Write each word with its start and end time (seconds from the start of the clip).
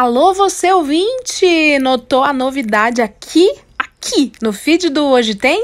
Alô, 0.00 0.32
você 0.32 0.72
ouvinte! 0.72 1.78
Notou 1.78 2.24
a 2.24 2.32
novidade 2.32 3.02
aqui? 3.02 3.54
Aqui 3.78 4.32
no 4.40 4.50
feed 4.50 4.88
do 4.88 5.04
Hoje 5.04 5.34
Tem? 5.34 5.62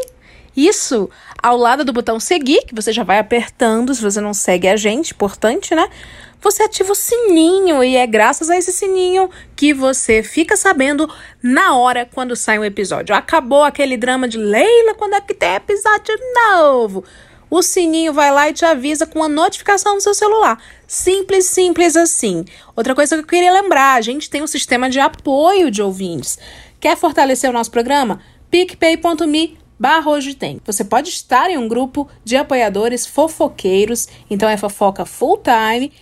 Isso, 0.54 1.08
ao 1.42 1.56
lado 1.56 1.86
do 1.86 1.92
botão 1.94 2.20
seguir, 2.20 2.66
que 2.66 2.74
você 2.74 2.92
já 2.92 3.02
vai 3.02 3.18
apertando 3.18 3.94
se 3.94 4.02
você 4.02 4.20
não 4.20 4.34
segue 4.34 4.68
a 4.68 4.76
gente, 4.76 5.14
importante, 5.14 5.74
né? 5.74 5.88
Você 6.42 6.62
ativa 6.62 6.92
o 6.92 6.94
sininho 6.94 7.82
e 7.82 7.96
é 7.96 8.06
graças 8.06 8.50
a 8.50 8.58
esse 8.58 8.72
sininho 8.72 9.30
que 9.56 9.72
você 9.72 10.22
fica 10.22 10.54
sabendo 10.54 11.10
na 11.42 11.74
hora 11.74 12.06
quando 12.12 12.36
sai 12.36 12.58
um 12.58 12.64
episódio. 12.64 13.16
Acabou 13.16 13.64
aquele 13.64 13.96
drama 13.96 14.28
de 14.28 14.36
Leila, 14.36 14.94
quando 14.98 15.14
é 15.14 15.20
que 15.22 15.32
tem 15.32 15.54
episódio 15.54 16.14
novo? 16.34 17.02
O 17.48 17.62
sininho 17.62 18.12
vai 18.12 18.30
lá 18.30 18.48
e 18.48 18.52
te 18.52 18.64
avisa 18.64 19.06
com 19.06 19.22
a 19.22 19.28
notificação 19.28 19.94
no 19.94 20.00
seu 20.00 20.14
celular. 20.14 20.62
Simples, 20.86 21.46
simples 21.46 21.96
assim. 21.96 22.44
Outra 22.74 22.94
coisa 22.94 23.16
que 23.16 23.22
eu 23.22 23.26
queria 23.26 23.52
lembrar: 23.52 23.94
a 23.94 24.00
gente 24.00 24.28
tem 24.30 24.42
um 24.42 24.46
sistema 24.46 24.90
de 24.90 25.00
apoio 25.00 25.70
de 25.70 25.82
ouvintes. 25.82 26.38
Quer 26.80 26.96
fortalecer 26.96 27.48
o 27.48 27.52
nosso 27.52 27.70
programa? 27.70 28.20
picpay.me 28.50 29.58
barra 29.78 30.10
hoje 30.10 30.34
tem. 30.34 30.60
Você 30.64 30.84
pode 30.84 31.10
estar 31.10 31.50
em 31.50 31.58
um 31.58 31.68
grupo 31.68 32.08
de 32.24 32.36
apoiadores 32.36 33.06
fofoqueiros, 33.06 34.08
então 34.30 34.48
é 34.48 34.56
fofoca 34.56 35.04
full 35.04 35.38
time, 35.38 35.92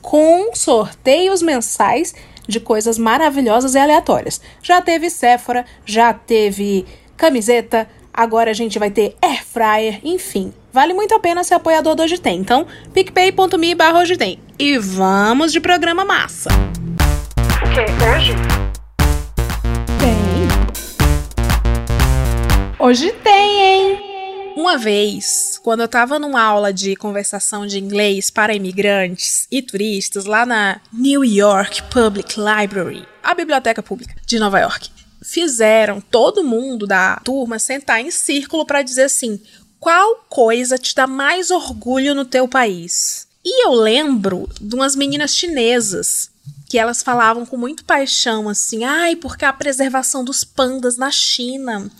com 0.00 0.54
sorteios 0.54 1.42
mensais 1.42 2.14
de 2.46 2.60
coisas 2.60 2.98
maravilhosas 2.98 3.74
e 3.74 3.78
aleatórias. 3.78 4.40
Já 4.62 4.80
teve 4.80 5.10
Sephora, 5.10 5.64
já 5.84 6.12
teve 6.12 6.84
camiseta, 7.16 7.88
agora 8.12 8.50
a 8.50 8.54
gente 8.54 8.78
vai 8.78 8.90
ter 8.90 9.16
air 9.22 9.44
fryer, 9.44 10.00
enfim. 10.04 10.52
Vale 10.74 10.92
muito 10.92 11.14
a 11.14 11.20
pena 11.20 11.44
ser 11.44 11.54
apoiador 11.54 11.94
do 11.94 12.02
Hoje 12.02 12.18
Tem. 12.18 12.36
Então, 12.36 12.66
picpay.me 12.92 13.76
barra 13.76 14.00
Hoje 14.00 14.16
Tem. 14.16 14.40
E 14.58 14.76
vamos 14.76 15.52
de 15.52 15.60
programa 15.60 16.04
massa. 16.04 16.50
O 17.62 17.70
que? 17.72 17.82
Hoje? 18.04 18.32
Tem. 20.00 20.48
Hoje 22.76 23.12
tem, 23.22 23.60
hein? 23.60 24.00
Uma 24.56 24.76
vez, 24.76 25.60
quando 25.62 25.82
eu 25.82 25.86
tava 25.86 26.18
numa 26.18 26.42
aula 26.42 26.72
de 26.72 26.96
conversação 26.96 27.68
de 27.68 27.78
inglês 27.78 28.28
para 28.28 28.52
imigrantes 28.52 29.46
e 29.52 29.62
turistas 29.62 30.24
lá 30.24 30.44
na 30.44 30.80
New 30.92 31.24
York 31.24 31.84
Public 31.84 32.34
Library, 32.36 33.06
a 33.22 33.32
biblioteca 33.32 33.80
pública 33.80 34.16
de 34.26 34.40
Nova 34.40 34.58
York, 34.58 34.90
fizeram 35.22 36.00
todo 36.00 36.44
mundo 36.44 36.84
da 36.84 37.20
turma 37.24 37.60
sentar 37.60 38.00
em 38.00 38.10
círculo 38.10 38.66
para 38.66 38.82
dizer 38.82 39.04
assim: 39.04 39.40
qual 39.84 40.24
coisa 40.30 40.78
te 40.78 40.94
dá 40.94 41.06
mais 41.06 41.50
orgulho 41.50 42.14
no 42.14 42.24
teu 42.24 42.48
país? 42.48 43.28
E 43.44 43.66
eu 43.66 43.72
lembro 43.72 44.48
de 44.58 44.74
umas 44.74 44.96
meninas 44.96 45.36
chinesas 45.36 46.30
que 46.66 46.78
elas 46.78 47.02
falavam 47.02 47.44
com 47.44 47.58
muito 47.58 47.84
paixão 47.84 48.48
assim, 48.48 48.82
ai, 48.82 49.14
porque 49.14 49.44
a 49.44 49.52
preservação 49.52 50.24
dos 50.24 50.42
pandas 50.42 50.96
na 50.96 51.10
China. 51.10 51.90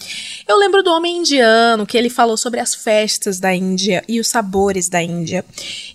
Eu 0.48 0.56
lembro 0.56 0.82
do 0.82 0.90
homem 0.90 1.18
indiano, 1.18 1.86
que 1.86 1.98
ele 1.98 2.08
falou 2.08 2.38
sobre 2.38 2.58
as 2.58 2.74
festas 2.74 3.38
da 3.38 3.54
Índia 3.54 4.02
e 4.08 4.18
os 4.18 4.28
sabores 4.28 4.88
da 4.88 5.02
Índia. 5.02 5.44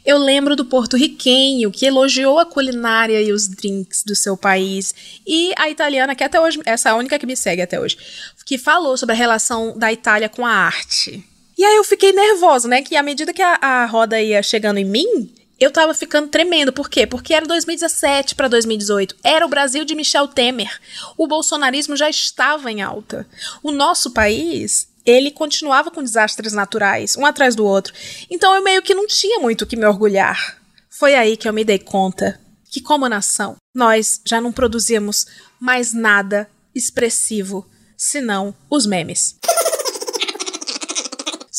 Eu 0.05 0.19
lembro 0.19 0.55
do 0.55 0.65
porto-riquenho, 0.65 1.71
que 1.71 1.87
elogiou 1.87 2.37
a 2.37 2.45
culinária 2.45 3.19
e 3.19 3.33
os 3.33 3.47
drinks 3.47 4.03
do 4.03 4.15
seu 4.15 4.37
país. 4.37 4.93
E 5.25 5.53
a 5.57 5.71
italiana, 5.71 6.13
que 6.13 6.23
até 6.23 6.39
hoje, 6.39 6.61
essa 6.65 6.89
é 6.89 6.91
a 6.91 6.95
única 6.95 7.17
que 7.17 7.25
me 7.25 7.35
segue 7.35 7.63
até 7.63 7.79
hoje, 7.79 7.97
que 8.45 8.59
falou 8.59 8.95
sobre 8.95 9.15
a 9.15 9.17
relação 9.17 9.75
da 9.75 9.91
Itália 9.91 10.29
com 10.29 10.45
a 10.45 10.51
arte. 10.51 11.27
E 11.59 11.65
aí 11.65 11.75
eu 11.75 11.83
fiquei 11.83 12.13
nervosa, 12.13 12.69
né? 12.69 12.81
Que 12.81 12.95
à 12.95 13.03
medida 13.03 13.33
que 13.33 13.41
a, 13.41 13.55
a 13.55 13.85
roda 13.85 14.21
ia 14.21 14.41
chegando 14.41 14.77
em 14.77 14.85
mim, 14.85 15.29
eu 15.59 15.69
tava 15.69 15.93
ficando 15.93 16.29
tremendo. 16.29 16.71
Por 16.71 16.89
quê? 16.89 17.05
Porque 17.05 17.33
era 17.33 17.45
2017 17.45 18.33
para 18.33 18.47
2018. 18.47 19.17
Era 19.21 19.45
o 19.45 19.49
Brasil 19.49 19.83
de 19.83 19.93
Michel 19.93 20.29
Temer. 20.29 20.79
O 21.17 21.27
bolsonarismo 21.27 21.97
já 21.97 22.09
estava 22.09 22.71
em 22.71 22.81
alta. 22.81 23.27
O 23.61 23.73
nosso 23.73 24.11
país, 24.11 24.87
ele 25.05 25.31
continuava 25.31 25.91
com 25.91 26.01
desastres 26.01 26.53
naturais, 26.53 27.17
um 27.17 27.25
atrás 27.25 27.55
do 27.55 27.65
outro. 27.65 27.93
Então 28.31 28.55
eu 28.55 28.63
meio 28.63 28.81
que 28.81 28.95
não 28.95 29.05
tinha 29.05 29.37
muito 29.41 29.63
o 29.63 29.67
que 29.67 29.75
me 29.75 29.85
orgulhar. 29.85 30.57
Foi 30.89 31.13
aí 31.13 31.35
que 31.35 31.49
eu 31.49 31.51
me 31.51 31.65
dei 31.65 31.79
conta 31.79 32.39
que, 32.71 32.79
como 32.79 33.09
nação, 33.09 33.57
nós 33.75 34.21
já 34.25 34.39
não 34.39 34.53
produzíamos 34.53 35.25
mais 35.59 35.91
nada 35.91 36.49
expressivo 36.73 37.69
senão 37.97 38.55
os 38.69 38.85
memes. 38.85 39.35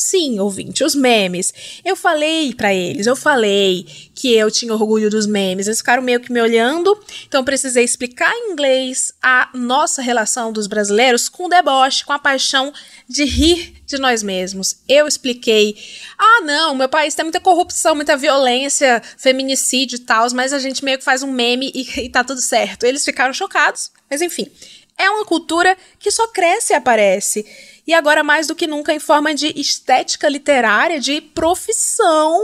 Sim, 0.02 0.40
ouvinte, 0.40 0.82
os 0.82 0.94
memes. 0.94 1.52
Eu 1.84 1.94
falei 1.94 2.54
para 2.54 2.72
eles, 2.72 3.06
eu 3.06 3.14
falei 3.14 3.86
que 4.14 4.34
eu 4.34 4.50
tinha 4.50 4.72
orgulho 4.72 5.10
dos 5.10 5.26
memes. 5.26 5.66
Eles 5.66 5.80
ficaram 5.80 6.02
meio 6.02 6.20
que 6.20 6.32
me 6.32 6.40
olhando, 6.40 6.98
então 7.28 7.44
precisei 7.44 7.84
explicar 7.84 8.32
em 8.34 8.52
inglês 8.52 9.12
a 9.22 9.50
nossa 9.52 10.00
relação 10.00 10.54
dos 10.54 10.66
brasileiros 10.66 11.28
com 11.28 11.44
o 11.44 11.48
deboche, 11.50 12.02
com 12.02 12.14
a 12.14 12.18
paixão 12.18 12.72
de 13.06 13.24
rir 13.24 13.74
de 13.84 13.98
nós 13.98 14.22
mesmos. 14.22 14.76
Eu 14.88 15.06
expliquei: 15.06 15.76
"Ah, 16.18 16.40
não, 16.46 16.74
meu 16.74 16.88
país 16.88 17.14
tem 17.14 17.26
muita 17.26 17.38
corrupção, 17.38 17.94
muita 17.94 18.16
violência, 18.16 19.02
feminicídio 19.18 19.96
e 19.96 20.00
tal, 20.00 20.26
mas 20.32 20.54
a 20.54 20.58
gente 20.58 20.82
meio 20.82 20.96
que 20.96 21.04
faz 21.04 21.22
um 21.22 21.30
meme 21.30 21.70
e, 21.74 22.06
e 22.06 22.08
tá 22.08 22.24
tudo 22.24 22.40
certo". 22.40 22.84
Eles 22.84 23.04
ficaram 23.04 23.34
chocados, 23.34 23.90
mas 24.08 24.22
enfim, 24.22 24.50
é 24.96 25.10
uma 25.10 25.26
cultura 25.26 25.76
que 25.98 26.10
só 26.10 26.26
cresce 26.28 26.72
e 26.72 26.76
aparece 26.76 27.44
e 27.90 27.94
agora 27.94 28.22
mais 28.22 28.46
do 28.46 28.54
que 28.54 28.68
nunca 28.68 28.94
em 28.94 29.00
forma 29.00 29.34
de 29.34 29.52
estética 29.60 30.28
literária 30.28 31.00
de 31.00 31.20
profissão. 31.20 32.38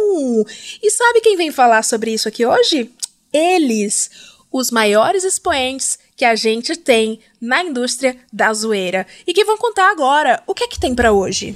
E 0.82 0.90
sabe 0.90 1.20
quem 1.20 1.36
vem 1.36 1.52
falar 1.52 1.84
sobre 1.84 2.12
isso 2.12 2.26
aqui 2.26 2.44
hoje? 2.44 2.90
Eles, 3.32 4.10
os 4.50 4.72
maiores 4.72 5.22
expoentes 5.22 6.00
que 6.16 6.24
a 6.24 6.34
gente 6.34 6.74
tem 6.74 7.20
na 7.40 7.62
indústria 7.62 8.16
da 8.32 8.52
zoeira 8.52 9.06
e 9.24 9.32
que 9.32 9.44
vão 9.44 9.56
contar 9.56 9.88
agora 9.92 10.42
o 10.48 10.52
que 10.52 10.64
é 10.64 10.66
que 10.66 10.80
tem 10.80 10.96
para 10.96 11.12
hoje. 11.12 11.54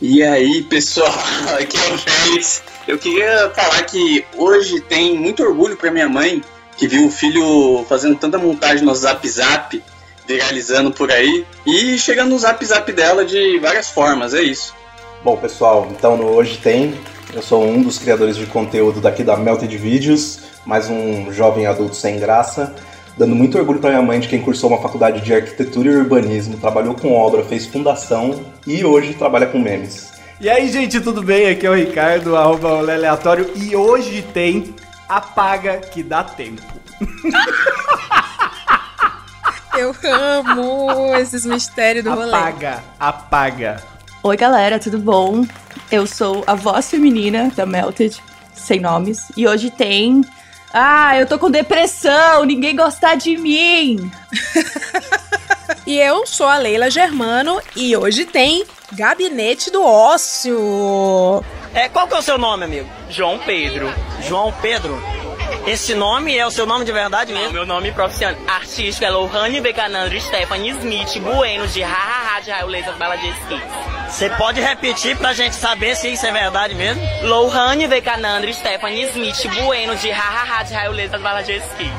E 0.00 0.22
aí, 0.22 0.62
pessoal, 0.62 1.12
aqui 1.60 1.76
é 1.76 1.92
o 1.92 1.98
Félix. 1.98 2.62
Eu 2.86 2.98
queria 3.00 3.50
falar 3.50 3.82
que 3.82 4.24
hoje 4.36 4.80
tem 4.82 5.18
muito 5.18 5.42
orgulho 5.42 5.76
para 5.76 5.90
minha 5.90 6.08
mãe 6.08 6.40
que 6.76 6.86
viu 6.86 7.08
o 7.08 7.10
filho 7.10 7.84
fazendo 7.88 8.16
tanta 8.16 8.38
montagem 8.38 8.84
no 8.84 8.94
Zap 8.94 9.28
Zap 9.28 9.82
viralizando 10.26 10.90
por 10.90 11.10
aí 11.10 11.44
e 11.66 11.98
chegando 11.98 12.30
no 12.30 12.38
zap 12.38 12.64
zap 12.64 12.90
dela 12.92 13.24
de 13.24 13.58
várias 13.58 13.90
formas, 13.90 14.34
é 14.34 14.42
isso. 14.42 14.74
Bom, 15.22 15.36
pessoal, 15.36 15.88
então 15.90 16.16
no 16.16 16.26
Hoje 16.26 16.58
Tem, 16.58 16.94
eu 17.32 17.42
sou 17.42 17.64
um 17.64 17.82
dos 17.82 17.98
criadores 17.98 18.36
de 18.36 18.46
conteúdo 18.46 19.00
daqui 19.00 19.22
da 19.22 19.36
Melted 19.36 19.76
Videos, 19.76 20.40
mais 20.66 20.88
um 20.88 21.32
jovem 21.32 21.66
adulto 21.66 21.96
sem 21.96 22.18
graça, 22.18 22.74
dando 23.16 23.34
muito 23.34 23.58
orgulho 23.58 23.78
para 23.78 23.90
minha 23.90 24.02
mãe 24.02 24.20
de 24.20 24.28
quem 24.28 24.40
cursou 24.40 24.70
uma 24.70 24.80
faculdade 24.80 25.20
de 25.20 25.32
arquitetura 25.32 25.90
e 25.90 25.96
urbanismo, 25.96 26.58
trabalhou 26.58 26.94
com 26.94 27.12
obra, 27.12 27.42
fez 27.44 27.66
fundação 27.66 28.44
e 28.66 28.84
hoje 28.84 29.14
trabalha 29.14 29.46
com 29.46 29.58
memes. 29.58 30.12
E 30.40 30.50
aí, 30.50 30.70
gente, 30.70 31.00
tudo 31.00 31.22
bem? 31.22 31.48
Aqui 31.48 31.66
é 31.66 31.70
o 31.70 31.74
Ricardo, 31.74 32.36
arroba 32.36 32.68
o 32.68 32.78
Aleatório, 32.90 33.50
e 33.54 33.74
hoje 33.74 34.22
tem 34.34 34.74
Apaga 35.08 35.78
que 35.78 36.02
dá 36.02 36.24
tempo. 36.24 36.62
Eu 39.76 39.94
amo 40.12 41.16
esses 41.16 41.44
mistérios 41.44 42.04
do 42.04 42.10
rolê. 42.14 42.28
Apaga, 42.28 42.84
apaga. 42.98 43.82
Oi, 44.22 44.36
galera, 44.36 44.78
tudo 44.78 44.98
bom? 44.98 45.44
Eu 45.90 46.06
sou 46.06 46.44
a 46.46 46.54
voz 46.54 46.88
feminina 46.88 47.50
da 47.56 47.66
Melted, 47.66 48.22
sem 48.54 48.80
nomes, 48.80 49.30
e 49.36 49.46
hoje 49.46 49.70
tem. 49.70 50.24
Ah, 50.72 51.18
eu 51.18 51.26
tô 51.26 51.38
com 51.38 51.50
depressão, 51.50 52.44
ninguém 52.44 52.74
gosta 52.76 53.14
de 53.16 53.36
mim. 53.36 54.10
e 55.86 55.98
eu 55.98 56.26
sou 56.26 56.46
a 56.46 56.56
Leila 56.56 56.90
Germano 56.90 57.60
e 57.74 57.96
hoje 57.96 58.24
tem 58.24 58.64
Gabinete 58.92 59.70
do 59.70 59.84
Ócio. 59.84 61.44
É, 61.74 61.88
qual 61.88 62.06
que 62.06 62.14
é 62.14 62.18
o 62.18 62.22
seu 62.22 62.38
nome, 62.38 62.64
amigo? 62.64 62.88
João 63.10 63.38
Pedro. 63.40 63.92
João 64.22 64.52
Pedro? 64.62 65.00
Esse 65.66 65.94
nome 65.94 66.36
é 66.36 66.46
o 66.46 66.50
seu 66.50 66.66
nome 66.66 66.84
de 66.84 66.92
verdade 66.92 67.32
mesmo? 67.32 67.52
meu 67.52 67.64
nome 67.64 67.90
profissional 67.92 68.36
artístico 68.46 69.04
é 69.04 69.10
Lohane 69.10 69.60
Becanandro 69.60 70.20
Stephanie 70.20 70.70
Smith 70.70 71.18
Bueno 71.20 71.66
de 71.68 71.82
Hahaha 71.82 72.40
de 72.40 72.50
Raio 72.50 72.66
Laser 72.66 72.96
Bala 72.96 73.16
de 73.16 73.28
Esqui. 73.28 73.60
Você 74.08 74.30
pode 74.30 74.60
repetir 74.60 75.16
pra 75.16 75.32
gente 75.32 75.54
saber 75.56 75.96
se 75.96 76.12
isso 76.12 76.26
é 76.26 76.32
verdade 76.32 76.74
mesmo? 76.74 77.02
Lohane 77.22 77.88
Becanandro 77.88 78.52
Stephanie 78.52 79.04
Smith 79.04 79.48
Bueno 79.64 79.96
de 79.96 80.10
Hahaha 80.10 80.62
de 80.64 80.74
Raio 80.74 80.92
Laser 80.92 81.20
Bala 81.20 81.42
de 81.42 81.52
Esqui. 81.52 81.90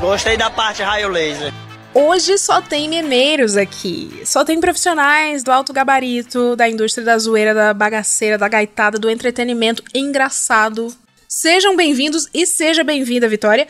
Gostei 0.00 0.36
da 0.36 0.50
parte 0.50 0.82
raio 0.82 1.08
laser. 1.08 1.52
Hoje 1.94 2.38
só 2.38 2.62
tem 2.62 2.88
memeiros 2.88 3.56
aqui. 3.56 4.22
Só 4.24 4.44
tem 4.44 4.58
profissionais 4.58 5.44
do 5.44 5.52
alto 5.52 5.72
gabarito, 5.72 6.56
da 6.56 6.68
indústria 6.68 7.04
da 7.04 7.18
zoeira, 7.18 7.52
da 7.52 7.74
bagaceira, 7.74 8.38
da 8.38 8.48
gaitada, 8.48 8.98
do 8.98 9.10
entretenimento 9.10 9.82
engraçado, 9.94 10.92
Sejam 11.34 11.74
bem-vindos 11.74 12.28
e 12.34 12.46
seja 12.46 12.84
bem-vinda, 12.84 13.26
Vitória. 13.26 13.66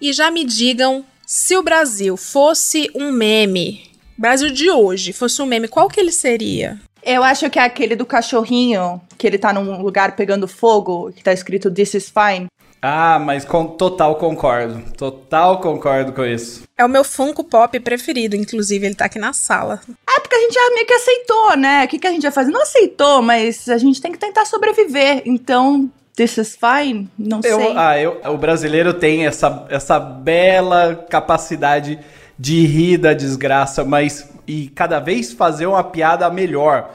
E 0.00 0.12
já 0.12 0.30
me 0.30 0.44
digam 0.44 1.04
se 1.26 1.56
o 1.56 1.62
Brasil 1.62 2.16
fosse 2.16 2.88
um 2.94 3.10
meme, 3.10 3.90
Brasil 4.16 4.50
de 4.50 4.70
hoje 4.70 5.12
fosse 5.12 5.42
um 5.42 5.46
meme, 5.46 5.66
qual 5.66 5.88
que 5.88 5.98
ele 5.98 6.12
seria? 6.12 6.80
Eu 7.02 7.24
acho 7.24 7.50
que 7.50 7.58
é 7.58 7.62
aquele 7.62 7.96
do 7.96 8.06
cachorrinho, 8.06 9.00
que 9.18 9.26
ele 9.26 9.36
tá 9.36 9.52
num 9.52 9.82
lugar 9.82 10.14
pegando 10.14 10.46
fogo, 10.46 11.10
que 11.10 11.24
tá 11.24 11.32
escrito 11.32 11.72
This 11.72 11.94
is 11.94 12.08
fine. 12.08 12.46
Ah, 12.80 13.18
mas 13.18 13.44
com 13.44 13.66
total 13.66 14.14
concordo. 14.14 14.80
Total 14.96 15.60
concordo 15.60 16.12
com 16.12 16.24
isso. 16.24 16.62
É 16.78 16.84
o 16.84 16.88
meu 16.88 17.02
Funko 17.02 17.42
Pop 17.42 17.80
preferido, 17.80 18.36
inclusive, 18.36 18.86
ele 18.86 18.94
tá 18.94 19.06
aqui 19.06 19.18
na 19.18 19.32
sala. 19.32 19.80
É 20.08 20.20
porque 20.20 20.36
a 20.36 20.40
gente 20.40 20.54
já 20.54 20.70
meio 20.72 20.86
que 20.86 20.94
aceitou, 20.94 21.56
né? 21.56 21.84
O 21.84 21.88
que, 21.88 21.98
que 21.98 22.06
a 22.06 22.12
gente 22.12 22.22
vai 22.22 22.30
fazer? 22.30 22.52
Não 22.52 22.62
aceitou, 22.62 23.20
mas 23.20 23.68
a 23.68 23.76
gente 23.76 24.00
tem 24.00 24.12
que 24.12 24.18
tentar 24.18 24.44
sobreviver. 24.44 25.22
Então, 25.26 25.90
this 26.16 26.36
is 26.38 26.56
fine? 26.56 27.08
Não 27.18 27.40
Eu- 27.44 27.58
sei. 27.60 27.72
ah, 27.76 27.98
eu, 28.00 28.20
o 28.32 28.36
brasileiro 28.38 28.92
tem 28.94 29.26
essa, 29.26 29.66
essa 29.70 29.98
bela 29.98 31.06
capacidade 31.08 31.98
de 32.38 32.64
rir 32.66 32.96
da 32.98 33.12
desgraça, 33.12 33.84
mas 33.84 34.28
e 34.46 34.68
cada 34.74 34.98
vez 34.98 35.32
fazer 35.32 35.66
uma 35.66 35.84
piada 35.84 36.28
melhor. 36.30 36.90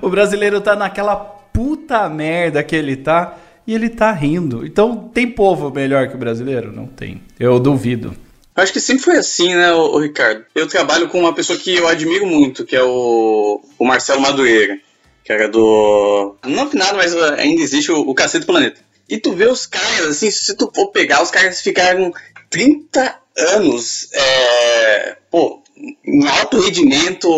O 0.00 0.08
brasileiro 0.08 0.60
tá 0.60 0.74
naquela 0.74 1.16
puta 1.16 2.08
merda 2.08 2.62
que 2.62 2.74
ele 2.74 2.96
tá 2.96 3.36
e 3.66 3.74
ele 3.74 3.88
tá 3.90 4.10
rindo. 4.12 4.64
Então, 4.64 4.96
tem 5.12 5.26
povo 5.30 5.70
melhor 5.70 6.08
que 6.08 6.14
o 6.14 6.18
brasileiro? 6.18 6.72
Não 6.72 6.86
tem. 6.86 7.20
Eu 7.38 7.58
duvido. 7.58 8.14
Eu 8.56 8.62
acho 8.62 8.72
que 8.72 8.80
sempre 8.80 9.02
foi 9.04 9.16
assim, 9.18 9.54
né, 9.54 9.70
ô 9.74 9.98
Ricardo? 9.98 10.44
Eu 10.54 10.66
trabalho 10.66 11.08
com 11.10 11.20
uma 11.20 11.34
pessoa 11.34 11.58
que 11.58 11.74
eu 11.76 11.86
admiro 11.86 12.26
muito, 12.26 12.64
que 12.64 12.74
é 12.74 12.82
o, 12.82 13.60
o 13.78 13.84
Marcelo 13.84 14.22
Madureira, 14.22 14.78
que 15.26 15.32
era 15.32 15.48
do. 15.48 16.36
Não 16.44 16.70
nada, 16.72 16.94
mas 16.96 17.14
ainda 17.16 17.60
existe 17.60 17.90
o, 17.90 17.98
o 18.08 18.14
Cacete 18.14 18.44
do 18.44 18.46
Planeta. 18.46 18.80
E 19.08 19.18
tu 19.18 19.32
vê 19.32 19.46
os 19.46 19.66
caras, 19.66 20.06
assim, 20.06 20.30
se 20.30 20.54
tu 20.56 20.70
for 20.72 20.88
pegar, 20.92 21.20
os 21.22 21.30
caras 21.32 21.60
ficaram 21.60 22.12
30 22.48 23.16
anos, 23.36 24.08
é, 24.12 25.16
pô, 25.30 25.62
em 25.76 26.26
alto 26.28 26.60
rendimento, 26.60 27.28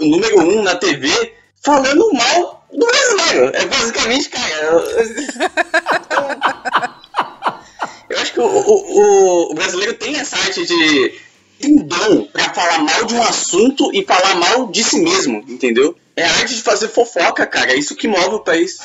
número 0.00 0.40
um 0.40 0.62
na 0.62 0.74
TV, 0.76 1.08
falando 1.62 2.12
mal 2.12 2.66
do 2.72 2.84
brasileiro. 2.84 3.50
É 3.54 3.64
basicamente, 3.64 4.28
cara. 4.28 4.66
Eu 8.10 8.18
acho 8.20 8.32
que 8.32 8.40
o, 8.40 8.44
o, 8.44 9.50
o- 9.50 9.54
brasileiro 9.54 9.94
tem 9.94 10.16
essa 10.16 10.36
arte 10.36 10.64
de. 10.66 11.14
tem 11.60 11.76
dom 11.76 12.24
pra 12.32 12.52
falar 12.54 12.78
mal 12.80 13.04
de 13.04 13.14
um 13.14 13.22
assunto 13.22 13.90
e 13.94 14.04
falar 14.04 14.34
mal 14.36 14.66
de 14.68 14.82
si 14.84 15.00
mesmo, 15.00 15.44
entendeu? 15.48 15.96
É 16.16 16.24
arte 16.24 16.54
de 16.56 16.62
fazer 16.62 16.88
fofoca, 16.88 17.46
cara. 17.46 17.72
É 17.72 17.76
isso 17.76 17.94
que 17.94 18.08
move 18.08 18.36
o 18.36 18.40
país. 18.40 18.78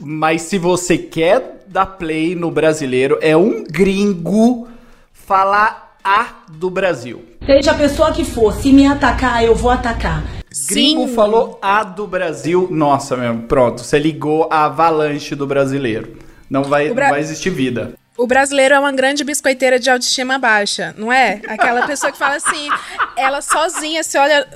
Mas 0.00 0.42
se 0.42 0.56
você 0.58 0.96
quer 0.96 1.62
dar 1.66 1.84
play 1.86 2.34
no 2.34 2.50
brasileiro, 2.50 3.18
é 3.20 3.36
um 3.36 3.62
gringo 3.64 4.68
falar 5.12 5.98
a 6.02 6.28
do 6.50 6.70
Brasil. 6.70 7.24
Seja 7.44 7.72
a 7.72 7.74
pessoa 7.74 8.12
que 8.12 8.24
for, 8.24 8.54
se 8.54 8.72
me 8.72 8.86
atacar, 8.86 9.44
eu 9.44 9.54
vou 9.54 9.70
atacar. 9.70 10.22
Gringo 10.68 11.08
falou 11.08 11.58
a 11.60 11.84
do 11.84 12.06
Brasil. 12.06 12.68
Nossa, 12.70 13.16
meu, 13.16 13.36
pronto. 13.42 13.82
Você 13.82 13.98
ligou 13.98 14.48
a 14.50 14.64
avalanche 14.64 15.34
do 15.34 15.46
brasileiro. 15.46 16.16
Não 16.48 16.64
vai, 16.64 16.90
Bra- 16.90 17.04
não 17.06 17.10
vai 17.12 17.20
existir 17.20 17.50
vida. 17.50 17.92
O 18.16 18.26
brasileiro 18.26 18.74
é 18.74 18.78
uma 18.78 18.90
grande 18.92 19.22
biscoiteira 19.22 19.78
de 19.78 19.88
autoestima 19.90 20.38
baixa, 20.38 20.94
não 20.98 21.12
é? 21.12 21.40
Aquela 21.46 21.86
pessoa 21.86 22.10
que 22.10 22.18
fala 22.18 22.36
assim, 22.36 22.68
ela 23.16 23.40
sozinha 23.40 24.02
se 24.02 24.18
olha, 24.18 24.46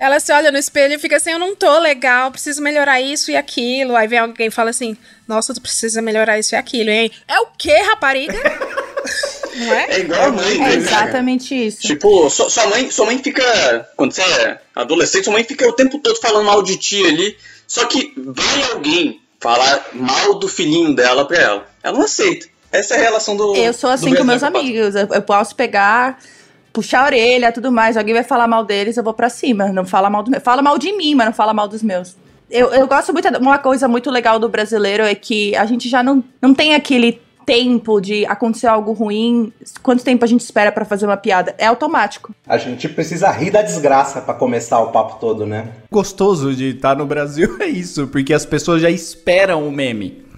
ela 0.00 0.18
se 0.18 0.32
olha 0.32 0.50
no 0.50 0.56
espelho 0.56 0.94
e 0.94 0.98
fica 0.98 1.18
assim, 1.18 1.30
eu 1.30 1.38
não 1.38 1.54
tô 1.54 1.78
legal, 1.78 2.30
preciso 2.30 2.62
melhorar 2.62 3.02
isso 3.02 3.30
e 3.30 3.36
aquilo. 3.36 3.94
Aí 3.94 4.08
vem 4.08 4.18
alguém 4.18 4.46
e 4.46 4.50
fala 4.50 4.70
assim, 4.70 4.96
nossa, 5.28 5.52
tu 5.52 5.60
precisa 5.60 6.00
melhorar 6.00 6.38
isso 6.38 6.54
e 6.54 6.56
aquilo, 6.56 6.88
hein? 6.88 7.12
É 7.28 7.38
o 7.40 7.48
quê, 7.58 7.76
rapariga? 7.82 8.32
não 9.54 9.74
é? 9.74 9.90
É 9.90 9.98
igual 10.00 10.22
a 10.22 10.32
mãe, 10.32 10.54
É 10.54 10.58
né, 10.58 10.64
cara? 10.64 10.74
exatamente 10.74 11.54
isso. 11.54 11.82
Tipo, 11.82 12.30
sua, 12.30 12.48
sua 12.48 12.66
mãe, 12.68 12.90
sua 12.90 13.04
mãe 13.04 13.18
fica. 13.18 13.88
Quando 13.94 14.12
você 14.12 14.22
é 14.22 14.58
adolescente, 14.74 15.24
sua 15.24 15.34
mãe 15.34 15.44
fica 15.44 15.68
o 15.68 15.72
tempo 15.74 15.98
todo 15.98 16.18
falando 16.18 16.46
mal 16.46 16.62
de 16.62 16.78
ti 16.78 17.04
ali. 17.04 17.36
Só 17.66 17.84
que 17.84 18.14
vai 18.16 18.72
alguém 18.72 19.20
falar 19.38 19.86
mal 19.92 20.38
do 20.38 20.48
filhinho 20.48 20.94
dela 20.94 21.26
pra 21.26 21.36
ela. 21.38 21.66
Ela 21.82 21.98
não 21.98 22.04
aceita. 22.04 22.46
Essa 22.72 22.94
é 22.94 22.98
a 22.98 23.02
relação 23.02 23.36
do. 23.36 23.54
Eu 23.54 23.74
sou 23.74 23.90
do 23.90 23.94
assim 23.94 24.14
com 24.14 24.24
meus 24.24 24.42
amigos. 24.42 24.94
Eu, 24.94 25.08
eu 25.12 25.22
posso 25.22 25.54
pegar, 25.54 26.18
puxar 26.72 27.02
a 27.02 27.06
orelha, 27.06 27.52
tudo 27.52 27.70
mais. 27.70 27.96
Alguém 27.96 28.14
vai 28.14 28.24
falar 28.24 28.46
mal 28.46 28.64
deles, 28.64 28.96
eu 28.96 29.04
vou 29.04 29.14
pra 29.14 29.28
cima. 29.28 29.72
Não 29.72 29.84
fala 29.84 30.10
mal 30.10 30.22
do 30.22 30.30
meu. 30.30 30.40
Fala 30.40 30.62
mal 30.62 30.78
de 30.78 30.92
mim, 30.92 31.14
mas 31.14 31.26
não 31.26 31.32
fala 31.32 31.52
mal 31.52 31.68
dos 31.68 31.82
meus. 31.82 32.16
Eu, 32.50 32.72
eu 32.72 32.86
gosto 32.86 33.12
muito. 33.12 33.28
Uma 33.38 33.58
coisa 33.58 33.86
muito 33.86 34.10
legal 34.10 34.38
do 34.38 34.48
brasileiro 34.48 35.04
é 35.04 35.14
que 35.14 35.54
a 35.56 35.64
gente 35.64 35.88
já 35.88 36.02
não, 36.02 36.22
não 36.42 36.52
tem 36.52 36.74
aquele 36.74 37.20
tempo 37.46 38.00
de 38.00 38.24
acontecer 38.26 38.66
algo 38.66 38.92
ruim. 38.92 39.52
Quanto 39.82 40.04
tempo 40.04 40.24
a 40.24 40.28
gente 40.28 40.40
espera 40.40 40.70
pra 40.70 40.84
fazer 40.84 41.06
uma 41.06 41.16
piada? 41.16 41.54
É 41.58 41.66
automático. 41.66 42.34
A 42.46 42.56
gente 42.58 42.88
precisa 42.88 43.30
rir 43.30 43.50
da 43.50 43.62
desgraça 43.62 44.20
pra 44.20 44.34
começar 44.34 44.80
o 44.80 44.92
papo 44.92 45.18
todo, 45.20 45.46
né? 45.46 45.68
Gostoso 45.90 46.54
de 46.54 46.76
estar 46.76 46.96
no 46.96 47.06
Brasil 47.06 47.56
é 47.60 47.66
isso, 47.66 48.06
porque 48.08 48.32
as 48.32 48.44
pessoas 48.44 48.82
já 48.82 48.90
esperam 48.90 49.66
o 49.66 49.72
meme. 49.72 50.29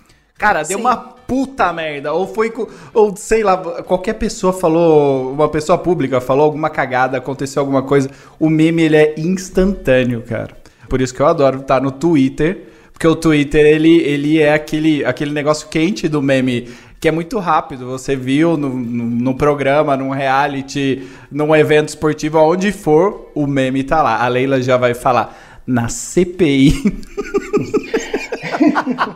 Cara, 0.42 0.64
deu 0.64 0.78
Sim. 0.78 0.82
uma 0.82 0.96
puta 0.96 1.72
merda. 1.72 2.12
Ou 2.12 2.26
foi 2.26 2.50
com. 2.50 2.66
Ou 2.92 3.16
sei 3.16 3.44
lá, 3.44 3.56
qualquer 3.56 4.14
pessoa 4.14 4.52
falou. 4.52 5.32
Uma 5.32 5.48
pessoa 5.48 5.78
pública 5.78 6.20
falou 6.20 6.44
alguma 6.44 6.68
cagada, 6.68 7.16
aconteceu 7.16 7.60
alguma 7.60 7.82
coisa. 7.82 8.10
O 8.40 8.50
meme 8.50 8.82
ele 8.82 8.96
é 8.96 9.14
instantâneo, 9.16 10.20
cara. 10.22 10.56
Por 10.88 11.00
isso 11.00 11.14
que 11.14 11.22
eu 11.22 11.26
adoro 11.26 11.60
estar 11.60 11.80
no 11.80 11.92
Twitter. 11.92 12.64
Porque 12.92 13.06
o 13.06 13.14
Twitter, 13.14 13.64
ele, 13.64 14.00
ele 14.00 14.40
é 14.40 14.52
aquele, 14.52 15.04
aquele 15.04 15.30
negócio 15.30 15.68
quente 15.68 16.08
do 16.08 16.20
meme. 16.20 16.68
Que 16.98 17.06
é 17.06 17.12
muito 17.12 17.38
rápido. 17.38 17.86
Você 17.86 18.16
viu 18.16 18.56
no, 18.56 18.68
no, 18.68 19.04
no 19.04 19.36
programa, 19.36 19.96
num 19.96 20.10
reality, 20.10 21.04
num 21.30 21.54
evento 21.54 21.90
esportivo, 21.90 22.38
aonde 22.38 22.72
for, 22.72 23.30
o 23.32 23.46
meme 23.46 23.84
tá 23.84 24.02
lá. 24.02 24.24
A 24.24 24.26
Leila 24.26 24.60
já 24.60 24.76
vai 24.76 24.92
falar. 24.92 25.38
Na 25.64 25.88
CPI. 25.88 26.82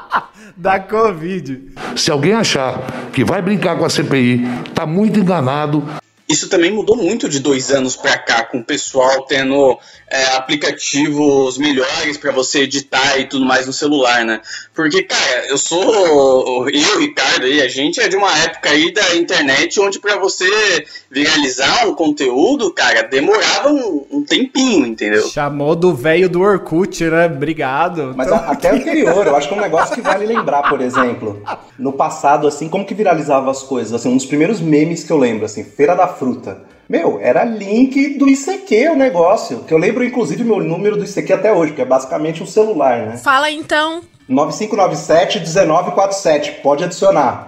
da 0.59 0.81
Covid. 0.81 1.73
Se 1.97 2.11
alguém 2.11 2.35
achar 2.35 3.11
que 3.13 3.25
vai 3.25 3.41
brincar 3.41 3.79
com 3.79 3.85
a 3.85 3.89
CPI, 3.89 4.43
tá 4.75 4.85
muito 4.85 5.21
enganado. 5.21 5.85
Isso 6.29 6.51
também 6.51 6.71
mudou 6.71 6.95
muito 6.95 7.27
de 7.27 7.41
dois 7.41 7.71
anos 7.71 7.97
pra 7.97 8.19
cá, 8.19 8.45
com 8.45 8.59
o 8.59 8.65
pessoal 8.65 9.23
tendo 9.23 9.79
é, 10.11 10.25
aplicativos 10.35 11.57
melhores 11.57 12.19
pra 12.19 12.31
você 12.33 12.65
editar 12.65 13.19
e 13.19 13.27
tudo 13.27 13.47
mais 13.47 13.67
no 13.67 13.73
celular, 13.73 14.27
né? 14.27 14.43
Porque, 14.75 15.05
cara, 15.05 15.47
eu 15.47 15.57
sou. 15.57 16.69
Eu, 16.69 16.99
Ricardo, 16.99 17.45
aí, 17.45 17.63
a 17.63 17.69
gente 17.69 17.99
é 17.99 18.09
de 18.09 18.17
uma 18.17 18.37
época 18.41 18.69
aí 18.69 18.93
da 18.93 19.17
internet 19.17 19.81
onde 19.81 19.99
pra 19.99 20.19
você 20.19 20.85
viralizar 21.11 21.87
um 21.89 21.95
conteúdo, 21.95 22.71
cara, 22.73 23.03
demorava 23.03 23.71
um, 23.71 24.05
um 24.11 24.23
tempinho, 24.25 24.87
entendeu? 24.87 25.27
Chamou 25.29 25.75
do 25.75 25.95
velho 25.95 26.29
do 26.29 26.41
Orkut, 26.43 27.03
né? 27.05 27.27
Obrigado. 27.27 28.13
Mas 28.17 28.27
Então- 28.27 28.39
a- 28.39 28.53
até 28.53 28.71
anterior, 28.77 29.27
eu 29.27 29.37
acho 29.37 29.49
que 29.49 29.55
é 29.55 29.57
um 29.57 29.61
negócio 29.61 29.95
que 29.95 30.01
vale 30.03 30.27
lembrar, 30.27 30.69
por 30.69 30.81
exemplo. 30.81 31.43
No 31.79 31.93
passado, 31.93 32.47
assim, 32.47 32.69
como 32.69 32.85
que 32.85 32.95
viralizava 32.95 33.51
as 33.51 33.63
coisas? 33.63 33.93
Assim, 33.95 34.11
um 34.11 34.17
dos 34.17 34.27
primeiros 34.27 34.61
memes 34.61 35.05
que 35.05 35.11
eu 35.13 35.17
lembro, 35.19 35.45
assim, 35.47 35.65
Feira 35.65 35.95
da 35.97 36.07
Fruta. 36.09 36.63
Meu, 36.89 37.19
era 37.21 37.45
link 37.45 38.17
do 38.17 38.27
ICQ 38.29 38.89
o 38.91 38.97
negócio. 38.97 39.59
Que 39.67 39.75
eu 39.75 39.79
lembro, 39.79 40.03
inclusive, 40.03 40.43
meu 40.43 40.59
número 40.62 40.97
do 40.97 41.05
ICQ 41.05 41.33
até 41.35 41.53
hoje, 41.53 41.75
que 41.75 41.83
é 41.83 41.85
basicamente 41.85 42.43
um 42.43 42.47
celular, 42.47 43.07
né? 43.07 43.17
Fala 43.19 43.50
então. 43.50 44.00
9597-1947. 44.31 46.62
Pode 46.62 46.85
adicionar. 46.85 47.48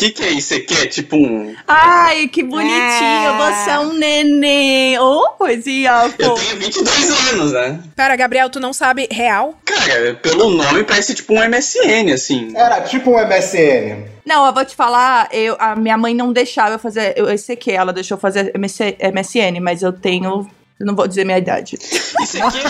O 0.00 0.02
que, 0.02 0.12
que 0.12 0.22
é 0.24 0.30
isso 0.30 0.54
aqui? 0.54 0.72
É 0.80 0.86
tipo 0.86 1.14
um. 1.14 1.54
Ai, 1.68 2.26
que 2.28 2.42
bonitinho. 2.42 2.72
É. 2.74 3.36
Você 3.36 3.70
é 3.70 3.78
um 3.80 3.92
neném. 3.92 4.98
Ô, 4.98 5.28
coisinha, 5.36 6.04
Eu 6.18 6.30
pô. 6.30 6.34
tenho 6.36 6.56
22 6.56 7.32
anos, 7.34 7.52
né? 7.52 7.78
Pera, 7.94 8.16
Gabriel, 8.16 8.48
tu 8.48 8.58
não 8.58 8.72
sabe 8.72 9.06
real? 9.10 9.60
Cara, 9.62 10.14
pelo 10.22 10.48
nome 10.48 10.84
parece 10.84 11.14
tipo 11.14 11.34
um 11.34 11.46
MSN, 11.46 12.14
assim. 12.14 12.50
Era 12.56 12.80
tipo 12.80 13.10
um 13.10 13.18
MSN. 13.28 14.04
Não, 14.24 14.46
eu 14.46 14.54
vou 14.54 14.64
te 14.64 14.74
falar, 14.74 15.28
eu, 15.32 15.54
a 15.58 15.76
minha 15.76 15.98
mãe 15.98 16.14
não 16.14 16.32
deixava 16.32 16.76
eu 16.76 16.78
fazer 16.78 17.12
eu, 17.14 17.28
esse 17.28 17.52
aqui, 17.52 17.70
ela 17.70 17.92
deixou 17.92 18.16
eu 18.16 18.20
fazer 18.20 18.52
MC, 18.54 18.96
MSN, 19.12 19.60
mas 19.60 19.82
eu 19.82 19.92
tenho. 19.92 20.48
Eu 20.80 20.86
não 20.86 20.96
vou 20.96 21.06
dizer 21.06 21.26
minha 21.26 21.36
idade. 21.36 21.74
Isso 21.74 22.42
aqui 22.42 22.56
é 22.56 22.66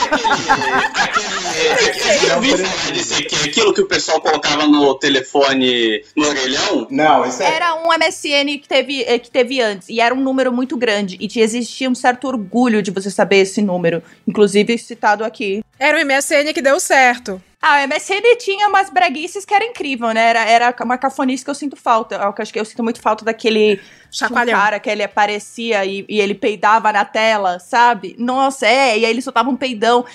aquele. 2.33 2.53
aquele, 2.55 3.25
aqui, 3.25 3.49
aquilo 3.49 3.73
que 3.73 3.83
o 3.83 3.87
pessoal 3.87 4.21
colocava 4.21 4.67
no 4.67 4.97
telefone 4.97 6.03
no 6.17 6.27
orelhão. 6.29 6.89
Não, 6.91 7.25
isso 7.25 7.41
é. 7.41 7.55
Era 7.55 7.77
um 7.77 7.87
MSN 7.87 8.59
que 8.59 8.67
teve, 8.67 9.05
eh, 9.05 9.17
que 9.17 9.31
teve 9.31 9.61
antes, 9.61 9.89
e 9.89 10.01
era 10.01 10.13
um 10.13 10.21
número 10.21 10.53
muito 10.53 10.77
grande, 10.77 11.17
e 11.21 11.41
existia 11.41 11.89
um 11.89 11.95
certo 11.95 12.27
orgulho 12.27 12.83
de 12.83 12.91
você 12.91 13.13
saber 13.13 13.37
esse 13.37 13.63
número, 13.63 14.03
inclusive 14.27 14.77
citado 14.77 15.23
aqui. 15.23 15.63
Era 15.79 15.97
o 15.97 16.05
MSN 16.05 16.53
que 16.53 16.61
deu 16.61 16.81
certo. 16.81 17.41
Ah, 17.63 17.83
o 17.83 17.89
MSN 17.89 18.37
tinha 18.39 18.69
umas 18.69 18.89
breguices 18.89 19.45
que 19.45 19.53
era 19.53 19.65
incrível, 19.65 20.13
né? 20.13 20.31
Era, 20.31 20.45
era 20.45 20.75
uma 20.83 20.97
cafonice 20.97 21.45
que 21.45 21.51
eu 21.51 21.55
sinto 21.55 21.77
falta. 21.77 22.15
Eu 22.15 22.35
acho 22.39 22.53
que 22.53 22.59
eu 22.59 22.65
sinto 22.65 22.83
muito 22.83 23.03
falta 23.03 23.23
daquele 23.23 23.79
Chacoalhão. 24.11 24.59
cara 24.59 24.81
que 24.81 24.89
ele 24.89 25.03
aparecia 25.03 25.85
e, 25.85 26.07
e 26.09 26.21
ele 26.21 26.35
peidava 26.35 26.91
na 26.91 27.05
tela, 27.05 27.59
sabe? 27.59 28.17
Nossa, 28.19 28.67
é, 28.67 28.99
e 28.99 29.05
aí 29.05 29.11
ele 29.11 29.21
soltava 29.21 29.51
um 29.51 29.57
peidão. 29.57 30.07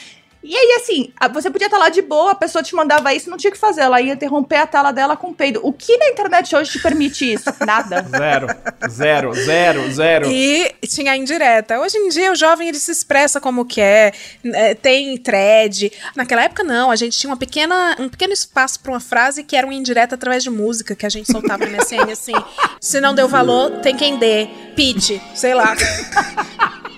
E 0.45 0.55
aí, 0.55 0.79
assim, 0.79 1.11
você 1.33 1.49
podia 1.49 1.65
estar 1.65 1.79
lá 1.79 1.89
de 1.89 2.03
boa, 2.03 2.33
a 2.33 2.35
pessoa 2.35 2.61
te 2.61 2.75
mandava 2.75 3.11
isso, 3.15 3.31
não 3.31 3.37
tinha 3.37 3.49
o 3.49 3.53
que 3.53 3.59
fazer. 3.59 3.81
Ela 3.81 3.99
ia 3.99 4.13
interromper 4.13 4.57
a 4.57 4.67
tela 4.67 4.91
dela 4.91 5.17
com 5.17 5.33
peido. 5.33 5.59
O 5.63 5.73
que 5.73 5.97
na 5.97 6.09
internet 6.09 6.55
hoje 6.55 6.73
te 6.73 6.79
permite 6.79 7.33
isso? 7.33 7.49
Nada. 7.65 8.05
Zero, 8.15 8.47
zero, 8.87 9.33
zero, 9.33 9.91
zero. 9.91 10.27
E 10.29 10.71
tinha 10.87 11.13
a 11.13 11.17
indireta. 11.17 11.79
Hoje 11.79 11.97
em 11.97 12.09
dia 12.09 12.31
o 12.31 12.35
jovem 12.35 12.67
ele 12.67 12.77
se 12.77 12.91
expressa 12.91 13.41
como 13.41 13.65
quer, 13.65 14.13
é, 14.53 14.75
tem 14.75 15.17
thread. 15.17 15.91
Naquela 16.15 16.43
época 16.43 16.63
não, 16.63 16.91
a 16.91 16.95
gente 16.95 17.17
tinha 17.17 17.31
uma 17.31 17.37
pequena, 17.37 17.95
um 17.99 18.07
pequeno 18.07 18.31
espaço 18.31 18.79
para 18.79 18.91
uma 18.91 18.99
frase 18.99 19.43
que 19.43 19.55
era 19.55 19.65
uma 19.65 19.73
indireta 19.73 20.13
através 20.13 20.43
de 20.43 20.51
música 20.51 20.95
que 20.95 21.07
a 21.07 21.09
gente 21.09 21.31
soltava 21.31 21.65
no 21.65 21.71
MSN 21.71 22.11
assim. 22.11 22.33
Se 22.79 23.01
não 23.01 23.15
deu 23.15 23.27
valor, 23.27 23.79
tem 23.81 23.95
quem 23.95 24.19
dê. 24.19 24.47
Pitch, 24.75 25.19
sei 25.33 25.55
lá. 25.55 25.75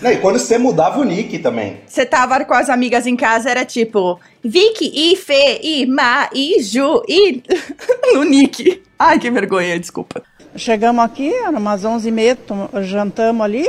Não, 0.00 0.10
e 0.12 0.16
quando 0.18 0.38
você 0.38 0.58
mudava 0.58 0.98
o 1.00 1.04
nick 1.04 1.38
também. 1.38 1.80
Você 1.86 2.04
tava 2.06 2.44
com 2.44 2.54
as 2.54 2.68
amigas 2.70 3.06
em 3.06 3.16
casa, 3.16 3.50
era 3.50 3.64
tipo 3.64 4.18
Vicky, 4.42 4.90
e 4.94 5.16
Fê, 5.16 5.60
e 5.62 5.86
Ma, 5.86 6.28
e 6.32 6.62
Ju, 6.62 7.02
e. 7.08 7.42
no 8.14 8.22
Nick. 8.24 8.82
Ai, 8.98 9.18
que 9.18 9.30
vergonha, 9.30 9.78
desculpa. 9.78 10.22
Chegamos 10.56 11.04
aqui, 11.04 11.32
eram 11.32 11.58
umas 11.58 11.82
11h30, 11.84 12.36
tom- 12.46 12.68
jantamos 12.82 13.44
ali. 13.44 13.68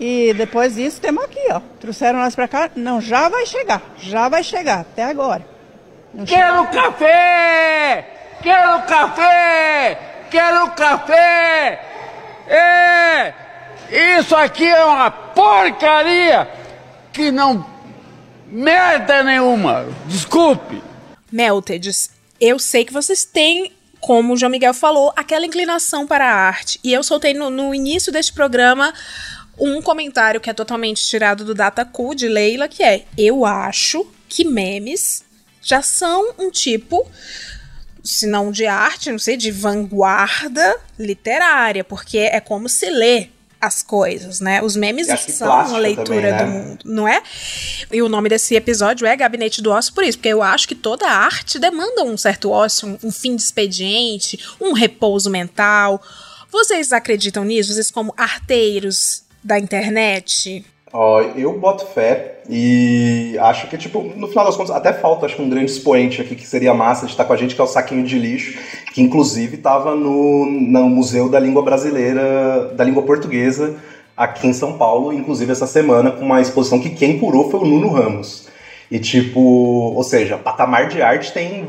E 0.00 0.32
depois 0.34 0.74
disso, 0.74 1.00
temos 1.00 1.22
aqui, 1.24 1.38
ó. 1.50 1.60
Trouxeram 1.80 2.18
nós 2.18 2.34
pra 2.34 2.48
cá. 2.48 2.70
Não, 2.74 3.00
já 3.00 3.28
vai 3.28 3.46
chegar. 3.46 3.80
Já 3.98 4.28
vai 4.28 4.42
chegar, 4.42 4.80
até 4.80 5.04
agora. 5.04 5.44
Não 6.14 6.24
Quero 6.24 6.66
café! 6.68 8.06
Quero 8.42 8.82
café! 8.86 9.98
Quero 10.30 10.70
café! 10.72 11.80
É! 12.48 13.32
Isso 13.92 14.34
aqui 14.34 14.66
é 14.66 14.82
uma 14.86 15.10
porcaria 15.10 16.48
que 17.12 17.30
não 17.30 17.70
merda 18.46 19.22
nenhuma. 19.22 19.86
Desculpe. 20.06 20.82
Melteds, 21.30 22.08
eu 22.40 22.58
sei 22.58 22.86
que 22.86 22.92
vocês 22.92 23.26
têm, 23.26 23.70
como 24.00 24.32
o 24.32 24.36
João 24.38 24.48
Miguel 24.48 24.72
falou, 24.72 25.12
aquela 25.14 25.44
inclinação 25.44 26.06
para 26.06 26.24
a 26.24 26.34
arte. 26.34 26.80
E 26.82 26.90
eu 26.90 27.02
soltei 27.02 27.34
no, 27.34 27.50
no 27.50 27.74
início 27.74 28.10
deste 28.10 28.32
programa 28.32 28.94
um 29.58 29.82
comentário 29.82 30.40
que 30.40 30.48
é 30.48 30.54
totalmente 30.54 31.06
tirado 31.06 31.44
do 31.44 31.54
Dataku 31.54 32.14
de 32.14 32.28
Leila, 32.28 32.68
que 32.68 32.82
é: 32.82 33.04
Eu 33.18 33.44
acho 33.44 34.10
que 34.26 34.42
memes 34.42 35.22
já 35.60 35.82
são 35.82 36.32
um 36.38 36.50
tipo. 36.50 37.06
Se 38.02 38.26
não 38.26 38.50
de 38.50 38.66
arte, 38.66 39.12
não 39.12 39.18
sei, 39.18 39.36
de 39.36 39.50
vanguarda 39.50 40.80
literária, 40.98 41.84
porque 41.84 42.18
é 42.18 42.40
como 42.40 42.70
se 42.70 42.88
lê 42.90 43.28
as 43.62 43.80
coisas, 43.80 44.40
né? 44.40 44.60
Os 44.60 44.74
memes 44.74 45.06
são 45.06 45.46
uma 45.48 45.78
leitura 45.78 46.06
também, 46.06 46.32
né? 46.32 46.44
do 46.44 46.50
mundo, 46.50 46.84
não 46.84 47.06
é? 47.06 47.22
E 47.92 48.02
o 48.02 48.08
nome 48.08 48.28
desse 48.28 48.56
episódio 48.56 49.06
é 49.06 49.14
Gabinete 49.14 49.62
do 49.62 49.70
Ócio 49.70 49.94
por 49.94 50.02
isso, 50.02 50.18
porque 50.18 50.30
eu 50.30 50.42
acho 50.42 50.66
que 50.66 50.74
toda 50.74 51.06
arte 51.06 51.60
demanda 51.60 52.02
um 52.02 52.16
certo 52.16 52.50
ócio, 52.50 52.88
um, 52.88 53.06
um 53.06 53.12
fim 53.12 53.36
de 53.36 53.42
expediente, 53.42 54.44
um 54.60 54.72
repouso 54.72 55.30
mental. 55.30 56.02
Vocês 56.50 56.92
acreditam 56.92 57.44
nisso? 57.44 57.72
Vocês 57.72 57.88
como 57.88 58.12
arteiros 58.16 59.22
da 59.44 59.60
internet? 59.60 60.66
Ó, 60.92 61.22
eu 61.22 61.58
boto 61.58 61.86
fé 61.86 62.40
e 62.50 63.36
acho 63.40 63.66
que, 63.68 63.78
tipo, 63.78 64.02
no 64.02 64.28
final 64.28 64.44
das 64.44 64.56
contas, 64.56 64.74
até 64.74 64.92
falta, 64.92 65.24
acho 65.24 65.36
que 65.36 65.42
um 65.42 65.48
grande 65.48 65.70
expoente 65.70 66.20
aqui 66.20 66.34
que 66.34 66.46
seria 66.46 66.74
massa 66.74 67.06
de 67.06 67.12
estar 67.12 67.24
com 67.24 67.32
a 67.32 67.36
gente, 67.36 67.54
que 67.54 67.60
é 67.60 67.64
o 67.64 67.66
Saquinho 67.66 68.04
de 68.04 68.18
Lixo, 68.18 68.58
que 68.92 69.00
inclusive 69.00 69.56
estava 69.56 69.94
no, 69.94 70.44
no 70.44 70.88
Museu 70.88 71.30
da 71.30 71.38
Língua 71.40 71.62
Brasileira, 71.62 72.72
da 72.74 72.84
Língua 72.84 73.04
Portuguesa, 73.04 73.76
aqui 74.14 74.46
em 74.46 74.52
São 74.52 74.74
Paulo, 74.74 75.12
inclusive 75.12 75.50
essa 75.50 75.66
semana, 75.66 76.10
com 76.10 76.24
uma 76.24 76.42
exposição 76.42 76.78
que 76.78 76.90
quem 76.90 77.18
curou 77.18 77.50
foi 77.50 77.60
o 77.60 77.64
Nuno 77.64 77.88
Ramos. 77.88 78.48
E 78.90 78.98
tipo, 78.98 79.40
ou 79.40 80.04
seja, 80.04 80.36
patamar 80.36 80.88
de 80.88 81.00
arte 81.00 81.32
tem 81.32 81.64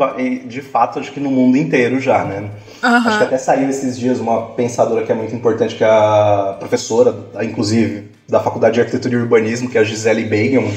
de 0.46 0.62
fato, 0.62 1.00
acho 1.00 1.10
que 1.14 1.22
no 1.22 1.32
mundo 1.32 1.58
inteiro 1.58 1.98
já, 1.98 2.26
né? 2.26 2.50
Aham. 2.84 3.08
Acho 3.08 3.18
que 3.20 3.24
até 3.24 3.38
saiu 3.38 3.70
esses 3.70 3.98
dias 3.98 4.20
uma 4.20 4.48
pensadora 4.48 5.06
que 5.06 5.12
é 5.14 5.16
muito 5.16 5.34
importante, 5.34 5.74
que 5.74 5.86
é 5.86 5.88
a 5.88 6.58
professora, 6.60 7.16
inclusive, 7.42 8.12
da 8.28 8.40
Faculdade 8.40 8.76
de 8.76 8.82
Arquitetura 8.82 9.16
e 9.16 9.18
Urbanismo, 9.18 9.70
que 9.70 9.78
é 9.78 9.82
a 9.82 9.84
Gisele 9.84 10.24
Begum, 10.24 10.72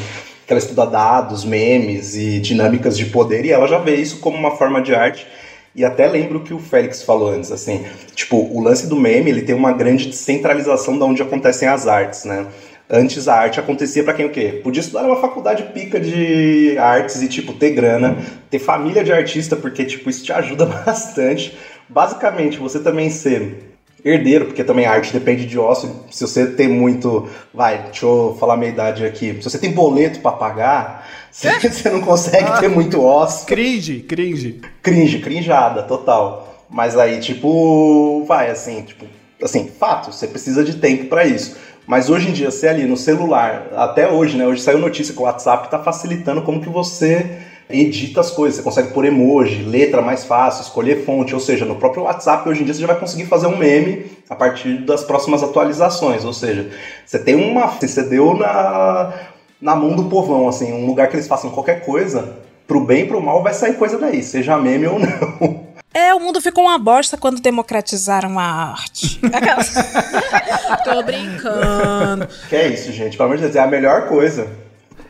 que 0.47 0.53
ela 0.53 0.59
estuda 0.59 0.87
dados, 0.87 1.45
memes 1.45 2.15
e 2.15 2.38
dinâmicas 2.38 2.97
de 2.97 3.07
poder, 3.07 3.45
e 3.45 3.50
ela 3.50 3.67
já 3.67 3.79
vê 3.79 3.97
isso 3.97 4.21
como 4.21 4.37
uma 4.37 4.57
forma 4.57 4.81
de 4.81 4.95
arte. 4.95 5.26
E 5.75 5.85
até 5.85 6.07
lembro 6.07 6.41
que 6.41 6.55
o 6.55 6.59
Félix 6.59 7.03
falou 7.03 7.29
antes, 7.29 7.53
assim, 7.53 7.85
tipo, 8.15 8.37
o 8.37 8.62
lance 8.62 8.87
do 8.87 8.97
meme, 8.97 9.31
ele 9.31 9.43
tem 9.43 9.55
uma 9.55 9.73
grande 9.73 10.07
descentralização 10.07 10.97
de 10.97 11.05
onde 11.05 11.23
acontecem 11.23 11.69
as 11.69 11.87
artes, 11.87 12.25
né? 12.25 12.47
Antes 12.88 13.26
a 13.26 13.35
arte 13.35 13.59
acontecia 13.59 14.05
pra 14.05 14.15
quem 14.15 14.26
o 14.26 14.31
quê? 14.31 14.61
Podia 14.62 14.81
estudar 14.81 15.03
numa 15.03 15.21
faculdade 15.21 15.65
pica 15.75 15.99
de 15.99 16.79
artes 16.79 17.21
e, 17.21 17.29
tipo, 17.29 17.53
ter 17.53 17.73
grana, 17.73 18.17
ter 18.49 18.61
família 18.61 19.03
de 19.03 19.12
artista, 19.12 19.57
porque, 19.57 19.85
tipo, 19.85 20.09
isso 20.09 20.25
te 20.25 20.33
ajuda 20.33 20.65
bastante. 20.87 21.59
Basicamente, 21.88 22.59
você 22.59 22.79
também 22.79 23.11
ser 23.11 23.75
herdeiro, 24.05 24.47
porque 24.47 24.62
também 24.62 24.87
a 24.87 24.93
arte 24.93 25.12
depende 25.12 25.47
de 25.47 25.59
ócio. 25.59 26.05
Se 26.11 26.26
você 26.26 26.47
tem 26.47 26.69
muito. 26.69 27.29
Vai, 27.53 27.85
deixa 27.85 28.07
eu 28.07 28.37
falar 28.38 28.55
a 28.55 28.57
minha 28.57 28.71
idade 28.71 29.05
aqui. 29.05 29.37
Se 29.41 29.50
você 29.50 29.59
tem 29.59 29.73
boleto 29.73 30.21
pra 30.21 30.33
pagar, 30.33 31.07
você, 31.31 31.59
você 31.59 31.91
não 31.91 32.00
consegue 32.00 32.61
ter 32.61 32.69
muito 32.69 33.03
ócio. 33.03 33.47
Cringe, 33.47 34.00
cringe. 34.00 34.61
Cringe, 34.83 35.19
crinjada, 35.19 35.83
total. 35.83 36.65
Mas 36.69 36.97
aí, 36.99 37.21
tipo, 37.21 38.25
vai, 38.26 38.50
assim, 38.50 38.83
tipo, 38.83 39.07
assim, 39.43 39.69
fato, 39.69 40.12
você 40.12 40.26
precisa 40.26 40.65
de 40.65 40.76
tempo 40.76 41.07
pra 41.07 41.25
isso. 41.25 41.57
Mas 41.87 42.11
hoje 42.11 42.29
em 42.29 42.33
dia, 42.33 42.50
você 42.50 42.67
ali 42.67 42.85
no 42.85 42.97
celular, 42.97 43.69
até 43.76 44.11
hoje, 44.11 44.37
né? 44.37 44.45
Hoje 44.45 44.61
saiu 44.62 44.79
notícia 44.79 45.15
que 45.15 45.21
o 45.21 45.25
WhatsApp 45.25 45.71
tá 45.71 45.79
facilitando 45.79 46.43
como 46.43 46.61
que 46.61 46.69
você 46.69 47.38
edita 47.69 48.21
as 48.21 48.31
coisas. 48.31 48.57
Você 48.57 48.63
consegue 48.63 48.93
pôr 48.93 49.05
emoji, 49.05 49.63
letra 49.63 50.01
mais 50.01 50.25
fácil, 50.25 50.63
escolher 50.63 51.05
fonte. 51.05 51.35
Ou 51.35 51.41
seja, 51.41 51.65
no 51.65 51.77
próprio 51.77 52.05
WhatsApp, 52.05 52.49
hoje 52.49 52.63
em 52.63 52.65
dia, 52.65 52.75
você 52.75 52.81
já 52.81 52.87
vai 52.87 52.99
conseguir 52.99 53.27
fazer 53.27 53.47
um 53.47 53.57
meme 53.57 54.07
a 54.29 54.35
partir 54.35 54.79
das 54.85 55.05
próximas 55.05 55.43
atualizações. 55.43 56.25
Ou 56.25 56.33
seja, 56.33 56.71
você 57.05 57.19
tem 57.19 57.35
uma. 57.35 57.67
Você 57.67 58.03
deu 58.03 58.35
na, 58.35 59.13
na 59.61 59.75
mão 59.75 59.95
do 59.95 60.05
povão, 60.05 60.49
assim, 60.49 60.73
um 60.73 60.87
lugar 60.87 61.09
que 61.09 61.17
eles 61.17 61.29
façam 61.29 61.51
qualquer 61.51 61.85
coisa, 61.85 62.37
pro 62.67 62.81
bem 62.81 63.03
e 63.03 63.07
pro 63.07 63.23
mal, 63.23 63.43
vai 63.43 63.55
sair 63.55 63.75
coisa 63.75 63.99
daí, 63.99 64.23
seja 64.23 64.59
meme 64.59 64.87
ou 64.87 64.99
não. 64.99 65.67
É, 65.95 66.13
o 66.13 66.21
mundo 66.21 66.43
ficou 66.43 66.65
uma 66.65 66.79
bosta 66.79 67.17
quando 67.17 67.41
democratizaram 67.41 68.39
a 68.39 68.45
arte. 68.45 69.19
Tô 70.85 71.03
brincando. 71.03 72.29
Que 72.51 72.57
é 72.57 72.69
isso, 72.69 72.93
gente. 72.93 73.17
Pelo 73.17 73.31
amor 73.31 73.39
de 73.39 73.45
Deus, 73.45 73.57
é 73.57 73.61
a 73.61 73.67
melhor 73.67 74.07
coisa. 74.07 74.47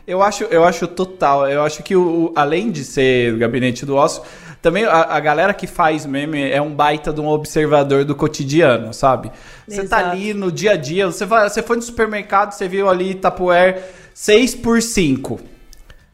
Eu 0.07 0.23
acho, 0.23 0.45
eu 0.45 0.63
acho 0.63 0.87
total. 0.87 1.49
Eu 1.49 1.61
acho 1.63 1.83
que 1.83 1.93
o, 1.93 2.31
além 2.33 2.71
de 2.71 2.85
ser 2.85 3.33
o 3.33 3.37
gabinete 3.37 3.85
do 3.85 3.97
ócio, 3.97 4.23
também 4.61 4.85
a, 4.85 5.01
a 5.01 5.19
galera 5.19 5.53
que 5.53 5.67
faz 5.67 6.05
meme 6.05 6.49
é 6.49 6.61
um 6.61 6.73
baita 6.73 7.11
de 7.11 7.19
um 7.19 7.27
observador 7.27 8.05
do 8.05 8.15
cotidiano, 8.15 8.93
sabe? 8.93 9.29
Você 9.67 9.85
tá 9.85 10.09
ali 10.09 10.33
no 10.33 10.49
dia 10.49 10.71
a 10.71 10.77
dia, 10.77 11.05
você, 11.07 11.25
vai, 11.25 11.49
você 11.49 11.61
foi 11.61 11.75
no 11.75 11.81
supermercado, 11.81 12.53
você 12.53 12.69
viu 12.69 12.89
ali 12.89 13.15
Tupperware 13.15 13.83
6 14.13 14.55
por 14.55 14.81
5. 14.81 15.41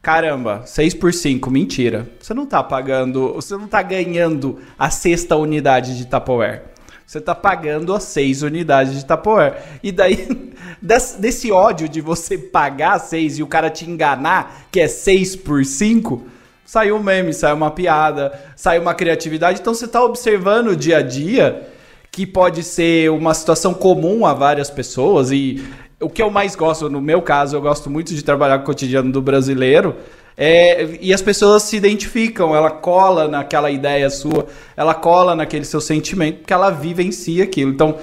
Caramba, 0.02 0.64
6 0.66 0.96
por 0.96 1.14
5, 1.14 1.52
mentira. 1.52 2.10
Você 2.20 2.34
não 2.34 2.48
tá 2.48 2.64
pagando, 2.64 3.34
você 3.34 3.56
não 3.56 3.68
tá 3.68 3.82
ganhando 3.84 4.60
a 4.78 4.90
sexta 4.90 5.36
unidade 5.36 5.96
de 5.96 6.08
Tupperware. 6.08 6.73
Você 7.14 7.22
tá 7.22 7.36
pagando 7.36 7.94
as 7.94 8.06
seis 8.06 8.42
unidades 8.42 8.96
de 8.96 9.06
Tupperware. 9.06 9.58
E 9.84 9.92
daí, 9.92 10.28
des- 10.82 11.16
desse 11.20 11.52
ódio 11.52 11.88
de 11.88 12.02
você 12.02 12.40
pagar 12.40 12.98
seis 12.98 13.38
e 13.38 13.44
o 13.44 13.48
cara 13.48 13.70
te 13.70 13.88
enganar, 13.88 14.66
que 14.72 14.80
é 14.80 14.88
6 14.88 15.36
por 15.36 15.64
5, 15.64 16.24
saiu 16.66 16.96
um 16.96 17.04
meme, 17.04 17.32
saiu 17.32 17.56
uma 17.56 17.70
piada, 17.70 18.34
saiu 18.56 18.82
uma 18.82 18.96
criatividade. 18.96 19.60
Então 19.62 19.76
você 19.76 19.88
tá 19.88 20.04
observando 20.04 20.70
o 20.70 20.76
dia 20.76 20.98
a 20.98 21.02
dia 21.04 21.68
que 22.12 22.26
pode 22.26 22.64
ser 22.64 23.12
uma 23.12 23.36
situação 23.36 23.76
comum 23.76 24.26
a 24.26 24.34
várias 24.34 24.72
pessoas 24.72 25.32
e 25.32 25.64
o 26.02 26.10
que 26.10 26.22
eu 26.22 26.32
mais 26.32 26.56
gosto, 26.56 26.90
no 26.90 27.00
meu 27.00 27.22
caso, 27.22 27.56
eu 27.56 27.62
gosto 27.62 27.92
muito 27.92 28.12
de 28.16 28.24
trabalhar 28.24 28.58
com 28.58 28.64
o 28.64 28.66
cotidiano 28.66 29.12
do 29.12 29.22
brasileiro, 29.22 29.96
é, 30.36 30.98
e 31.00 31.14
as 31.14 31.22
pessoas 31.22 31.64
se 31.64 31.76
identificam, 31.78 32.56
ela 32.56 32.72
cola 32.72 33.28
naquela 33.28 33.70
ideia 33.70 34.10
sua, 34.10 34.48
ela 34.76 34.94
cola 34.94 35.36
naquele 35.36 35.66
seu 35.66 35.80
sentimento, 35.80 36.40
porque 36.40 36.54
ela 36.54 36.70
vivencia 36.70 37.44
aquilo. 37.44 37.72
Então, 37.72 37.98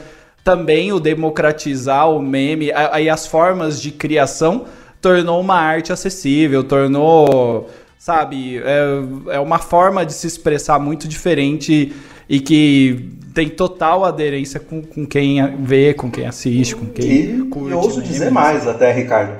também 0.45 0.93
o 0.93 1.01
democratizar 1.01 2.11
o 2.11 2.21
meme, 2.21 2.71
aí 2.73 3.09
as 3.09 3.27
formas 3.27 3.81
de 3.81 3.91
criação 3.91 4.65
tornou 5.01 5.41
uma 5.41 5.57
arte 5.57 5.93
acessível, 5.93 6.63
tornou, 6.63 7.69
sabe, 7.99 8.59
é, 8.59 9.37
é 9.37 9.41
uma 9.41 9.59
forma 9.59 10.05
de 10.07 10.13
se 10.13 10.27
expressar 10.27 10.79
muito 10.79 11.09
diferente 11.09 11.93
e 12.29 12.41
que 12.41 13.11
tem 13.35 13.49
total 13.49 14.05
aderência 14.05 14.61
com, 14.61 14.83
com 14.83 15.07
quem 15.07 15.57
vê, 15.59 15.95
com 15.95 16.11
quem 16.11 16.27
assiste, 16.27 16.77
com 16.77 16.87
quem 16.87 17.11
E 17.11 17.43
curte. 17.49 17.73
eu 17.73 17.79
ouso 17.79 18.03
dizer 18.03 18.31
mais 18.31 18.67
até, 18.67 18.93
Ricardo. 18.93 19.33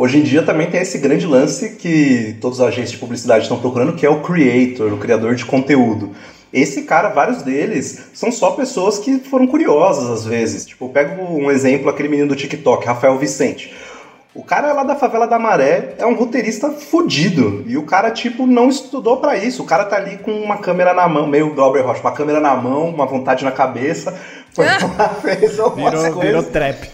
Hoje 0.00 0.18
em 0.18 0.22
dia 0.22 0.44
também 0.44 0.70
tem 0.70 0.80
esse 0.80 0.96
grande 0.96 1.26
lance 1.26 1.70
que 1.70 2.36
todas 2.40 2.60
as 2.60 2.68
agências 2.68 2.92
de 2.92 2.98
publicidade 2.98 3.42
estão 3.42 3.58
procurando, 3.58 3.94
que 3.94 4.06
é 4.06 4.08
o 4.08 4.20
creator, 4.20 4.92
o 4.92 4.96
criador 4.96 5.34
de 5.34 5.44
conteúdo. 5.44 6.12
Esse 6.52 6.82
cara, 6.82 7.08
vários 7.08 7.42
deles, 7.42 8.04
são 8.14 8.30
só 8.30 8.52
pessoas 8.52 8.96
que 9.00 9.18
foram 9.18 9.48
curiosas 9.48 10.08
às 10.08 10.24
vezes. 10.24 10.64
Tipo, 10.66 10.84
eu 10.84 10.90
pego 10.90 11.20
um 11.24 11.50
exemplo, 11.50 11.90
aquele 11.90 12.08
menino 12.08 12.28
do 12.28 12.36
TikTok, 12.36 12.86
Rafael 12.86 13.18
Vicente. 13.18 13.74
O 14.32 14.44
cara 14.44 14.72
lá 14.72 14.84
da 14.84 14.94
favela 14.94 15.26
da 15.26 15.36
Maré 15.36 15.96
é 15.98 16.06
um 16.06 16.14
roteirista 16.14 16.70
fudido. 16.70 17.64
E 17.66 17.76
o 17.76 17.82
cara, 17.82 18.12
tipo, 18.12 18.46
não 18.46 18.68
estudou 18.68 19.16
para 19.16 19.36
isso. 19.36 19.64
O 19.64 19.66
cara 19.66 19.84
tá 19.84 19.96
ali 19.96 20.18
com 20.18 20.30
uma 20.30 20.58
câmera 20.58 20.94
na 20.94 21.08
mão, 21.08 21.26
meio 21.26 21.52
Glauber 21.54 21.80
Rocha, 21.80 22.02
uma 22.02 22.12
câmera 22.12 22.38
na 22.38 22.54
mão, 22.54 22.88
uma 22.88 23.04
vontade 23.04 23.44
na 23.44 23.50
cabeça. 23.50 24.16
Foi 24.54 24.64
lá, 24.64 25.08
fez 25.20 25.58
algumas 25.58 25.90
Virou, 25.90 26.12
coisas. 26.14 26.22
virou 26.22 26.42
trap. 26.44 26.88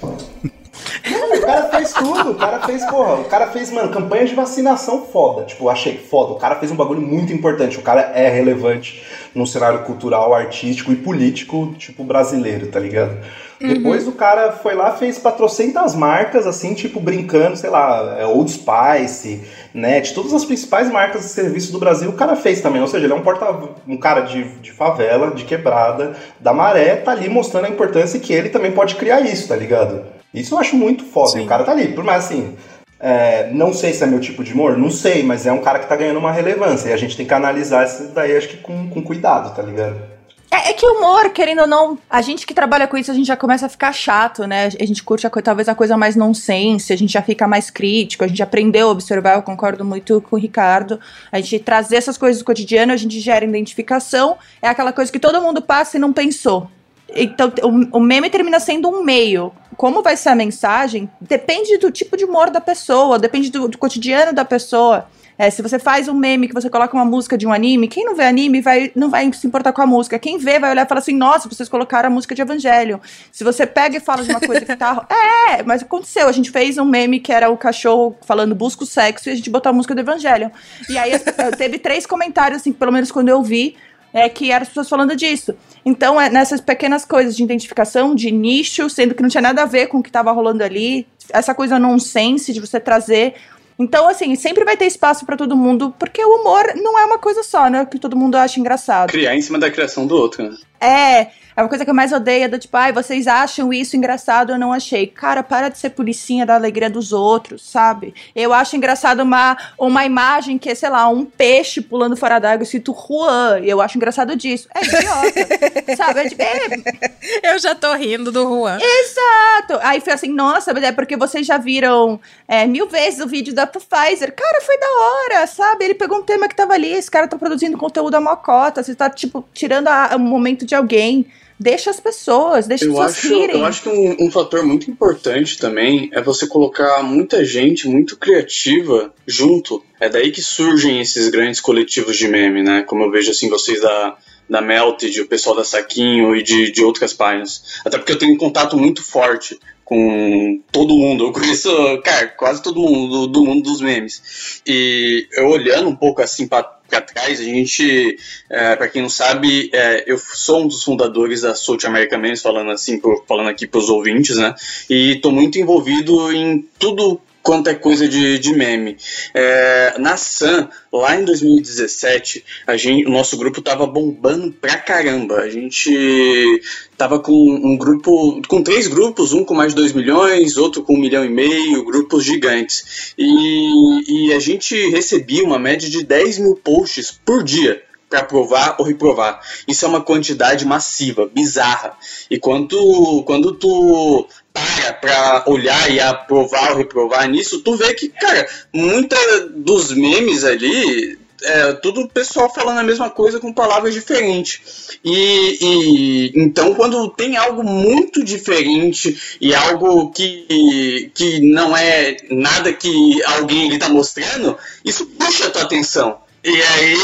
Cara 1.45 1.69
fez 1.69 1.93
tudo. 1.93 2.31
O 2.31 2.35
cara 2.35 2.61
fez, 2.61 2.85
porra, 2.87 3.15
o 3.15 3.25
cara 3.25 3.47
fez, 3.49 3.71
mano, 3.71 3.91
campanha 3.91 4.25
de 4.25 4.35
vacinação 4.35 5.07
foda. 5.07 5.45
Tipo, 5.45 5.69
achei 5.69 5.97
foda. 5.99 6.33
O 6.33 6.37
cara 6.37 6.57
fez 6.57 6.71
um 6.71 6.77
bagulho 6.77 7.01
muito 7.01 7.33
importante. 7.33 7.79
O 7.79 7.83
cara 7.83 8.13
é 8.15 8.29
relevante 8.29 9.03
no 9.35 9.47
cenário 9.47 9.81
cultural, 9.81 10.35
artístico 10.35 10.93
e 10.93 10.97
político, 10.97 11.75
tipo, 11.77 12.05
brasileiro, 12.05 12.69
tá 12.69 12.79
ligado? 12.79 13.19
Depois 13.61 14.07
o 14.07 14.13
cara 14.13 14.53
foi 14.53 14.75
lá, 14.75 14.93
fez 14.93 15.19
patrocentas 15.19 15.95
marcas, 15.95 16.47
assim, 16.47 16.75
tipo, 16.75 17.01
brincando, 17.01 17.57
sei 17.57 17.71
lá, 17.71 18.17
é, 18.19 18.27
Old 18.27 18.51
Spice, 18.51 19.43
Net, 19.73 20.13
todas 20.13 20.35
as 20.35 20.45
principais 20.45 20.91
marcas 20.91 21.23
de 21.23 21.29
serviço 21.29 21.73
do 21.73 21.79
Brasil 21.79 22.11
o 22.11 22.15
cara 22.15 22.37
fez 22.37 22.61
também. 22.61 22.81
Ou 22.81 22.89
seja, 22.89 23.07
ele 23.07 23.13
é 23.13 23.17
um 23.17 23.23
porta 23.23 23.47
um 23.87 23.97
cara 23.97 24.23
de, 24.23 24.45
de 24.61 24.73
favela, 24.73 25.31
de 25.31 25.45
quebrada, 25.45 26.15
da 26.41 26.53
maré, 26.53 26.97
tá 26.97 27.13
ali 27.13 27.29
mostrando 27.29 27.67
a 27.67 27.71
importância 27.71 28.21
que 28.21 28.33
ele 28.33 28.51
também 28.51 28.73
pode 28.73 28.97
criar 28.97 29.21
isso, 29.21 29.49
tá 29.49 29.57
ligado? 29.57 30.05
Isso 30.35 30.55
eu 30.55 30.59
acho 30.59 30.77
muito 30.77 31.05
foda. 31.05 31.41
O 31.41 31.47
cara 31.47 31.63
tá 31.63 31.73
ali. 31.73 31.89
Por 31.95 32.03
mais 32.03 32.25
assim, 32.25 32.57
é, 32.99 33.51
não 33.53 33.73
sei 33.73 33.93
se 33.93 34.03
é 34.03 34.07
meu 34.07 34.19
tipo 34.19 34.43
de 34.43 34.53
humor, 34.53 34.77
não 34.77 34.91
sei, 34.91 35.23
mas 35.23 35.47
é 35.47 35.53
um 35.53 35.61
cara 35.61 35.79
que 35.79 35.87
tá 35.87 35.95
ganhando 35.95 36.19
uma 36.19 36.33
relevância. 36.33 36.89
E 36.89 36.93
a 36.93 36.97
gente 36.97 37.17
tem 37.17 37.25
que 37.25 37.35
analisar 37.35 37.87
isso 37.87 38.11
daí, 38.15 38.37
acho 38.37 38.49
que 38.49 38.57
com, 38.57 38.89
com 38.91 39.03
cuidado, 39.03 39.55
tá 39.55 39.63
ligado? 39.63 40.15
É, 40.51 40.71
é 40.71 40.73
que 40.73 40.87
o 40.87 40.99
humor, 40.99 41.31
querendo 41.31 41.63
ou 41.63 41.67
não, 41.67 41.99
a 42.09 42.23
gente 42.23 42.47
que 42.47 42.55
trabalha 42.55 42.87
com 42.87 42.97
isso, 42.97 43.11
a 43.11 43.15
gente 43.15 43.27
já 43.27 43.37
começa 43.37 43.67
a 43.67 43.69
ficar 43.69 43.93
chato, 43.93 44.47
né? 44.47 44.67
A 44.81 44.87
gente 44.87 45.03
curte 45.03 45.27
a, 45.27 45.31
talvez 45.31 45.69
a 45.69 45.75
coisa 45.75 45.97
mais 45.97 46.15
nonsense, 46.15 46.93
a 46.93 46.97
gente 46.97 47.13
já 47.13 47.23
fica 47.23 47.47
mais 47.49 47.71
crítico, 47.71 48.25
a 48.25 48.29
gente 48.29 48.43
aprendeu 48.43 48.89
a 48.89 48.93
observar, 48.93 49.35
eu 49.35 49.43
concordo 49.43 49.85
muito 49.85 50.21
com 50.23 50.37
o 50.37 50.39
Ricardo. 50.39 51.01
A 51.31 51.41
gente 51.41 51.59
trazer 51.59 51.97
essas 51.97 52.17
coisas 52.17 52.41
do 52.41 52.45
cotidiano, 52.45 52.93
a 52.93 52.97
gente 52.97 53.19
gera 53.21 53.45
identificação, 53.45 54.39
é 54.63 54.69
aquela 54.69 54.93
coisa 54.93 55.11
que 55.11 55.19
todo 55.19 55.43
mundo 55.43 55.61
passa 55.61 55.97
e 55.97 56.01
não 56.01 56.13
pensou. 56.13 56.71
Então, 57.15 57.53
o, 57.63 57.99
o 57.99 58.01
meme 58.01 58.31
termina 58.31 58.59
sendo 58.59 58.89
um 58.89 59.03
meio. 59.03 59.53
Como 59.77 60.03
vai 60.03 60.17
ser 60.17 60.31
a 60.31 60.35
mensagem? 60.35 61.11
Depende 61.21 61.79
do 61.79 61.91
tipo 61.91 62.17
de 62.17 62.25
humor 62.25 62.51
da 62.51 62.61
pessoa, 62.61 63.19
depende 63.19 63.51
do, 63.51 63.69
do 63.69 63.79
cotidiano 63.79 64.33
da 64.33 64.45
pessoa. 64.45 65.07
É, 65.37 65.51
se 65.51 65.61
você 65.63 65.79
faz 65.79 66.07
um 66.07 66.15
meme 66.15 66.47
que 66.47 66.55
você 66.55 66.71
coloca 66.71 66.95
uma 66.97 67.05
música 67.05 67.37
de 67.37 67.47
um 67.47 67.53
anime, 67.53 67.89
quem 67.89 68.05
não 68.05 68.15
vê 68.15 68.25
anime 68.25 68.61
vai, 68.61 68.93
não 68.95 69.11
vai 69.11 69.31
se 69.33 69.47
importar 69.47 69.73
com 69.73 69.83
a 69.83 69.87
música. 69.87 70.19
Quem 70.19 70.39
vê 70.39 70.59
vai 70.59 70.71
olhar 70.71 70.87
e 70.87 70.89
falar 70.89 71.01
assim: 71.01 71.17
nossa, 71.17 71.49
vocês 71.49 71.69
colocaram 71.69 72.09
a 72.09 72.11
música 72.11 72.35
de 72.35 72.43
Evangelho. 72.43 73.01
Se 73.33 73.43
você 73.43 73.67
pega 73.67 73.97
e 73.97 74.01
fala 74.01 74.23
de 74.23 74.31
uma 74.31 74.41
coisa 74.41 74.65
que 74.65 74.77
tá. 74.77 75.07
É, 75.47 75.63
mas 75.63 75.83
aconteceu. 75.83 76.27
A 76.27 76.33
gente 76.33 76.51
fez 76.51 76.79
um 76.79 76.85
meme 76.85 77.21
que 77.21 77.33
era 77.33 77.51
o 77.51 77.57
cachorro 77.57 78.17
falando 78.23 78.55
busca 78.55 78.85
o 78.85 78.87
sexo 78.87 79.29
e 79.29 79.33
a 79.33 79.35
gente 79.35 79.51
botou 79.51 79.71
a 79.71 79.73
música 79.73 79.95
do 79.95 80.01
Evangelho. 80.01 80.51
E 80.89 80.97
aí 80.97 81.13
teve 81.59 81.79
três 81.79 82.07
comentários, 82.07 82.61
assim, 82.61 82.73
pelo 82.73 82.93
menos 82.93 83.13
quando 83.13 83.29
eu 83.29 83.43
vi, 83.43 83.77
é 84.15 84.29
que 84.29 84.53
eram 84.53 84.63
as 84.63 84.69
pessoas 84.69 84.89
falando 84.89 85.17
disso. 85.17 85.55
Então, 85.85 86.21
é 86.21 86.31
nessas 86.31 86.61
pequenas 86.61 87.05
coisas 87.05 87.37
de 87.37 87.43
identificação, 87.43 88.15
de 88.15 88.31
nicho, 88.31 88.89
sendo 88.89 89.13
que 89.13 89.23
não 89.23 89.29
tinha 89.29 89.43
nada 89.43 89.63
a 89.63 89.67
ver 89.67 89.89
com 89.89 89.99
o 89.99 90.03
que 90.03 90.09
estava 90.09 90.31
rolando 90.31 90.63
ali, 90.63 91.07
essa 91.31 91.53
coisa 91.53 91.81
nonsense 91.81 92.53
de 92.53 92.61
você 92.61 92.79
trazer. 92.79 93.35
Então, 93.77 94.09
assim, 94.09 94.37
sempre 94.37 94.65
vai 94.65 94.77
ter 94.77 94.87
espaço 94.87 95.27
pra 95.27 95.37
todo 95.37 95.57
mundo, 95.57 95.93
porque 95.99 96.25
o 96.25 96.41
humor 96.41 96.75
não 96.77 96.97
é 96.97 97.05
uma 97.05 97.19
coisa 97.19 97.43
só, 97.43 97.69
né? 97.69 97.85
Que 97.85 97.99
todo 97.99 98.17
mundo 98.17 98.37
acha 98.37 98.61
engraçado. 98.61 99.11
Criar 99.11 99.35
em 99.35 99.43
cima 99.43 99.59
da 99.59 99.69
criação 99.69 100.07
do 100.07 100.17
outro, 100.17 100.45
né? 100.45 100.57
É, 100.81 101.27
é 101.57 101.63
uma 101.63 101.69
coisa 101.69 101.85
que 101.85 101.91
eu 101.91 101.95
mais 101.95 102.13
odeio, 102.13 102.45
é 102.45 102.49
do 102.49 102.59
tipo, 102.59 102.77
ai, 102.77 102.93
vocês 102.93 103.27
acham 103.27 103.73
isso 103.73 103.97
engraçado, 103.97 104.53
eu 104.53 104.59
não 104.59 104.73
achei. 104.73 105.07
Cara, 105.07 105.43
para 105.43 105.69
de 105.69 105.79
ser 105.79 105.91
policinha 105.91 106.45
da 106.45 106.55
alegria 106.55 106.91
dos 106.91 107.13
outros, 107.13 107.63
sabe? 107.69 108.15
Eu 108.35 108.53
acho 108.53 108.77
engraçado 108.77 109.21
uma, 109.23 109.57
uma 109.79 110.05
imagem 110.05 110.59
que 110.59 110.69
é, 110.71 110.75
sei 110.75 110.89
lá, 110.91 111.09
um 111.09 111.25
peixe 111.25 111.81
pulando 111.81 112.17
fora 112.17 112.39
d'água 112.39 112.63
escrito 112.65 112.93
Juan. 112.95 113.61
Eu 113.63 113.81
acho 113.81 113.97
engraçado 113.97 114.35
disso. 114.37 114.69
É 114.75 114.85
idiota, 114.85 115.95
sabe? 115.97 116.21
É, 116.39 117.49
é, 117.49 117.55
Eu 117.55 117.59
já 117.59 117.75
tô 117.75 117.93
rindo 117.95 118.33
do 118.33 118.43
Juan. 118.43 118.79
Exato! 118.81 119.79
Aí 119.83 120.01
foi 120.01 120.13
assim, 120.13 120.29
nossa, 120.29 120.73
mas 120.73 120.83
é 120.83 120.93
porque 120.93 121.17
vocês 121.17 121.47
já 121.47 121.57
viram 121.59 122.19
é, 122.49 122.67
mil 122.67 122.89
vezes 122.89 123.21
o 123.21 123.27
vídeo 123.29 123.55
da 123.55 123.67
Pfizer. 123.67 124.35
Cara, 124.35 124.61
foi 124.61 124.79
da 124.79 124.87
hora, 124.87 125.47
sabe? 125.47 125.85
Ele 125.85 125.95
pegou 125.95 126.19
um 126.19 126.23
tema 126.23 126.49
que 126.49 126.55
tava 126.57 126.75
ali, 126.75 126.91
esse 126.93 127.11
cara 127.11 127.29
tá 127.29 127.39
produzindo 127.39 127.79
conteúdo 127.79 128.15
a 128.17 128.21
mocota, 128.21 128.83
você 128.83 128.95
tá, 128.95 129.09
tipo, 129.09 129.45
tirando 129.53 129.89
a- 129.89 130.11
o 130.17 130.19
momento 130.19 130.67
de 130.67 130.75
alguém. 130.75 131.27
Deixa 131.59 131.91
as 131.91 132.01
pessoas, 132.01 132.67
deixa 132.67 132.85
as 132.85 132.91
Eu 132.91 132.97
pessoas 132.97 133.17
acho, 133.17 133.29
rirem. 133.29 133.57
eu 133.61 133.65
acho 133.65 133.83
que 133.83 133.89
um, 133.89 134.27
um 134.27 134.31
fator 134.31 134.65
muito 134.65 134.91
importante 134.91 135.57
também 135.57 136.11
é 136.13 136.21
você 136.21 136.47
colocar 136.47 137.03
muita 137.03 137.45
gente 137.45 137.87
muito 137.89 138.17
criativa 138.17 139.15
junto. 139.27 139.83
É 140.01 140.09
daí 140.09 140.33
que 140.33 140.43
surgem 140.43 141.01
esses 141.01 141.29
grandes 141.29 141.61
coletivos 141.61 142.17
de 142.17 142.27
meme, 142.27 142.63
né? 142.63 142.83
Como 142.83 143.05
eu 143.05 143.11
vejo 143.11 143.31
assim, 143.31 143.49
vocês 143.49 143.81
da, 143.81 144.17
da 144.51 144.61
Melted, 144.61 145.21
o 145.21 145.29
pessoal 145.29 145.55
da 145.55 145.65
Saquinho 145.65 146.35
e 146.35 146.43
de, 146.43 146.73
de 146.73 146.83
outras 146.83 147.13
páginas. 147.13 147.81
Até 147.85 147.99
porque 147.99 148.13
eu 148.13 148.19
tenho 148.19 148.35
um 148.35 148.39
contato 148.39 148.77
muito 148.77 149.03
forte 149.03 149.59
com 149.85 150.61
todo 150.73 150.97
mundo. 150.97 151.27
Eu 151.27 151.33
conheço, 151.33 151.71
cara, 152.03 152.27
quase 152.29 152.63
todo 152.63 152.81
mundo 152.81 153.09
do, 153.11 153.27
do 153.27 153.45
mundo 153.45 153.63
dos 153.63 153.81
memes. 153.81 154.61
E 154.67 155.29
eu 155.33 155.49
olhando 155.49 155.89
um 155.89 155.97
pouco 155.97 156.23
assim 156.23 156.49
pra, 156.49 156.74
pra 156.89 157.01
trás, 157.01 157.41
a 157.41 157.43
gente, 157.45 158.17
é, 158.51 158.77
para 158.77 158.89
quem 158.89 159.03
não 159.03 159.09
sabe, 159.09 159.71
é, 159.73 160.05
eu 160.07 160.19
sou 160.19 160.65
um 160.65 160.69
dos 160.69 160.83
fundadores 160.85 161.41
da 161.43 161.55
South 161.55 161.79
America 161.85 162.17
Memes, 162.19 162.43
falando 162.43 162.71
assim, 162.71 162.99
pro- 162.99 163.25
falando 163.27 163.49
aqui 163.49 163.67
pros 163.67 163.89
ouvintes, 163.89 164.37
né? 164.37 164.55
E 164.89 165.17
tô 165.17 165.31
muito 165.31 165.59
envolvido 165.59 166.33
em 166.33 166.63
tudo 166.79 167.21
quanto 167.45 167.69
é 167.69 167.75
coisa 167.75 168.09
de, 168.09 168.39
de 168.39 168.55
meme. 168.55 168.97
É, 169.35 169.99
na 169.99 170.17
Sam, 170.17 170.69
lá 170.91 171.15
em 171.15 171.25
2017, 171.25 172.43
a 172.67 172.75
gente, 172.77 173.07
o 173.07 173.11
nosso 173.11 173.37
grupo 173.37 173.61
tava 173.61 173.87
bombando 173.87 174.51
pra 174.51 174.79
caramba. 174.79 175.41
A 175.41 175.51
gente 175.51 176.63
tava 176.97 177.21
com 177.21 177.33
um 177.33 177.77
grupo, 177.77 178.41
com 178.49 178.63
três 178.63 178.89
grupos, 178.89 179.35
um 179.35 179.45
com 179.45 179.55
mais 179.55 179.75
de 179.75 179.77
2 179.77 179.93
milhões, 179.93 180.57
outro 180.57 180.83
com 180.83 180.95
um 180.95 181.01
milhão 181.01 181.23
e 181.23 181.29
meio, 181.29 181.85
grupos 181.85 182.25
gigantes. 182.25 183.13
E, 183.19 184.29
e 184.29 184.33
a 184.33 184.39
gente 184.39 184.75
recebia 184.89 185.45
uma 185.45 185.59
média 185.59 185.89
de 185.89 186.03
10 186.03 186.39
mil 186.39 186.57
posts 186.57 187.21
por 187.25 187.45
dia 187.45 187.83
para 188.09 188.21
aprovar 188.21 188.77
ou 188.79 188.87
reprovar. 188.87 189.41
Isso 189.69 189.85
é 189.85 189.89
uma 189.89 190.01
quantidade 190.01 190.65
massiva, 190.65 191.27
bizarra. 191.27 191.97
E 192.31 192.39
quando, 192.39 193.23
quando 193.27 193.53
tu 193.55 194.27
para 194.55 194.93
pra 194.93 195.45
olhar 195.49 195.91
e 195.91 196.01
aprovar 196.01 196.71
ou 196.71 196.79
reprovar 196.79 197.29
nisso, 197.29 197.61
tu 197.61 197.77
vê 197.77 197.93
que, 197.93 198.09
cara, 198.09 198.49
muita 198.73 199.17
dos 199.49 199.93
memes 199.93 200.45
ali 200.45 201.19
é 201.43 201.73
tudo 201.75 202.09
pessoal 202.09 202.53
falando 202.53 202.79
a 202.79 202.83
mesma 202.83 203.11
coisa 203.11 203.39
com 203.41 203.53
palavras 203.53 203.93
diferentes. 203.93 204.99
E, 205.05 205.59
e 205.61 206.33
então 206.37 206.75
quando 206.75 207.11
tem 207.11 207.37
algo 207.37 207.63
muito 207.63 208.25
diferente 208.25 209.37
e 209.41 209.55
algo 209.55 210.11
que, 210.11 211.11
que 211.15 211.41
não 211.41 211.77
é 211.77 212.17
nada 212.31 212.73
que 212.73 213.23
alguém 213.25 213.67
ele 213.67 213.79
tá 213.79 213.89
mostrando, 213.89 214.57
isso 214.85 215.05
puxa 215.07 215.49
a 215.49 215.51
tua 215.51 215.63
atenção. 215.63 216.19
E 216.43 216.63
aí 216.63 216.99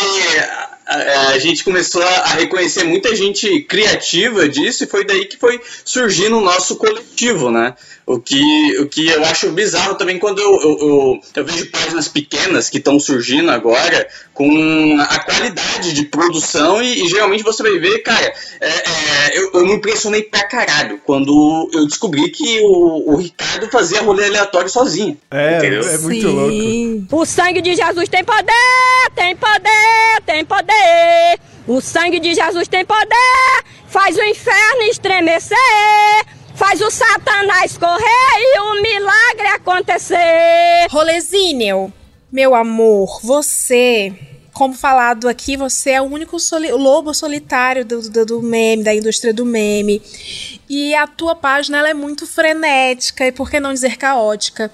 a, 0.91 1.29
a 1.31 1.39
gente 1.39 1.63
começou 1.63 2.03
a 2.03 2.35
reconhecer 2.35 2.83
muita 2.85 3.15
gente 3.15 3.63
criativa 3.63 4.49
disso 4.49 4.83
e 4.83 4.89
foi 4.89 5.05
daí 5.05 5.25
que 5.25 5.37
foi 5.37 5.61
surgindo 5.85 6.37
o 6.39 6.41
nosso 6.41 6.77
coletivo, 6.77 7.51
né? 7.51 7.75
O 8.11 8.19
que, 8.19 8.77
o 8.81 8.89
que 8.89 9.07
eu 9.07 9.25
acho 9.25 9.53
bizarro 9.53 9.95
também 9.95 10.19
quando 10.19 10.41
eu, 10.41 10.61
eu, 10.61 10.79
eu, 10.81 11.21
eu 11.37 11.45
vejo 11.45 11.71
páginas 11.71 12.09
pequenas 12.09 12.69
que 12.69 12.79
estão 12.79 12.99
surgindo 12.99 13.49
agora 13.53 14.09
com 14.35 14.97
a 14.99 15.19
qualidade 15.21 15.93
de 15.93 16.07
produção 16.07 16.83
e, 16.83 17.05
e 17.05 17.09
geralmente 17.09 17.45
você 17.45 17.63
vai 17.63 17.79
ver, 17.79 18.01
cara, 18.01 18.35
é, 18.61 18.69
é, 18.69 19.39
eu, 19.39 19.53
eu 19.55 19.65
me 19.65 19.75
impressionei 19.75 20.25
pra 20.25 20.43
caralho 20.43 21.01
quando 21.07 21.71
eu 21.73 21.87
descobri 21.87 22.31
que 22.31 22.59
o, 22.61 23.13
o 23.13 23.17
Ricardo 23.17 23.69
fazia 23.71 24.03
rolê 24.03 24.25
aleatório 24.25 24.69
sozinho. 24.69 25.17
É, 25.31 25.59
entendeu? 25.59 25.89
é 25.89 25.99
muito 25.99 26.29
louco. 26.29 27.17
O 27.17 27.25
sangue 27.25 27.63
de 27.63 27.77
Jesus 27.77 28.09
tem 28.09 28.25
poder, 28.25 29.11
tem 29.15 29.37
poder, 29.37 30.23
tem 30.27 30.45
poder. 30.45 31.39
O 31.69 31.81
sangue 31.81 32.19
de 32.19 32.35
Jesus 32.35 32.67
tem 32.67 32.85
poder, 32.85 33.65
faz 33.87 34.17
o 34.17 34.25
inferno 34.25 34.83
estremecer, 34.91 35.57
faz 36.61 36.79
o 36.83 36.91
Satanás 36.91 37.79
correr 37.79 38.37
e 38.37 38.61
o 38.61 38.83
milagre 38.83 39.47
acontecer. 39.47 40.87
Rolezinho, 40.91 41.91
meu 42.31 42.55
amor, 42.55 43.19
você, 43.23 44.13
como 44.53 44.75
falado 44.75 45.27
aqui, 45.27 45.57
você 45.57 45.93
é 45.93 46.03
o 46.03 46.05
único 46.05 46.39
soli- 46.39 46.71
lobo 46.71 47.15
solitário 47.15 47.83
do, 47.83 48.03
do, 48.11 48.27
do 48.27 48.43
meme, 48.43 48.85
da 48.85 48.95
indústria 48.95 49.33
do 49.33 49.47
meme. 49.47 50.03
E 50.69 50.95
a 50.95 51.07
tua 51.07 51.35
página 51.35 51.79
ela 51.79 51.89
é 51.89 51.95
muito 51.95 52.27
frenética 52.27 53.27
e, 53.27 53.33
por 53.33 53.51
que 53.51 53.59
não 53.59 53.73
dizer 53.73 53.97
caótica. 53.97 54.71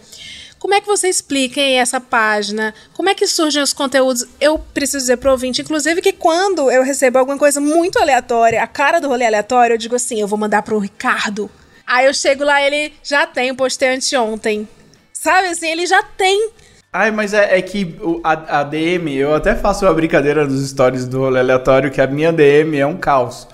Como 0.59 0.75
é 0.75 0.81
que 0.81 0.89
você 0.89 1.09
explica 1.09 1.61
hein, 1.61 1.79
essa 1.79 2.01
página? 2.01 2.75
Como 2.95 3.09
é 3.09 3.15
que 3.15 3.29
surgem 3.29 3.63
os 3.63 3.73
conteúdos? 3.73 4.27
Eu 4.41 4.59
preciso 4.59 4.99
dizer 4.99 5.19
pro 5.19 5.31
ouvinte, 5.31 5.63
inclusive, 5.63 6.03
que 6.03 6.13
quando 6.13 6.69
eu 6.69 6.83
recebo 6.83 7.21
alguma 7.21 7.39
coisa 7.39 7.61
muito 7.61 8.01
aleatória, 8.01 8.61
a 8.61 8.67
cara 8.67 8.99
do 8.99 9.07
rolê 9.07 9.25
aleatório, 9.25 9.75
eu 9.75 9.79
digo 9.79 9.95
assim, 9.95 10.21
eu 10.21 10.27
vou 10.27 10.37
mandar 10.37 10.63
pro 10.63 10.81
Ricardo. 10.81 11.49
Aí 11.87 12.07
eu 12.07 12.15
chego 12.15 12.45
lá, 12.45 12.61
ele 12.61 12.93
já 13.03 13.27
tem, 13.27 13.55
postei 13.55 13.95
anteontem. 13.95 14.69
Sabe 15.13 15.49
assim, 15.49 15.69
ele 15.69 15.87
já 15.87 16.03
tem. 16.03 16.51
Ai, 16.93 17.11
mas 17.11 17.33
é, 17.33 17.59
é 17.59 17.63
que 17.63 17.97
a, 18.25 18.61
a 18.61 18.63
DM, 18.65 19.15
eu 19.15 19.35
até 19.35 19.55
faço 19.55 19.85
uma 19.85 19.95
brincadeira 19.95 20.45
nos 20.47 20.69
stories 20.69 21.07
do 21.07 21.21
rolê 21.21 21.41
aleatório, 21.41 21.91
que 21.91 22.01
a 22.01 22.07
minha 22.07 22.33
DM 22.33 22.77
é 22.79 22.87
um 22.87 22.97
caos. 22.97 23.47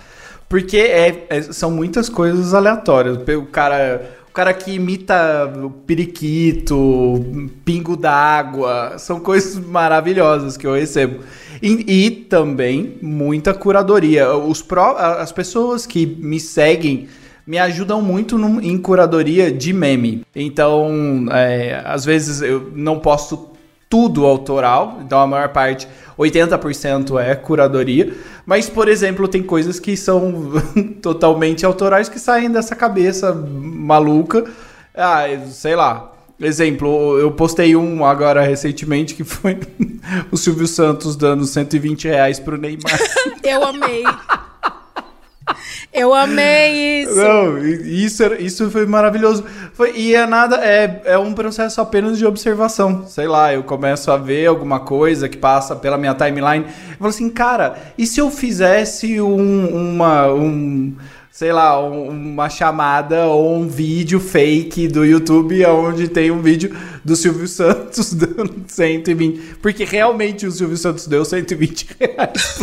Porque 0.48 0.78
é, 0.78 1.26
é- 1.28 1.42
são 1.42 1.70
muitas 1.70 2.08
coisas 2.08 2.54
aleatórias. 2.54 3.16
O 3.16 3.46
cara, 3.46 4.02
o 4.28 4.32
cara 4.32 4.54
que 4.54 4.72
imita 4.72 5.52
periquito, 5.86 7.24
pingo 7.64 7.96
d'água, 7.96 8.94
são 8.98 9.18
coisas 9.20 9.58
maravilhosas 9.58 10.56
que 10.56 10.66
eu 10.66 10.74
recebo. 10.74 11.24
E, 11.60 12.06
e 12.06 12.10
também 12.10 12.96
muita 13.02 13.52
curadoria. 13.52 14.34
Os 14.34 14.64
as 14.98 15.32
pessoas 15.32 15.86
que 15.86 16.06
me 16.06 16.38
seguem 16.40 17.08
me 17.46 17.58
ajudam 17.58 18.00
muito 18.02 18.38
num- 18.38 18.60
em 18.60 18.78
curadoria 18.78 19.50
de 19.50 19.72
meme. 19.72 20.24
Então, 20.34 21.26
é, 21.30 21.82
às 21.84 22.04
vezes 22.04 22.40
eu 22.42 22.70
não 22.74 22.98
posto 22.98 23.48
tudo 23.90 24.24
autoral, 24.24 25.00
então 25.04 25.20
a 25.20 25.26
maior 25.26 25.50
parte, 25.50 25.86
80% 26.18 27.18
é 27.20 27.34
curadoria. 27.34 28.12
Mas, 28.46 28.68
por 28.70 28.88
exemplo, 28.88 29.28
tem 29.28 29.42
coisas 29.42 29.78
que 29.78 29.96
são 29.96 30.52
totalmente 31.02 31.66
autorais 31.66 32.08
que 32.08 32.18
saem 32.18 32.50
dessa 32.50 32.74
cabeça 32.74 33.32
maluca. 33.34 34.44
Ah, 34.94 35.24
sei 35.50 35.76
lá. 35.76 36.08
Exemplo, 36.40 37.18
eu 37.20 37.30
postei 37.30 37.76
um 37.76 38.04
agora 38.04 38.42
recentemente 38.42 39.14
que 39.14 39.22
foi 39.22 39.60
o 40.32 40.36
Silvio 40.36 40.66
Santos 40.66 41.14
dando 41.14 41.44
120 41.44 42.08
reais 42.08 42.40
pro 42.40 42.56
Neymar. 42.56 42.98
Eu 43.44 43.64
amei. 43.64 44.02
Eu 45.92 46.14
amei 46.14 47.02
isso. 47.02 47.14
Não, 47.16 47.58
isso, 47.58 48.24
isso 48.38 48.70
foi 48.70 48.86
maravilhoso. 48.86 49.44
Foi, 49.74 49.92
e 49.94 50.14
é 50.14 50.26
nada, 50.26 50.56
é, 50.56 51.02
é 51.04 51.18
um 51.18 51.34
processo 51.34 51.82
apenas 51.82 52.16
de 52.16 52.24
observação. 52.24 53.06
Sei 53.06 53.28
lá, 53.28 53.52
eu 53.52 53.62
começo 53.62 54.10
a 54.10 54.16
ver 54.16 54.46
alguma 54.46 54.80
coisa 54.80 55.28
que 55.28 55.36
passa 55.36 55.76
pela 55.76 55.98
minha 55.98 56.14
timeline. 56.14 56.64
Eu 56.64 56.96
falo 56.98 57.10
assim, 57.10 57.28
cara, 57.28 57.76
e 57.98 58.06
se 58.06 58.20
eu 58.20 58.30
fizesse 58.30 59.20
um, 59.20 59.92
uma. 59.92 60.32
Um, 60.32 60.96
sei 61.34 61.50
lá, 61.50 61.82
um- 61.82 62.08
uma 62.10 62.50
chamada 62.50 63.24
ou 63.26 63.56
um 63.56 63.66
vídeo 63.66 64.20
fake 64.20 64.86
do 64.86 65.02
YouTube 65.02 65.64
onde 65.64 66.06
tem 66.06 66.30
um 66.30 66.42
vídeo 66.42 66.76
do 67.02 67.16
Silvio 67.16 67.48
Santos 67.48 68.12
dando 68.14 68.54
120. 68.68 69.56
Porque 69.62 69.82
realmente 69.84 70.46
o 70.46 70.52
Silvio 70.52 70.76
Santos 70.76 71.06
deu 71.06 71.24
120 71.24 71.86
reais 71.98 72.58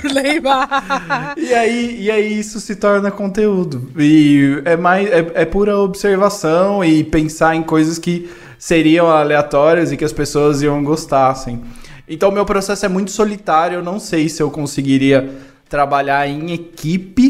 pro 0.00 0.12
Neymar. 0.12 1.34
E 1.38 1.54
aí, 1.54 2.02
e 2.02 2.10
aí 2.10 2.38
isso 2.40 2.58
se 2.60 2.74
torna 2.74 3.12
conteúdo. 3.12 3.88
E 3.96 4.60
é 4.64 4.76
mais 4.76 5.08
é, 5.08 5.30
é 5.34 5.44
pura 5.44 5.78
observação 5.78 6.84
e 6.84 7.04
pensar 7.04 7.54
em 7.54 7.62
coisas 7.62 7.96
que 7.98 8.28
seriam 8.58 9.08
aleatórias 9.08 9.92
e 9.92 9.96
que 9.96 10.04
as 10.04 10.12
pessoas 10.12 10.60
iam 10.62 10.82
gostar, 10.82 11.30
assim. 11.30 11.60
Então 12.08 12.32
meu 12.32 12.44
processo 12.44 12.84
é 12.84 12.88
muito 12.88 13.12
solitário, 13.12 13.76
eu 13.76 13.84
não 13.84 14.00
sei 14.00 14.28
se 14.28 14.42
eu 14.42 14.50
conseguiria 14.50 15.30
trabalhar 15.68 16.26
em 16.28 16.52
equipe, 16.52 17.29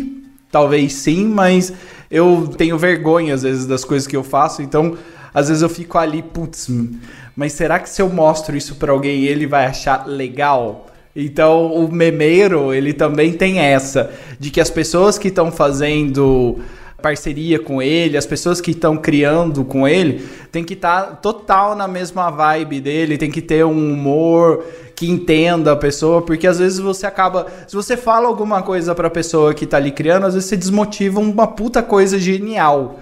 talvez 0.51 0.93
sim, 0.95 1.27
mas 1.27 1.73
eu 2.11 2.49
tenho 2.57 2.77
vergonha 2.77 3.35
às 3.35 3.43
vezes 3.43 3.67
das 3.67 3.85
coisas 3.85 4.07
que 4.07 4.17
eu 4.17 4.25
faço, 4.25 4.63
então 4.63 4.97
às 5.33 5.49
vezes 5.49 5.63
eu 5.63 5.69
fico 5.69 5.97
ali, 5.97 6.23
putz, 6.23 6.69
mas 7.37 7.53
será 7.53 7.79
que 7.79 7.89
se 7.89 8.03
eu 8.03 8.09
mostro 8.09 8.57
isso 8.57 8.75
pra 8.75 8.93
alguém 8.93 9.25
ele 9.25 9.47
vai 9.47 9.67
achar 9.67 10.07
legal? 10.07 10.87
Então 11.15 11.73
o 11.73 11.91
memeiro, 11.91 12.73
ele 12.73 12.93
também 12.93 13.33
tem 13.33 13.59
essa, 13.59 14.13
de 14.39 14.51
que 14.51 14.61
as 14.61 14.71
pessoas 14.71 15.19
que 15.19 15.29
estão 15.29 15.51
fazendo 15.51 16.59
parceria 17.01 17.59
com 17.59 17.83
ele, 17.83 18.17
as 18.17 18.27
pessoas 18.27 18.61
que 18.61 18.71
estão 18.71 18.97
criando 18.97 19.65
com 19.65 19.89
ele, 19.89 20.29
tem 20.53 20.63
que 20.63 20.75
estar 20.75 21.21
total 21.21 21.75
na 21.75 21.89
mesma 21.89 22.31
vibe 22.31 22.81
dele, 22.81 23.19
tem 23.19 23.31
que 23.31 23.43
ter 23.43 23.65
um 23.65 23.93
humor 23.93 24.65
que 24.95 25.11
entenda 25.11 25.73
a 25.73 25.77
pessoa, 25.77 26.21
porque 26.23 26.47
às 26.47 26.59
vezes 26.59 26.79
você 26.79 27.07
acaba, 27.07 27.47
se 27.67 27.75
você 27.75 27.97
fala 27.97 28.29
alguma 28.29 28.63
coisa 28.63 28.95
pra 28.95 29.09
pessoa 29.09 29.55
que 29.55 29.67
tá 29.67 29.79
ali 29.79 29.91
criando, 29.91 30.27
às 30.27 30.35
vezes 30.35 30.49
você 30.49 30.57
desmotiva 30.57 31.19
uma 31.19 31.47
puta 31.47 31.83
coisa 31.83 32.19
genial. 32.19 33.01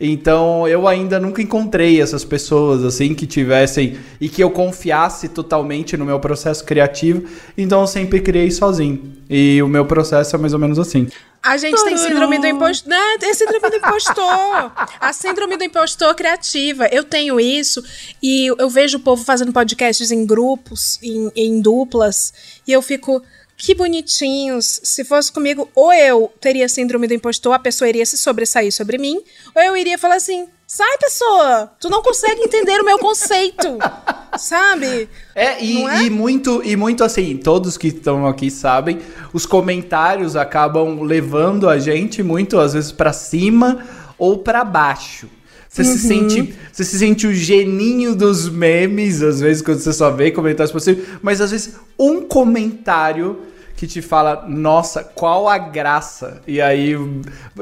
Então 0.00 0.66
eu 0.66 0.88
ainda 0.88 1.20
nunca 1.20 1.42
encontrei 1.42 2.00
essas 2.00 2.24
pessoas 2.24 2.82
assim 2.82 3.14
que 3.14 3.26
tivessem 3.26 3.98
e 4.18 4.28
que 4.28 4.42
eu 4.42 4.50
confiasse 4.50 5.28
totalmente 5.28 5.96
no 5.96 6.06
meu 6.06 6.18
processo 6.18 6.64
criativo. 6.64 7.24
Então 7.56 7.82
eu 7.82 7.86
sempre 7.86 8.20
criei 8.20 8.50
sozinho. 8.50 9.12
E 9.28 9.62
o 9.62 9.68
meu 9.68 9.84
processo 9.84 10.34
é 10.34 10.38
mais 10.38 10.54
ou 10.54 10.58
menos 10.58 10.78
assim. 10.78 11.06
A 11.42 11.56
gente 11.56 11.82
tem 11.84 11.96
síndrome 11.96 12.38
do 12.38 12.46
impostor. 12.46 12.90
Não, 12.90 13.18
tem 13.18 13.32
síndrome 13.32 13.70
do 13.70 13.76
impostor. 13.76 14.72
A 15.00 15.12
síndrome 15.12 15.56
do 15.56 15.64
impostor 15.64 16.14
criativa. 16.14 16.86
Eu 16.92 17.04
tenho 17.04 17.40
isso 17.40 17.82
e 18.22 18.46
eu 18.46 18.68
vejo 18.68 18.98
o 18.98 19.00
povo 19.00 19.24
fazendo 19.24 19.52
podcasts 19.52 20.10
em 20.10 20.26
grupos, 20.26 20.98
em, 21.02 21.30
em 21.34 21.60
duplas, 21.60 22.32
e 22.66 22.72
eu 22.72 22.82
fico. 22.82 23.22
Que 23.60 23.74
bonitinhos. 23.74 24.80
Se 24.82 25.04
fosse 25.04 25.30
comigo, 25.30 25.68
ou 25.74 25.92
eu 25.92 26.32
teria 26.40 26.66
síndrome 26.66 27.06
do 27.06 27.12
impostor, 27.12 27.52
a 27.52 27.58
pessoa 27.58 27.88
iria 27.88 28.06
se 28.06 28.16
sobressair 28.16 28.72
sobre 28.72 28.96
mim, 28.96 29.20
ou 29.54 29.62
eu 29.62 29.76
iria 29.76 29.98
falar 29.98 30.14
assim: 30.14 30.48
sai, 30.66 30.96
pessoa, 30.98 31.70
tu 31.78 31.90
não 31.90 32.02
consegue 32.02 32.40
entender 32.40 32.80
o 32.80 32.84
meu 32.84 32.98
conceito. 32.98 33.76
Sabe? 34.38 35.08
É, 35.34 35.62
e, 35.62 35.84
é? 35.84 36.04
e 36.04 36.10
muito, 36.10 36.62
e 36.64 36.74
muito 36.74 37.04
assim, 37.04 37.36
todos 37.36 37.76
que 37.76 37.88
estão 37.88 38.26
aqui 38.26 38.50
sabem, 38.50 38.98
os 39.32 39.44
comentários 39.44 40.36
acabam 40.36 41.02
levando 41.02 41.68
a 41.68 41.78
gente 41.78 42.22
muito, 42.22 42.58
às 42.58 42.72
vezes, 42.72 42.92
pra 42.92 43.12
cima 43.12 43.84
ou 44.16 44.38
pra 44.38 44.64
baixo. 44.64 45.28
Você 45.68 45.84
se 45.84 45.90
Uhum. 46.12 46.28
sente, 46.30 46.54
você 46.72 46.84
se 46.84 46.98
sente 46.98 47.26
o 47.26 47.34
geninho 47.34 48.14
dos 48.16 48.48
memes, 48.48 49.20
às 49.22 49.38
vezes, 49.38 49.62
quando 49.62 49.78
você 49.80 49.92
só 49.92 50.10
vê 50.10 50.30
comentários 50.30 50.72
possíveis, 50.72 51.06
mas 51.22 51.40
às 51.40 51.50
vezes 51.50 51.74
um 51.98 52.22
comentário 52.22 53.38
que 53.80 53.86
te 53.86 54.02
fala, 54.02 54.44
nossa, 54.46 55.02
qual 55.02 55.48
a 55.48 55.56
graça? 55.56 56.42
E 56.46 56.60
aí 56.60 56.94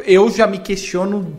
eu 0.05 0.29
já 0.29 0.49
me 0.49 0.59
questiono. 0.59 1.33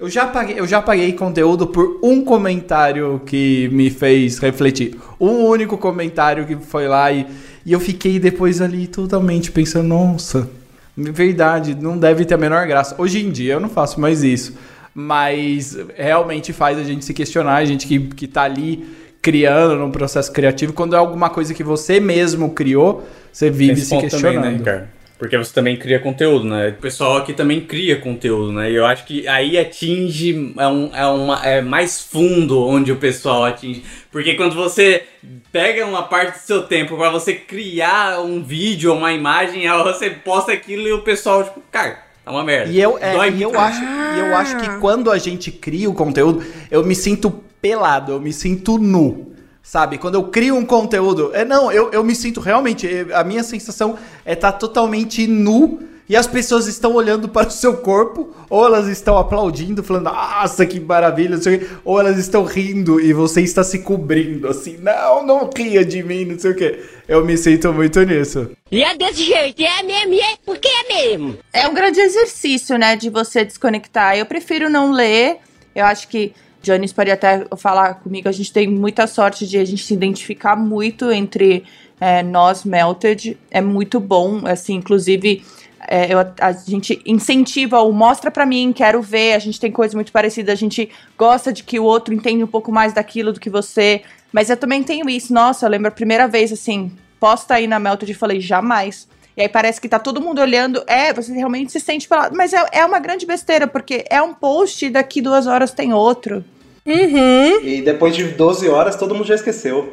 Eu 0.00 0.10
já 0.10 0.26
paguei, 0.26 0.58
eu 0.58 0.66
já 0.66 0.82
paguei 0.82 1.12
conteúdo 1.12 1.68
por 1.68 2.00
um 2.02 2.24
comentário 2.24 3.22
que 3.24 3.68
me 3.72 3.88
fez 3.88 4.40
refletir. 4.40 4.96
Um 5.20 5.44
único 5.44 5.78
comentário 5.78 6.44
que 6.44 6.56
foi 6.56 6.88
lá 6.88 7.12
e, 7.12 7.24
e 7.64 7.72
eu 7.72 7.78
fiquei 7.78 8.18
depois 8.18 8.60
ali 8.60 8.88
totalmente 8.88 9.52
pensando, 9.52 9.86
nossa, 9.86 10.50
verdade, 10.96 11.76
não 11.76 11.96
deve 11.96 12.24
ter 12.24 12.34
a 12.34 12.38
menor 12.38 12.66
graça. 12.66 12.96
Hoje 12.98 13.24
em 13.24 13.30
dia 13.30 13.52
eu 13.52 13.60
não 13.60 13.68
faço 13.68 14.00
mais 14.00 14.24
isso. 14.24 14.54
Mas 14.92 15.78
realmente 15.96 16.52
faz 16.52 16.76
a 16.78 16.82
gente 16.82 17.04
se 17.04 17.14
questionar, 17.14 17.58
a 17.58 17.64
gente 17.64 17.86
que, 17.86 18.00
que 18.00 18.26
tá 18.26 18.42
ali 18.42 18.84
criando 19.26 19.74
num 19.74 19.90
processo 19.90 20.30
criativo, 20.30 20.72
quando 20.72 20.94
é 20.94 20.98
alguma 21.00 21.28
coisa 21.28 21.52
que 21.52 21.64
você 21.64 21.98
mesmo 21.98 22.50
criou, 22.50 23.04
você 23.32 23.50
vive 23.50 23.80
se 23.80 23.98
questionando. 23.98 24.62
Também, 24.62 24.82
né? 24.82 24.86
Porque 25.18 25.36
você 25.36 25.52
também 25.52 25.76
cria 25.76 25.98
conteúdo, 25.98 26.44
né? 26.44 26.68
O 26.68 26.80
pessoal 26.80 27.16
aqui 27.16 27.32
também 27.32 27.60
cria 27.60 27.96
conteúdo, 27.96 28.52
né? 28.52 28.70
E 28.70 28.76
eu 28.76 28.86
acho 28.86 29.04
que 29.04 29.26
aí 29.26 29.58
atinge, 29.58 30.54
é, 30.56 30.68
um, 30.68 30.94
é, 30.94 31.06
uma, 31.06 31.44
é 31.44 31.60
mais 31.60 32.00
fundo 32.00 32.64
onde 32.64 32.92
o 32.92 32.96
pessoal 32.96 33.44
atinge. 33.44 33.82
Porque 34.12 34.34
quando 34.34 34.54
você 34.54 35.02
pega 35.50 35.84
uma 35.84 36.04
parte 36.04 36.38
do 36.38 36.46
seu 36.46 36.62
tempo 36.62 36.96
pra 36.96 37.10
você 37.10 37.34
criar 37.34 38.20
um 38.20 38.44
vídeo 38.44 38.92
ou 38.92 38.98
uma 38.98 39.12
imagem, 39.12 39.66
aí 39.66 39.82
você 39.82 40.08
posta 40.08 40.52
aquilo 40.52 40.86
e 40.86 40.92
o 40.92 41.02
pessoal, 41.02 41.42
tipo, 41.42 41.60
cara, 41.72 41.98
tá 42.24 42.30
uma 42.30 42.44
merda. 42.44 42.70
E 42.70 42.80
eu, 42.80 42.96
é, 43.00 43.28
e 43.30 43.42
eu, 43.42 43.58
acho, 43.58 43.82
e 43.82 44.18
eu 44.20 44.36
acho 44.36 44.56
que 44.58 44.78
quando 44.78 45.10
a 45.10 45.18
gente 45.18 45.50
cria 45.50 45.90
o 45.90 45.94
conteúdo, 45.94 46.44
eu 46.70 46.84
me 46.84 46.94
sinto 46.94 47.42
pelado, 47.60 48.12
eu 48.12 48.20
me 48.20 48.32
sinto 48.32 48.78
nu. 48.78 49.32
Sabe? 49.62 49.98
Quando 49.98 50.14
eu 50.14 50.24
crio 50.24 50.54
um 50.54 50.64
conteúdo. 50.64 51.32
É, 51.34 51.44
não, 51.44 51.72
eu, 51.72 51.90
eu 51.90 52.04
me 52.04 52.14
sinto 52.14 52.40
realmente. 52.40 52.88
A 53.12 53.24
minha 53.24 53.42
sensação 53.42 53.98
é 54.24 54.32
estar 54.32 54.52
totalmente 54.52 55.26
nu 55.26 55.80
e 56.08 56.14
as 56.14 56.26
pessoas 56.26 56.68
estão 56.68 56.94
olhando 56.94 57.28
para 57.28 57.48
o 57.48 57.50
seu 57.50 57.78
corpo, 57.78 58.32
ou 58.48 58.64
elas 58.64 58.86
estão 58.86 59.18
aplaudindo, 59.18 59.82
falando, 59.82 60.04
nossa, 60.04 60.64
que 60.64 60.78
maravilha, 60.78 61.34
não 61.34 61.42
sei 61.42 61.56
o 61.56 61.58
quê, 61.58 61.66
ou 61.84 61.98
elas 61.98 62.16
estão 62.16 62.44
rindo 62.44 63.00
e 63.00 63.12
você 63.12 63.40
está 63.40 63.64
se 63.64 63.80
cobrindo, 63.80 64.46
assim, 64.46 64.76
não, 64.76 65.26
não 65.26 65.50
ria 65.54 65.84
de 65.84 66.04
mim, 66.04 66.24
não 66.24 66.38
sei 66.38 66.52
o 66.52 66.54
quê. 66.54 66.80
Eu 67.08 67.24
me 67.24 67.36
sinto 67.36 67.72
muito 67.72 68.00
nisso. 68.02 68.50
E 68.70 68.84
é 68.84 68.96
desse 68.96 69.24
jeito, 69.24 69.60
é 69.62 69.82
mesmo, 69.82 70.14
é 70.14 70.36
porque 70.44 70.68
é 70.68 71.08
mesmo. 71.08 71.38
É 71.52 71.66
um 71.66 71.74
grande 71.74 71.98
exercício, 71.98 72.78
né, 72.78 72.94
de 72.94 73.10
você 73.10 73.44
desconectar. 73.44 74.16
Eu 74.16 74.26
prefiro 74.26 74.70
não 74.70 74.92
ler. 74.92 75.38
Eu 75.74 75.84
acho 75.84 76.08
que 76.08 76.32
Jones 76.66 76.92
pode 76.92 77.10
até 77.10 77.46
falar 77.56 77.94
comigo. 77.94 78.28
A 78.28 78.32
gente 78.32 78.52
tem 78.52 78.66
muita 78.66 79.06
sorte 79.06 79.46
de 79.46 79.56
a 79.58 79.64
gente 79.64 79.84
se 79.84 79.94
identificar 79.94 80.56
muito 80.56 81.10
entre 81.12 81.64
é, 82.00 82.22
nós, 82.22 82.64
Melted. 82.64 83.38
É 83.50 83.60
muito 83.60 84.00
bom, 84.00 84.42
assim, 84.46 84.74
inclusive. 84.74 85.42
é, 85.88 86.12
eu- 86.12 86.18
a 86.40 86.52
gente 86.52 87.00
incentiva 87.06 87.80
o 87.80 87.92
mostra 87.92 88.28
pra 88.28 88.44
mim, 88.44 88.72
quero 88.74 89.00
ver. 89.00 89.34
A 89.34 89.38
gente 89.38 89.60
tem 89.60 89.70
coisas 89.70 89.94
muito 89.94 90.10
parecidas. 90.10 90.52
A 90.52 90.56
gente 90.56 90.88
gosta 91.16 91.52
de 91.52 91.62
que 91.62 91.78
o 91.78 91.84
outro 91.84 92.12
entenda 92.12 92.44
um 92.44 92.48
pouco 92.48 92.72
mais 92.72 92.92
daquilo 92.92 93.32
do 93.32 93.38
que 93.38 93.48
você. 93.48 94.02
Mas 94.32 94.50
eu 94.50 94.56
também 94.56 94.82
tenho 94.82 95.08
isso. 95.08 95.32
Nossa, 95.32 95.64
eu 95.64 95.70
lembro 95.70 95.86
a 95.88 95.92
primeira 95.92 96.26
vez 96.26 96.50
assim, 96.52 96.90
posta 97.20 97.54
aí 97.54 97.66
na 97.68 97.78
Melted 97.78 98.10
e 98.10 98.14
falei, 98.14 98.40
jamais. 98.40 99.06
E 99.36 99.42
aí 99.42 99.48
parece 99.48 99.80
que 99.80 99.88
tá 99.88 99.98
todo 99.98 100.20
mundo 100.20 100.40
olhando. 100.40 100.82
É, 100.88 101.12
você 101.12 101.32
realmente 101.32 101.70
se 101.70 101.78
sente 101.78 102.08
pelado. 102.08 102.34
Mas 102.36 102.52
é, 102.52 102.64
é 102.72 102.84
uma 102.84 102.98
grande 102.98 103.24
besteira, 103.24 103.66
porque 103.68 104.04
é 104.10 104.20
um 104.20 104.34
post 104.34 104.86
e 104.86 104.90
daqui 104.90 105.20
duas 105.22 105.46
horas 105.46 105.70
tem 105.72 105.92
outro. 105.92 106.42
Uhum. 106.86 107.60
E 107.62 107.82
depois 107.82 108.14
de 108.14 108.24
12 108.24 108.68
horas 108.68 108.96
todo 108.96 109.14
mundo 109.14 109.26
já 109.26 109.34
esqueceu. 109.34 109.92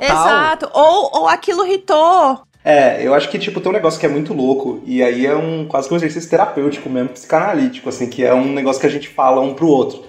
Exato. 0.00 0.68
Ou, 0.72 1.10
ou 1.20 1.28
aquilo 1.28 1.64
irritou. 1.64 2.40
É, 2.64 3.06
eu 3.06 3.14
acho 3.14 3.28
que, 3.30 3.38
tipo, 3.38 3.60
tem 3.60 3.70
um 3.70 3.74
negócio 3.74 4.00
que 4.00 4.06
é 4.06 4.08
muito 4.08 4.34
louco, 4.34 4.82
e 4.84 5.00
aí 5.00 5.24
é 5.24 5.36
um 5.36 5.66
quase 5.66 5.86
que 5.86 5.94
um 5.94 5.96
exercício 5.96 6.28
terapêutico 6.28 6.90
mesmo, 6.90 7.10
psicanalítico, 7.10 7.88
assim, 7.88 8.10
que 8.10 8.24
é 8.24 8.34
um 8.34 8.52
negócio 8.52 8.80
que 8.80 8.86
a 8.88 8.90
gente 8.90 9.08
fala 9.08 9.40
um 9.40 9.54
pro 9.54 9.68
outro. 9.68 10.02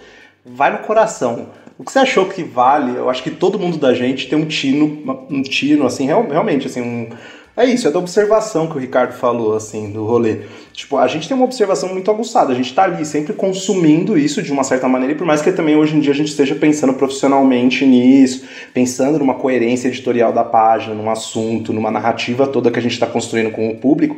Vai 0.43 0.71
no 0.71 0.79
coração. 0.79 1.49
O 1.77 1.83
que 1.83 1.91
você 1.91 1.99
achou 1.99 2.25
que 2.25 2.41
vale, 2.41 2.97
eu 2.97 3.11
acho 3.11 3.21
que 3.21 3.29
todo 3.29 3.59
mundo 3.59 3.77
da 3.77 3.93
gente 3.93 4.27
tem 4.27 4.39
um 4.39 4.47
tino, 4.47 5.27
um 5.29 5.43
tino, 5.43 5.85
assim, 5.85 6.07
real, 6.07 6.27
realmente, 6.27 6.65
assim, 6.65 6.81
um, 6.81 7.09
é 7.57 7.65
isso, 7.65 7.87
é 7.87 7.91
da 7.91 7.97
observação 7.97 8.67
que 8.67 8.77
o 8.77 8.79
Ricardo 8.79 9.13
falou, 9.13 9.55
assim, 9.55 9.91
do 9.91 10.05
rolê. 10.05 10.41
Tipo, 10.71 10.97
a 10.97 11.07
gente 11.07 11.27
tem 11.27 11.35
uma 11.35 11.45
observação 11.45 11.89
muito 11.89 12.11
aguçada, 12.11 12.53
a 12.53 12.55
gente 12.55 12.71
tá 12.71 12.83
ali 12.83 13.03
sempre 13.03 13.33
consumindo 13.33 14.15
isso 14.15 14.43
de 14.43 14.51
uma 14.51 14.63
certa 14.63 14.87
maneira, 14.87 15.13
e 15.13 15.17
por 15.17 15.25
mais 15.25 15.41
que 15.41 15.51
também 15.51 15.75
hoje 15.75 15.95
em 15.95 15.99
dia 15.99 16.13
a 16.13 16.15
gente 16.15 16.27
esteja 16.27 16.53
pensando 16.53 16.93
profissionalmente 16.93 17.83
nisso, 17.83 18.45
pensando 18.75 19.17
numa 19.17 19.33
coerência 19.33 19.87
editorial 19.87 20.31
da 20.31 20.43
página, 20.43 20.93
num 20.93 21.09
assunto, 21.09 21.73
numa 21.73 21.89
narrativa 21.89 22.45
toda 22.45 22.69
que 22.69 22.77
a 22.77 22.81
gente 22.81 22.91
está 22.91 23.07
construindo 23.07 23.49
com 23.49 23.67
o 23.69 23.75
público. 23.75 24.15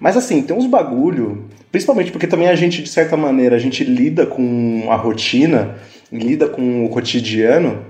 Mas 0.00 0.16
assim, 0.16 0.42
tem 0.42 0.56
uns 0.56 0.66
bagulho, 0.66 1.44
principalmente 1.70 2.10
porque 2.10 2.26
também 2.26 2.48
a 2.48 2.56
gente, 2.56 2.82
de 2.82 2.88
certa 2.88 3.16
maneira, 3.16 3.54
a 3.54 3.58
gente 3.60 3.84
lida 3.84 4.26
com 4.26 4.88
a 4.90 4.96
rotina, 4.96 5.76
lida 6.10 6.48
com 6.48 6.84
o 6.84 6.88
cotidiano, 6.88 7.84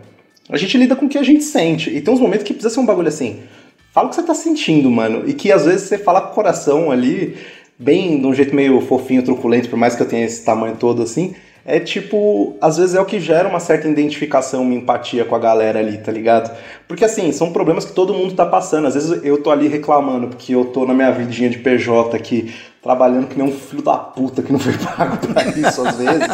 a 0.50 0.58
gente 0.58 0.76
lida 0.76 0.94
com 0.94 1.06
o 1.06 1.08
que 1.08 1.16
a 1.16 1.22
gente 1.22 1.44
sente. 1.44 1.88
E 1.88 2.02
tem 2.02 2.12
uns 2.12 2.20
momentos 2.20 2.44
que 2.44 2.52
precisa 2.52 2.74
ser 2.74 2.80
um 2.80 2.86
bagulho 2.86 3.08
assim. 3.08 3.38
Fala 3.92 4.07
o 4.07 4.11
que 4.11 4.16
você 4.16 4.22
tá 4.22 4.35
sentindo, 4.35 4.90
mano. 4.90 5.29
E 5.29 5.35
que 5.35 5.50
às 5.50 5.64
vezes 5.64 5.88
você 5.88 5.98
fala 5.98 6.20
com 6.20 6.31
o 6.31 6.35
coração 6.35 6.90
ali, 6.90 7.37
bem 7.79 8.20
de 8.20 8.26
um 8.26 8.33
jeito 8.33 8.55
meio 8.55 8.81
fofinho, 8.81 9.22
truculento, 9.22 9.68
por 9.68 9.79
mais 9.79 9.96
que 9.96 10.03
eu 10.03 10.09
tenha 10.09 10.24
esse 10.24 10.44
tamanho 10.44 10.76
todo 10.76 11.03
assim. 11.03 11.35
É 11.64 11.79
tipo, 11.79 12.57
às 12.61 12.79
vezes 12.79 12.94
é 12.94 13.00
o 13.00 13.05
que 13.05 13.20
gera 13.20 13.48
uma 13.48 13.61
certa 13.61 13.87
identificação, 13.87 14.62
uma 14.62 14.74
empatia 14.74 15.24
com 15.24 15.35
a 15.35 15.38
galera 15.38 15.79
ali, 15.79 15.98
tá 15.98 16.11
ligado? 16.11 16.57
Porque 16.88 17.05
assim, 17.05 17.31
são 17.33 17.53
problemas 17.53 17.85
que 17.85 17.92
todo 17.92 18.14
mundo 18.14 18.35
tá 18.35 18.46
passando. 18.46 18.87
Às 18.87 18.94
vezes 18.94 19.24
eu 19.24 19.42
tô 19.42 19.50
ali 19.50 19.68
reclamando 19.68 20.29
porque 20.29 20.55
eu 20.55 20.64
tô 20.66 20.87
na 20.87 20.94
minha 20.94 21.11
vidinha 21.11 21.50
de 21.50 21.59
PJ 21.59 22.16
aqui, 22.16 22.55
trabalhando 22.83 23.26
que 23.26 23.37
nem 23.37 23.46
um 23.46 23.53
filho 23.53 23.83
da 23.83 23.96
puta 23.96 24.40
que 24.40 24.53
não 24.53 24.59
foi 24.59 24.72
pago 24.79 25.18
pra 25.26 25.44
isso 25.48 25.87
às 25.87 25.96
vezes. 25.96 26.29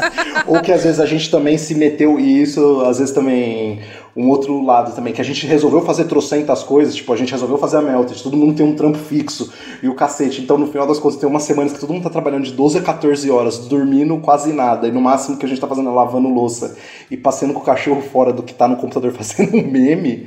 Ou 0.47 0.61
que 0.61 0.71
às 0.71 0.85
vezes 0.85 1.01
a 1.01 1.07
gente 1.07 1.31
também 1.31 1.59
se 1.59 1.75
meteu, 1.75 2.21
e 2.21 2.42
isso 2.42 2.83
às 2.83 2.99
vezes 2.99 3.12
também 3.12 3.81
um 4.16 4.31
outro 4.31 4.64
lado 4.64 4.94
também, 4.94 5.12
que 5.12 5.20
a 5.20 5.24
gente 5.24 5.46
resolveu 5.46 5.83
fazer 5.83 6.05
trocentas 6.05 6.62
coisas, 6.62 6.94
tipo, 6.94 7.12
a 7.12 7.16
gente 7.16 7.31
resolveu 7.31 7.59
fazer 7.59 7.76
a 7.76 7.83
Melted, 7.83 8.22
todo 8.22 8.35
mundo 8.35 8.55
tem 8.57 8.64
um 8.64 8.74
trampo 8.74 8.96
fixo 8.96 9.52
e 9.83 9.88
o 9.88 9.94
cacete. 9.94 10.40
Então, 10.40 10.57
no 10.57 10.66
final 10.68 10.87
das 10.87 10.98
contas, 10.98 11.18
tem 11.18 11.29
umas 11.29 11.42
semanas 11.42 11.74
que 11.74 11.79
todo 11.79 11.92
mundo 11.92 12.05
tá 12.05 12.09
trabalhando 12.09 12.44
de 12.44 12.52
12 12.52 12.79
a 12.79 12.83
14 12.83 13.31
horas, 13.31 13.59
dormindo 13.59 14.16
quase 14.18 14.55
nada, 14.55 14.88
e 14.88 14.90
no 14.90 15.02
máximo 15.02 15.37
que 15.37 15.44
a 15.44 15.48
gente 15.48 15.61
tá 15.61 15.66
fazendo 15.66 15.90
é 15.90 15.92
lavando 15.92 16.29
louça 16.29 16.79
e 17.11 17.16
passeando 17.16 17.52
com 17.52 17.61
o 17.61 17.64
cachorro 17.64 18.00
fora 18.00 18.33
do 18.33 18.42
que 18.42 18.55
tá 18.55 18.66
no 18.66 18.76
computador 18.76 19.12
fazendo 19.14 19.55
um 19.55 19.70
meme. 19.70 20.26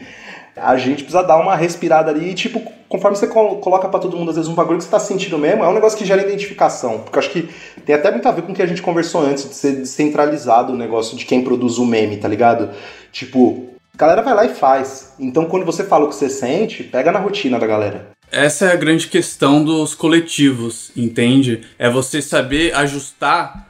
A 0.56 0.76
gente 0.78 1.04
precisa 1.04 1.24
dar 1.24 1.38
uma 1.38 1.56
respirada 1.56 2.12
ali 2.12 2.32
e, 2.32 2.34
tipo, 2.34 2.62
conforme 2.90 3.16
você 3.16 3.28
coloca 3.28 3.88
para 3.88 4.00
todo 4.00 4.18
mundo, 4.18 4.30
às 4.30 4.36
vezes, 4.36 4.52
um 4.52 4.56
bagulho 4.56 4.78
que 4.78 4.84
você 4.84 4.90
tá 4.90 5.00
sentindo 5.00 5.38
mesmo, 5.38 5.64
é 5.64 5.70
um 5.70 5.74
negócio 5.74 5.98
que 5.98 6.06
gera 6.06 6.22
identificação. 6.22 7.00
Porque 7.00 7.18
eu 7.18 7.20
acho 7.22 7.30
que 7.30 7.50
tem 7.86 7.96
até 7.96 8.12
muito 8.12 8.28
a 8.28 8.32
ver 8.32 8.42
com 8.42 8.52
o 8.52 8.56
que 8.56 8.62
a 8.62 8.66
gente 8.66 8.82
conversou 8.82 9.22
antes, 9.22 9.48
de 9.48 9.56
ser 9.56 9.72
descentralizado 9.78 10.74
o 10.74 10.76
negócio 10.76 11.16
de 11.16 11.26
quem 11.26 11.44
produz 11.44 11.78
o 11.78 11.86
meme, 11.86 12.18
tá 12.18 12.28
ligado? 12.28 12.72
Tipo, 13.12 13.70
galera 14.00 14.22
vai 14.22 14.34
lá 14.34 14.46
e 14.46 14.56
faz. 14.56 15.14
Então, 15.20 15.46
quando 15.46 15.66
você 15.66 15.84
fala 15.84 16.06
o 16.06 16.10
que 16.10 16.16
você 16.16 16.30
sente, 16.30 16.84
pega 16.84 17.12
na 17.12 17.20
rotina 17.20 17.60
da 17.60 17.68
galera. 17.68 18.12
Essa 18.32 18.66
é 18.66 18.72
a 18.72 18.76
grande 18.76 19.08
questão 19.08 19.64
dos 19.64 19.94
coletivos, 19.94 20.92
entende? 20.96 21.62
É 21.78 21.90
você 21.90 22.22
saber 22.22 22.74
ajustar 22.76 23.68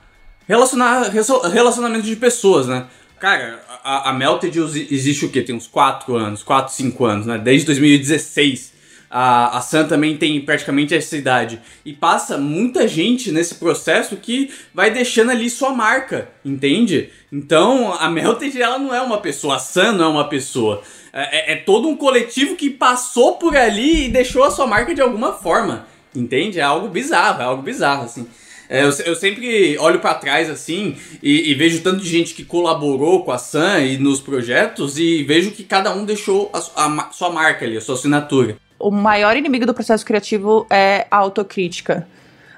relacionar, 0.47 1.09
relacionamento 1.51 2.03
de 2.03 2.15
pessoas, 2.15 2.67
né? 2.67 2.85
Cara, 3.19 3.59
a, 3.83 4.09
a 4.09 4.13
Melted 4.13 4.57
existe 4.91 5.25
o 5.25 5.29
quê? 5.29 5.41
Tem 5.41 5.55
uns 5.55 5.67
4 5.67 6.15
anos, 6.15 6.43
4, 6.43 6.73
5 6.73 7.05
anos, 7.05 7.25
né? 7.25 7.37
Desde 7.37 7.65
2016. 7.65 8.78
A, 9.09 9.57
a 9.57 9.61
Sam 9.61 9.87
também 9.87 10.17
tem 10.17 10.39
praticamente 10.41 10.93
essa 10.93 11.17
idade. 11.17 11.59
E 11.83 11.93
passa 11.93 12.37
muita 12.37 12.87
gente 12.87 13.31
nesse 13.31 13.55
processo 13.55 14.15
que 14.17 14.51
vai 14.73 14.91
deixando 14.91 15.31
ali 15.31 15.49
sua 15.49 15.73
marca, 15.73 16.29
entende? 16.45 17.09
Então 17.31 17.93
a 17.93 18.09
Melted 18.09 18.61
ela 18.61 18.77
não 18.77 18.93
é 18.93 19.01
uma 19.01 19.17
pessoa, 19.17 19.55
a 19.55 19.59
Sam 19.59 19.93
não 19.93 20.05
é 20.05 20.07
uma 20.07 20.29
pessoa. 20.29 20.83
É, 21.11 21.51
é, 21.51 21.53
é 21.53 21.55
todo 21.55 21.87
um 21.87 21.95
coletivo 21.95 22.55
que 22.55 22.69
passou 22.69 23.37
por 23.37 23.55
ali 23.55 24.05
e 24.05 24.09
deixou 24.09 24.43
a 24.43 24.51
sua 24.51 24.67
marca 24.67 24.93
de 24.93 25.01
alguma 25.01 25.33
forma. 25.33 25.87
Entende? 26.15 26.59
É 26.59 26.63
algo 26.63 26.87
bizarro, 26.87 27.41
é 27.41 27.45
algo 27.45 27.63
bizarro, 27.63 28.03
assim. 28.03 28.27
É, 28.69 28.83
eu, 28.83 28.91
eu, 29.03 29.15
sempre 29.15 29.75
olho 29.79 29.99
para 29.99 30.13
trás 30.13 30.47
assim 30.47 30.95
e, 31.23 31.49
e, 31.49 31.55
vejo 31.55 31.81
tanto 31.81 32.03
de 32.03 32.07
gente 32.07 32.35
que 32.35 32.45
colaborou 32.45 33.23
com 33.23 33.31
a 33.31 33.37
Sam 33.39 33.79
e 33.79 33.97
nos 33.97 34.21
projetos 34.21 34.99
e 34.99 35.23
vejo 35.23 35.49
que 35.49 35.63
cada 35.63 35.91
um 35.91 36.05
deixou 36.05 36.51
a, 36.53 36.59
a 36.85 37.11
sua 37.11 37.31
marca 37.31 37.65
ali, 37.65 37.75
a 37.77 37.81
sua 37.81 37.95
assinatura. 37.95 38.57
O 38.79 38.89
maior 38.89 39.35
inimigo 39.35 39.65
do 39.65 39.73
processo 39.73 40.05
criativo 40.05 40.65
é 40.69 41.05
a 41.11 41.17
autocrítica. 41.17 42.07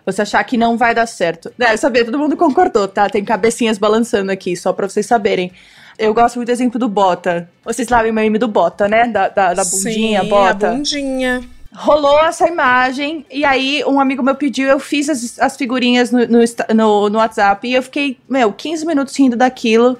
Você 0.06 0.22
achar 0.22 0.44
que 0.44 0.58
não 0.58 0.78
vai 0.78 0.96
dar 0.96 1.06
certo. 1.06 1.52
É, 1.60 1.76
saber, 1.78 2.06
todo 2.06 2.18
mundo 2.18 2.38
concordou, 2.38 2.88
tá? 2.88 3.10
Tem 3.10 3.24
cabecinhas 3.24 3.78
balançando 3.78 4.32
aqui, 4.32 4.56
só 4.56 4.72
pra 4.72 4.88
vocês 4.88 5.06
saberem. 5.06 5.52
Eu 5.98 6.14
gosto 6.14 6.38
muito 6.38 6.48
do 6.48 6.52
exemplo 6.52 6.80
do 6.80 6.88
Bota. 6.88 7.50
Vocês 7.64 7.88
sabem 7.88 8.12
o 8.12 8.14
meme 8.14 8.38
do 8.38 8.48
Bota, 8.48 8.88
né? 8.88 9.08
Da, 9.08 9.28
da, 9.30 9.54
da 9.54 9.64
bundinha, 9.64 10.22
Sim, 10.22 10.30
Bota. 10.30 10.70
a 10.70 10.72
bundinha 10.74 11.42
rolou 11.74 12.20
essa 12.20 12.48
imagem 12.48 13.26
e 13.32 13.46
aí 13.46 13.84
um 13.88 14.00
amigo 14.00 14.22
meu 14.22 14.36
pediu, 14.36 14.68
eu 14.68 14.80
fiz 14.80 15.10
as, 15.10 15.40
as 15.40 15.56
figurinhas 15.56 16.12
no, 16.12 16.20
no, 16.28 16.40
no, 16.76 17.10
no, 17.10 17.18
WhatsApp 17.18 17.68
e 17.68 17.74
eu 17.74 17.82
fiquei, 17.82 18.18
meu, 18.28 18.52
15 18.52 18.86
minutos 18.86 19.18
rindo 19.18 19.36
daquilo. 19.38 19.98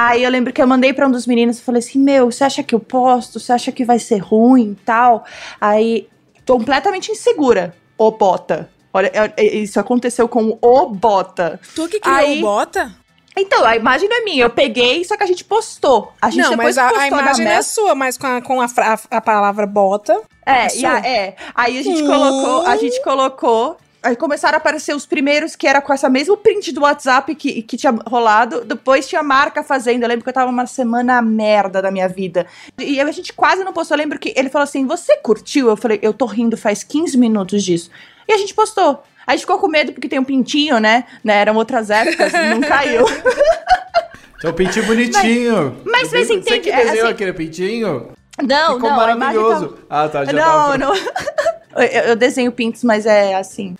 Aí 0.00 0.22
eu 0.22 0.30
lembro 0.30 0.52
que 0.52 0.62
eu 0.62 0.66
mandei 0.66 0.92
para 0.92 1.08
um 1.08 1.10
dos 1.10 1.26
meninos 1.26 1.58
e 1.58 1.62
falei 1.62 1.80
assim: 1.80 1.98
Meu, 1.98 2.30
você 2.30 2.44
acha 2.44 2.62
que 2.62 2.72
eu 2.72 2.78
posto? 2.78 3.40
Você 3.40 3.52
acha 3.52 3.72
que 3.72 3.84
vai 3.84 3.98
ser 3.98 4.18
ruim 4.18 4.76
tal? 4.84 5.24
Aí, 5.60 6.08
completamente 6.46 7.10
insegura. 7.10 7.74
Ô, 7.96 8.12
bota. 8.12 8.70
Olha, 8.94 9.10
é, 9.12 9.32
é, 9.36 9.56
isso 9.56 9.80
aconteceu 9.80 10.28
com 10.28 10.56
o 10.62 10.86
Bota. 10.86 11.58
Tu 11.74 11.88
que 11.88 11.98
criou 11.98 12.16
Aí, 12.16 12.38
o 12.38 12.42
Bota? 12.42 12.94
Então, 13.36 13.64
a 13.64 13.74
imagem 13.74 14.08
não 14.08 14.18
é 14.18 14.20
minha. 14.20 14.44
Eu 14.44 14.50
peguei, 14.50 15.04
só 15.04 15.16
que 15.16 15.24
a 15.24 15.26
gente 15.26 15.44
postou. 15.44 16.12
A 16.22 16.30
gente 16.30 16.48
não, 16.48 16.56
mas 16.56 16.78
a, 16.78 16.88
a 16.88 17.08
imagem 17.08 17.46
é 17.46 17.60
sua, 17.60 17.94
mas 17.94 18.16
com 18.16 18.26
a, 18.26 18.40
com 18.40 18.60
a, 18.60 18.66
a, 18.66 19.16
a 19.16 19.20
palavra 19.20 19.66
bota. 19.66 20.22
É, 20.46 20.66
é, 20.66 21.26
é. 21.26 21.36
Aí 21.54 21.76
a 21.76 21.82
gente 21.82 22.02
hum. 22.02 22.06
colocou, 22.06 22.66
a 22.66 22.76
gente 22.76 23.02
colocou 23.02 23.76
Aí 24.02 24.14
começaram 24.14 24.54
a 24.54 24.58
aparecer 24.58 24.94
os 24.94 25.04
primeiros 25.04 25.56
que 25.56 25.66
era 25.66 25.80
com 25.80 25.92
essa 25.92 26.08
mesmo 26.08 26.36
print 26.36 26.72
do 26.72 26.82
WhatsApp 26.82 27.34
que, 27.34 27.62
que 27.62 27.76
tinha 27.76 27.92
rolado. 28.06 28.64
Depois 28.64 29.08
tinha 29.08 29.22
marca 29.22 29.62
fazendo. 29.62 30.02
Eu 30.02 30.08
lembro 30.08 30.22
que 30.22 30.28
eu 30.30 30.34
tava 30.34 30.50
uma 30.50 30.66
semana 30.66 31.20
merda 31.20 31.82
da 31.82 31.90
minha 31.90 32.08
vida. 32.08 32.46
E 32.78 33.00
a 33.00 33.10
gente 33.10 33.32
quase 33.32 33.64
não 33.64 33.72
postou. 33.72 33.96
Eu 33.96 33.98
lembro 33.98 34.18
que 34.18 34.32
ele 34.36 34.48
falou 34.48 34.64
assim: 34.64 34.86
Você 34.86 35.16
curtiu? 35.16 35.68
Eu 35.68 35.76
falei: 35.76 35.98
Eu 36.00 36.12
tô 36.12 36.26
rindo 36.26 36.56
faz 36.56 36.84
15 36.84 37.18
minutos 37.18 37.64
disso. 37.64 37.90
E 38.28 38.32
a 38.32 38.36
gente 38.36 38.54
postou. 38.54 39.02
A 39.26 39.32
gente 39.32 39.40
ficou 39.40 39.58
com 39.58 39.68
medo 39.68 39.92
porque 39.92 40.08
tem 40.08 40.18
um 40.18 40.24
pintinho, 40.24 40.78
né? 40.78 41.04
né? 41.22 41.40
Eram 41.40 41.56
outras 41.56 41.90
épocas, 41.90 42.32
não 42.32 42.60
caiu. 42.60 43.04
Tem 44.40 44.50
um 44.50 44.54
pintinho 44.54 44.86
bonitinho. 44.86 45.76
Mas, 45.84 46.12
mas 46.12 46.26
você 46.26 46.34
entende? 46.34 46.44
Você 46.44 46.60
que 46.60 46.70
desenhou 46.70 47.06
assim, 47.06 47.12
aquele 47.12 47.32
pintinho? 47.32 48.12
Não, 48.42 48.74
Ficou 48.74 48.90
não. 48.90 48.96
maravilhoso. 48.96 49.68
Tá... 49.68 50.04
Ah, 50.04 50.08
tá, 50.08 50.24
já 50.24 50.32
Não, 50.32 50.42
tava... 50.42 50.78
não. 50.78 50.94
Eu, 51.82 52.10
eu 52.10 52.16
desenho 52.16 52.52
pintos, 52.52 52.84
mas 52.84 53.06
é 53.06 53.34
assim. 53.34 53.74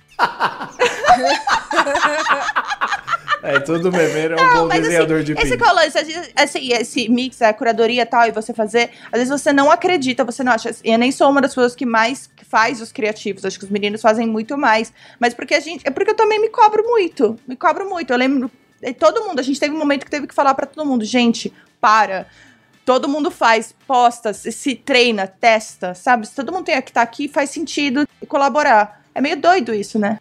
É, 3.42 3.60
todo 3.60 3.92
memeiro 3.92 4.34
é 4.34 4.42
um 4.42 4.46
não, 4.46 4.54
bom 4.54 4.68
desenhador 4.68 5.18
assim, 5.18 5.26
de 5.26 5.32
esse 5.40 5.52
pinto. 5.52 5.64
Colou, 5.64 5.82
esse, 5.82 5.98
esse, 6.36 6.72
esse 6.72 7.08
mix, 7.08 7.40
a 7.40 7.52
curadoria 7.52 8.02
e 8.02 8.06
tal, 8.06 8.26
e 8.26 8.32
você 8.32 8.52
fazer, 8.52 8.90
às 9.12 9.20
vezes 9.20 9.28
você 9.28 9.52
não 9.52 9.70
acredita, 9.70 10.24
você 10.24 10.42
não 10.42 10.52
acha. 10.52 10.74
Eu 10.82 10.98
nem 10.98 11.12
sou 11.12 11.30
uma 11.30 11.40
das 11.40 11.52
pessoas 11.52 11.74
que 11.74 11.86
mais 11.86 12.28
faz 12.48 12.80
os 12.80 12.90
criativos, 12.90 13.44
acho 13.44 13.58
que 13.58 13.64
os 13.64 13.70
meninos 13.70 14.02
fazem 14.02 14.26
muito 14.26 14.58
mais. 14.58 14.92
Mas 15.20 15.34
porque 15.34 15.54
a 15.54 15.60
gente. 15.60 15.86
É 15.86 15.90
porque 15.90 16.10
eu 16.10 16.16
também 16.16 16.40
me 16.40 16.48
cobro 16.48 16.82
muito. 16.84 17.38
Me 17.46 17.56
cobro 17.56 17.88
muito. 17.88 18.12
Eu 18.12 18.18
lembro. 18.18 18.50
Todo 18.98 19.24
mundo, 19.24 19.38
a 19.40 19.42
gente 19.42 19.58
teve 19.58 19.74
um 19.74 19.78
momento 19.78 20.04
que 20.04 20.10
teve 20.10 20.26
que 20.26 20.34
falar 20.34 20.54
para 20.54 20.66
todo 20.66 20.86
mundo, 20.86 21.04
gente, 21.04 21.52
para. 21.80 22.26
Todo 22.88 23.06
mundo 23.06 23.30
faz, 23.30 23.74
posta, 23.86 24.32
se 24.32 24.74
treina, 24.74 25.26
testa, 25.26 25.94
sabe? 25.94 26.26
Se 26.26 26.34
todo 26.34 26.50
mundo 26.50 26.64
tem 26.64 26.80
que 26.80 26.88
estar 26.88 27.02
tá 27.02 27.02
aqui, 27.02 27.28
faz 27.28 27.50
sentido 27.50 28.08
colaborar. 28.26 29.02
É 29.14 29.20
meio 29.20 29.38
doido 29.38 29.74
isso, 29.74 29.98
né? 29.98 30.18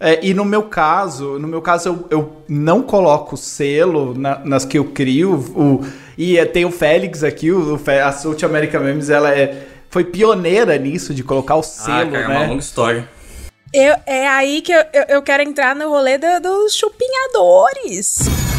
É, 0.00 0.24
e 0.24 0.32
no 0.32 0.42
meu 0.42 0.62
caso, 0.62 1.38
no 1.38 1.46
meu 1.46 1.60
caso, 1.60 1.90
eu, 1.90 2.06
eu 2.10 2.42
não 2.48 2.80
coloco 2.80 3.36
selo 3.36 4.14
na, 4.14 4.38
nas 4.38 4.64
que 4.64 4.78
eu 4.78 4.86
crio. 4.86 5.34
O, 5.54 5.84
e 6.16 6.38
é, 6.38 6.46
tem 6.46 6.64
o 6.64 6.70
Félix 6.70 7.22
aqui, 7.22 7.52
o, 7.52 7.78
a 8.02 8.12
South 8.12 8.46
America 8.46 8.80
Memes, 8.80 9.10
ela 9.10 9.30
é, 9.36 9.66
foi 9.90 10.02
pioneira 10.02 10.78
nisso, 10.78 11.12
de 11.12 11.22
colocar 11.22 11.56
o 11.56 11.62
selo, 11.62 11.98
ah, 11.98 12.12
cara, 12.12 12.28
né? 12.28 12.34
É 12.34 12.38
uma 12.38 12.46
longa 12.46 12.60
história. 12.60 13.06
Eu, 13.74 13.94
é 14.06 14.26
aí 14.26 14.62
que 14.62 14.72
eu, 14.72 14.84
eu, 14.90 15.04
eu 15.06 15.22
quero 15.22 15.42
entrar 15.42 15.76
no 15.76 15.90
rolê 15.90 16.16
do, 16.16 16.40
dos 16.40 16.74
chupinhadores. 16.74 18.55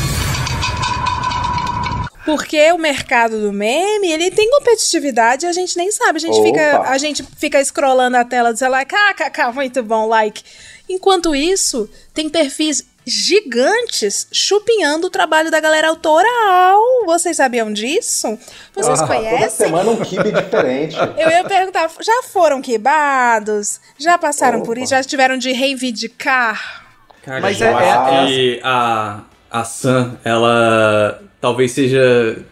Porque 2.27 2.71
o 2.73 2.77
mercado 2.77 3.39
do 3.39 3.53
meme, 3.53 4.11
ele 4.11 4.29
tem 4.29 4.49
competitividade 4.51 5.45
e 5.45 5.49
a 5.49 5.53
gente 5.53 5.77
nem 5.77 5.89
sabe. 5.89 6.17
A 6.17 6.19
gente, 6.19 6.41
fica, 6.43 6.81
a 6.81 6.97
gente 6.97 7.23
fica 7.37 7.63
scrollando 7.63 8.17
a 8.17 8.25
tela 8.25 8.51
do 8.51 8.59
celular, 8.59 8.83
kkk, 8.85 9.53
muito 9.53 9.81
bom, 9.81 10.05
like. 10.07 10.43
Enquanto 10.89 11.33
isso, 11.33 11.89
tem 12.13 12.27
perfis 12.29 12.83
gigantes 13.05 14.27
chupinhando 14.31 15.07
o 15.07 15.09
trabalho 15.09 15.49
da 15.49 15.59
galera 15.61 15.87
autoral. 15.87 16.81
Vocês 17.05 17.37
sabiam 17.37 17.71
disso? 17.71 18.37
Vocês 18.75 18.99
Ah, 19.01 19.07
Toda 19.07 19.19
conhecem? 19.19 19.49
semana 19.67 19.89
um 19.91 20.01
kibe 20.01 20.29
diferente. 20.31 20.97
Eu 21.17 21.29
ia 21.29 21.45
perguntar, 21.45 21.89
já 22.01 22.23
foram 22.23 22.61
quibados? 22.61 23.79
Já 23.97 24.17
passaram 24.17 24.61
por 24.63 24.71
Opa. 24.75 24.81
isso? 24.83 24.89
Já 24.91 25.01
tiveram 25.03 25.37
de 25.37 25.53
reivindicar? 25.53 26.85
Cara, 27.23 27.39
Mas 27.39 27.61
é- 27.61 27.65
é- 27.65 28.57
é 28.57 28.59
a, 28.63 29.21
a 29.49 29.63
Sam, 29.63 30.17
ela 30.25 31.21
talvez 31.39 31.71
seja, 31.71 32.43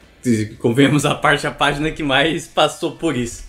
convenhamos, 0.59 1.05
a 1.05 1.15
parte, 1.15 1.45
a 1.45 1.51
página 1.51 1.91
que 1.91 2.03
mais 2.03 2.47
passou 2.47 2.93
por 2.93 3.15
isso. 3.15 3.43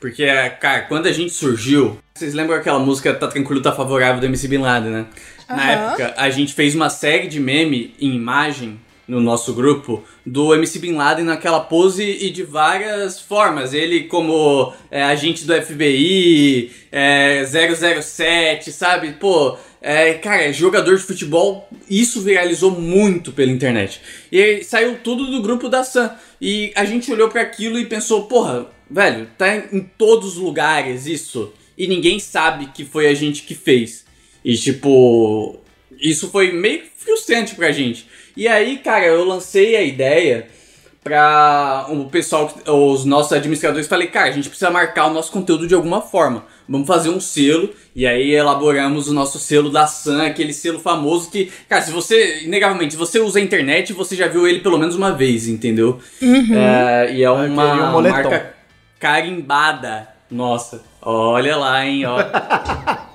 Porque, 0.00 0.26
cara, 0.60 0.82
quando 0.82 1.06
a 1.06 1.12
gente 1.12 1.32
surgiu, 1.32 1.98
vocês 2.14 2.32
lembram 2.32 2.56
aquela 2.56 2.78
música 2.78 3.12
Tá 3.12 3.26
Tranquilo, 3.26 3.60
Tá 3.60 3.72
Favorável 3.72 4.20
do 4.20 4.26
MC 4.26 4.46
Bin 4.46 4.58
Laden, 4.58 4.90
né? 4.90 5.06
Na 5.48 5.56
Aham. 5.56 5.72
época, 5.72 6.14
a 6.16 6.30
gente 6.30 6.54
fez 6.54 6.74
uma 6.74 6.90
série 6.90 7.26
de 7.26 7.40
meme 7.40 7.94
em 8.00 8.14
imagem 8.14 8.78
no 9.08 9.20
nosso 9.20 9.54
grupo 9.54 10.04
do 10.24 10.54
MC 10.54 10.78
Bin 10.78 10.92
Laden 10.92 11.24
naquela 11.24 11.60
pose 11.60 12.04
e 12.04 12.30
de 12.30 12.42
várias 12.42 13.18
formas. 13.18 13.72
Ele 13.72 14.04
como 14.04 14.72
é, 14.90 15.02
agente 15.02 15.46
do 15.46 15.54
FBI, 15.54 16.70
é, 16.92 17.42
007, 17.44 18.70
sabe? 18.70 19.12
Pô, 19.12 19.56
é, 19.80 20.14
cara, 20.14 20.52
jogador 20.52 20.96
de 20.96 21.02
futebol, 21.02 21.68
isso 21.88 22.20
viralizou 22.20 22.70
muito 22.70 23.32
pela 23.32 23.50
internet. 23.50 24.00
E 24.30 24.62
saiu 24.64 24.98
tudo 24.98 25.30
do 25.30 25.40
grupo 25.40 25.68
da 25.68 25.84
Sam. 25.84 26.14
E 26.40 26.72
a 26.74 26.84
gente 26.84 27.12
olhou 27.12 27.28
pra 27.28 27.42
aquilo 27.42 27.78
e 27.78 27.86
pensou, 27.86 28.24
porra, 28.24 28.66
velho, 28.90 29.28
tá 29.38 29.56
em 29.56 29.80
todos 29.96 30.36
os 30.36 30.36
lugares 30.36 31.06
isso. 31.06 31.52
E 31.76 31.86
ninguém 31.86 32.18
sabe 32.18 32.66
que 32.74 32.84
foi 32.84 33.06
a 33.06 33.14
gente 33.14 33.42
que 33.42 33.54
fez. 33.54 34.04
E 34.44 34.56
tipo, 34.56 35.60
isso 36.00 36.28
foi 36.30 36.52
meio 36.52 36.82
frustrante 36.96 37.54
pra 37.54 37.70
gente. 37.70 38.06
E 38.36 38.48
aí, 38.48 38.78
cara, 38.78 39.06
eu 39.06 39.24
lancei 39.24 39.76
a 39.76 39.82
ideia 39.82 40.48
pra 41.02 41.86
o 41.88 42.06
pessoal, 42.06 42.52
os 42.66 43.04
nossos 43.04 43.32
administradores, 43.32 43.86
falei, 43.86 44.08
cara, 44.08 44.28
a 44.28 44.32
gente 44.32 44.48
precisa 44.48 44.70
marcar 44.70 45.06
o 45.06 45.14
nosso 45.14 45.32
conteúdo 45.32 45.66
de 45.66 45.74
alguma 45.74 46.02
forma. 46.02 46.46
Vamos 46.68 46.86
fazer 46.86 47.08
um 47.08 47.18
selo, 47.18 47.70
e 47.96 48.06
aí 48.06 48.32
elaboramos 48.34 49.08
o 49.08 49.14
nosso 49.14 49.38
selo 49.38 49.70
da 49.70 49.86
Sam, 49.86 50.26
aquele 50.26 50.52
selo 50.52 50.78
famoso 50.78 51.30
que, 51.30 51.50
cara, 51.68 51.80
se 51.80 51.90
você, 51.90 52.40
inegavelmente, 52.44 52.92
se 52.92 52.98
você 52.98 53.18
usa 53.18 53.38
a 53.38 53.42
internet, 53.42 53.92
você 53.92 54.14
já 54.14 54.28
viu 54.28 54.46
ele 54.46 54.60
pelo 54.60 54.76
menos 54.78 54.94
uma 54.94 55.12
vez, 55.12 55.48
entendeu? 55.48 55.98
Uhum. 56.20 56.54
É, 56.54 57.12
e 57.14 57.22
é 57.22 57.26
Aquele 57.26 57.52
uma 57.52 57.90
moletom. 57.90 58.16
marca 58.30 58.54
carimbada. 59.00 60.08
Nossa, 60.30 60.82
olha 61.00 61.56
lá, 61.56 61.86
hein, 61.86 62.04
ó. 62.04 62.18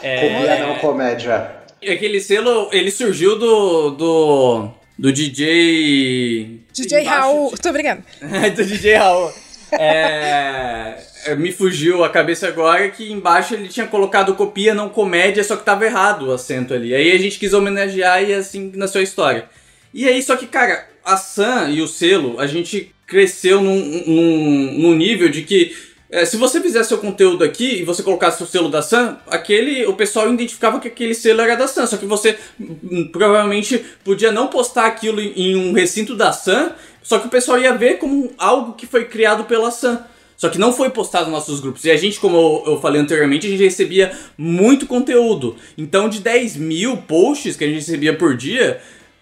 Comia 0.00 0.66
não 0.66 0.74
comédia. 0.76 1.50
E 1.82 1.90
Aquele 1.90 2.20
selo, 2.20 2.68
ele 2.72 2.90
surgiu 2.90 3.38
do. 3.38 3.90
do. 3.90 4.68
do 4.98 5.12
DJ. 5.12 6.60
DJ 6.72 7.04
Raul. 7.04 7.52
Tô 7.62 7.72
brincando. 7.72 8.02
do 8.54 8.64
DJ 8.64 8.96
Raul. 8.96 9.32
É, 9.72 9.78
é, 9.78 10.98
me 11.36 11.52
fugiu 11.52 12.02
a 12.04 12.08
cabeça 12.08 12.48
agora 12.48 12.88
que 12.90 13.12
embaixo 13.12 13.54
ele 13.54 13.68
tinha 13.68 13.86
colocado 13.86 14.34
copia, 14.34 14.74
não 14.74 14.88
comédia, 14.88 15.44
só 15.44 15.56
que 15.56 15.64
tava 15.64 15.84
errado 15.84 16.28
o 16.28 16.32
acento 16.32 16.74
ali. 16.74 16.94
Aí 16.94 17.12
a 17.12 17.18
gente 17.18 17.38
quis 17.38 17.52
homenagear 17.52 18.22
e 18.22 18.32
assim 18.34 18.72
na 18.74 18.88
sua 18.88 19.02
história. 19.02 19.48
E 19.92 20.08
aí, 20.08 20.22
só 20.22 20.36
que, 20.36 20.46
cara, 20.46 20.88
a 21.04 21.16
Sam 21.16 21.70
e 21.70 21.82
o 21.82 21.88
selo, 21.88 22.38
a 22.38 22.46
gente 22.46 22.94
cresceu 23.06 23.60
num, 23.60 24.04
num, 24.06 24.72
num 24.78 24.94
nível 24.94 25.28
de 25.28 25.42
que 25.42 25.74
é, 26.12 26.24
se 26.24 26.36
você 26.36 26.60
fizesse 26.60 26.88
seu 26.88 26.98
conteúdo 26.98 27.44
aqui 27.44 27.80
e 27.80 27.84
você 27.84 28.02
colocasse 28.02 28.42
o 28.42 28.46
selo 28.46 28.68
da 28.68 28.82
Sam, 28.82 29.16
aquele, 29.28 29.86
o 29.86 29.94
pessoal 29.94 30.32
identificava 30.32 30.80
que 30.80 30.88
aquele 30.88 31.14
selo 31.14 31.40
era 31.40 31.54
da 31.54 31.68
Sam. 31.68 31.86
Só 31.86 31.96
que 31.96 32.06
você 32.06 32.36
hum, 32.58 33.08
provavelmente 33.12 33.78
podia 34.04 34.32
não 34.32 34.48
postar 34.48 34.86
aquilo 34.86 35.20
em, 35.20 35.32
em 35.36 35.56
um 35.56 35.72
recinto 35.72 36.16
da 36.16 36.32
Sam, 36.32 36.72
só 37.02 37.18
que 37.18 37.28
o 37.28 37.30
pessoal 37.30 37.58
ia 37.58 37.74
ver 37.74 37.98
como 37.98 38.32
algo 38.36 38.74
que 38.74 38.86
foi 38.86 39.04
criado 39.04 39.44
pela 39.44 39.70
Sam. 39.70 40.04
Só 40.40 40.48
que 40.48 40.56
não 40.56 40.72
foi 40.72 40.88
postado 40.88 41.26
nos 41.26 41.34
nossos 41.34 41.60
grupos. 41.60 41.84
E 41.84 41.90
a 41.90 41.96
gente, 41.98 42.18
como 42.18 42.62
eu, 42.64 42.80
falei 42.80 42.98
anteriormente, 42.98 43.46
a 43.46 43.50
gente 43.50 43.62
recebia 43.62 44.10
muito 44.38 44.86
conteúdo. 44.86 45.54
Então, 45.76 46.08
de 46.08 46.20
10 46.20 46.56
mil 46.56 46.96
posts 46.96 47.56
que 47.56 47.64
a 47.64 47.66
gente 47.66 47.80
recebia 47.80 48.16
por 48.16 48.34
dia, 48.34 48.80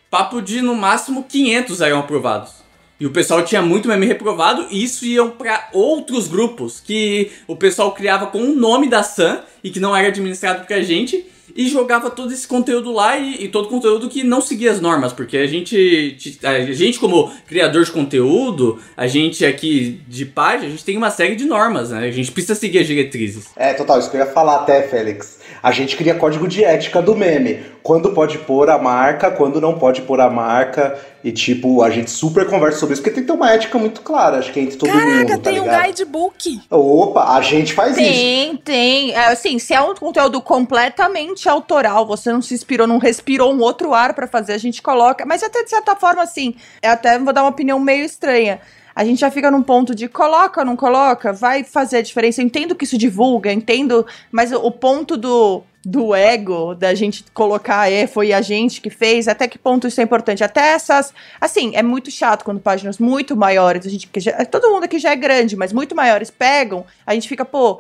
papo 0.09 0.41
de 0.41 0.63
no 0.63 0.77
máximo 0.77 1.25
500 1.25 1.81
eram 1.81 1.99
aprovados. 1.99 2.53
E 3.01 3.05
o 3.05 3.11
pessoal 3.11 3.45
tinha 3.45 3.61
muito 3.61 3.89
meme 3.89 4.07
reprovado 4.07 4.69
e 4.71 4.85
isso 4.85 5.05
iam 5.05 5.29
pra 5.29 5.69
outros 5.73 6.29
grupos 6.29 6.79
que 6.79 7.33
o 7.49 7.57
pessoal 7.57 7.91
criava 7.91 8.29
com 8.29 8.41
o 8.41 8.55
nome 8.55 8.89
da 8.89 9.03
Sam 9.03 9.41
e 9.65 9.71
que 9.71 9.81
não 9.81 9.97
era 9.97 10.07
administrado 10.07 10.65
por 10.65 10.73
a 10.73 10.83
gente 10.83 11.27
e 11.55 11.69
jogava 11.69 12.11
todo 12.11 12.33
esse 12.33 12.47
conteúdo 12.47 12.93
lá 12.93 13.17
e, 13.17 13.45
e 13.45 13.49
todo 13.49 13.69
conteúdo 13.69 14.09
que 14.09 14.23
não 14.23 14.41
seguia 14.41 14.71
as 14.71 14.81
normas, 14.81 15.13
porque 15.13 15.37
a 15.37 15.47
gente, 15.47 16.17
a 16.43 16.73
gente 16.73 16.99
como 16.99 17.33
criador 17.47 17.85
de 17.85 17.91
conteúdo, 17.91 18.79
a 18.97 19.07
gente 19.07 19.45
aqui 19.45 20.01
de 20.07 20.25
página, 20.25 20.67
a 20.67 20.71
gente 20.71 20.85
tem 20.85 20.97
uma 20.97 21.11
série 21.11 21.37
de 21.37 21.45
normas, 21.45 21.91
né? 21.91 22.07
A 22.07 22.11
gente 22.11 22.33
precisa 22.33 22.55
seguir 22.55 22.81
as 22.81 22.87
diretrizes. 22.87 23.47
É, 23.57 23.75
total, 23.75 23.99
isso 23.99 24.11
que 24.11 24.17
eu 24.17 24.21
ia 24.21 24.27
falar 24.27 24.57
até, 24.57 24.83
Félix. 24.83 25.38
A 25.63 25.73
gente 25.73 25.97
cria 25.97 26.15
código 26.15 26.47
de 26.47 26.65
ética 26.65 27.03
do 27.03 27.17
meme. 27.17 27.61
Quando 27.83 28.13
pode 28.13 28.39
pôr 28.39 28.69
a 28.71 28.79
marca, 28.79 29.31
quando 29.31 29.61
não 29.61 29.79
pode 29.79 30.03
pôr 30.03 30.21
a 30.21 30.29
marca. 30.29 30.99
E, 31.25 31.33
tipo, 31.33 31.83
a 31.83 31.91
gente 31.91 32.11
super 32.11 32.47
conversa 32.47 32.79
sobre 32.79 32.93
isso, 32.93 33.03
porque 33.03 33.15
tem 33.15 33.25
que 33.25 33.27
ter 33.27 33.37
uma 33.37 33.51
ética 33.51 33.77
muito 33.77 34.03
clara, 34.03 34.39
acho 34.39 34.53
que 34.53 34.61
entre 34.61 34.77
todo 34.77 34.89
mundo, 34.89 35.01
Caraca, 35.01 35.39
tá 35.39 35.51
tem 35.51 35.61
um 35.61 35.65
ligado? 35.65 35.87
guidebook. 35.87 36.61
Opa, 36.71 37.35
a 37.37 37.41
gente 37.41 37.73
faz 37.73 37.97
isso. 37.97 38.09
Tem, 38.09 38.57
tem. 38.59 39.13
É, 39.13 39.27
assim, 39.27 39.59
se 39.59 39.75
é 39.75 39.81
um 39.81 39.95
conteúdo 39.97 40.41
completamente 40.41 41.49
autoral, 41.49 42.07
você 42.07 42.33
não 42.33 42.41
se 42.41 42.55
inspirou, 42.55 42.87
não 42.87 42.99
respirou 42.99 43.53
um 43.53 43.61
outro 43.61 43.93
ar 43.95 44.15
pra 44.15 44.29
fazer, 44.29 44.53
a 44.53 44.59
gente 44.59 44.81
coloca. 44.81 45.27
Mas 45.27 45.43
até 45.43 45.65
de 45.65 45.71
certa 45.71 45.97
forma, 45.97 46.23
assim, 46.23 46.55
eu 46.81 46.93
até 46.93 47.19
vou 47.19 47.33
dar 47.33 47.43
uma 47.43 47.51
opinião 47.51 47.81
meio 47.81 48.05
estranha. 48.05 48.61
A 48.99 49.05
gente 49.05 49.21
já 49.21 49.31
fica 49.31 49.49
num 49.49 49.63
ponto 49.63 49.95
de 49.95 50.09
coloca 50.09 50.65
não 50.65 50.75
coloca, 50.75 51.33
vai 51.33 51.63
fazer 51.63 51.99
a 51.99 52.03
diferença. 52.03 52.41
Eu 52.43 52.47
entendo 52.47 52.75
que 52.75 52.83
isso 52.83 52.99
divulga, 52.99 53.53
entendo, 53.53 54.05
mas 54.33 54.51
o 54.51 54.73
ponto 54.73 55.17
do, 55.17 55.63
do 55.85 56.17
ego, 56.17 56.75
da 56.75 56.93
gente 56.97 57.25
colocar, 57.33 57.89
é, 57.93 58.09
foi 58.09 58.33
a 58.33 58.41
gente 58.41 58.81
que 58.81 58.91
fez, 58.91 59.29
até 59.29 59.47
que 59.47 59.57
ponto 59.57 59.87
isso 59.87 60.01
é 60.01 60.03
importante? 60.05 60.43
Até 60.43 60.71
essas. 60.73 61.15
Assim, 61.41 61.77
é 61.77 61.83
muito 61.83 62.11
chato 62.11 62.45
quando 62.45 62.59
páginas 62.59 62.99
muito 62.99 63.37
maiores, 63.37 63.87
a 63.87 63.89
gente, 63.89 64.11
já- 64.17 64.45
todo 64.45 64.69
mundo 64.73 64.83
aqui 64.83 64.99
já 64.99 65.13
é 65.13 65.17
grande, 65.17 65.55
mas 65.55 65.73
muito 65.73 65.95
maiores 65.95 66.29
pegam, 66.29 66.85
a 67.07 67.15
gente 67.15 67.29
fica, 67.29 67.45
pô, 67.45 67.79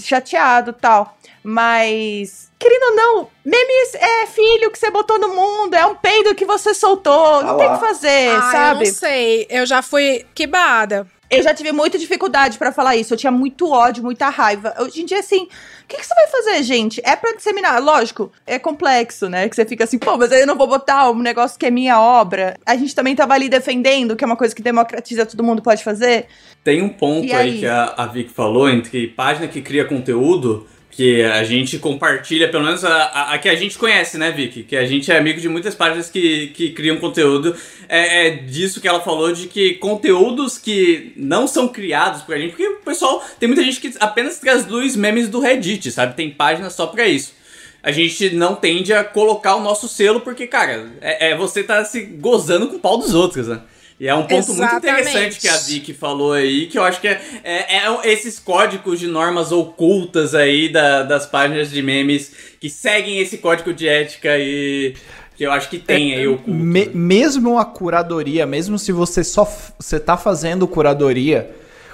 chateado 0.00 0.72
tal. 0.72 1.16
Mas, 1.42 2.50
querendo 2.58 2.84
ou 2.84 2.96
não, 2.96 3.28
memes 3.44 3.94
é 3.94 4.26
filho 4.26 4.70
que 4.70 4.78
você 4.78 4.90
botou 4.90 5.18
no 5.18 5.28
mundo, 5.28 5.74
é 5.74 5.84
um 5.84 5.94
peido 5.94 6.34
que 6.34 6.46
você 6.46 6.72
soltou, 6.72 7.42
não 7.42 7.54
Ah 7.54 7.58
tem 7.58 7.68
o 7.68 7.74
que 7.74 7.80
fazer, 7.80 8.30
Ah, 8.30 8.50
sabe? 8.50 8.84
Eu 8.84 8.88
não 8.88 8.94
sei. 8.94 9.46
Eu 9.50 9.66
já 9.66 9.82
fui 9.82 10.24
quebada. 10.34 11.06
Eu 11.30 11.42
já 11.42 11.54
tive 11.54 11.72
muita 11.72 11.98
dificuldade 11.98 12.58
pra 12.58 12.72
falar 12.72 12.96
isso. 12.96 13.14
Eu 13.14 13.18
tinha 13.18 13.30
muito 13.30 13.70
ódio, 13.70 14.02
muita 14.02 14.28
raiva. 14.28 14.74
Hoje 14.78 15.02
em 15.02 15.06
dia, 15.06 15.18
assim, 15.18 15.44
o 15.44 15.86
que, 15.88 15.96
que 15.96 16.06
você 16.06 16.14
vai 16.14 16.26
fazer, 16.28 16.62
gente? 16.62 17.00
É 17.04 17.16
pra 17.16 17.32
disseminar. 17.32 17.82
Lógico, 17.82 18.30
é 18.46 18.58
complexo, 18.58 19.28
né? 19.28 19.48
Que 19.48 19.56
você 19.56 19.64
fica 19.64 19.84
assim, 19.84 19.98
pô, 19.98 20.16
mas 20.16 20.30
aí 20.32 20.40
eu 20.40 20.46
não 20.46 20.56
vou 20.56 20.66
botar 20.66 21.10
um 21.10 21.18
negócio 21.18 21.58
que 21.58 21.66
é 21.66 21.70
minha 21.70 22.00
obra. 22.00 22.56
A 22.64 22.76
gente 22.76 22.94
também 22.94 23.16
tava 23.16 23.34
ali 23.34 23.48
defendendo, 23.48 24.16
que 24.16 24.24
é 24.24 24.26
uma 24.26 24.36
coisa 24.36 24.54
que 24.54 24.62
democratiza, 24.62 25.26
todo 25.26 25.42
mundo 25.42 25.62
pode 25.62 25.82
fazer. 25.82 26.26
Tem 26.62 26.82
um 26.82 26.88
ponto 26.88 27.24
aí? 27.24 27.32
aí? 27.32 27.58
que 27.60 27.66
a, 27.66 27.94
a 27.96 28.06
Vic 28.06 28.30
falou 28.30 28.68
entre 28.68 29.08
página 29.08 29.48
que 29.48 29.60
cria 29.60 29.84
conteúdo, 29.84 30.66
que 30.96 31.22
a 31.24 31.42
gente 31.42 31.78
compartilha, 31.78 32.48
pelo 32.48 32.64
menos 32.64 32.84
a, 32.84 32.94
a, 32.94 33.34
a 33.34 33.38
que 33.38 33.48
a 33.48 33.54
gente 33.56 33.76
conhece, 33.76 34.16
né, 34.16 34.30
Vic? 34.30 34.62
Que 34.62 34.76
a 34.76 34.86
gente 34.86 35.10
é 35.10 35.18
amigo 35.18 35.40
de 35.40 35.48
muitas 35.48 35.74
páginas 35.74 36.08
que, 36.08 36.48
que 36.48 36.70
criam 36.70 36.98
conteúdo. 36.98 37.54
É, 37.88 38.28
é 38.28 38.30
disso 38.30 38.80
que 38.80 38.86
ela 38.86 39.00
falou, 39.00 39.32
de 39.32 39.48
que 39.48 39.74
conteúdos 39.74 40.56
que 40.56 41.12
não 41.16 41.48
são 41.48 41.66
criados 41.66 42.22
pra 42.22 42.38
gente, 42.38 42.50
porque 42.50 42.68
o 42.68 42.76
pessoal, 42.76 43.24
tem 43.40 43.48
muita 43.48 43.64
gente 43.64 43.80
que 43.80 43.92
apenas 43.98 44.38
traduz 44.38 44.94
memes 44.94 45.28
do 45.28 45.40
Reddit, 45.40 45.90
sabe? 45.90 46.14
Tem 46.14 46.30
página 46.30 46.70
só 46.70 46.86
pra 46.86 47.08
isso. 47.08 47.34
A 47.82 47.90
gente 47.90 48.30
não 48.30 48.54
tende 48.54 48.92
a 48.92 49.02
colocar 49.02 49.56
o 49.56 49.62
nosso 49.62 49.88
selo, 49.88 50.20
porque, 50.20 50.46
cara, 50.46 50.92
é, 51.00 51.30
é 51.30 51.36
você 51.36 51.62
tá 51.64 51.84
se 51.84 52.02
gozando 52.02 52.68
com 52.68 52.76
o 52.76 52.80
pau 52.80 52.96
dos 52.96 53.14
outros, 53.14 53.48
né? 53.48 53.60
E 54.00 54.08
é 54.08 54.14
um 54.14 54.22
ponto 54.22 54.48
muito 54.48 54.50
Exatamente. 54.62 55.00
interessante 55.02 55.40
que 55.40 55.48
a 55.48 55.56
Vicky 55.56 55.94
falou 55.94 56.32
aí, 56.32 56.66
que 56.66 56.76
eu 56.76 56.82
acho 56.82 57.00
que 57.00 57.06
é, 57.06 57.20
é- 57.44 57.86
é 57.86 58.12
esses 58.12 58.38
códigos 58.40 58.98
de 58.98 59.06
normas 59.06 59.52
ocultas 59.52 60.34
aí 60.34 60.68
da- 60.68 61.04
das 61.04 61.26
páginas 61.26 61.70
de 61.70 61.80
memes 61.80 62.32
que 62.60 62.68
seguem 62.68 63.20
esse 63.20 63.38
código 63.38 63.72
de 63.72 63.86
ética 63.86 64.32
aí, 64.32 64.94
que 65.36 65.44
eu 65.46 65.52
acho 65.52 65.68
que 65.70 65.78
tem 65.78 66.14
aí 66.14 66.26
oculto. 66.26 66.50
Me- 66.50 66.90
mesmo 66.92 67.56
a 67.58 67.64
curadoria, 67.64 68.44
mesmo 68.46 68.78
se 68.80 68.90
você 68.90 69.22
só 69.22 69.48
você 69.78 70.00
tá 70.00 70.16
fazendo 70.16 70.66
curadoria, 70.66 71.50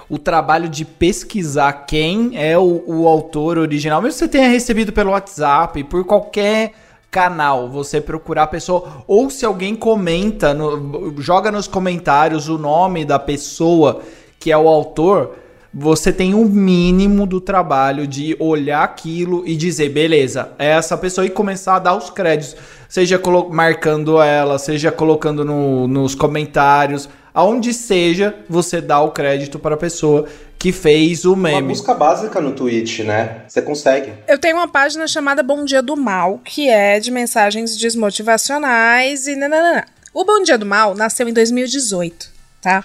o 0.09 0.19
trabalho 0.19 0.69
de 0.71 0.85
pesquisar 0.87 1.73
quem 1.87 2.33
é 2.35 2.57
o, 2.59 2.83
o 2.87 3.07
autor 3.07 3.59
original, 3.59 4.01
mesmo 4.01 4.15
que 4.15 4.25
você 4.25 4.29
tenha 4.29 4.49
recebido 4.49 4.91
pelo 4.93 5.11
WhatsApp, 5.11 5.85
por 5.85 6.05
qualquer 6.05 6.73
canal, 7.11 7.69
você 7.69 8.01
procurar 8.01 8.45
a 8.45 8.47
pessoa, 8.47 9.03
ou 9.07 9.29
se 9.31 9.45
alguém 9.45 9.75
comenta, 9.75 10.55
no- 10.55 11.15
joga 11.21 11.51
nos 11.51 11.67
comentários 11.67 12.49
o 12.49 12.57
nome 12.57 13.05
da 13.05 13.19
pessoa 13.19 14.01
que 14.39 14.51
é 14.53 14.57
o 14.57 14.69
autor, 14.69 15.33
você 15.73 16.13
tem 16.13 16.35
um 16.35 16.45
mínimo 16.47 17.27
do 17.27 17.41
trabalho 17.41 18.07
de 18.07 18.37
olhar 18.41 18.83
aquilo 18.83 19.47
e 19.47 19.55
dizer, 19.55 19.91
beleza, 19.91 20.51
é 20.59 20.69
essa 20.71 20.97
pessoa 20.97 21.27
e 21.27 21.31
começar 21.31 21.77
a 21.77 21.79
dar 21.79 21.95
os 21.97 22.11
créditos. 22.11 22.57
Seja 22.89 23.21
marcando 23.51 24.21
ela, 24.21 24.59
seja 24.59 24.91
colocando 24.91 25.45
no- 25.45 25.87
nos 25.87 26.15
comentários, 26.15 27.09
aonde 27.35 27.73
seja, 27.75 28.35
você 28.49 28.81
dá 28.81 29.01
o 29.01 29.11
crédito 29.11 29.59
para 29.59 29.75
a 29.75 29.79
pessoa 29.79 30.27
que 30.59 30.73
fez 30.73 31.25
o 31.25 31.33
Uma 31.33 31.49
meme. 31.49 31.69
busca 31.69 31.95
básica 31.95 32.41
no 32.41 32.53
Twitch, 32.53 33.01
né? 33.01 33.43
Você 33.49 33.63
consegue. 33.63 34.13
Eu 34.29 34.39
tenho 34.39 34.57
uma 34.57 34.69
página 34.69 35.07
chamada 35.09 35.43
Bom 35.43 35.65
Dia 35.65 35.81
do 35.83 35.97
Mal, 35.97 36.39
que 36.45 36.69
é 36.69 37.01
de 37.01 37.11
mensagens 37.11 37.77
desmotivacionais 37.77 39.27
e 39.27 39.37
nananã. 39.37 39.85
O 40.13 40.25
Bom 40.25 40.43
Dia 40.43 40.59
do 40.59 40.67
Mal 40.67 40.95
nasceu 40.95 41.29
em 41.29 41.33
2018, 41.33 42.29
tá? 42.61 42.85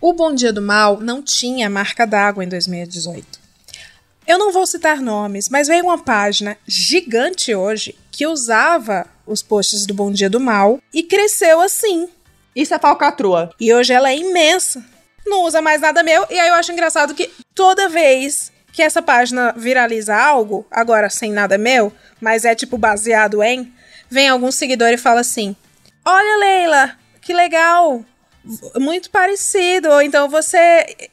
O 0.00 0.12
Bom 0.12 0.34
Dia 0.34 0.52
do 0.52 0.60
Mal 0.60 1.00
não 1.00 1.22
tinha 1.22 1.70
marca 1.70 2.04
d'água 2.06 2.42
em 2.44 2.48
2018. 2.48 3.40
Eu 4.26 4.38
não 4.38 4.52
vou 4.52 4.66
citar 4.66 5.00
nomes, 5.00 5.48
mas 5.48 5.68
veio 5.68 5.84
uma 5.84 5.98
página 5.98 6.56
gigante 6.66 7.54
hoje 7.54 7.94
que 8.10 8.26
usava 8.26 9.06
os 9.26 9.42
posts 9.42 9.86
do 9.86 9.94
Bom 9.94 10.10
Dia 10.10 10.28
do 10.30 10.40
Mal 10.40 10.80
e 10.92 11.02
cresceu 11.02 11.60
assim. 11.60 12.08
Isso 12.54 12.74
é 12.74 12.78
falcatrua. 12.78 13.50
E 13.58 13.72
hoje 13.72 13.92
ela 13.92 14.10
é 14.10 14.16
imensa. 14.16 14.84
Não 15.26 15.42
usa 15.42 15.62
mais 15.62 15.80
nada 15.80 16.02
meu. 16.02 16.26
E 16.30 16.38
aí 16.38 16.48
eu 16.48 16.54
acho 16.54 16.72
engraçado 16.72 17.14
que 17.14 17.30
toda 17.54 17.88
vez 17.88 18.52
que 18.72 18.82
essa 18.82 19.02
página 19.02 19.52
viraliza 19.56 20.16
algo, 20.16 20.66
agora 20.70 21.08
sem 21.10 21.30
nada 21.30 21.58
meu, 21.58 21.92
mas 22.20 22.44
é 22.44 22.54
tipo 22.54 22.78
baseado 22.78 23.42
em, 23.42 23.72
vem 24.10 24.28
algum 24.28 24.50
seguidor 24.50 24.88
e 24.88 24.96
fala 24.96 25.20
assim: 25.20 25.54
Olha, 26.04 26.38
Leila, 26.38 26.92
que 27.20 27.32
legal. 27.32 28.04
Muito 28.74 29.08
parecido. 29.08 29.88
Ou 29.88 30.02
então 30.02 30.28
você. 30.28 30.58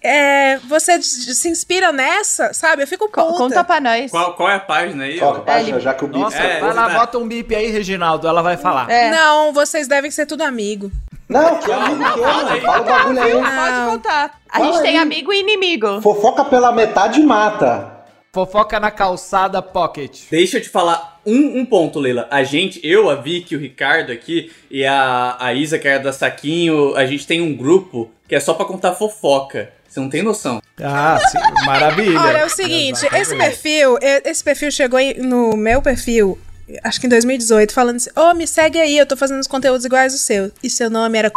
É, 0.02 0.58
você 0.68 1.00
se 1.02 1.48
inspira 1.48 1.92
nessa, 1.92 2.54
sabe? 2.54 2.82
Eu 2.82 2.88
fico 2.88 3.08
puta. 3.08 3.22
Conta 3.38 3.64
pra 3.64 3.80
nós. 3.80 4.10
Qual, 4.10 4.34
qual 4.34 4.50
é 4.50 4.56
a 4.56 4.60
página 4.60 5.04
aí? 5.04 5.20
Qual 5.20 5.36
é 5.36 5.38
a 5.38 5.42
ó? 5.42 5.44
página? 5.44 5.80
Já 5.80 5.94
que 5.94 6.04
o 6.04 6.08
Bip 6.08 6.20
Nossa, 6.20 6.38
É, 6.38 6.60
vai 6.60 6.74
lá, 6.74 6.90
bota 6.90 7.20
um 7.20 7.28
bip 7.28 7.54
aí, 7.56 7.70
Reginaldo, 7.70 8.28
ela 8.28 8.42
vai 8.42 8.58
falar. 8.58 8.90
É. 8.90 9.12
Não, 9.12 9.54
vocês 9.54 9.88
devem 9.88 10.10
ser 10.10 10.26
tudo 10.26 10.42
amigo. 10.42 10.92
Não, 11.30 11.58
que 11.60 11.72
amigo 11.72 12.14
que 12.14 12.20
é, 12.20 12.26
mano. 12.26 12.62
Fala 12.62 12.82
o 12.82 12.84
bagulho 12.84 13.22
aí. 13.22 13.32
Pode 13.34 13.92
contar. 13.92 14.40
A 14.50 14.58
Fala 14.58 14.72
gente 14.74 14.82
tem 14.82 14.92
aí. 14.98 15.04
amigo 15.04 15.32
e 15.32 15.40
inimigo. 15.42 16.02
Fofoca 16.02 16.44
pela 16.44 16.72
metade 16.72 17.22
mata. 17.22 17.98
Fofoca 18.34 18.80
na 18.80 18.92
calçada 18.92 19.62
pocket. 19.62 20.22
Deixa 20.30 20.58
eu 20.58 20.62
te 20.62 20.70
falar 20.70 21.20
um, 21.26 21.60
um 21.60 21.66
ponto, 21.66 22.00
Leila. 22.00 22.28
A 22.32 22.44
gente, 22.44 22.80
eu, 22.84 23.10
a 23.10 23.16
Vicky, 23.16 23.56
o 23.56 23.60
Ricardo 23.60 24.12
aqui 24.12 24.52
e 24.70 24.86
a, 24.86 25.36
a 25.40 25.54
Isa, 25.54 25.78
que 25.80 25.88
era 25.88 26.00
da 26.04 26.12
Saquinho, 26.14 26.96
a 26.96 27.06
gente 27.06 27.26
tem 27.26 27.42
um 27.42 27.56
grupo 27.56 28.10
que 28.28 28.36
é 28.36 28.40
só 28.40 28.54
pra 28.54 28.66
contar 28.66 28.94
fofoca. 28.94 29.72
Você 29.88 30.00
não 30.00 30.10
tem 30.10 30.22
noção. 30.22 30.62
Ah, 30.82 31.20
sim, 31.32 31.40
maravilha. 31.66 32.20
Olha, 32.20 32.38
é 32.40 32.46
o 32.46 32.50
seguinte, 32.50 32.98
esse 32.98 33.16
Exatamente. 33.16 33.38
perfil, 33.50 33.98
e- 34.00 34.22
esse 34.30 34.44
perfil 34.44 34.72
chegou 34.72 35.00
no 35.18 35.58
meu 35.58 35.82
perfil, 35.82 36.38
acho 36.84 37.00
que 37.00 37.08
em 37.08 37.10
2018, 37.10 37.74
falando 37.74 37.96
assim, 37.98 38.10
ô, 38.16 38.34
me 38.34 38.46
segue 38.46 38.80
aí, 38.80 38.98
eu 38.98 39.06
tô 39.06 39.18
fazendo 39.18 39.40
os 39.40 39.48
conteúdos 39.48 39.86
iguais 39.86 40.14
ao 40.14 40.20
seu. 40.20 40.52
E 40.64 40.70
seu 40.70 40.90
nome 40.90 41.18
era... 41.18 41.32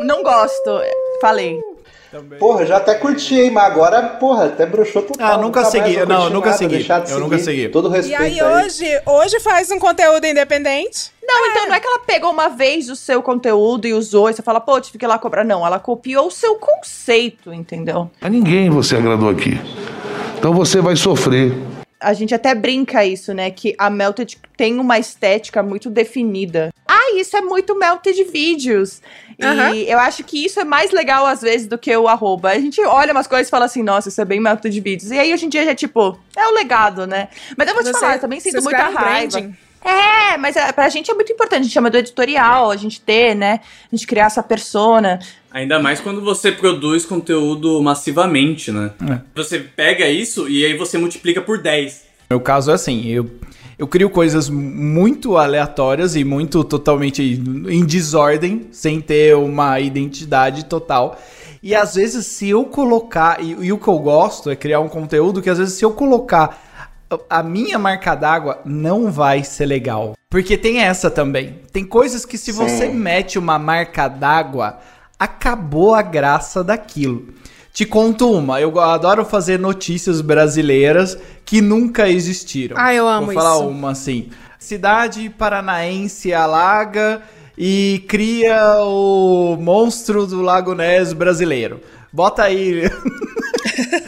Não 0.00 0.22
gosto. 0.22 0.80
Falei. 1.20 1.60
Porra, 2.38 2.64
já 2.64 2.78
até 2.78 2.94
curti, 2.94 3.34
hein? 3.38 3.50
Mas 3.50 3.64
agora, 3.64 4.02
porra, 4.02 4.46
até 4.46 4.64
broxou 4.64 5.02
total. 5.02 5.34
Ah, 5.34 5.38
nunca 5.38 5.60
mais 5.60 5.72
segui. 5.72 5.96
Não, 6.06 6.30
nunca 6.30 6.50
nada, 6.50 6.58
segui. 6.58 6.86
Eu 7.10 7.20
nunca 7.20 7.38
seguir. 7.38 7.62
segui. 7.62 7.68
Todo 7.68 7.88
E 7.88 7.92
respeito 7.92 8.22
aí 8.22 8.42
hoje, 8.42 9.02
hoje 9.04 9.40
faz 9.40 9.70
um 9.70 9.78
conteúdo 9.78 10.24
independente. 10.26 11.10
Não, 11.22 11.46
então 11.48 11.66
não 11.66 11.74
é 11.74 11.80
que 11.80 11.86
ela 11.86 11.98
pegou 11.98 12.30
uma 12.30 12.48
vez 12.48 12.88
o 12.88 12.96
seu 12.96 13.20
conteúdo 13.20 13.86
e 13.86 13.92
usou, 13.92 14.30
e 14.30 14.32
você 14.32 14.40
fala, 14.40 14.60
pô, 14.60 14.80
tive 14.80 14.96
que 14.96 15.04
ir 15.04 15.08
lá 15.08 15.18
cobrar. 15.18 15.44
Não, 15.44 15.66
ela 15.66 15.78
copiou 15.78 16.28
o 16.28 16.30
seu 16.30 16.54
conceito, 16.54 17.52
entendeu? 17.52 18.10
A 18.22 18.30
ninguém 18.30 18.70
você 18.70 18.96
agradou 18.96 19.28
aqui. 19.28 19.60
Então 20.38 20.54
você 20.54 20.80
vai 20.80 20.96
sofrer. 20.96 21.52
A 22.00 22.12
gente 22.12 22.32
até 22.32 22.54
brinca 22.54 23.04
isso, 23.04 23.34
né? 23.34 23.50
Que 23.50 23.74
a 23.76 23.90
Melted 23.90 24.38
tem 24.56 24.78
uma 24.78 24.98
estética 24.98 25.62
muito 25.62 25.90
definida. 25.90 26.70
Ah, 27.14 27.20
isso 27.20 27.36
é 27.36 27.40
muito 27.40 27.74
Melted 27.78 28.24
Vídeos. 28.24 29.00
Aham. 29.42 29.74
E 29.74 29.88
eu 29.90 29.98
acho 29.98 30.24
que 30.24 30.44
isso 30.44 30.58
é 30.60 30.64
mais 30.64 30.90
legal, 30.90 31.24
às 31.26 31.40
vezes, 31.40 31.66
do 31.66 31.78
que 31.78 31.96
o 31.96 32.08
arroba. 32.08 32.50
A 32.50 32.58
gente 32.58 32.80
olha 32.82 33.12
umas 33.12 33.26
coisas 33.26 33.46
e 33.46 33.50
fala 33.50 33.64
assim, 33.66 33.82
nossa, 33.82 34.08
isso 34.08 34.20
é 34.20 34.24
bem 34.24 34.40
Melted 34.40 34.80
Vídeos. 34.80 35.10
E 35.10 35.18
aí, 35.18 35.32
hoje 35.32 35.46
em 35.46 35.48
dia, 35.48 35.64
já 35.64 35.70
é 35.70 35.74
tipo, 35.74 36.18
é 36.36 36.46
o 36.48 36.54
legado, 36.54 37.06
né? 37.06 37.28
Mas 37.56 37.68
eu 37.68 37.74
vou 37.74 37.82
te 37.84 37.90
Você- 37.90 38.00
falar, 38.00 38.16
eu 38.16 38.20
também 38.20 38.40
sinto 38.40 38.62
muita 38.62 38.88
raiva. 38.88 39.00
branding. 39.00 39.56
É, 39.84 40.36
mas 40.36 40.56
é, 40.56 40.72
pra 40.72 40.88
gente 40.88 41.08
é 41.08 41.14
muito 41.14 41.32
importante. 41.32 41.60
A 41.60 41.62
gente 41.62 41.72
chama 41.72 41.88
do 41.88 41.96
editorial, 41.96 42.68
a 42.70 42.76
gente 42.76 43.00
ter, 43.00 43.34
né? 43.36 43.60
A 43.92 43.94
gente 43.96 44.08
criar 44.08 44.26
essa 44.26 44.42
persona. 44.42 45.20
Ainda 45.52 45.78
mais 45.78 46.00
quando 46.00 46.20
você 46.20 46.50
produz 46.50 47.06
conteúdo 47.06 47.80
massivamente, 47.80 48.72
né? 48.72 48.90
É. 49.08 49.20
Você 49.36 49.60
pega 49.60 50.08
isso 50.08 50.48
e 50.48 50.64
aí 50.66 50.76
você 50.76 50.98
multiplica 50.98 51.40
por 51.40 51.58
10. 51.62 52.02
Meu 52.28 52.40
caso 52.40 52.72
é 52.72 52.74
assim, 52.74 53.06
eu, 53.06 53.30
eu 53.78 53.86
crio 53.86 54.10
coisas 54.10 54.48
muito 54.50 55.36
aleatórias 55.36 56.16
e 56.16 56.24
muito 56.24 56.64
totalmente 56.64 57.22
em 57.22 57.84
desordem, 57.84 58.66
sem 58.72 59.00
ter 59.00 59.36
uma 59.36 59.78
identidade 59.78 60.64
total. 60.64 61.16
E 61.62 61.74
às 61.74 61.94
vezes, 61.94 62.26
se 62.26 62.48
eu 62.48 62.64
colocar. 62.64 63.42
E, 63.42 63.50
e 63.66 63.72
o 63.72 63.78
que 63.78 63.88
eu 63.88 63.98
gosto 63.98 64.50
é 64.50 64.56
criar 64.56 64.80
um 64.80 64.88
conteúdo 64.88 65.40
que 65.42 65.50
às 65.50 65.58
vezes, 65.58 65.74
se 65.74 65.84
eu 65.84 65.92
colocar 65.92 66.60
a- 67.30 67.42
minha 67.42 67.78
marca 67.78 68.14
d'água, 68.14 68.60
não 68.64 69.10
vai 69.10 69.42
ser 69.44 69.66
legal. 69.66 70.14
Porque 70.28 70.58
tem 70.58 70.80
essa 70.80 71.10
também. 71.10 71.60
Tem 71.72 71.84
coisas 71.84 72.24
que, 72.24 72.36
se 72.36 72.52
Sim. 72.52 72.58
você 72.58 72.88
mete 72.88 73.38
uma 73.38 73.58
marca 73.58 74.08
d'água, 74.08 74.78
acabou 75.18 75.94
a 75.94 76.02
graça 76.02 76.62
daquilo. 76.62 77.28
Te 77.78 77.86
conto 77.86 78.28
uma, 78.32 78.60
eu 78.60 78.76
adoro 78.80 79.24
fazer 79.24 79.56
notícias 79.56 80.20
brasileiras 80.20 81.16
que 81.44 81.60
nunca 81.60 82.08
existiram. 82.08 82.74
Ah, 82.76 82.92
eu 82.92 83.06
amo 83.06 83.26
Vou 83.26 83.34
falar 83.36 83.54
isso. 83.54 83.68
uma 83.68 83.92
assim. 83.92 84.30
Cidade 84.58 85.30
paranaense 85.30 86.34
alaga 86.34 87.22
e 87.56 88.02
cria 88.08 88.80
o 88.80 89.56
monstro 89.60 90.26
do 90.26 90.42
Lago 90.42 90.74
Ness 90.74 91.12
brasileiro. 91.12 91.80
Bota 92.12 92.42
aí. 92.42 92.90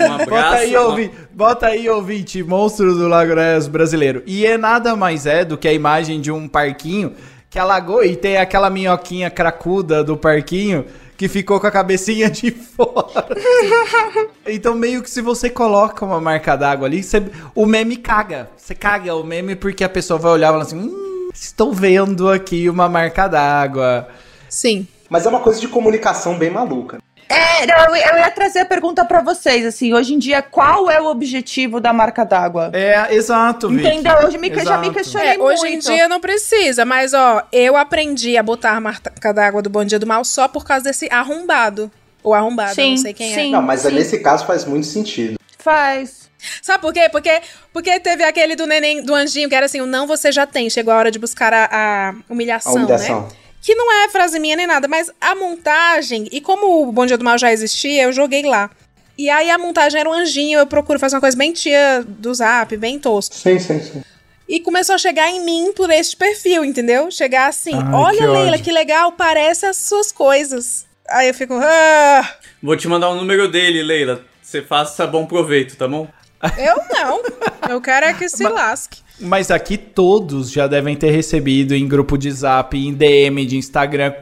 Um 0.01 0.14
abraço. 0.21 0.29
Bota 0.29 0.57
aí, 0.57 0.77
ouvi, 0.77 1.11
bota 1.33 1.66
aí, 1.68 1.89
ouvinte, 1.89 2.43
monstro 2.43 2.93
do 2.97 3.07
Lago 3.07 3.37
Ness 3.37 3.68
brasileiro. 3.68 4.21
E 4.27 4.45
é 4.45 4.59
nada 4.59 4.97
mais 4.97 5.27
é 5.27 5.45
do 5.45 5.57
que 5.57 5.68
a 5.68 5.73
imagem 5.73 6.21
de 6.21 6.33
um 6.33 6.49
parquinho 6.49 7.14
que 7.49 7.57
alagou 7.57 8.05
e 8.05 8.16
tem 8.16 8.37
aquela 8.37 8.68
minhoquinha 8.68 9.31
cracuda 9.31 10.03
do 10.03 10.16
parquinho 10.16 10.87
que 11.21 11.29
ficou 11.29 11.61
com 11.61 11.66
a 11.66 11.71
cabecinha 11.71 12.31
de 12.31 12.51
fora. 12.51 13.27
então, 14.49 14.75
meio 14.75 15.03
que 15.03 15.11
se 15.11 15.21
você 15.21 15.51
coloca 15.51 16.03
uma 16.03 16.18
marca 16.18 16.57
d'água 16.57 16.87
ali, 16.87 17.03
você- 17.03 17.23
o 17.55 17.66
meme 17.66 17.99
caga. 17.99 18.49
Você 18.57 18.75
caga 18.75 19.14
o 19.14 19.23
meme 19.23 19.55
porque 19.55 19.85
a 19.85 19.89
pessoa 19.91 20.18
vai 20.18 20.33
olhar 20.33 20.49
e 20.49 20.53
falar 20.53 20.62
assim: 20.62 20.79
hum, 20.79 21.29
estou 21.35 21.75
vendo 21.75 22.31
aqui 22.31 22.71
uma 22.71 22.89
marca 22.89 23.29
d'água. 23.29 24.09
Sim. 24.49 24.89
Mas 25.11 25.27
é 25.27 25.29
uma 25.29 25.41
coisa 25.41 25.61
de 25.61 25.68
comunicação 25.68 26.39
bem 26.39 26.49
maluca. 26.51 27.03
É, 27.31 27.64
não, 27.66 27.95
eu, 27.95 28.18
ia 28.18 28.31
trazer 28.31 28.59
a 28.61 28.64
pergunta 28.64 29.05
pra 29.05 29.20
vocês, 29.22 29.64
assim, 29.64 29.95
hoje 29.95 30.14
em 30.14 30.18
dia, 30.18 30.43
qual 30.43 30.91
é 30.91 31.01
o 31.01 31.07
objetivo 31.07 31.78
da 31.81 31.93
marca 31.93 32.24
d'água? 32.24 32.70
É, 32.72 33.14
exato, 33.14 33.68
Vicky. 33.68 33.87
Entendeu? 33.87 34.14
Hoje 34.26 34.37
me, 34.37 34.49
já 34.49 34.55
me 34.55 34.61
Exato. 34.62 34.93
questionei 34.93 35.35
É, 35.37 35.39
hoje 35.39 35.66
em 35.66 35.70
muito. 35.72 35.87
dia 35.87 36.09
não 36.09 36.20
precisa, 36.20 36.85
mas 36.85 37.14
ó, 37.14 37.43
eu 37.53 37.76
aprendi 37.76 38.37
a 38.37 38.43
botar 38.43 38.72
a 38.72 38.81
marca 38.81 39.33
d'água 39.33 39.62
do 39.62 39.70
Bom 39.70 39.85
Dia 39.85 39.99
do 39.99 40.07
Mal 40.07 40.24
só 40.24 40.49
por 40.49 40.64
causa 40.64 40.85
desse 40.85 41.09
arrombado. 41.11 41.91
Ou 42.22 42.35
arrombado, 42.35 42.70
eu 42.72 42.74
Sim, 42.74 42.91
não 42.91 42.97
sei 42.99 43.14
quem 43.14 43.33
sim. 43.35 43.49
é. 43.49 43.53
Não, 43.53 43.62
mas 43.62 43.85
nesse 43.85 44.18
caso 44.18 44.45
faz 44.45 44.64
muito 44.64 44.87
sentido. 44.87 45.39
Faz. 45.59 46.28
Sabe 46.62 46.81
por 46.83 46.93
quê? 46.93 47.09
Porque, 47.11 47.41
porque 47.72 48.01
teve 48.01 48.24
aquele 48.24 48.57
do 48.57 48.66
neném, 48.66 49.03
do 49.03 49.14
anjinho, 49.14 49.49
que 49.49 49.55
era 49.55 49.66
assim, 49.66 49.81
o 49.81 49.87
não 49.87 50.07
você 50.07 50.33
já 50.33 50.47
tem. 50.47 50.68
Chegou 50.68 50.93
a 50.93 50.97
hora 50.97 51.11
de 51.11 51.18
buscar 51.18 51.53
a, 51.53 51.68
a 51.70 52.14
humilhação, 52.28 52.72
A 52.72 52.76
humilhação. 52.76 53.20
né? 53.22 53.28
Que 53.63 53.75
não 53.75 53.93
é 54.03 54.09
frase 54.09 54.39
minha 54.39 54.57
nem 54.57 54.67
nada, 54.67 54.89
mas 54.89 55.11
a 55.21 55.35
montagem, 55.35 56.29
e 56.33 56.41
como 56.41 56.89
o 56.89 56.93
Bom 56.93 57.05
Dia 57.05 57.19
do 57.19 57.25
Mal 57.25 57.37
já 57.37 57.53
existia, 57.53 58.05
eu 58.05 58.13
joguei 58.13 58.43
lá. 58.43 58.71
E 59.19 59.29
aí 59.29 59.51
a 59.51 59.59
montagem 59.59 60.01
era 60.01 60.09
um 60.09 60.15
anjinho, 60.15 60.59
eu 60.59 60.67
procuro 60.67 60.99
fazer 60.99 61.17
uma 61.17 61.21
coisa 61.21 61.37
bem 61.37 61.53
tia 61.53 62.03
do 62.07 62.33
zap, 62.33 62.75
bem 62.77 62.99
tosco. 62.99 63.35
Sim, 63.35 63.59
sim, 63.59 63.81
sim. 63.81 64.03
E 64.49 64.61
começou 64.61 64.95
a 64.95 64.99
chegar 64.99 65.29
em 65.29 65.45
mim 65.45 65.73
por 65.77 65.91
este 65.91 66.17
perfil, 66.17 66.65
entendeu? 66.65 67.11
Chegar 67.11 67.49
assim, 67.49 67.75
Ai, 67.75 67.83
que 67.83 67.95
olha, 67.95 68.31
Leila, 68.31 68.53
ódio. 68.53 68.65
que 68.65 68.73
legal, 68.73 69.13
parece 69.13 69.67
as 69.67 69.77
suas 69.77 70.11
coisas. 70.11 70.87
Aí 71.09 71.29
eu 71.29 71.35
fico, 71.35 71.55
ah, 71.55 72.35
Vou 72.63 72.77
te 72.77 72.89
mandar 72.89 73.11
o 73.11 73.15
número 73.15 73.49
dele, 73.51 73.83
Leila. 73.83 74.25
Você 74.43 74.63
faça 74.63 75.07
bom 75.07 75.27
proveito, 75.27 75.77
tá 75.77 75.87
bom? 75.87 76.09
eu 76.59 76.77
não. 76.91 77.23
Eu 77.69 77.81
quero 77.81 78.07
é 78.07 78.15
que 78.15 78.29
se 78.29 78.43
lasque. 78.43 79.03
Mas 79.21 79.51
aqui 79.51 79.77
todos 79.77 80.51
já 80.51 80.66
devem 80.66 80.97
ter 80.97 81.11
recebido 81.11 81.75
em 81.75 81.87
grupo 81.87 82.16
de 82.16 82.31
zap, 82.31 82.77
em 82.77 82.93
DM 82.93 83.45
de 83.47 83.57
Instagram. 83.57 84.14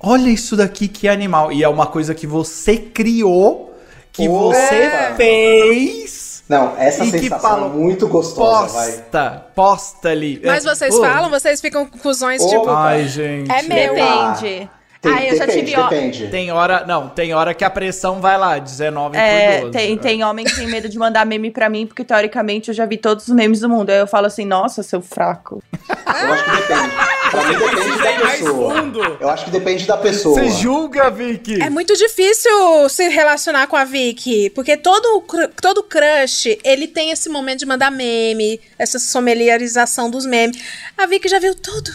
Olha 0.00 0.28
isso 0.28 0.56
daqui, 0.56 0.88
que 0.88 1.08
animal. 1.08 1.52
E 1.52 1.62
é 1.62 1.68
uma 1.68 1.86
coisa 1.86 2.14
que 2.14 2.26
você 2.26 2.76
criou, 2.76 3.74
que 4.12 4.28
Opa! 4.28 4.38
você 4.56 4.90
fez 5.16 6.42
Não, 6.48 6.74
essa 6.76 7.04
E 7.04 7.10
que 7.12 7.18
sensação 7.20 7.40
falam, 7.40 7.66
é 7.66 7.76
muito 7.76 8.06
gostosa, 8.08 8.74
vai. 8.74 8.92
Posta, 8.92 9.46
posta 9.54 10.08
ali. 10.10 10.40
Mas 10.44 10.64
É, 10.66 10.74
vocês 10.74 10.94
pô. 10.94 11.00
falam, 11.00 11.30
vocês 11.30 11.60
ficam 11.60 11.86
com 11.86 11.92
conclusões 11.92 12.42
Ô, 12.42 12.48
tipo. 12.48 12.68
Ai, 12.68 13.08
gente. 13.08 13.50
É 13.50 13.62
meu. 13.62 13.94
Depende. 13.94 14.68
Tem- 15.04 15.12
ah, 15.14 15.24
eu 15.26 15.36
já 15.36 15.46
depende, 15.46 15.66
tive. 15.70 15.80
ó- 15.80 15.88
depende. 15.88 16.28
Tem 16.28 16.50
hora, 16.50 16.84
não, 16.86 17.08
tem 17.08 17.32
hora 17.34 17.54
que 17.54 17.64
a 17.64 17.70
pressão 17.70 18.20
vai 18.20 18.36
lá, 18.36 18.58
19 18.58 19.16
É, 19.16 19.60
por 19.60 19.70
12. 19.70 19.72
tem, 19.78 19.96
tem 19.98 20.24
homem 20.24 20.44
que 20.44 20.54
tem 20.56 20.66
medo 20.66 20.88
de 20.88 20.98
mandar 20.98 21.24
meme 21.24 21.50
pra 21.50 21.68
mim, 21.68 21.86
porque 21.86 22.02
teoricamente 22.04 22.68
eu 22.68 22.74
já 22.74 22.84
vi 22.86 22.96
todos 22.96 23.28
os 23.28 23.34
memes 23.34 23.60
do 23.60 23.68
mundo. 23.68 23.90
Aí 23.90 23.98
eu 23.98 24.06
falo 24.06 24.26
assim, 24.26 24.44
nossa, 24.44 24.82
seu 24.82 25.00
fraco. 25.00 25.62
Eu 25.88 26.32
acho 26.32 26.44
que 26.44 26.50
depende. 26.50 26.94
Pra 27.30 27.42
mim 27.44 27.58
depende 27.58 27.98
da 28.02 28.30
pessoa. 28.30 28.74
Eu 29.20 29.28
acho 29.28 29.44
que 29.44 29.50
depende 29.50 29.86
da 29.86 29.96
pessoa. 29.96 30.34
Você 30.40 30.48
julga, 30.50 31.10
Vicky? 31.10 31.60
É 31.62 31.68
muito 31.70 31.96
difícil 31.96 32.50
se 32.88 33.08
relacionar 33.08 33.66
com 33.66 33.76
a 33.76 33.84
Vicky, 33.84 34.50
porque 34.50 34.76
todo, 34.76 35.22
todo 35.60 35.82
crush, 35.82 36.58
ele 36.64 36.86
tem 36.86 37.10
esse 37.10 37.28
momento 37.28 37.58
de 37.60 37.66
mandar 37.66 37.90
meme, 37.90 38.60
essa 38.78 38.98
familiarização 39.00 40.08
dos 40.10 40.24
memes. 40.26 40.58
A 40.96 41.06
Vicky 41.06 41.28
já 41.28 41.38
viu 41.38 41.54
tudo. 41.54 41.90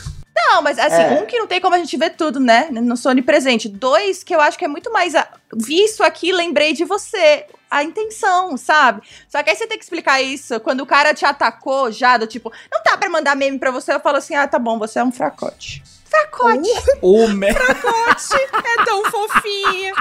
Não, 0.48 0.62
mas 0.62 0.80
assim, 0.80 1.02
É. 1.02 1.22
um 1.22 1.26
que 1.26 1.38
não 1.38 1.48
tem 1.48 1.60
como 1.60 1.76
a 1.76 1.78
gente 1.78 1.96
ver 1.98 2.12
tudo, 2.12 2.40
né? 2.40 2.70
Não 2.72 2.96
sou 2.96 3.12
onipresente. 3.12 3.68
Dois, 3.68 4.24
que 4.24 4.34
eu 4.34 4.40
acho 4.42 4.58
que 4.58 4.66
é 4.66 4.68
muito 4.68 4.92
mais. 4.92 5.16
A... 5.16 5.28
Vi 5.56 5.84
isso 5.84 6.04
aqui, 6.04 6.32
lembrei 6.32 6.74
de 6.74 6.86
você. 6.86 7.46
A 7.70 7.84
intenção, 7.84 8.58
sabe? 8.58 9.02
Só 9.28 9.44
que 9.44 9.50
aí 9.52 9.56
você 9.56 9.68
tem 9.68 9.78
que 9.78 9.84
explicar 9.84 10.22
isso. 10.22 10.60
Quando 10.60 10.82
o 10.82 10.88
cara 10.88 11.14
te 11.14 11.24
atacou 11.24 11.92
já, 11.92 12.18
do 12.18 12.26
tipo, 12.26 12.52
não 12.72 12.82
tá 12.82 12.98
pra 12.98 13.10
mandar 13.10 13.36
meme 13.36 13.60
pra 13.60 13.70
você, 13.70 13.94
eu 13.94 14.00
falo 14.00 14.18
assim: 14.18 14.36
ah, 14.36 14.48
tá 14.48 14.58
bom, 14.58 14.80
você 14.80 14.98
é 14.98 15.04
um 15.04 15.12
fracote. 15.12 15.84
Fracote! 16.06 16.70
O 17.02 17.28
me... 17.28 17.48
É 17.54 18.86
tão 18.86 19.04
fofinha. 19.12 19.94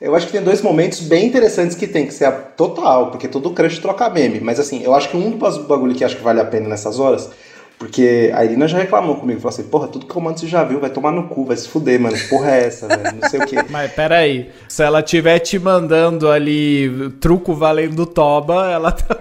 Eu 0.00 0.16
acho 0.16 0.26
que 0.26 0.32
tem 0.32 0.42
dois 0.42 0.62
momentos 0.62 1.00
bem 1.00 1.26
interessantes 1.26 1.76
que 1.76 1.86
tem 1.86 2.06
que 2.06 2.14
ser 2.14 2.24
a 2.24 2.32
total, 2.32 3.10
porque 3.10 3.28
todo 3.28 3.52
crush 3.52 3.78
troca 3.78 4.08
meme. 4.08 4.40
Mas 4.40 4.58
assim, 4.58 4.82
eu 4.82 4.94
acho 4.94 5.10
que 5.10 5.16
um 5.16 5.30
dos 5.30 5.58
bagulho 5.58 5.94
que 5.94 6.02
acho 6.02 6.16
que 6.16 6.22
vale 6.22 6.40
a 6.40 6.44
pena 6.44 6.68
nessas 6.68 6.98
horas, 6.98 7.28
porque 7.80 8.30
a 8.34 8.44
Irina 8.44 8.68
já 8.68 8.76
reclamou 8.76 9.16
comigo, 9.16 9.40
falou 9.40 9.54
assim, 9.54 9.62
porra, 9.62 9.88
tudo 9.88 10.04
que 10.04 10.14
eu 10.14 10.20
mando 10.20 10.38
você 10.38 10.46
já 10.46 10.62
viu, 10.62 10.78
vai 10.78 10.90
tomar 10.90 11.12
no 11.12 11.28
cu, 11.28 11.46
vai 11.46 11.56
se 11.56 11.66
fuder, 11.66 11.98
mano. 11.98 12.14
que 12.14 12.28
Porra 12.28 12.50
é 12.50 12.66
essa, 12.66 12.86
velho? 12.86 13.16
Não 13.18 13.30
sei 13.30 13.40
o 13.40 13.46
quê. 13.46 13.56
Mas 13.70 13.90
peraí, 13.92 14.50
se 14.68 14.82
ela 14.82 15.02
tiver 15.02 15.38
te 15.38 15.58
mandando 15.58 16.30
ali 16.30 17.10
truco 17.20 17.54
valendo 17.54 18.04
toba, 18.04 18.70
ela 18.70 18.92
tá... 18.92 19.16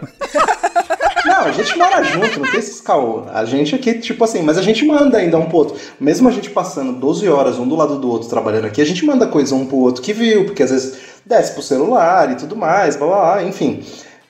Não, 1.25 1.45
a 1.45 1.51
gente 1.53 1.77
mora 1.77 2.03
junto, 2.03 2.37
não 2.37 2.51
tem 2.51 2.59
esses 2.59 2.81
caô. 2.81 3.23
A 3.33 3.45
gente 3.45 3.73
aqui, 3.73 3.93
tipo 3.93 4.21
assim, 4.25 4.41
mas 4.41 4.57
a 4.57 4.61
gente 4.61 4.85
manda 4.85 5.17
ainda 5.17 5.37
um 5.37 5.45
pro 5.45 5.59
outro. 5.59 5.77
Mesmo 5.97 6.27
a 6.27 6.31
gente 6.31 6.49
passando 6.49 6.91
12 6.91 7.29
horas 7.29 7.57
um 7.57 7.65
do 7.67 7.77
lado 7.77 7.97
do 7.97 8.09
outro 8.09 8.27
trabalhando 8.27 8.65
aqui, 8.65 8.81
a 8.81 8.85
gente 8.85 9.05
manda 9.05 9.25
coisa 9.25 9.55
um 9.55 9.65
pro 9.65 9.77
outro 9.77 10.01
que 10.01 10.11
viu, 10.11 10.43
porque 10.43 10.63
às 10.63 10.71
vezes 10.71 10.97
desce 11.25 11.53
pro 11.53 11.63
celular 11.63 12.29
e 12.29 12.35
tudo 12.35 12.57
mais, 12.57 12.97
blá 12.97 13.07
blá 13.07 13.17
blá, 13.35 13.43
enfim. 13.43 13.81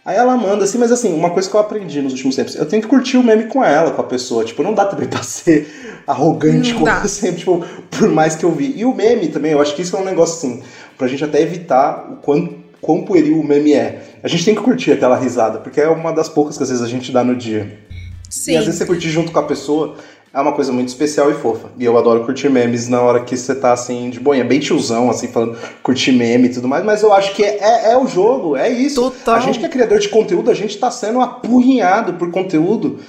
Aí 0.06 0.16
ela 0.18 0.36
manda 0.38 0.64
assim, 0.64 0.78
mas 0.78 0.92
assim, 0.92 1.14
uma 1.14 1.30
coisa 1.30 1.50
que 1.50 1.56
eu 1.56 1.60
aprendi 1.60 2.02
nos 2.02 2.14
últimos 2.14 2.36
tempos, 2.36 2.56
eu 2.56 2.66
tenho 2.66 2.82
que 2.82 2.88
curtir 2.88 3.18
o 3.18 3.24
meme 3.24 3.44
com 3.46 3.64
ela, 3.64 3.92
com 3.92 4.02
a 4.02 4.06
pessoa. 4.06 4.44
Tipo, 4.46 4.64
não 4.64 4.74
dá 4.74 4.86
também 4.86 5.08
pra 5.08 5.22
ser 5.22 5.68
arrogante 6.08 6.72
Não 6.72 6.80
com 6.80 6.86
dá. 6.86 6.98
ela 6.98 7.08
sempre, 7.08 7.40
tipo, 7.40 7.64
por 7.92 8.10
mais 8.10 8.36
que 8.36 8.44
eu 8.44 8.52
vi. 8.52 8.74
E 8.76 8.86
o 8.86 8.94
meme 8.94 9.28
também, 9.28 9.52
eu 9.52 9.62
acho 9.62 9.76
que 9.76 9.82
isso 9.82 9.96
é 9.96 10.00
um 10.00 10.06
negócio 10.06 10.36
assim, 10.38 10.64
pra 10.98 11.08
gente 11.08 11.24
até 11.24 11.42
evitar 11.42 12.12
o 12.12 12.16
quanto 12.18 12.58
quão 12.82 13.04
pueril 13.04 13.40
o 13.40 13.44
meme 13.44 13.74
é. 13.74 14.02
A 14.24 14.28
gente 14.28 14.46
tem 14.46 14.56
que 14.56 14.62
curtir 14.62 14.94
aquela 14.94 15.18
risada, 15.18 15.60
porque 15.60 15.82
é 15.82 15.90
uma 15.90 16.12
das 16.12 16.30
poucas 16.30 16.58
que 16.58 16.64
às 16.64 16.70
vezes 16.70 16.84
a 16.84 16.88
gente 16.88 17.12
dá 17.12 17.24
no 17.24 17.36
dia. 17.36 17.78
Sim. 18.30 18.54
E 18.54 18.58
às 18.58 18.66
vezes 18.66 18.78
você 18.78 18.86
curtir 18.86 19.10
junto 19.10 19.32
com 19.32 19.40
a 19.40 19.44
pessoa 19.44 19.96
é 20.34 20.40
uma 20.40 20.52
coisa 20.54 20.72
muito 20.72 20.90
especial 20.90 21.32
e 21.32 21.34
fofa. 21.34 21.70
E 21.78 21.84
eu 21.86 21.98
adoro 21.98 22.24
curtir 22.24 22.50
memes 22.50 22.88
na 22.88 23.02
hora 23.02 23.22
que 23.22 23.36
você 23.36 23.56
tá 23.56 23.74
assim, 23.74 24.10
de 24.10 24.20
boinha, 24.20 24.44
bem 24.44 24.60
tiozão, 24.60 25.10
assim, 25.10 25.28
falando 25.28 25.58
curtir 25.82 26.12
meme 26.12 26.48
e 26.48 26.54
tudo 26.54 26.68
mais, 26.68 26.84
mas 26.86 27.02
eu 27.02 27.12
acho 27.14 27.34
que 27.36 27.44
é, 27.44 27.58
é, 27.60 27.92
é 27.94 27.98
o 27.98 28.08
jogo, 28.08 28.56
é 28.56 28.70
isso. 28.70 29.02
Total. 29.02 29.36
A 29.36 29.40
gente 29.40 29.58
que 29.60 29.66
é 29.66 29.70
criador 29.70 30.00
de 30.00 30.10
conteúdo, 30.10 30.52
a 30.52 30.54
gente 30.54 30.78
tá 30.78 30.92
sendo 30.92 31.20
apurrinhado 31.20 32.14
por 32.14 32.30
conteúdo 32.32 33.00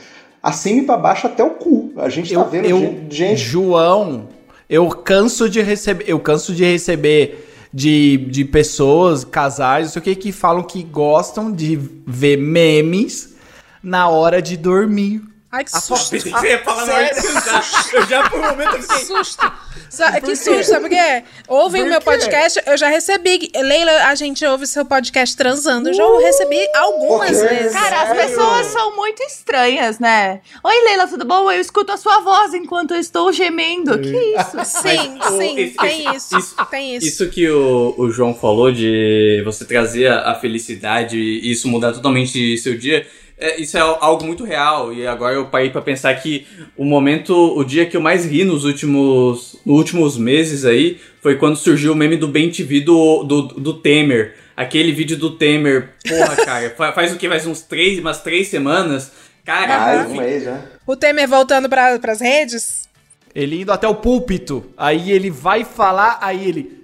acima 0.43 0.81
e 0.81 0.87
pra 0.87 0.97
baixo 0.97 1.27
até 1.27 1.45
o 1.45 1.51
cu. 1.51 1.93
A 1.97 2.09
gente 2.09 2.33
tá 2.33 2.41
Eu, 2.41 2.49
vendo 2.49 2.65
eu, 2.67 2.79
gen- 2.79 3.07
gente. 3.11 3.39
João, 3.43 4.29
eu 4.69 4.89
canso 4.89 5.49
de 5.51 5.61
receber, 5.61 6.05
eu 6.09 6.19
canso 6.19 6.55
de 6.55 6.65
receber 6.65 7.47
de, 7.73 8.17
de 8.31 8.45
pessoas, 8.47 9.25
casais, 9.25 9.85
não 9.87 9.93
sei 9.93 10.01
o 10.01 10.03
que, 10.03 10.15
que 10.17 10.33
falam 10.33 10.63
que 10.63 10.83
gostam 10.83 11.53
de 11.53 11.79
ver 12.07 12.37
memes 12.39 13.35
na 13.83 14.09
hora 14.09 14.41
de 14.41 14.57
dormir. 14.57 15.23
Ai, 15.53 15.65
que 15.65 15.71
susto. 15.73 16.11
que 16.17 16.21
você 16.31 16.49
ia 16.49 16.63
falar 16.63 16.87
na 16.87 16.95
hora 16.95 17.09
de 17.09 17.15
Sério? 17.21 17.35
cantar. 17.35 17.65
Eu 17.93 18.07
já 18.07 18.31
por 18.31 18.39
um 18.39 18.43
momento 18.43 18.69
eu 18.69 18.77
Que 18.77 18.83
fiquei. 18.83 19.05
susto. 19.05 19.53
Sa- 19.91 20.13
que 20.13 20.21
quê? 20.21 20.37
susto, 20.37 20.63
sabe 20.65 20.81
por 20.83 20.91
quê? 20.91 21.25
Ouvem 21.49 21.83
o 21.83 21.87
meu 21.87 22.01
podcast, 22.01 22.63
eu 22.65 22.77
já 22.77 22.87
recebi. 22.89 23.51
Leila, 23.57 23.91
a 24.07 24.15
gente 24.15 24.45
ouve 24.47 24.65
seu 24.69 24.85
podcast 24.85 25.37
transando. 25.37 25.89
Eu 25.89 25.95
já 25.95 26.05
recebi 26.21 26.69
algumas 26.77 27.41
vezes. 27.41 27.73
Cara, 27.73 28.03
as 28.03 28.17
pessoas 28.17 28.67
são 28.69 28.95
muito 28.95 29.21
estranhas, 29.25 29.99
né? 29.99 30.41
Oi, 30.63 30.85
Leila, 30.85 31.09
tudo 31.09 31.25
bom? 31.25 31.51
Eu 31.51 31.61
escuto 31.61 31.91
a 31.91 31.97
sua 31.97 32.21
voz 32.21 32.55
enquanto 32.55 32.93
eu 32.95 33.01
estou 33.01 33.33
gemendo. 33.33 33.99
Que 33.99 34.09
isso? 34.37 34.65
Sim, 34.83 35.17
Mas, 35.19 35.33
o- 35.33 35.39
sim, 35.39 35.59
esse- 35.59 35.77
tem 35.77 36.15
esse- 36.15 36.39
isso, 36.39 36.57
tem 36.71 36.97
isso. 36.97 37.07
Isso 37.09 37.29
que 37.29 37.49
o, 37.51 37.93
o 37.99 38.09
João 38.13 38.33
falou 38.35 38.71
de 38.71 39.43
você 39.45 39.65
trazer 39.65 40.07
a, 40.07 40.31
a 40.31 40.35
felicidade 40.37 41.19
e 41.19 41.51
isso 41.51 41.67
mudar 41.67 41.93
totalmente 41.93 42.57
seu 42.59 42.79
dia, 42.79 43.05
é, 43.41 43.61
isso 43.61 43.77
é 43.77 43.81
algo 43.81 44.25
muito 44.27 44.45
real. 44.45 44.93
E 44.93 45.07
agora 45.07 45.35
eu 45.35 45.47
parei 45.47 45.71
pra 45.71 45.81
pensar 45.83 46.15
que 46.15 46.47
o 46.77 46.85
momento, 46.85 47.35
o 47.35 47.65
dia 47.65 47.87
que 47.87 47.97
eu 47.97 48.01
mais 48.01 48.25
ri 48.25 48.45
nos 48.45 48.65
últimos, 48.65 49.57
nos 49.65 49.77
últimos 49.79 50.17
meses 50.19 50.65
aí 50.65 51.01
foi 51.23 51.37
quando 51.37 51.57
surgiu 51.57 51.93
o 51.93 51.97
meme 51.97 52.17
do 52.17 52.29
Ben 52.29 52.51
TV 52.51 52.81
do, 52.81 53.25
do, 53.25 53.43
do 53.43 53.75
Temer. 53.75 54.37
Aquele 54.57 54.93
vídeo 54.93 55.17
do 55.17 55.31
Temer, 55.37 55.91
porra, 56.07 56.37
cara, 56.45 56.71
fa- 56.77 56.93
faz 56.93 57.13
o 57.13 57.17
que? 57.17 57.29
Faz 57.29 57.47
uns 57.47 57.63
três, 57.63 57.99
umas 57.99 58.23
três 58.23 58.49
semanas. 58.49 59.11
Cara, 59.45 59.85
Ah, 59.85 59.95
eu 59.97 60.09
um 60.11 60.17
mês 60.17 60.45
já. 60.45 60.63
O 60.87 60.95
Temer 60.95 61.27
voltando 61.27 61.69
para 61.69 61.99
pras 61.99 62.21
redes. 62.21 62.89
Ele 63.35 63.63
indo 63.63 63.73
até 63.73 63.87
o 63.89 63.95
púlpito, 63.95 64.67
aí 64.77 65.13
ele 65.13 65.31
vai 65.31 65.65
falar, 65.65 66.19
aí 66.21 66.47
ele. 66.47 66.81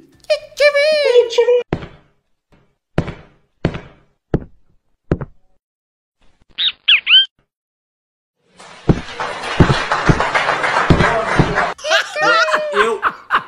eu, 12.73 13.01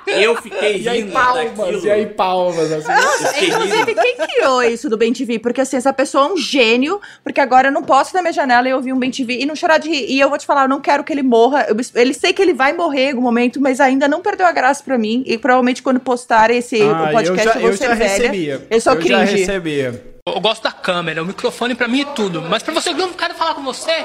eu 0.07 0.37
fiquei 0.73 0.83
E 0.83 0.89
aí 0.89 1.01
rindo 1.01 1.13
palmas, 1.13 1.53
daquilo. 1.57 1.87
e 1.87 1.91
aí 1.91 2.07
palmas, 2.07 2.73
assim. 2.73 2.93
Eu 2.93 3.33
rindo. 3.41 3.65
Inclusive, 3.67 3.95
quem 3.95 4.17
criou 4.17 4.63
isso 4.63 4.89
do 4.89 4.97
Bem 4.97 5.13
TV? 5.13 5.39
Porque 5.39 5.61
assim, 5.61 5.77
essa 5.77 5.93
pessoa 5.93 6.29
é 6.29 6.33
um 6.33 6.37
gênio, 6.37 7.01
porque 7.25 7.41
agora 7.41 7.69
eu 7.69 7.73
não 7.73 7.83
posso 7.83 8.13
ir 8.13 8.17
na 8.17 8.23
minha 8.23 8.33
janela 8.33 8.69
e 8.69 8.73
ouvir 8.75 8.93
um 8.93 8.99
Bem 8.99 9.11
TV 9.11 9.39
e 9.41 9.47
não 9.47 9.55
chorar 9.57 9.79
de 9.79 9.89
rir. 9.89 10.07
E 10.09 10.21
eu 10.21 10.29
vou 10.29 10.39
te 10.39 10.47
falar, 10.47 10.63
eu 10.63 10.69
não 10.69 10.81
quero 10.81 11.03
que 11.05 11.13
ele 11.13 11.23
morra. 11.23 11.67
Eu, 11.69 11.77
ele 11.95 12.15
sei 12.15 12.33
que 12.33 12.41
ele 12.43 12.55
vai 12.55 12.73
morrer 12.73 13.07
em 13.07 13.11
algum 13.11 13.23
momento, 13.23 13.61
mas 13.61 13.81
ainda 13.81 14.07
não 14.09 14.21
perdeu 14.21 14.47
a 14.47 14.53
graça 14.53 14.83
pra 14.83 14.97
mim. 14.99 15.23
E 15.27 15.37
provavelmente 15.39 15.83
quando 15.83 16.01
postar 16.01 16.51
esse 16.51 16.81
Ah, 16.83 17.11
podcast, 17.13 17.29
eu, 17.29 17.35
eu 17.35 17.45
já, 17.55 17.61
vou 17.61 17.71
eu 17.71 17.77
ser 17.77 17.89
já 17.89 17.95
velha. 17.95 18.11
recebia. 18.11 18.67
Eu 18.71 18.81
sou 18.81 18.95
já 18.95 19.01
cringe. 19.01 19.37
recebia. 19.39 20.05
Eu 20.27 20.41
gosto 20.41 20.63
da 20.63 20.73
câmera, 20.73 21.23
o 21.23 21.27
microfone 21.27 21.75
pra 21.75 21.89
mim 21.89 22.03
é 22.03 22.05
tudo. 22.05 22.43
Mas 22.43 22.63
pra 22.63 22.75
você, 22.75 22.91
eu 22.91 22.95
não 22.97 23.13
quero 23.15 23.35
falar 23.35 23.55
com 23.55 23.63
você. 23.63 24.05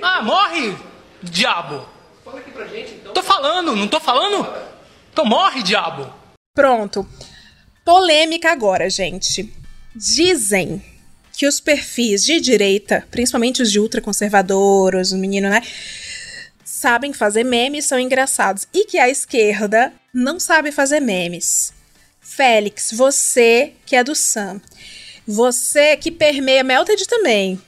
Ah, 0.00 0.22
morre, 0.22 0.74
diabo. 1.22 1.82
Fala 2.24 2.38
aqui 2.38 2.50
pra 2.50 2.64
gente, 2.66 2.94
então. 2.94 3.12
Tô 3.12 3.22
falando, 3.22 3.74
não 3.76 3.86
tô 3.88 4.00
falando? 4.00 4.46
Então 5.18 5.26
morre, 5.28 5.64
diabo. 5.64 6.14
Pronto. 6.54 7.04
Polêmica 7.84 8.52
agora, 8.52 8.88
gente. 8.88 9.52
Dizem 9.92 10.80
que 11.32 11.44
os 11.44 11.58
perfis 11.58 12.24
de 12.24 12.40
direita, 12.40 13.04
principalmente 13.10 13.60
os 13.60 13.72
de 13.72 13.80
ultraconservadores, 13.80 15.10
os 15.10 15.18
meninos, 15.18 15.50
né? 15.50 15.60
Sabem 16.64 17.12
fazer 17.12 17.42
memes, 17.42 17.84
são 17.84 17.98
engraçados. 17.98 18.68
E 18.72 18.84
que 18.84 18.96
a 18.96 19.08
esquerda 19.08 19.92
não 20.14 20.38
sabe 20.38 20.70
fazer 20.70 21.00
memes. 21.00 21.72
Félix, 22.20 22.92
você 22.92 23.72
que 23.84 23.96
é 23.96 24.04
do 24.04 24.14
Sam, 24.14 24.60
você 25.26 25.96
que 25.96 26.12
permeia, 26.12 26.62
Melted 26.62 27.08
também, 27.08 27.60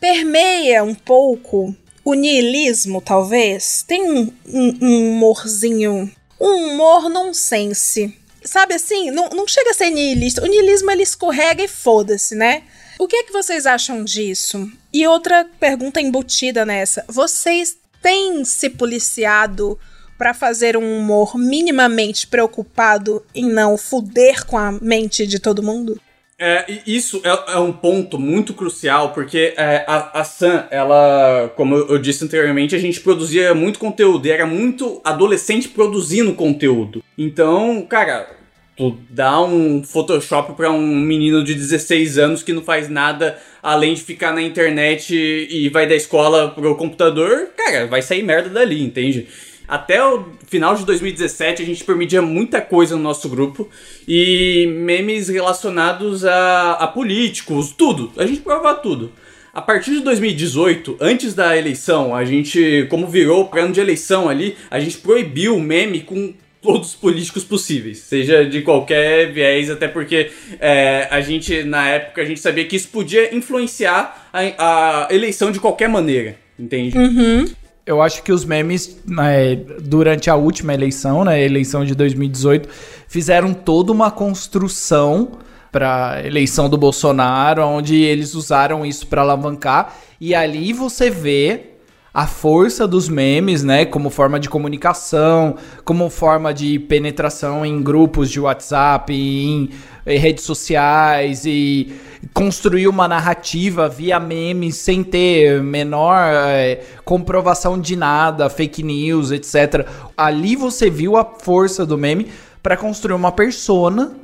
permeia 0.00 0.82
um 0.82 0.92
pouco 0.92 1.72
o 2.04 2.14
niilismo, 2.14 3.00
talvez? 3.00 3.84
Tem 3.86 4.02
um, 4.02 4.32
um, 4.44 4.78
um 4.82 5.10
humorzinho, 5.12 6.12
um 6.40 6.72
humor 6.72 7.08
nonsense. 7.08 8.16
Sabe 8.44 8.74
assim, 8.74 9.10
não, 9.10 9.28
não 9.30 9.48
chega 9.48 9.70
a 9.70 9.74
ser 9.74 9.90
niilista. 9.90 10.42
O 10.42 10.46
niilismo 10.46 10.90
ele 10.90 11.02
escorrega 11.02 11.62
e 11.62 11.68
foda-se, 11.68 12.34
né? 12.34 12.62
O 12.98 13.06
que 13.06 13.16
é 13.16 13.22
que 13.24 13.32
vocês 13.32 13.66
acham 13.66 14.04
disso? 14.04 14.70
E 14.92 15.06
outra 15.06 15.46
pergunta 15.58 16.00
embutida 16.00 16.64
nessa: 16.64 17.04
vocês 17.08 17.76
têm 18.00 18.44
se 18.44 18.70
policiado 18.70 19.78
para 20.16 20.32
fazer 20.32 20.76
um 20.76 20.98
humor 20.98 21.36
minimamente 21.36 22.26
preocupado 22.26 23.24
em 23.34 23.44
não 23.46 23.76
fuder 23.76 24.46
com 24.46 24.56
a 24.56 24.72
mente 24.72 25.26
de 25.26 25.38
todo 25.38 25.62
mundo? 25.62 26.00
É, 26.38 26.66
isso 26.86 27.22
é, 27.24 27.54
é 27.54 27.58
um 27.58 27.72
ponto 27.72 28.18
muito 28.18 28.52
crucial, 28.52 29.12
porque 29.12 29.54
é, 29.56 29.84
a, 29.86 30.20
a 30.20 30.24
Sam, 30.24 30.66
ela, 30.70 31.50
como 31.56 31.74
eu 31.74 31.98
disse 31.98 32.24
anteriormente, 32.24 32.74
a 32.74 32.78
gente 32.78 33.00
produzia 33.00 33.54
muito 33.54 33.78
conteúdo, 33.78 34.26
e 34.26 34.30
era 34.30 34.46
muito 34.46 35.00
adolescente 35.02 35.68
produzindo 35.68 36.34
conteúdo. 36.34 37.02
Então, 37.16 37.86
cara, 37.88 38.36
Tu 38.76 38.94
dá 39.08 39.40
um 39.40 39.82
Photoshop 39.82 40.52
pra 40.52 40.70
um 40.70 40.86
menino 40.96 41.42
de 41.42 41.54
16 41.54 42.18
anos 42.18 42.42
que 42.42 42.52
não 42.52 42.62
faz 42.62 42.90
nada 42.90 43.38
além 43.62 43.94
de 43.94 44.02
ficar 44.02 44.34
na 44.34 44.42
internet 44.42 45.14
e 45.14 45.68
vai 45.70 45.86
da 45.88 45.94
escola 45.94 46.50
pro 46.50 46.76
computador, 46.76 47.48
cara, 47.56 47.86
vai 47.86 48.02
sair 48.02 48.22
merda 48.22 48.50
dali, 48.50 48.82
entende? 48.82 49.28
Até 49.68 50.04
o 50.04 50.26
final 50.46 50.74
de 50.76 50.84
2017 50.84 51.62
a 51.62 51.66
gente 51.66 51.84
permitia 51.84 52.22
muita 52.22 52.60
coisa 52.60 52.96
no 52.96 53.02
nosso 53.02 53.28
grupo 53.28 53.68
e 54.06 54.66
memes 54.78 55.28
relacionados 55.28 56.24
a, 56.24 56.72
a 56.72 56.86
políticos, 56.86 57.74
tudo. 57.76 58.12
A 58.16 58.26
gente 58.26 58.40
provava 58.40 58.74
tudo. 58.74 59.12
A 59.52 59.62
partir 59.62 59.92
de 59.92 60.00
2018, 60.00 60.98
antes 61.00 61.34
da 61.34 61.56
eleição, 61.56 62.14
a 62.14 62.24
gente, 62.24 62.86
como 62.90 63.06
virou 63.06 63.48
para 63.48 63.62
ano 63.62 63.72
de 63.72 63.80
eleição 63.80 64.28
ali, 64.28 64.54
a 64.70 64.78
gente 64.78 64.98
proibiu 64.98 65.56
o 65.56 65.60
meme 65.60 66.00
com 66.00 66.34
todos 66.60 66.90
os 66.90 66.94
políticos 66.94 67.42
possíveis, 67.42 67.98
seja 67.98 68.44
de 68.44 68.60
qualquer 68.60 69.32
viés, 69.32 69.70
até 69.70 69.88
porque 69.88 70.30
é, 70.60 71.08
a 71.10 71.20
gente, 71.20 71.62
na 71.62 71.88
época, 71.88 72.20
a 72.20 72.24
gente 72.24 72.40
sabia 72.40 72.64
que 72.64 72.76
isso 72.76 72.88
podia 72.88 73.34
influenciar 73.34 74.28
a, 74.32 75.06
a 75.06 75.14
eleição 75.14 75.50
de 75.50 75.58
qualquer 75.58 75.88
maneira, 75.88 76.36
entende? 76.58 76.98
Uhum. 76.98 77.46
Eu 77.86 78.02
acho 78.02 78.24
que 78.24 78.32
os 78.32 78.44
memes, 78.44 78.98
né, 79.06 79.54
durante 79.54 80.28
a 80.28 80.34
última 80.34 80.74
eleição, 80.74 81.24
né, 81.24 81.40
eleição 81.40 81.84
de 81.84 81.94
2018, 81.94 82.68
fizeram 83.06 83.54
toda 83.54 83.92
uma 83.92 84.10
construção 84.10 85.38
para 85.70 86.20
eleição 86.24 86.68
do 86.68 86.76
Bolsonaro, 86.76 87.62
onde 87.62 87.94
eles 87.94 88.34
usaram 88.34 88.84
isso 88.84 89.06
para 89.06 89.22
alavancar. 89.22 89.94
E 90.20 90.34
ali 90.34 90.72
você 90.72 91.08
vê 91.08 91.76
a 92.12 92.26
força 92.26 92.88
dos 92.88 93.08
memes, 93.08 93.62
né, 93.62 93.84
como 93.84 94.10
forma 94.10 94.40
de 94.40 94.48
comunicação, 94.48 95.54
como 95.84 96.08
forma 96.08 96.52
de 96.52 96.78
penetração 96.78 97.64
em 97.64 97.82
grupos 97.82 98.30
de 98.30 98.40
WhatsApp, 98.40 99.12
em, 99.14 99.68
em 100.06 100.18
redes 100.18 100.44
sociais 100.44 101.44
e 101.44 101.92
construir 102.32 102.86
uma 102.88 103.08
narrativa 103.08 103.88
via 103.88 104.20
memes 104.20 104.76
sem 104.76 105.02
ter 105.02 105.62
menor 105.62 106.16
é, 106.48 106.80
comprovação 107.04 107.80
de 107.80 107.96
nada, 107.96 108.48
fake 108.48 108.82
news, 108.82 109.30
etc. 109.30 109.86
Ali 110.16 110.54
você 110.54 110.88
viu 110.88 111.16
a 111.16 111.24
força 111.24 111.84
do 111.84 111.98
meme 111.98 112.28
para 112.62 112.76
construir 112.76 113.14
uma 113.14 113.32
persona 113.32 114.16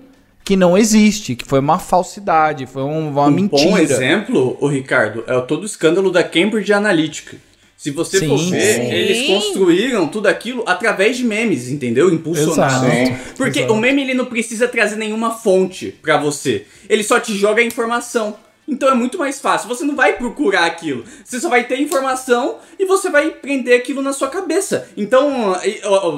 que 0.45 0.57
não 0.57 0.77
existe, 0.77 1.37
que 1.37 1.45
foi 1.45 1.61
uma 1.61 1.79
falsidade, 1.79 2.67
foi 2.67 2.83
um, 2.83 3.09
uma 3.09 3.27
um 3.27 3.31
mentira. 3.31 3.71
bom 3.71 3.79
exemplo, 3.79 4.57
o 4.61 4.67
Ricardo, 4.67 5.25
é 5.27 5.41
todo 5.43 5.63
o 5.63 5.67
escândalo 5.67 6.11
da 6.11 6.25
Cambridge 6.25 6.73
Analytica. 6.73 7.37
Se 7.83 7.91
você 7.91 8.21
Sim, 8.21 8.29
for 8.29 8.39
ver, 8.39 8.75
sim. 8.77 8.93
eles 8.93 9.27
construíram 9.27 10.07
tudo 10.07 10.29
aquilo 10.29 10.63
através 10.69 11.17
de 11.17 11.25
memes, 11.25 11.69
entendeu? 11.69 12.15
Impulsionados. 12.15 12.89
Exato. 12.89 13.35
Porque 13.37 13.59
Exato. 13.59 13.75
o 13.75 13.77
meme 13.77 14.03
ele 14.03 14.15
não 14.15 14.27
precisa 14.27 14.69
trazer 14.69 14.95
nenhuma 14.95 15.33
fonte 15.33 15.93
pra 16.01 16.17
você. 16.17 16.65
Ele 16.89 17.03
só 17.03 17.19
te 17.19 17.35
joga 17.35 17.61
a 17.61 17.65
informação. 17.65 18.37
Então 18.69 18.89
é 18.89 18.95
muito 18.95 19.19
mais 19.19 19.41
fácil. 19.41 19.69
Você 19.69 19.83
não 19.85 19.97
vai 19.97 20.13
procurar 20.13 20.67
aquilo. 20.67 21.05
Você 21.25 21.41
só 21.41 21.49
vai 21.49 21.65
ter 21.65 21.81
informação 21.81 22.59
e 22.79 22.85
você 22.85 23.11
vai 23.11 23.31
prender 23.31 23.77
aquilo 23.77 24.01
na 24.01 24.13
sua 24.13 24.29
cabeça. 24.29 24.89
Então, 24.97 25.57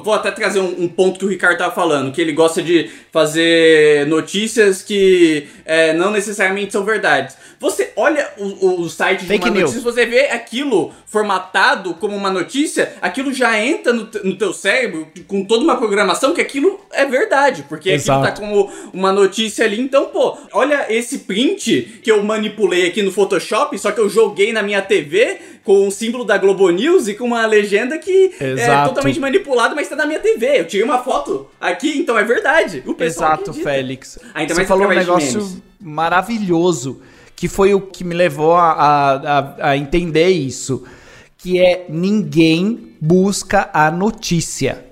vou 0.04 0.12
até 0.12 0.30
trazer 0.30 0.60
um, 0.60 0.82
um 0.82 0.88
ponto 0.88 1.18
que 1.18 1.24
o 1.24 1.28
Ricardo 1.28 1.56
tava 1.56 1.74
falando, 1.74 2.12
que 2.12 2.20
ele 2.20 2.32
gosta 2.32 2.62
de 2.62 2.90
fazer 3.10 4.06
notícias 4.06 4.82
que 4.82 5.46
é, 5.64 5.94
não 5.94 6.10
necessariamente 6.10 6.72
são 6.72 6.84
verdades. 6.84 7.36
Você 7.64 7.94
olha 7.96 8.28
o, 8.36 8.82
o 8.82 8.90
site 8.90 9.20
de 9.20 9.26
Fake 9.26 9.48
uma 9.48 9.56
news. 9.56 9.70
notícia, 9.72 9.80
você 9.90 10.04
vê 10.04 10.26
aquilo 10.26 10.92
formatado 11.06 11.94
como 11.94 12.14
uma 12.14 12.30
notícia, 12.30 12.92
aquilo 13.00 13.32
já 13.32 13.58
entra 13.58 13.90
no, 13.90 14.06
no 14.22 14.36
teu 14.36 14.52
cérebro 14.52 15.08
com 15.26 15.42
toda 15.46 15.64
uma 15.64 15.74
programação 15.78 16.34
que 16.34 16.42
aquilo 16.42 16.78
é 16.92 17.06
verdade, 17.06 17.64
porque 17.66 17.88
aquilo 17.88 18.02
Exato. 18.02 18.22
tá 18.22 18.32
como 18.32 18.70
uma 18.92 19.10
notícia 19.12 19.64
ali. 19.64 19.80
Então, 19.80 20.08
pô, 20.08 20.36
olha 20.52 20.92
esse 20.92 21.20
print 21.20 22.00
que 22.02 22.12
eu 22.12 22.22
manipulei 22.22 22.86
aqui 22.86 23.00
no 23.00 23.10
Photoshop, 23.10 23.78
só 23.78 23.92
que 23.92 24.00
eu 24.00 24.10
joguei 24.10 24.52
na 24.52 24.62
minha 24.62 24.82
TV 24.82 25.38
com 25.64 25.88
o 25.88 25.90
símbolo 25.90 26.22
da 26.22 26.36
Globo 26.36 26.68
News 26.68 27.08
e 27.08 27.14
com 27.14 27.24
uma 27.24 27.46
legenda 27.46 27.96
que 27.96 28.34
é 28.38 28.50
Exato. 28.50 28.90
totalmente 28.90 29.18
manipulado, 29.18 29.74
mas 29.74 29.88
tá 29.88 29.96
na 29.96 30.04
minha 30.04 30.20
TV. 30.20 30.60
Eu 30.60 30.66
tirei 30.66 30.84
uma 30.84 30.98
foto 31.02 31.48
aqui, 31.58 31.96
então 31.96 32.18
é 32.18 32.24
verdade. 32.24 32.82
O 32.84 32.92
pessoal 32.92 33.30
Exato, 33.32 33.50
acredita. 33.52 33.70
Félix. 33.70 34.18
Ainda 34.34 34.52
Você 34.52 34.60
mais 34.60 34.68
falou 34.68 34.86
um 34.86 34.90
de 34.90 34.96
negócio 34.96 35.62
maravilhoso, 35.80 37.00
que 37.44 37.48
foi 37.48 37.74
o 37.74 37.80
que 37.82 38.02
me 38.04 38.14
levou 38.14 38.54
a, 38.54 38.72
a, 38.72 39.70
a- 39.72 39.76
entender 39.76 40.30
isso. 40.30 40.82
Que 41.36 41.60
é 41.60 41.84
ninguém 41.90 42.96
busca 42.98 43.68
a 43.70 43.90
notícia. 43.90 44.82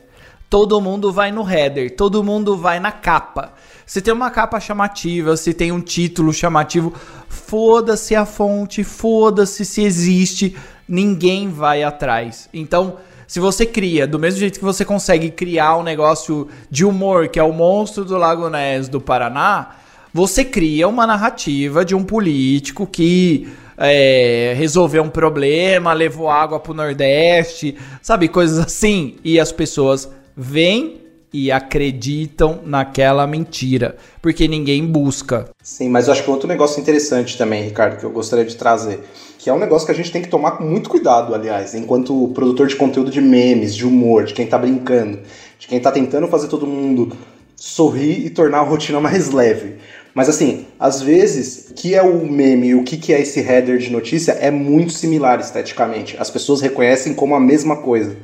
Todo 0.50 0.78
mundo 0.78 1.10
vai 1.10 1.32
no 1.32 1.50
header, 1.50 1.96
todo 1.96 2.22
mundo 2.22 2.54
vai 2.54 2.78
na 2.78 2.92
capa. 2.92 3.54
Se 3.86 4.02
tem 4.02 4.12
uma 4.12 4.30
capa 4.30 4.60
chamativa, 4.60 5.34
se 5.34 5.54
tem 5.54 5.72
um 5.72 5.80
título 5.80 6.30
chamativo, 6.30 6.92
foda-se 7.26 8.14
a 8.14 8.26
fonte, 8.26 8.84
foda-se 8.84 9.64
se 9.64 9.82
existe, 9.82 10.54
ninguém 10.86 11.48
vai 11.48 11.82
atrás. 11.82 12.50
Então, 12.52 12.98
se 13.26 13.40
você 13.40 13.64
cria, 13.64 14.06
do 14.06 14.18
mesmo 14.18 14.40
jeito 14.40 14.58
que 14.58 14.64
você 14.64 14.84
consegue 14.84 15.30
criar 15.30 15.78
um 15.78 15.82
negócio 15.82 16.48
de 16.70 16.84
humor, 16.84 17.28
que 17.28 17.38
é 17.38 17.42
o 17.42 17.50
monstro 17.50 18.04
do 18.04 18.18
Lago 18.18 18.50
Ness 18.50 18.90
do 18.90 19.00
Paraná, 19.00 19.76
você 20.12 20.44
cria 20.44 20.86
uma 20.86 21.06
narrativa 21.06 21.84
de 21.84 21.94
um 21.94 22.04
político 22.04 22.86
que 22.86 23.48
é, 23.78 24.54
resolveu 24.56 25.02
um 25.02 25.08
problema, 25.08 25.92
levou 25.92 26.28
água 26.28 26.60
pro 26.60 26.74
Nordeste, 26.74 27.76
sabe? 28.00 28.28
Coisas 28.28 28.58
assim. 28.58 29.16
E 29.24 29.40
as 29.40 29.50
pessoas 29.50 30.08
veem 30.36 31.00
e 31.32 31.50
acreditam 31.50 32.60
naquela 32.64 33.26
mentira, 33.26 33.96
porque 34.20 34.46
ninguém 34.46 34.86
busca. 34.86 35.48
Sim, 35.62 35.88
mas 35.88 36.06
eu 36.06 36.12
acho 36.12 36.22
que 36.22 36.30
outro 36.30 36.46
negócio 36.46 36.78
interessante 36.78 37.38
também, 37.38 37.64
Ricardo, 37.64 37.98
que 37.98 38.04
eu 38.04 38.10
gostaria 38.10 38.44
de 38.44 38.54
trazer, 38.54 39.02
que 39.38 39.48
é 39.48 39.52
um 39.52 39.58
negócio 39.58 39.86
que 39.86 39.92
a 39.92 39.94
gente 39.94 40.12
tem 40.12 40.20
que 40.20 40.28
tomar 40.28 40.52
com 40.52 40.64
muito 40.64 40.90
cuidado, 40.90 41.34
aliás, 41.34 41.74
enquanto 41.74 42.28
produtor 42.34 42.66
de 42.66 42.76
conteúdo 42.76 43.10
de 43.10 43.20
memes, 43.20 43.74
de 43.74 43.86
humor, 43.86 44.24
de 44.24 44.34
quem 44.34 44.46
tá 44.46 44.58
brincando, 44.58 45.20
de 45.58 45.66
quem 45.66 45.80
tá 45.80 45.90
tentando 45.90 46.28
fazer 46.28 46.48
todo 46.48 46.66
mundo 46.66 47.16
sorrir 47.56 48.26
e 48.26 48.30
tornar 48.30 48.58
a 48.58 48.62
rotina 48.62 49.00
mais 49.00 49.30
leve. 49.30 49.76
Mas 50.14 50.28
assim, 50.28 50.66
às 50.78 51.00
vezes, 51.00 51.70
o 51.70 51.74
que 51.74 51.94
é 51.94 52.02
o 52.02 52.26
meme 52.26 52.68
e 52.68 52.74
o 52.74 52.84
que 52.84 53.12
é 53.12 53.20
esse 53.20 53.40
header 53.40 53.78
de 53.78 53.90
notícia 53.90 54.32
é 54.32 54.50
muito 54.50 54.92
similar 54.92 55.40
esteticamente. 55.40 56.16
As 56.18 56.30
pessoas 56.30 56.60
reconhecem 56.60 57.14
como 57.14 57.34
a 57.34 57.40
mesma 57.40 57.76
coisa. 57.76 58.16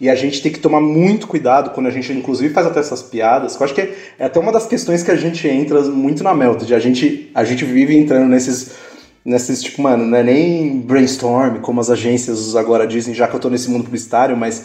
E 0.00 0.08
a 0.08 0.14
gente 0.14 0.40
tem 0.42 0.50
que 0.50 0.58
tomar 0.58 0.80
muito 0.80 1.26
cuidado 1.26 1.70
quando 1.70 1.86
a 1.86 1.90
gente, 1.90 2.10
inclusive, 2.12 2.54
faz 2.54 2.66
até 2.66 2.80
essas 2.80 3.02
piadas, 3.02 3.54
que 3.54 3.62
eu 3.62 3.64
acho 3.66 3.74
que 3.74 3.82
é 4.18 4.24
até 4.24 4.40
uma 4.40 4.50
das 4.50 4.66
questões 4.66 5.02
que 5.02 5.10
a 5.10 5.16
gente 5.16 5.46
entra 5.46 5.82
muito 5.82 6.24
na 6.24 6.34
Melted. 6.34 6.74
A 6.74 6.78
gente, 6.78 7.30
a 7.34 7.44
gente 7.44 7.66
vive 7.66 7.98
entrando 7.98 8.26
nesses, 8.26 8.70
nesses, 9.24 9.62
tipo, 9.62 9.82
mano, 9.82 10.04
não 10.04 10.16
é 10.16 10.22
nem 10.22 10.80
brainstorm, 10.80 11.58
como 11.60 11.80
as 11.80 11.90
agências 11.90 12.56
agora 12.56 12.86
dizem, 12.86 13.14
já 13.14 13.28
que 13.28 13.34
eu 13.34 13.40
tô 13.40 13.50
nesse 13.50 13.70
mundo 13.70 13.84
publicitário, 13.84 14.36
mas 14.36 14.64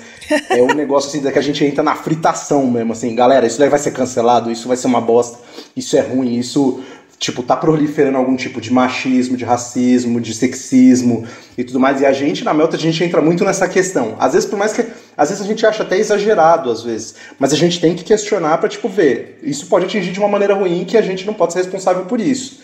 é 0.49 0.61
um 0.61 0.73
negócio 0.75 1.09
assim, 1.09 1.21
que 1.21 1.39
a 1.39 1.41
gente 1.41 1.63
entra 1.65 1.83
na 1.83 1.95
fritação 1.95 2.65
mesmo, 2.67 2.93
assim, 2.93 3.13
galera, 3.13 3.45
isso 3.45 3.59
daí 3.59 3.69
vai 3.69 3.79
ser 3.79 3.91
cancelado, 3.91 4.51
isso 4.51 4.67
vai 4.67 4.77
ser 4.77 4.87
uma 4.87 5.01
bosta, 5.01 5.39
isso 5.75 5.97
é 5.97 6.01
ruim, 6.01 6.37
isso 6.37 6.81
tipo, 7.17 7.41
tá 7.41 7.55
proliferando 7.55 8.17
algum 8.17 8.35
tipo 8.35 8.59
de 8.59 8.71
machismo, 8.71 9.37
de 9.37 9.45
racismo, 9.45 10.19
de 10.19 10.33
sexismo 10.33 11.25
e 11.57 11.63
tudo 11.63 11.79
mais. 11.79 12.01
E 12.01 12.05
a 12.05 12.11
gente, 12.11 12.43
na 12.43 12.53
Melta, 12.53 12.75
a 12.75 12.79
gente 12.79 13.03
entra 13.03 13.21
muito 13.21 13.43
nessa 13.43 13.67
questão. 13.67 14.15
Às 14.19 14.33
vezes, 14.33 14.49
por 14.49 14.57
mais 14.57 14.73
que. 14.73 14.85
Às 15.17 15.29
vezes 15.29 15.43
a 15.43 15.47
gente 15.47 15.65
acha 15.65 15.83
até 15.83 15.97
exagerado, 15.97 16.69
às 16.69 16.83
vezes. 16.83 17.15
Mas 17.39 17.53
a 17.53 17.55
gente 17.55 17.79
tem 17.79 17.95
que 17.95 18.03
questionar 18.03 18.57
pra, 18.57 18.67
tipo, 18.67 18.89
ver. 18.89 19.39
Isso 19.41 19.67
pode 19.67 19.85
atingir 19.85 20.11
de 20.11 20.19
uma 20.19 20.27
maneira 20.27 20.53
ruim 20.53 20.83
que 20.83 20.97
a 20.97 21.01
gente 21.01 21.25
não 21.25 21.33
pode 21.33 21.53
ser 21.53 21.59
responsável 21.59 22.05
por 22.05 22.19
isso. 22.19 22.59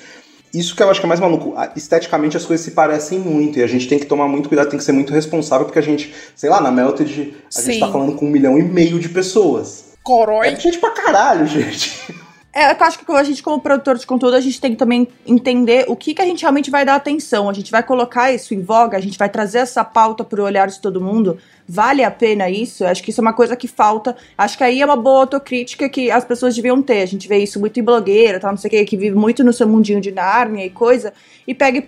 Isso 0.53 0.75
que 0.75 0.83
eu 0.83 0.89
acho 0.89 0.99
que 0.99 1.05
é 1.05 1.09
mais 1.09 1.19
maluco. 1.19 1.53
Esteticamente 1.75 2.35
as 2.35 2.45
coisas 2.45 2.65
se 2.65 2.71
parecem 2.71 3.19
muito 3.19 3.59
e 3.59 3.63
a 3.63 3.67
gente 3.67 3.87
tem 3.87 3.97
que 3.97 4.05
tomar 4.05 4.27
muito 4.27 4.49
cuidado, 4.49 4.69
tem 4.69 4.77
que 4.77 4.83
ser 4.83 4.91
muito 4.91 5.13
responsável, 5.13 5.65
porque 5.65 5.79
a 5.79 5.83
gente, 5.83 6.13
sei 6.35 6.49
lá, 6.49 6.59
na 6.59 6.71
Melted 6.71 7.35
a 7.47 7.51
Sim. 7.51 7.71
gente 7.71 7.79
tá 7.79 7.91
falando 7.91 8.15
com 8.15 8.25
um 8.25 8.29
milhão 8.29 8.57
e 8.57 8.63
meio 8.63 8.99
de 8.99 9.09
pessoas. 9.09 9.91
Corói. 10.03 10.49
É 10.49 10.55
gente 10.59 10.77
pra 10.79 10.91
caralho, 10.91 11.45
gente. 11.47 12.13
É, 12.53 12.69
eu 12.69 12.75
acho 12.81 12.99
que 12.99 13.09
a 13.09 13.23
gente, 13.23 13.41
como 13.41 13.61
produtor 13.61 13.97
de 13.97 14.05
conteúdo, 14.05 14.35
a 14.35 14.41
gente 14.41 14.59
tem 14.59 14.71
que 14.71 14.77
também 14.77 15.07
entender 15.25 15.85
o 15.87 15.95
que, 15.95 16.13
que 16.13 16.21
a 16.21 16.25
gente 16.25 16.41
realmente 16.41 16.69
vai 16.69 16.83
dar 16.83 16.95
atenção. 16.95 17.49
A 17.49 17.53
gente 17.53 17.71
vai 17.71 17.81
colocar 17.81 18.29
isso 18.33 18.53
em 18.53 18.61
voga, 18.61 18.97
a 18.97 18.99
gente 18.99 19.17
vai 19.17 19.29
trazer 19.29 19.59
essa 19.59 19.85
pauta 19.85 20.21
pro 20.21 20.43
olhar 20.43 20.67
de 20.67 20.81
todo 20.81 20.99
mundo. 20.99 21.37
Vale 21.65 22.03
a 22.03 22.11
pena 22.11 22.49
isso? 22.49 22.83
Acho 22.83 23.01
que 23.01 23.09
isso 23.09 23.21
é 23.21 23.23
uma 23.23 23.31
coisa 23.31 23.55
que 23.55 23.69
falta. 23.69 24.17
Acho 24.37 24.57
que 24.57 24.65
aí 24.65 24.81
é 24.81 24.85
uma 24.85 24.97
boa 24.97 25.21
autocrítica 25.21 25.87
que 25.87 26.11
as 26.11 26.25
pessoas 26.25 26.53
deviam 26.53 26.81
ter. 26.81 27.01
A 27.01 27.05
gente 27.05 27.25
vê 27.25 27.37
isso 27.37 27.57
muito 27.57 27.79
em 27.79 27.83
blogueira, 27.83 28.37
tal, 28.37 28.51
não 28.51 28.57
sei 28.57 28.67
o 28.67 28.71
que, 28.71 28.83
que 28.83 28.97
vive 28.97 29.15
muito 29.15 29.45
no 29.45 29.53
seu 29.53 29.65
mundinho 29.65 30.01
de 30.01 30.11
Nárnia 30.11 30.65
e 30.65 30.69
coisa, 30.69 31.13
e 31.47 31.53
pega 31.53 31.77
e 31.77 31.85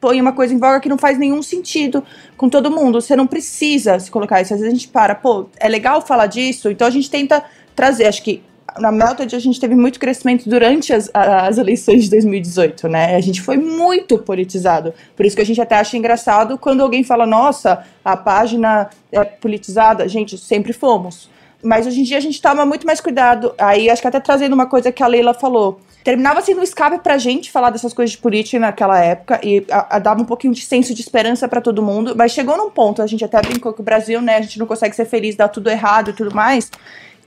põe 0.00 0.18
uma 0.18 0.32
coisa 0.32 0.54
em 0.54 0.58
voga 0.58 0.80
que 0.80 0.88
não 0.88 0.96
faz 0.96 1.18
nenhum 1.18 1.42
sentido 1.42 2.02
com 2.34 2.48
todo 2.48 2.70
mundo. 2.70 2.98
Você 2.98 3.14
não 3.14 3.26
precisa 3.26 4.00
se 4.00 4.10
colocar 4.10 4.40
isso. 4.40 4.54
Às 4.54 4.60
vezes 4.60 4.72
a 4.72 4.78
gente 4.78 4.88
para, 4.88 5.14
pô, 5.14 5.50
é 5.60 5.68
legal 5.68 6.00
falar 6.00 6.28
disso, 6.28 6.70
então 6.70 6.86
a 6.86 6.90
gente 6.90 7.10
tenta 7.10 7.44
trazer. 7.76 8.06
Acho 8.06 8.22
que 8.22 8.42
na 8.78 8.90
Melted 8.90 9.34
a 9.34 9.38
gente 9.38 9.60
teve 9.60 9.74
muito 9.74 9.98
crescimento 9.98 10.48
durante 10.48 10.92
as, 10.92 11.10
as 11.12 11.58
eleições 11.58 12.04
de 12.04 12.10
2018, 12.10 12.88
né? 12.88 13.16
A 13.16 13.20
gente 13.20 13.40
foi 13.40 13.56
muito 13.56 14.18
politizado. 14.18 14.94
Por 15.16 15.26
isso 15.26 15.36
que 15.36 15.42
a 15.42 15.46
gente 15.46 15.60
até 15.60 15.76
acha 15.76 15.96
engraçado 15.96 16.56
quando 16.58 16.82
alguém 16.82 17.04
fala, 17.04 17.26
nossa, 17.26 17.84
a 18.04 18.16
página 18.16 18.88
é 19.10 19.24
politizada. 19.24 20.08
Gente, 20.08 20.38
sempre 20.38 20.72
fomos. 20.72 21.30
Mas 21.62 21.86
hoje 21.86 22.00
em 22.00 22.04
dia 22.04 22.16
a 22.16 22.20
gente 22.20 22.42
toma 22.42 22.66
muito 22.66 22.86
mais 22.86 23.00
cuidado. 23.00 23.54
Aí 23.58 23.88
acho 23.88 24.02
que 24.02 24.08
até 24.08 24.18
trazendo 24.18 24.52
uma 24.52 24.66
coisa 24.66 24.90
que 24.90 25.02
a 25.02 25.06
Leila 25.06 25.32
falou. 25.32 25.80
Terminava 26.02 26.40
sendo 26.40 26.58
um 26.58 26.64
escape 26.64 26.98
pra 26.98 27.16
gente 27.16 27.52
falar 27.52 27.70
dessas 27.70 27.92
coisas 27.92 28.10
de 28.10 28.18
política 28.18 28.58
naquela 28.58 28.98
época 28.98 29.38
e 29.42 29.64
a, 29.70 29.96
a 29.96 29.98
dava 30.00 30.20
um 30.20 30.24
pouquinho 30.24 30.52
de 30.52 30.62
senso 30.62 30.92
de 30.92 31.00
esperança 31.00 31.46
pra 31.46 31.60
todo 31.60 31.80
mundo. 31.80 32.14
Mas 32.16 32.32
chegou 32.32 32.56
num 32.56 32.70
ponto, 32.70 33.00
a 33.00 33.06
gente 33.06 33.24
até 33.24 33.40
brincou 33.40 33.72
que 33.72 33.80
o 33.80 33.84
Brasil, 33.84 34.20
né, 34.20 34.38
a 34.38 34.40
gente 34.40 34.58
não 34.58 34.66
consegue 34.66 34.96
ser 34.96 35.04
feliz, 35.04 35.36
dá 35.36 35.46
tudo 35.46 35.70
errado 35.70 36.10
e 36.10 36.12
tudo 36.12 36.34
mais, 36.34 36.68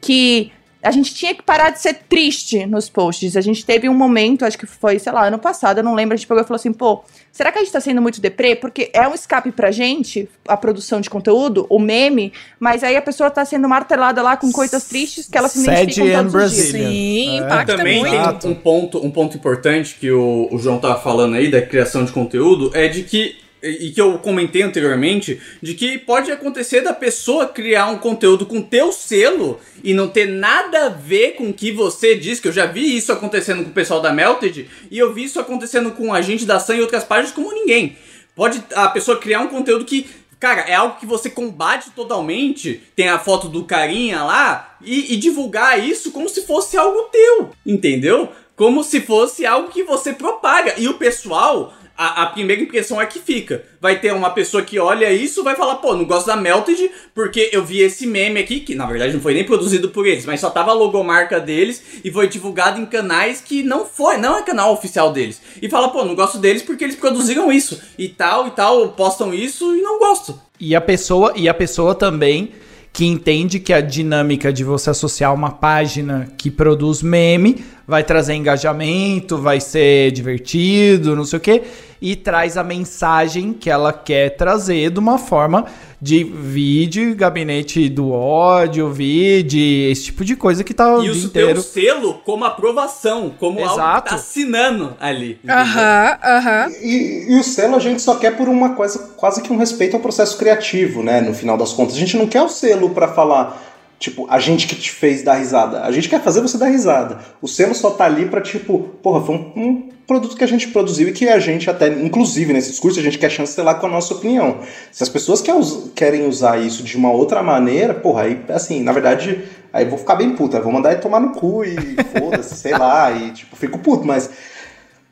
que 0.02 0.52
a 0.86 0.92
gente 0.92 1.16
tinha 1.16 1.34
que 1.34 1.42
parar 1.42 1.72
de 1.72 1.82
ser 1.82 1.96
triste 2.08 2.64
nos 2.68 2.88
posts. 2.88 3.36
A 3.36 3.42
gente 3.42 3.66
teve 3.66 3.90
um 3.90 3.94
momento, 3.94 4.46
acho 4.46 4.58
que 4.58 4.68
foi, 4.68 5.00
sei 5.00 5.12
lá, 5.12 5.26
ano 5.28 5.40
passado, 5.40 5.80
eu 5.80 5.84
não 5.84 5.96
lembro, 5.96 6.14
a 6.14 6.18
gente 6.18 6.28
pegou 6.28 6.44
e 6.44 6.46
falou 6.46 6.58
assim, 6.58 6.72
pô, 6.72 7.04
será 7.32 7.52
que 7.52 7.58
a 7.58 7.62
gente 7.64 7.72
tá 7.74 7.82
sendo 7.82 8.02
muito 8.04 8.22
deprê? 8.22 8.56
Porque 8.56 8.92
é 8.94 9.08
um 9.08 9.16
escape 9.16 9.52
pra 9.52 9.72
gente, 9.72 10.30
a 10.48 10.56
produção 10.56 11.02
de 11.02 11.10
conteúdo, 11.10 11.66
o 11.70 11.80
meme, 11.80 12.32
mas 12.60 12.84
aí 12.84 12.96
a 12.96 13.02
pessoa 13.02 13.32
tá 13.32 13.44
sendo 13.44 13.68
martelada 13.68 14.22
lá 14.22 14.38
com 14.38 14.52
coisas 14.52 14.84
tristes 14.84 15.28
que 15.28 15.36
ela 15.36 15.50
se 15.50 15.64
identificam 15.64 16.30
todos 16.30 16.36
os 16.36 16.56
dias. 16.56 16.68
Sim, 16.68 17.30
É. 17.30 17.38
impacta 17.38 17.78
Também 17.78 18.00
muito. 18.00 18.40
tem 18.40 18.52
um 18.52 18.56
ponto, 18.56 19.04
um 19.04 19.10
ponto 19.10 19.36
importante 19.36 19.96
que 20.00 20.12
o, 20.12 20.48
o 20.52 20.60
João 20.60 20.78
tava 20.78 21.00
falando 21.02 21.36
aí 21.36 21.50
da 21.50 21.64
criação 21.64 22.06
de 22.06 22.12
conteúdo, 22.12 22.70
é 22.76 22.88
de 22.88 23.02
que 23.02 23.44
e 23.64 23.92
que 23.92 24.00
eu 24.00 24.18
comentei 24.20 24.62
anteriormente, 24.62 25.42
de 25.62 25.74
que 25.74 25.98
pode 25.98 26.32
acontecer 26.32 26.82
da 26.82 26.94
pessoa 26.94 27.48
criar 27.48 27.88
um 27.88 27.98
conteúdo 27.98 28.46
com 28.46 28.62
teu 28.62 28.92
selo 28.92 29.60
e 29.84 29.94
não 29.94 30.08
ter 30.08 30.28
nada 30.28 30.86
a 30.86 30.90
ver 30.90 31.32
com 31.32 31.50
o 31.50 31.54
que 31.54 31.72
você 31.72 32.16
diz, 32.16 32.40
que 32.40 32.48
eu 32.48 32.52
já 32.52 32.66
vi 32.66 32.96
isso 32.96 33.12
acontecendo 33.12 33.64
com 33.64 33.70
o 33.70 33.74
pessoal 33.74 34.02
da 34.02 34.14
Melted, 34.14 34.70
e 34.92 34.98
eu 34.98 35.14
vi 35.14 35.24
isso 35.24 35.40
acontecendo 35.40 35.92
com 35.92 36.14
a 36.14 36.22
gente 36.22 36.46
da 36.46 36.60
Sam 36.60 36.76
e 36.76 36.82
outras 36.82 37.04
páginas 37.04 37.32
como 37.32 37.52
ninguém. 37.52 37.98
Pode 38.36 38.62
a 38.74 38.90
pessoa 38.90 39.18
criar 39.18 39.40
um 39.40 39.48
conteúdo 39.48 39.86
que 39.86 40.08
Cara, 40.40 40.62
é 40.62 40.74
algo 40.76 41.00
que 41.00 41.06
você 41.06 41.30
combate 41.30 41.92
totalmente. 41.92 42.84
Tem 42.96 43.08
a 43.08 43.18
foto 43.18 43.48
do 43.48 43.64
carinha 43.64 44.24
lá 44.24 44.78
e, 44.82 45.14
e 45.14 45.18
divulgar 45.18 45.84
isso 45.84 46.12
como 46.12 46.28
se 46.28 46.42
fosse 46.46 46.78
algo 46.78 47.10
teu, 47.12 47.52
entendeu? 47.66 48.30
Como 48.56 48.84
se 48.84 49.02
fosse 49.02 49.46
algo 49.46 49.70
que 49.70 49.84
você 49.84 50.14
propaga. 50.14 50.76
E 50.78 50.88
o 50.88 50.96
pessoal, 50.96 51.74
a, 51.98 52.24
a 52.24 52.26
primeira 52.28 52.62
impressão 52.62 53.02
é 53.02 53.06
que 53.06 53.20
fica. 53.20 53.64
Vai 53.80 54.00
ter 54.00 54.14
uma 54.14 54.30
pessoa 54.30 54.64
que 54.64 54.78
olha 54.80 55.12
isso 55.12 55.44
vai 55.44 55.56
falar, 55.56 55.76
pô, 55.76 55.96
não 55.96 56.06
gosto 56.06 56.28
da 56.28 56.36
Melted 56.36 56.92
porque 57.14 57.50
eu 57.52 57.64
vi 57.64 57.80
esse 57.80 58.06
meme 58.06 58.40
aqui, 58.40 58.60
que 58.60 58.76
na 58.76 58.86
verdade 58.86 59.14
não 59.14 59.22
foi 59.22 59.34
nem 59.34 59.46
produzido 59.46 59.90
por 59.90 60.06
eles, 60.06 60.26
mas 60.26 60.40
só 60.40 60.50
tava 60.50 60.72
a 60.72 60.74
logomarca 60.74 61.40
deles 61.40 61.82
e 62.04 62.12
foi 62.12 62.28
divulgado 62.28 62.80
em 62.80 62.86
canais 62.86 63.42
que 63.42 63.64
não 63.64 63.86
foi, 63.86 64.18
não 64.18 64.38
é 64.38 64.44
canal 64.44 64.74
oficial 64.74 65.12
deles. 65.12 65.42
E 65.62 65.70
fala, 65.70 65.90
pô, 65.90 66.04
não 66.04 66.16
gosto 66.16 66.38
deles 66.38 66.62
porque 66.62 66.84
eles 66.84 66.96
produziram 66.96 67.52
isso 67.52 67.82
e 67.98 68.10
tal 68.10 68.48
e 68.48 68.52
tal, 68.52 68.90
postam 68.90 69.34
isso 69.34 69.76
e 69.76 69.82
não 69.82 70.00
gosto. 70.00 70.40
E 70.60 70.76
a 70.76 70.82
pessoa, 70.82 71.34
e 71.36 71.48
a 71.48 71.54
pessoa 71.54 71.96
também 71.96 72.52
que 72.96 73.06
entende 73.06 73.60
que 73.60 73.74
a 73.74 73.82
dinâmica 73.82 74.54
de 74.54 74.64
você 74.64 74.90
associar 74.90 75.34
uma 75.34 75.52
página 75.52 76.32
que 76.38 76.50
produz 76.50 77.02
meme 77.02 77.66
vai 77.88 78.04
trazer 78.04 78.34
engajamento, 78.34 79.38
vai 79.38 79.60
ser 79.60 80.12
divertido, 80.12 81.16
não 81.16 81.24
sei 81.26 81.38
o 81.38 81.42
quê, 81.42 81.62
e 82.02 82.16
traz 82.16 82.58
a 82.58 82.64
mensagem 82.64 83.54
que 83.54 83.70
ela 83.70 83.94
quer 83.94 84.36
trazer 84.36 84.90
de 84.92 85.00
uma 85.00 85.18
forma 85.18 85.66
de 86.02 86.24
vídeo, 86.24 87.16
gabinete 87.16 87.88
do 87.90 88.12
ódio, 88.12 88.92
vídeo, 88.92 89.60
esse 89.92 90.06
tipo 90.06 90.24
de 90.26 90.36
coisa 90.36 90.64
que 90.64 90.74
tá 90.74 90.96
o 90.98 91.00
E 91.00 91.04
dia 91.04 91.12
isso 91.14 91.30
tem 91.30 91.44
um 91.44 91.50
inteiro. 91.52 91.62
selo 91.62 92.14
como 92.26 92.44
aprovação, 92.46 93.34
como 93.40 93.60
algo 93.60 93.74
que 93.74 93.80
Exato. 93.80 94.10
tá 94.10 94.16
assinando 94.16 94.94
ali. 95.00 95.40
Aham, 95.48 96.18
aham. 96.24 96.68
E, 96.82 97.26
e 97.34 97.40
o 97.40 97.44
selo 97.44 97.76
a 97.76 97.80
gente 97.80 98.02
só 98.02 98.16
quer 98.16 98.36
por 98.36 98.48
uma 98.50 98.76
coisa, 98.76 99.00
quase 99.16 99.42
que 99.42 99.52
um 99.52 99.58
respeito 99.58 99.96
ao 99.96 100.00
processo 100.02 100.38
criativo, 100.38 101.02
né? 101.02 101.22
No 101.22 101.34
final 101.34 101.58
das 101.58 101.72
contas. 101.74 101.96
A 101.96 102.00
gente 102.00 102.18
não 102.18 102.28
quer 102.28 102.42
o 102.42 102.50
selo 102.50 102.90
pra 102.92 103.08
falar, 103.08 103.75
tipo, 104.00 104.28
a 104.30 104.40
gente 104.40 104.68
que 104.68 104.76
te 104.76 104.92
fez 104.92 105.24
dar 105.24 105.36
risada. 105.36 105.82
A 105.84 105.92
gente 105.92 106.10
quer 106.10 106.22
fazer 106.22 106.42
você 106.42 106.58
dar 106.58 106.68
risada. 106.68 107.20
O 107.42 107.48
selo 107.48 107.74
só 107.74 107.92
tá 107.92 108.06
ali 108.06 108.26
pra, 108.26 108.42
tipo, 108.42 108.80
porra, 109.02 109.26
foi 109.26 109.36
um, 109.36 109.52
um 109.56 109.90
produto 110.06 110.36
que 110.36 110.44
a 110.44 110.48
gente 110.48 110.68
produziu 110.68 111.10
e 111.10 111.12
que 111.12 111.28
a 111.28 111.40
gente 111.40 111.70
até, 111.70 111.88
inclusive 111.88 112.54
nesse 112.54 112.72
discurso, 112.72 113.00
a 113.00 113.04
gente 113.04 113.18
quer 113.18 113.30
chancelar 113.30 113.80
com 113.80 113.88
a 113.88 113.90
nossa 113.90 114.14
opinião. 114.14 114.60
Se 114.92 115.02
as 115.02 115.10
pessoas 115.10 115.42
quer 115.42 115.56
querem 115.96 116.28
usar 116.28 116.60
isso 116.60 116.84
de 116.84 116.96
uma 116.98 117.12
outra 117.12 117.42
maneira, 117.42 117.94
porra, 117.94 118.24
aí, 118.24 118.40
assim, 118.50 118.82
na 118.82 118.92
verdade, 118.92 119.44
aí 119.72 119.86
vou 119.86 119.98
ficar 119.98 120.16
bem 120.16 120.36
puta. 120.36 120.60
Vou 120.60 120.72
mandar 120.72 120.92
ele 120.92 121.02
tomar 121.02 121.20
no 121.20 121.32
cu 121.32 121.64
e 121.64 121.76
foda-se, 122.20 122.56
sei 122.56 122.78
lá, 122.78 123.12
e, 123.12 123.32
tipo, 123.32 123.56
fico 123.56 123.80
puto, 123.80 124.06
mas. 124.06 124.30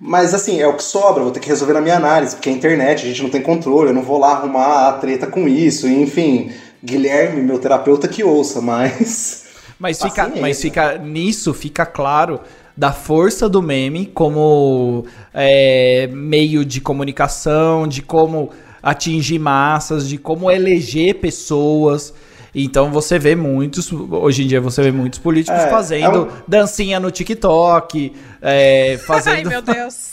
Mas 0.05 0.33
assim, 0.33 0.59
é 0.59 0.67
o 0.67 0.75
que 0.75 0.83
sobra, 0.83 1.23
vou 1.23 1.31
ter 1.31 1.39
que 1.39 1.47
resolver 1.47 1.71
na 1.71 1.79
minha 1.79 1.95
análise, 1.95 2.35
porque 2.35 2.49
a 2.49 2.51
internet, 2.51 3.05
a 3.05 3.07
gente 3.07 3.23
não 3.23 3.29
tem 3.29 3.41
controle, 3.41 3.89
eu 3.89 3.93
não 3.93 4.01
vou 4.01 4.17
lá 4.17 4.31
arrumar 4.31 4.89
a 4.89 4.93
treta 4.93 5.27
com 5.27 5.47
isso, 5.47 5.87
enfim. 5.87 6.51
Guilherme, 6.83 7.41
meu 7.41 7.59
terapeuta, 7.59 8.07
que 8.07 8.23
ouça, 8.23 8.59
mas. 8.61 9.41
Mas 9.79 9.97
fica, 10.01 10.23
Paciência. 10.23 10.41
mas 10.41 10.61
fica 10.61 10.97
nisso 10.97 11.53
fica 11.53 11.85
claro 11.85 12.39
da 12.77 12.93
força 12.93 13.49
do 13.49 13.61
meme 13.61 14.05
como 14.05 15.05
é, 15.33 16.07
meio 16.13 16.63
de 16.63 16.79
comunicação, 16.79 17.85
de 17.85 18.01
como 18.01 18.49
atingir 18.81 19.39
massas, 19.39 20.07
de 20.07 20.17
como 20.17 20.49
eleger 20.49 21.15
pessoas. 21.15 22.13
Então 22.55 22.91
você 22.91 23.19
vê 23.19 23.35
muitos, 23.35 23.91
hoje 23.91 24.43
em 24.43 24.47
dia 24.47 24.61
você 24.61 24.81
vê 24.83 24.91
muitos 24.91 25.19
políticos 25.19 25.59
É, 25.59 25.69
fazendo 25.69 26.05
é 26.05 26.19
um- 26.19 26.27
dancinha 26.47 26.97
no 26.99 27.11
TikTok, 27.11 28.13
é, 28.41 28.91
Ai, 28.93 28.97
fazendo. 28.99 29.49
meu 29.49 29.61
Deus. 29.61 30.11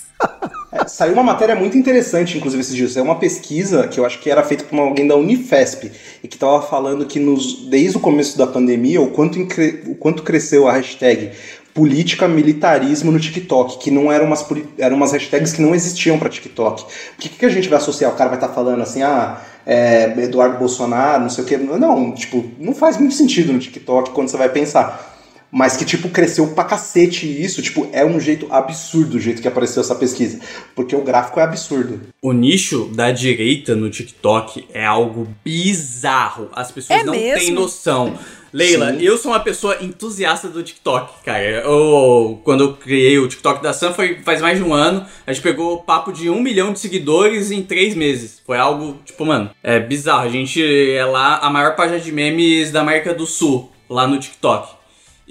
É, 0.72 0.86
saiu 0.86 1.14
uma 1.14 1.22
matéria 1.22 1.56
muito 1.56 1.76
interessante, 1.76 2.36
inclusive, 2.38 2.60
esses 2.60 2.74
dias. 2.74 2.96
É 2.96 3.02
uma 3.02 3.16
pesquisa 3.16 3.88
que 3.88 3.98
eu 3.98 4.06
acho 4.06 4.20
que 4.20 4.30
era 4.30 4.42
feita 4.42 4.64
por 4.64 4.78
alguém 4.78 5.06
da 5.06 5.16
Unifesp 5.16 5.90
e 6.22 6.28
que 6.28 6.36
estava 6.36 6.62
falando 6.62 7.06
que 7.06 7.18
nos, 7.18 7.68
desde 7.68 7.96
o 7.96 8.00
começo 8.00 8.38
da 8.38 8.46
pandemia, 8.46 9.00
o 9.00 9.10
quanto, 9.10 9.38
o 9.86 9.94
quanto 9.96 10.22
cresceu 10.22 10.68
a 10.68 10.72
hashtag 10.72 11.32
política 11.74 12.26
militarismo 12.26 13.12
no 13.12 13.18
TikTok, 13.18 13.78
que 13.78 13.90
não 13.90 14.10
eram 14.10 14.26
umas, 14.26 14.44
eram 14.78 14.96
umas 14.96 15.12
hashtags 15.12 15.52
que 15.52 15.62
não 15.62 15.74
existiam 15.74 16.18
para 16.18 16.28
TikTok. 16.28 16.82
O 16.82 16.86
que, 17.18 17.28
que 17.28 17.46
a 17.46 17.48
gente 17.48 17.68
vai 17.68 17.78
associar? 17.78 18.12
O 18.12 18.16
cara 18.16 18.28
vai 18.28 18.38
estar 18.38 18.48
falando 18.48 18.82
assim, 18.82 19.02
ah, 19.02 19.40
é, 19.66 20.04
Eduardo 20.18 20.58
Bolsonaro, 20.58 21.22
não 21.22 21.30
sei 21.30 21.44
o 21.44 21.46
quê. 21.46 21.56
Não, 21.56 22.12
tipo, 22.12 22.44
não 22.58 22.74
faz 22.74 22.96
muito 22.96 23.14
sentido 23.14 23.52
no 23.52 23.58
TikTok 23.58 24.10
quando 24.10 24.28
você 24.28 24.36
vai 24.36 24.48
pensar. 24.48 25.09
Mas 25.52 25.76
que, 25.76 25.84
tipo, 25.84 26.08
cresceu 26.08 26.46
pra 26.48 26.62
cacete 26.64 27.26
isso, 27.26 27.60
tipo, 27.60 27.88
é 27.92 28.04
um 28.04 28.20
jeito 28.20 28.46
absurdo 28.50 29.16
o 29.16 29.20
jeito 29.20 29.42
que 29.42 29.48
apareceu 29.48 29.80
essa 29.80 29.94
pesquisa. 29.96 30.38
Porque 30.76 30.94
o 30.94 31.02
gráfico 31.02 31.40
é 31.40 31.42
absurdo. 31.42 32.00
O 32.22 32.32
nicho 32.32 32.90
da 32.94 33.10
direita 33.10 33.74
no 33.74 33.90
TikTok 33.90 34.68
é 34.72 34.86
algo 34.86 35.26
bizarro. 35.44 36.48
As 36.52 36.70
pessoas 36.70 37.00
É 37.00 37.04
não 37.04 37.12
mesmo? 37.12 37.38
têm 37.40 37.50
noção. 37.52 38.18
Leila, 38.52 38.92
Sim. 38.92 39.02
eu 39.02 39.16
sou 39.16 39.30
uma 39.30 39.38
pessoa 39.40 39.76
entusiasta 39.80 40.48
do 40.48 40.60
TikTok, 40.62 41.24
cara. 41.24 41.42
Eu, 41.44 42.40
quando 42.42 42.64
eu 42.64 42.72
criei 42.74 43.16
o 43.18 43.28
TikTok 43.28 43.62
da 43.62 43.72
Sam 43.72 43.92
foi 43.92 44.20
faz 44.24 44.40
mais 44.40 44.58
de 44.58 44.64
um 44.64 44.74
ano. 44.74 45.06
A 45.24 45.32
gente 45.32 45.42
pegou 45.42 45.74
o 45.74 45.82
papo 45.82 46.12
de 46.12 46.28
um 46.28 46.40
milhão 46.40 46.72
de 46.72 46.80
seguidores 46.80 47.52
em 47.52 47.62
três 47.62 47.94
meses. 47.94 48.42
Foi 48.44 48.58
algo, 48.58 48.98
tipo, 49.04 49.24
mano, 49.24 49.50
é 49.62 49.78
bizarro. 49.78 50.22
A 50.26 50.28
gente 50.28 50.60
é 50.62 51.04
lá 51.04 51.38
a 51.38 51.48
maior 51.50 51.76
página 51.76 52.00
de 52.00 52.10
memes 52.10 52.72
da 52.72 52.80
América 52.80 53.14
do 53.14 53.24
Sul, 53.26 53.70
lá 53.88 54.06
no 54.08 54.18
TikTok. 54.18 54.79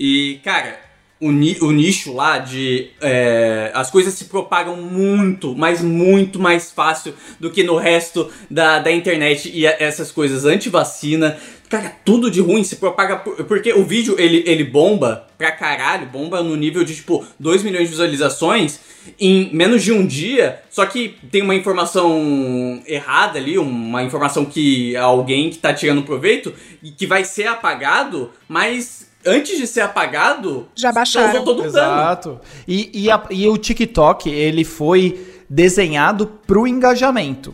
E, 0.01 0.39
cara, 0.45 0.79
o, 1.19 1.29
ni- 1.29 1.57
o 1.59 1.71
nicho 1.71 2.13
lá 2.13 2.37
de. 2.37 2.91
é, 3.01 3.69
as 3.73 3.91
coisas 3.91 4.13
se 4.13 4.25
propagam 4.25 4.77
muito, 4.77 5.53
mas 5.57 5.81
muito 5.81 6.39
mais 6.39 6.71
fácil 6.71 7.13
do 7.37 7.51
que 7.51 7.61
no 7.63 7.75
resto 7.75 8.31
da, 8.49 8.79
da 8.79 8.89
internet. 8.91 9.51
E 9.53 9.67
a- 9.67 9.75
essas 9.79 10.09
coisas 10.11 10.45
anti-vacina. 10.45 11.37
Cara, 11.69 11.93
tudo 12.05 12.31
de 12.31 12.39
ruim 12.41 12.63
se 12.63 12.77
propaga. 12.77 13.17
por- 13.17 13.35
porque 13.43 13.73
o 13.73 13.83
vídeo 13.83 14.15
ele, 14.17 14.41
ele 14.47 14.63
bomba 14.63 15.27
pra 15.37 15.51
caralho, 15.51 16.07
bomba 16.07 16.41
no 16.41 16.55
nível 16.55 16.83
de 16.85 16.95
tipo 16.95 17.23
2 17.39 17.61
milhões 17.61 17.83
de 17.83 17.89
visualizações 17.91 18.79
em 19.19 19.53
menos 19.53 19.83
de 19.83 19.91
um 19.91 20.05
dia. 20.07 20.61
Só 20.69 20.85
que 20.85 21.15
tem 21.29 21.41
uma 21.43 21.53
informação 21.55 22.81
errada 22.87 23.37
ali, 23.37 23.57
uma 23.57 24.01
informação 24.03 24.45
que 24.45 24.95
alguém 24.95 25.49
que 25.49 25.57
tá 25.57 25.73
tirando 25.73 26.03
proveito 26.03 26.53
e 26.81 26.89
que 26.91 27.05
vai 27.05 27.23
ser 27.25 27.47
apagado, 27.47 28.31
mas 28.47 29.08
antes 29.25 29.57
de 29.57 29.67
ser 29.67 29.81
apagado, 29.81 30.67
Já 30.75 30.91
baixaram. 30.91 31.43
todo 31.43 31.61
dano. 31.63 31.67
Exato. 31.67 32.39
E, 32.67 32.89
e, 33.05 33.11
a- 33.11 33.23
e 33.29 33.47
o 33.47 33.57
TikTok, 33.57 34.29
ele 34.29 34.63
foi 34.63 35.41
desenhado 35.49 36.27
pro 36.47 36.67
engajamento. 36.67 37.53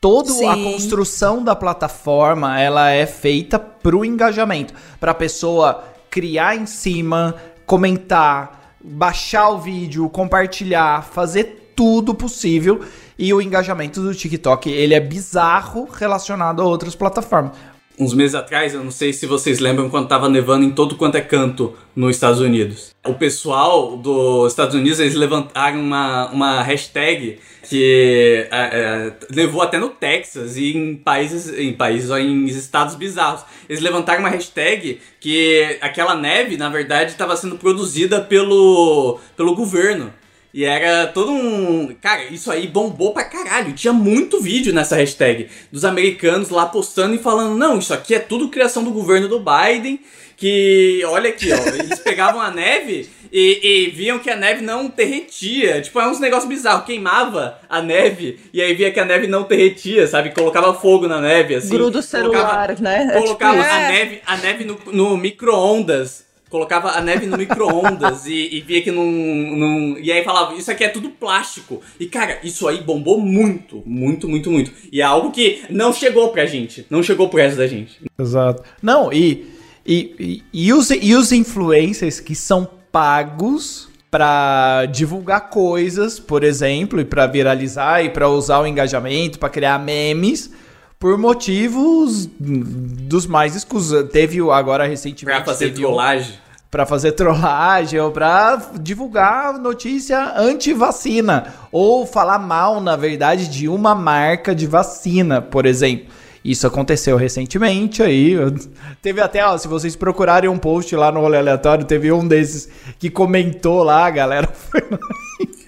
Toda 0.00 0.30
a 0.52 0.54
construção 0.54 1.42
da 1.42 1.56
plataforma, 1.56 2.60
ela 2.60 2.90
é 2.90 3.06
feita 3.06 3.58
pro 3.58 4.04
engajamento. 4.04 4.74
Pra 5.00 5.14
pessoa 5.14 5.82
criar 6.10 6.54
em 6.56 6.66
cima, 6.66 7.34
comentar, 7.64 8.76
baixar 8.82 9.48
o 9.48 9.58
vídeo, 9.58 10.08
compartilhar, 10.10 11.02
fazer 11.04 11.72
tudo 11.74 12.14
possível. 12.14 12.82
E 13.18 13.32
o 13.32 13.40
engajamento 13.40 14.00
do 14.02 14.14
TikTok, 14.14 14.68
ele 14.70 14.92
é 14.92 15.00
bizarro 15.00 15.88
relacionado 15.90 16.60
a 16.60 16.64
outras 16.66 16.94
plataformas. 16.94 17.52
Uns 17.98 18.12
meses 18.12 18.34
atrás, 18.34 18.74
eu 18.74 18.82
não 18.82 18.90
sei 18.90 19.12
se 19.12 19.26
vocês 19.26 19.60
lembram 19.60 19.88
quando 19.88 20.08
tava 20.08 20.28
nevando 20.28 20.64
em 20.64 20.70
todo 20.70 20.96
quanto 20.96 21.16
é 21.16 21.20
canto 21.20 21.74
nos 21.94 22.16
Estados 22.16 22.40
Unidos. 22.40 22.94
O 23.06 23.14
pessoal 23.14 23.96
dos 23.96 24.52
Estados 24.52 24.74
Unidos, 24.74 24.98
eles 24.98 25.14
levantaram 25.14 25.80
uma, 25.80 26.28
uma 26.30 26.62
hashtag 26.62 27.38
que 27.68 28.46
é, 28.50 28.58
é, 28.58 29.12
levou 29.30 29.62
até 29.62 29.78
no 29.78 29.88
Texas 29.88 30.56
e 30.56 30.76
em 30.76 30.96
países, 30.96 31.56
em 31.56 31.72
países, 31.72 32.10
em 32.10 32.44
estados 32.46 32.94
bizarros. 32.94 33.44
Eles 33.68 33.80
levantaram 33.80 34.20
uma 34.20 34.28
hashtag 34.28 35.00
que 35.20 35.78
aquela 35.80 36.14
neve, 36.14 36.56
na 36.56 36.68
verdade, 36.68 37.12
estava 37.12 37.36
sendo 37.36 37.56
produzida 37.56 38.20
pelo, 38.20 39.18
pelo 39.36 39.54
governo. 39.54 40.12
E 40.54 40.64
era 40.64 41.08
todo 41.08 41.32
um. 41.32 41.92
Cara, 42.00 42.32
isso 42.32 42.48
aí 42.48 42.68
bombou 42.68 43.12
pra 43.12 43.24
caralho. 43.24 43.72
Tinha 43.72 43.92
muito 43.92 44.40
vídeo 44.40 44.72
nessa 44.72 44.94
hashtag 44.94 45.48
dos 45.72 45.84
americanos 45.84 46.48
lá 46.48 46.64
postando 46.64 47.12
e 47.12 47.18
falando: 47.18 47.58
não, 47.58 47.76
isso 47.76 47.92
aqui 47.92 48.14
é 48.14 48.20
tudo 48.20 48.48
criação 48.48 48.84
do 48.84 48.92
governo 48.92 49.26
do 49.26 49.40
Biden. 49.40 49.98
Que, 50.36 51.02
olha 51.06 51.30
aqui, 51.30 51.52
ó, 51.52 51.56
eles 51.74 51.98
pegavam 52.00 52.40
a 52.40 52.50
neve 52.50 53.08
e, 53.32 53.86
e, 53.86 53.90
viam 53.90 54.18
que 54.18 54.30
a 54.30 54.36
neve 54.36 54.62
não 54.62 54.88
derretia. 54.88 55.80
Tipo, 55.80 56.00
é 56.00 56.08
uns 56.08 56.20
negócios 56.20 56.48
bizarros. 56.48 56.84
Queimava 56.84 57.58
a 57.68 57.82
neve 57.82 58.38
e 58.52 58.62
aí 58.62 58.74
via 58.74 58.92
que 58.92 59.00
a 59.00 59.04
neve 59.04 59.26
não 59.26 59.42
derretia, 59.42 60.06
sabe? 60.06 60.30
Colocava 60.30 60.72
fogo 60.74 61.08
na 61.08 61.20
neve, 61.20 61.56
assim. 61.56 61.70
Grudo 61.70 62.00
celular, 62.00 62.68
colocava, 62.68 62.82
né? 62.82 63.08
É 63.10 63.20
Colocava 63.20 63.60
tipo 63.60 63.74
a 63.74 63.78
neve, 63.78 64.22
a 64.24 64.36
neve 64.36 64.64
no, 64.64 64.78
no 64.92 65.16
micro-ondas 65.16 66.24
colocava 66.54 66.90
a 66.92 67.00
neve 67.00 67.26
no 67.26 67.36
micro-ondas 67.36 68.26
e, 68.26 68.48
e 68.54 68.60
via 68.60 68.80
que 68.80 68.92
não, 68.92 69.04
não. 69.04 69.98
E 69.98 70.12
aí 70.12 70.22
falava, 70.22 70.54
isso 70.54 70.70
aqui 70.70 70.84
é 70.84 70.88
tudo 70.88 71.10
plástico. 71.10 71.80
E 71.98 72.06
cara, 72.06 72.38
isso 72.44 72.68
aí 72.68 72.80
bombou 72.80 73.18
muito, 73.18 73.82
muito, 73.84 74.28
muito, 74.28 74.52
muito. 74.52 74.70
E 74.92 75.00
é 75.00 75.04
algo 75.04 75.32
que 75.32 75.64
não 75.68 75.92
chegou 75.92 76.28
pra 76.28 76.46
gente. 76.46 76.86
Não 76.88 77.02
chegou 77.02 77.28
pro 77.28 77.40
resto 77.40 77.58
da 77.58 77.66
gente. 77.66 78.00
Exato. 78.16 78.62
Não, 78.80 79.12
e, 79.12 79.52
e, 79.84 80.14
e, 80.52 80.66
e, 80.66 80.72
os, 80.72 80.90
e 80.90 81.12
os 81.16 81.32
influencers 81.32 82.20
que 82.20 82.36
são 82.36 82.70
pagos 82.92 83.88
para 84.08 84.86
divulgar 84.86 85.50
coisas, 85.50 86.20
por 86.20 86.44
exemplo, 86.44 87.00
e 87.00 87.04
para 87.04 87.26
viralizar 87.26 88.04
e 88.04 88.10
para 88.10 88.28
usar 88.28 88.60
o 88.60 88.66
engajamento, 88.66 89.40
para 89.40 89.48
criar 89.48 89.76
memes. 89.80 90.52
Por 91.00 91.18
motivos 91.18 92.26
dos 92.38 93.26
mais 93.26 93.56
escusos. 93.56 94.08
Teve 94.10 94.38
agora 94.52 94.86
recentemente. 94.86 95.36
Pra 95.36 95.44
fazer 95.44 95.74
trollagem. 95.74 96.43
Pra 96.74 96.84
fazer 96.84 97.12
trollagem 97.12 98.00
ou 98.00 98.10
pra 98.10 98.60
divulgar 98.80 99.56
notícia 99.60 100.32
anti-vacina. 100.36 101.54
Ou 101.70 102.04
falar 102.04 102.40
mal, 102.40 102.80
na 102.80 102.96
verdade, 102.96 103.46
de 103.46 103.68
uma 103.68 103.94
marca 103.94 104.52
de 104.52 104.66
vacina, 104.66 105.40
por 105.40 105.66
exemplo. 105.66 106.06
Isso 106.44 106.66
aconteceu 106.66 107.16
recentemente 107.16 108.02
aí. 108.02 108.34
Teve 109.00 109.20
até, 109.20 109.46
ó, 109.46 109.56
se 109.56 109.68
vocês 109.68 109.94
procurarem 109.94 110.50
um 110.50 110.58
post 110.58 110.96
lá 110.96 111.12
no 111.12 111.20
rolê 111.20 111.38
aleatório, 111.38 111.84
teve 111.84 112.10
um 112.10 112.26
desses 112.26 112.68
que 112.98 113.08
comentou 113.08 113.84
lá, 113.84 114.06
a 114.06 114.10
galera 114.10 114.48
foi 114.52 114.82
lá 114.90 114.98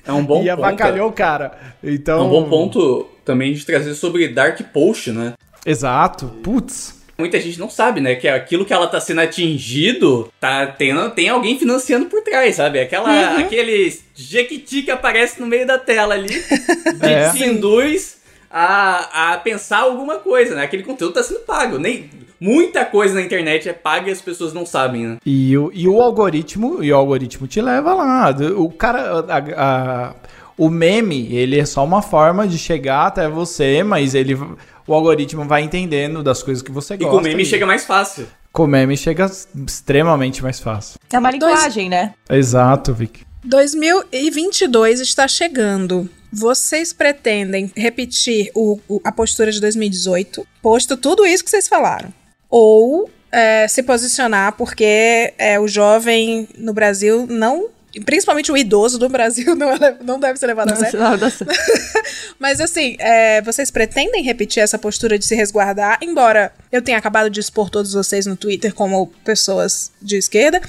É 0.04 0.12
um 0.12 0.24
bom 0.24 0.42
e 0.42 0.48
ponto. 0.48 0.64
avacalhou 0.64 1.08
o 1.08 1.12
cara. 1.12 1.52
Então. 1.84 2.18
É 2.18 2.22
um 2.22 2.28
bom 2.30 2.48
ponto 2.48 3.06
também 3.24 3.52
de 3.54 3.64
trazer 3.64 3.94
sobre 3.94 4.26
Dark 4.26 4.60
Post, 4.72 5.12
né? 5.12 5.34
Exato. 5.64 6.26
Putz. 6.42 6.95
Muita 7.18 7.40
gente 7.40 7.58
não 7.58 7.70
sabe, 7.70 8.00
né? 8.00 8.14
Que 8.14 8.28
aquilo 8.28 8.64
que 8.64 8.72
ela 8.72 8.86
tá 8.86 9.00
sendo 9.00 9.20
atingido, 9.22 10.30
tá 10.40 10.66
tendo, 10.66 11.10
tem 11.10 11.28
alguém 11.28 11.58
financiando 11.58 12.06
por 12.06 12.22
trás, 12.22 12.56
sabe? 12.56 12.78
Aquela, 12.80 13.08
Uhum. 13.08 13.38
Aquele 13.38 13.98
jequiti 14.14 14.82
que 14.82 14.90
aparece 14.90 15.40
no 15.40 15.46
meio 15.46 15.66
da 15.66 15.78
tela 15.78 16.14
ali, 16.14 16.28
que 17.00 17.06
É. 17.06 17.30
te 17.30 17.44
induz 17.44 18.18
a, 18.50 19.32
a 19.32 19.36
pensar 19.38 19.78
alguma 19.80 20.16
coisa, 20.16 20.54
né? 20.54 20.62
Aquele 20.64 20.82
conteúdo 20.82 21.14
tá 21.14 21.22
sendo 21.22 21.40
pago. 21.40 21.78
Nem, 21.78 22.10
muita 22.38 22.84
coisa 22.84 23.14
na 23.14 23.22
internet 23.22 23.68
é 23.68 23.72
paga 23.72 24.08
e 24.08 24.12
as 24.12 24.20
pessoas 24.20 24.52
não 24.52 24.66
sabem, 24.66 25.06
né? 25.06 25.16
E 25.24 25.56
o, 25.56 25.70
e 25.74 25.88
o 25.88 26.00
algoritmo, 26.02 26.82
e 26.84 26.92
o 26.92 26.96
algoritmo 26.96 27.46
te 27.46 27.60
leva 27.62 27.94
lá. 27.94 28.34
O 28.56 28.70
cara, 28.70 29.24
a- 29.28 29.62
a- 30.10 30.14
o 30.58 30.68
meme, 30.70 31.34
ele 31.34 31.58
é 31.58 31.64
só 31.66 31.84
uma 31.84 32.00
forma 32.02 32.46
de 32.46 32.56
chegar 32.58 33.06
até 33.08 33.28
você, 33.28 33.82
mas 33.82 34.14
ele, 34.14 34.38
o 34.86 34.94
algoritmo 34.94 35.44
vai 35.46 35.62
entendendo 35.62 36.22
das 36.22 36.42
coisas 36.42 36.62
que 36.62 36.70
você 36.72 36.94
E 36.94 36.98
gosta. 36.98 37.10
com 37.12 37.18
o 37.18 37.22
meme 37.22 37.44
chega 37.44 37.66
mais 37.66 37.84
fácil. 37.84 38.26
Com 38.52 38.64
o 38.64 38.66
meme 38.66 38.96
chega 38.96 39.30
extremamente 39.66 40.42
mais 40.42 40.58
fácil. 40.60 40.98
É 41.12 41.18
uma 41.18 41.30
linguagem, 41.30 41.88
né? 41.88 42.14
Exato, 42.30 42.94
Vic. 42.94 43.24
2022 43.44 45.00
está 45.00 45.28
chegando. 45.28 46.08
Vocês 46.32 46.92
pretendem 46.92 47.70
repetir 47.76 48.50
o- 48.54 48.78
o- 48.88 49.00
a 49.04 49.12
postura 49.12 49.50
de 49.52 49.60
2018, 49.60 50.46
posto 50.60 50.96
tudo 50.96 51.24
isso 51.24 51.44
que 51.44 51.50
vocês 51.50 51.68
falaram? 51.68 52.12
Ou 52.50 53.08
é, 53.32 53.66
se 53.68 53.82
posicionar 53.82 54.52
porque 54.52 55.34
é, 55.38 55.58
o 55.60 55.68
jovem 55.68 56.48
no 56.56 56.72
Brasil 56.72 57.26
não. 57.28 57.68
Principalmente 58.04 58.52
o 58.52 58.56
idoso 58.56 58.98
do 58.98 59.08
Brasil 59.08 59.54
não, 59.56 59.70
é 59.70 59.96
não 60.02 60.18
deve 60.20 60.38
ser 60.38 60.46
levado 60.46 60.72
a 60.72 60.76
sério. 60.76 60.98
Mas 62.38 62.60
assim, 62.60 62.96
é, 62.98 63.40
vocês 63.42 63.70
pretendem 63.70 64.22
repetir 64.22 64.62
essa 64.62 64.78
postura 64.78 65.18
de 65.18 65.24
se 65.26 65.34
resguardar, 65.34 65.98
embora 66.02 66.52
eu 66.70 66.82
tenha 66.82 66.98
acabado 66.98 67.30
de 67.30 67.40
expor 67.40 67.70
todos 67.70 67.92
vocês 67.92 68.26
no 68.26 68.36
Twitter 68.36 68.74
como 68.74 69.06
pessoas 69.24 69.90
de 70.00 70.16
esquerda, 70.16 70.60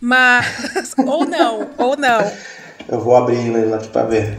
mas. 0.00 0.94
ou 0.98 1.24
não, 1.26 1.70
ou 1.76 1.96
não. 1.96 2.30
Eu 2.88 3.00
vou 3.00 3.14
abrir 3.14 3.38
ele 3.38 3.72
aqui 3.72 3.88
pra 3.88 4.04
ver. 4.04 4.36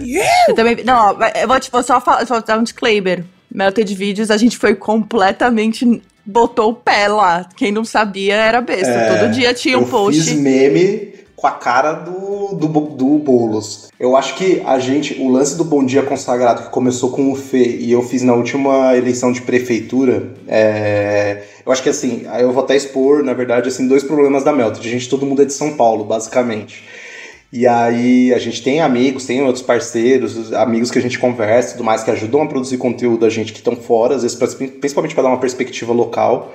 Eu 0.48 0.56
também. 0.56 0.84
Não, 0.84 1.18
eu 1.36 1.48
vou, 1.48 1.60
tipo, 1.60 1.82
só, 1.84 2.02
falar, 2.02 2.26
só 2.26 2.40
dar 2.42 2.60
um 2.60 2.64
disclaimer. 2.64 3.24
Melted 3.54 3.94
Vídeos, 3.96 4.32
a 4.32 4.38
gente 4.38 4.58
foi 4.58 4.76
completamente. 4.76 6.02
Botou 6.26 6.72
o 6.72 6.76
pé 6.76 7.08
lá. 7.08 7.48
Quem 7.56 7.72
não 7.72 7.84
sabia 7.84 8.36
era 8.36 8.62
besta. 8.62 8.92
É, 8.92 9.18
Todo 9.18 9.32
dia 9.32 9.54
tinha 9.54 9.78
um 9.78 9.82
eu 9.82 9.88
post. 9.88 10.22
fiz 10.22 10.34
meme 10.34 11.14
com 11.42 11.48
a 11.48 11.52
cara 11.52 11.94
do, 11.94 12.54
do, 12.54 12.68
do 12.68 13.18
Boulos. 13.18 13.90
Eu 14.00 14.16
acho 14.16 14.36
que 14.36 14.62
a 14.64 14.78
gente, 14.78 15.20
o 15.20 15.28
lance 15.28 15.58
do 15.58 15.64
Bom 15.64 15.84
Dia 15.84 16.04
Consagrado, 16.04 16.66
que 16.66 16.70
começou 16.70 17.10
com 17.10 17.32
o 17.32 17.36
Fê, 17.36 17.78
e 17.80 17.92
eu 17.92 18.04
fiz 18.04 18.22
na 18.22 18.36
última 18.36 18.96
eleição 18.96 19.32
de 19.32 19.42
prefeitura, 19.42 20.36
é, 20.48 21.42
eu 21.66 21.72
acho 21.72 21.82
que 21.82 21.90
assim, 21.90 22.28
eu 22.40 22.52
vou 22.52 22.64
até 22.64 22.76
expor, 22.76 23.24
na 23.24 23.34
verdade, 23.34 23.70
assim, 23.70 23.88
dois 23.88 24.04
problemas 24.04 24.44
da 24.44 24.54
Melted. 24.54 24.88
A 24.88 24.92
gente, 24.92 25.10
todo 25.10 25.26
mundo 25.26 25.42
é 25.42 25.46
de 25.46 25.54
São 25.54 25.74
Paulo, 25.74 26.04
basicamente. 26.04 26.84
E 27.52 27.66
aí 27.66 28.32
a 28.36 28.38
gente 28.38 28.62
tem 28.62 28.80
amigos, 28.80 29.26
tem 29.26 29.42
outros 29.42 29.64
parceiros, 29.64 30.54
amigos 30.54 30.92
que 30.92 31.00
a 31.00 31.02
gente 31.02 31.18
conversa 31.18 31.70
e 31.70 31.72
tudo 31.74 31.84
mais, 31.84 32.04
que 32.04 32.12
ajudam 32.12 32.44
a 32.44 32.46
produzir 32.46 32.78
conteúdo 32.78 33.26
a 33.26 33.30
gente 33.30 33.52
que 33.52 33.60
estão 33.60 33.76
fora, 33.76 34.14
às 34.16 34.22
vezes 34.22 34.38
principalmente 34.80 35.16
para 35.16 35.24
dar 35.24 35.30
uma 35.30 35.40
perspectiva 35.40 35.92
local. 35.92 36.54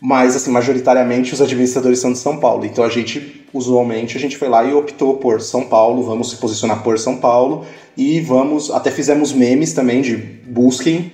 Mas, 0.00 0.36
assim, 0.36 0.50
majoritariamente 0.50 1.34
os 1.34 1.40
administradores 1.40 1.98
são 1.98 2.12
de 2.12 2.18
São 2.18 2.38
Paulo. 2.38 2.64
Então 2.64 2.84
a 2.84 2.88
gente, 2.88 3.44
usualmente, 3.52 4.16
a 4.16 4.20
gente 4.20 4.36
foi 4.36 4.48
lá 4.48 4.64
e 4.64 4.72
optou 4.72 5.16
por 5.16 5.40
São 5.40 5.64
Paulo, 5.64 6.04
vamos 6.04 6.30
se 6.30 6.36
posicionar 6.36 6.82
por 6.82 6.98
São 6.98 7.16
Paulo 7.16 7.66
e 7.96 8.20
vamos, 8.20 8.70
até 8.70 8.90
fizemos 8.92 9.32
memes 9.32 9.72
também 9.72 10.00
de 10.00 10.16
busquem 10.16 11.12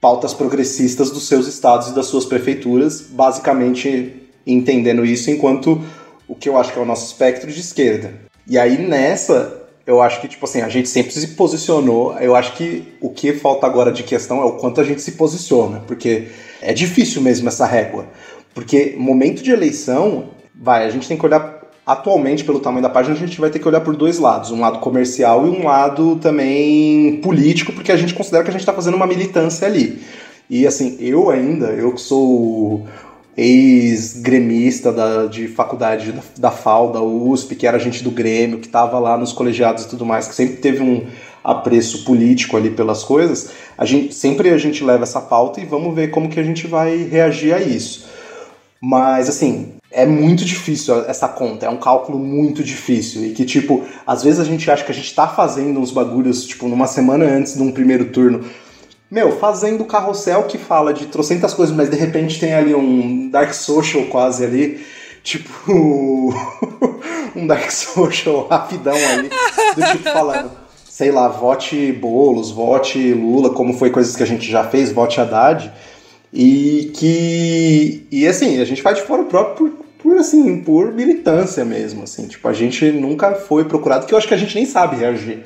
pautas 0.00 0.32
progressistas 0.32 1.10
dos 1.10 1.28
seus 1.28 1.46
estados 1.46 1.88
e 1.88 1.94
das 1.94 2.06
suas 2.06 2.24
prefeituras, 2.24 3.00
basicamente 3.00 4.22
entendendo 4.46 5.04
isso 5.04 5.30
enquanto 5.30 5.82
o 6.28 6.34
que 6.34 6.48
eu 6.48 6.58
acho 6.58 6.72
que 6.72 6.78
é 6.78 6.82
o 6.82 6.86
nosso 6.86 7.06
espectro 7.06 7.50
de 7.50 7.60
esquerda. 7.60 8.12
E 8.46 8.58
aí 8.58 8.78
nessa, 8.78 9.63
eu 9.86 10.00
acho 10.00 10.20
que, 10.20 10.28
tipo 10.28 10.44
assim, 10.44 10.62
a 10.62 10.68
gente 10.68 10.88
sempre 10.88 11.12
se 11.12 11.28
posicionou. 11.28 12.18
Eu 12.18 12.34
acho 12.34 12.56
que 12.56 12.94
o 13.00 13.10
que 13.10 13.34
falta 13.34 13.66
agora 13.66 13.92
de 13.92 14.02
questão 14.02 14.40
é 14.40 14.44
o 14.44 14.52
quanto 14.52 14.80
a 14.80 14.84
gente 14.84 15.02
se 15.02 15.12
posiciona, 15.12 15.82
porque 15.86 16.28
é 16.62 16.72
difícil 16.72 17.20
mesmo 17.20 17.48
essa 17.48 17.66
régua. 17.66 18.06
Porque 18.54 18.94
momento 18.96 19.42
de 19.42 19.50
eleição, 19.50 20.30
vai, 20.54 20.86
a 20.86 20.90
gente 20.90 21.06
tem 21.06 21.16
que 21.16 21.26
olhar. 21.26 21.62
Atualmente, 21.86 22.44
pelo 22.44 22.60
tamanho 22.60 22.82
da 22.82 22.88
página, 22.88 23.14
a 23.14 23.18
gente 23.18 23.38
vai 23.38 23.50
ter 23.50 23.58
que 23.58 23.68
olhar 23.68 23.80
por 23.82 23.94
dois 23.94 24.18
lados: 24.18 24.50
um 24.50 24.60
lado 24.60 24.78
comercial 24.78 25.46
e 25.46 25.50
um 25.50 25.64
lado 25.64 26.16
também 26.16 27.20
político, 27.22 27.72
porque 27.72 27.92
a 27.92 27.96
gente 27.96 28.14
considera 28.14 28.42
que 28.42 28.48
a 28.48 28.52
gente 28.52 28.62
está 28.62 28.72
fazendo 28.72 28.94
uma 28.94 29.06
militância 29.06 29.66
ali. 29.66 30.00
E 30.48 30.66
assim, 30.66 30.96
eu 31.00 31.30
ainda, 31.30 31.66
eu 31.66 31.92
que 31.92 32.00
sou 32.00 32.86
ex-gremista 33.36 34.92
da, 34.92 35.26
de 35.26 35.48
faculdade 35.48 36.12
da, 36.12 36.22
da 36.38 36.50
FAO, 36.50 36.92
da 36.92 37.02
USP, 37.02 37.54
que 37.56 37.66
era 37.66 37.78
gente 37.78 38.04
do 38.04 38.10
Grêmio, 38.10 38.58
que 38.58 38.66
estava 38.66 38.98
lá 38.98 39.16
nos 39.16 39.32
colegiados 39.32 39.84
e 39.84 39.88
tudo 39.88 40.06
mais, 40.06 40.28
que 40.28 40.34
sempre 40.34 40.56
teve 40.56 40.82
um 40.82 41.06
apreço 41.42 42.04
político 42.04 42.56
ali 42.56 42.70
pelas 42.70 43.04
coisas, 43.04 43.50
a 43.76 43.84
gente, 43.84 44.14
sempre 44.14 44.48
a 44.50 44.58
gente 44.58 44.82
leva 44.82 45.02
essa 45.02 45.20
pauta 45.20 45.60
e 45.60 45.66
vamos 45.66 45.94
ver 45.94 46.10
como 46.10 46.28
que 46.28 46.40
a 46.40 46.42
gente 46.42 46.66
vai 46.66 46.96
reagir 47.04 47.52
a 47.52 47.60
isso. 47.60 48.06
Mas, 48.80 49.28
assim, 49.28 49.74
é 49.90 50.04
muito 50.04 50.44
difícil 50.44 51.04
essa 51.06 51.28
conta, 51.28 51.66
é 51.66 51.70
um 51.70 51.76
cálculo 51.76 52.18
muito 52.18 52.62
difícil. 52.62 53.24
E 53.24 53.30
que, 53.30 53.44
tipo, 53.44 53.84
às 54.06 54.22
vezes 54.22 54.40
a 54.40 54.44
gente 54.44 54.70
acha 54.70 54.84
que 54.84 54.92
a 54.92 54.94
gente 54.94 55.14
tá 55.14 55.28
fazendo 55.28 55.80
uns 55.80 55.90
bagulhos, 55.90 56.44
tipo, 56.44 56.68
numa 56.68 56.86
semana 56.86 57.24
antes 57.24 57.54
de 57.54 57.62
um 57.62 57.72
primeiro 57.72 58.06
turno. 58.06 58.44
Meu, 59.14 59.38
fazendo 59.38 59.84
carrossel 59.84 60.42
que 60.42 60.58
fala 60.58 60.92
de 60.92 61.06
trocentas 61.06 61.54
coisas, 61.54 61.72
mas 61.72 61.88
de 61.88 61.94
repente 61.94 62.40
tem 62.40 62.52
ali 62.52 62.74
um 62.74 63.30
Dark 63.30 63.54
Social 63.54 64.06
quase 64.06 64.44
ali. 64.44 64.84
Tipo, 65.22 66.34
um 67.36 67.46
Dark 67.46 67.70
Social 67.70 68.48
rapidão 68.50 68.96
ali. 69.12 69.30
Do 69.76 69.84
tipo 69.92 70.10
falando, 70.10 70.50
sei 70.84 71.12
lá, 71.12 71.28
vote 71.28 71.92
Boulos, 71.92 72.50
vote 72.50 73.14
Lula, 73.14 73.50
como 73.50 73.74
foi 73.74 73.90
coisas 73.90 74.16
que 74.16 74.22
a 74.24 74.26
gente 74.26 74.50
já 74.50 74.64
fez, 74.64 74.90
vote 74.90 75.20
Haddad. 75.20 75.72
E 76.32 76.90
que. 76.96 78.08
E 78.10 78.26
assim, 78.26 78.60
a 78.60 78.64
gente 78.64 78.82
faz 78.82 78.98
de 78.98 79.04
fora 79.04 79.22
próprio 79.22 79.70
por, 79.70 79.84
por 79.96 80.18
assim, 80.18 80.60
por 80.60 80.92
militância 80.92 81.64
mesmo, 81.64 82.02
assim. 82.02 82.26
Tipo, 82.26 82.48
a 82.48 82.52
gente 82.52 82.90
nunca 82.90 83.32
foi 83.36 83.64
procurado, 83.64 84.06
que 84.06 84.12
eu 84.12 84.18
acho 84.18 84.26
que 84.26 84.34
a 84.34 84.38
gente 84.38 84.56
nem 84.56 84.66
sabe 84.66 84.96
reagir. 84.96 85.44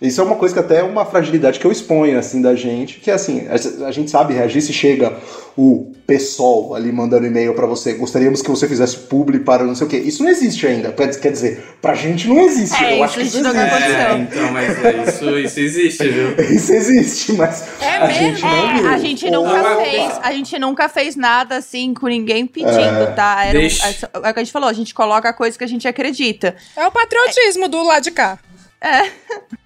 Isso 0.00 0.18
é 0.20 0.24
uma 0.24 0.36
coisa 0.36 0.54
que 0.54 0.60
até 0.60 0.78
é 0.78 0.82
uma 0.82 1.04
fragilidade 1.04 1.58
que 1.60 1.66
eu 1.66 1.70
exponho, 1.70 2.18
assim, 2.18 2.40
da 2.40 2.54
gente, 2.54 3.00
que 3.00 3.10
assim, 3.10 3.46
a, 3.48 3.90
gente 3.90 4.10
sabe 4.10 4.32
reagir 4.32 4.62
se 4.62 4.72
chega 4.72 5.14
o 5.58 5.92
PSOL 6.06 6.74
ali 6.74 6.90
mandando 6.90 7.26
e-mail 7.26 7.52
para 7.54 7.66
você, 7.66 7.92
gostaríamos 7.92 8.40
que 8.40 8.48
você 8.48 8.66
fizesse 8.66 8.96
publi 8.96 9.40
para 9.40 9.62
não 9.62 9.74
sei 9.74 9.86
o 9.86 9.90
quê. 9.90 9.98
Isso 9.98 10.22
não 10.22 10.30
existe 10.30 10.66
ainda, 10.66 10.90
quer 10.92 11.30
dizer, 11.30 11.62
pra 11.82 11.94
gente 11.94 12.26
não 12.28 12.40
existe. 12.40 12.82
É, 12.82 12.98
eu 12.98 13.04
acho 13.04 13.14
que 13.16 13.22
isso 13.22 13.36
isso 13.38 13.46
nunca 13.46 13.58
existe. 13.60 13.74
aconteceu. 13.76 14.06
É, 14.06 14.18
então, 14.18 14.52
mas 14.52 14.84
é, 14.84 15.02
isso, 15.06 15.38
isso 15.38 15.60
existe, 15.60 16.08
viu? 16.08 16.30
Isso 16.50 16.72
existe, 16.72 17.32
mas 17.34 17.64
a 17.82 18.08
gente 18.10 18.40
não 18.42 18.70
É, 18.70 18.74
viu. 18.80 18.88
a 18.90 18.98
gente 18.98 19.30
nunca 19.30 19.76
fez, 19.84 20.12
a 20.22 20.32
gente 20.32 20.58
nunca 20.58 20.88
fez 20.88 21.16
nada 21.16 21.56
assim 21.56 21.92
com 21.92 22.06
ninguém 22.06 22.46
pedindo, 22.46 22.72
É. 23.02 23.06
tá? 23.12 23.44
Era 23.44 23.58
um- 23.58 23.62
é, 23.62 23.66
é 23.68 24.30
o 24.30 24.34
que 24.34 24.40
a 24.40 24.44
gente 24.44 24.52
falou, 24.52 24.68
a 24.68 24.72
gente 24.72 24.94
coloca 24.94 25.28
a 25.28 25.32
coisa 25.34 25.58
que 25.58 25.64
a 25.64 25.68
gente 25.68 25.86
acredita. 25.86 26.56
É 26.74 26.86
o 26.86 26.90
patriotismo 26.90 27.68
do 27.68 27.82
lado 27.82 28.02
de 28.02 28.10
cá. 28.10 28.38
É. 28.80 29.10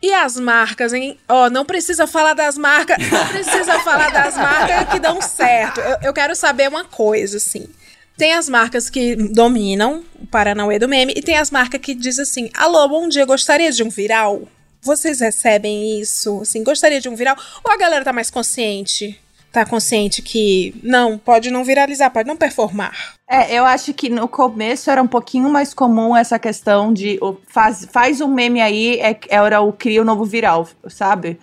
E 0.02 0.12
as 0.12 0.38
marcas, 0.38 0.92
hein? 0.92 1.18
Ó, 1.28 1.48
não 1.48 1.64
precisa 1.64 2.06
falar 2.06 2.34
das 2.34 2.58
marcas. 2.58 2.98
Não 3.10 3.28
precisa 3.28 3.78
falar 3.80 4.10
das 4.10 4.36
marcas 4.36 4.88
que 4.92 4.98
dão 4.98 5.22
certo. 5.22 5.80
Eu, 5.80 5.98
eu 6.02 6.12
quero 6.12 6.34
saber 6.34 6.68
uma 6.68 6.84
coisa, 6.84 7.36
assim. 7.36 7.68
Tem 8.16 8.32
as 8.32 8.48
marcas 8.48 8.90
que 8.90 9.16
dominam 9.16 10.04
o 10.20 10.26
Paranauê 10.26 10.78
do 10.78 10.88
meme 10.88 11.14
e 11.16 11.22
tem 11.22 11.36
as 11.36 11.50
marcas 11.50 11.80
que 11.80 11.94
dizem 11.94 12.22
assim: 12.22 12.50
Alô, 12.54 12.88
bom 12.88 13.08
dia, 13.08 13.24
gostaria 13.24 13.70
de 13.72 13.82
um 13.82 13.88
viral? 13.88 14.42
Vocês 14.80 15.20
recebem 15.20 16.00
isso? 16.00 16.42
Assim, 16.42 16.62
gostaria 16.62 17.00
de 17.00 17.08
um 17.08 17.16
viral? 17.16 17.36
Ou 17.64 17.72
a 17.72 17.76
galera 17.76 18.04
tá 18.04 18.12
mais 18.12 18.30
consciente? 18.30 19.18
Tá 19.54 19.64
consciente 19.64 20.20
que 20.20 20.74
não, 20.82 21.16
pode 21.16 21.48
não 21.48 21.62
viralizar, 21.62 22.10
pode 22.10 22.26
não 22.26 22.36
performar. 22.36 23.14
É, 23.30 23.56
eu 23.56 23.64
acho 23.64 23.94
que 23.94 24.10
no 24.10 24.26
começo 24.26 24.90
era 24.90 25.00
um 25.00 25.06
pouquinho 25.06 25.48
mais 25.48 25.72
comum 25.72 26.16
essa 26.16 26.40
questão 26.40 26.92
de 26.92 27.20
faz, 27.46 27.86
faz 27.88 28.20
um 28.20 28.26
meme 28.26 28.60
aí, 28.60 28.98
é, 28.98 29.16
era 29.28 29.60
o 29.60 29.72
cria 29.72 30.02
o 30.02 30.04
novo 30.04 30.24
viral, 30.24 30.68
sabe? 30.88 31.38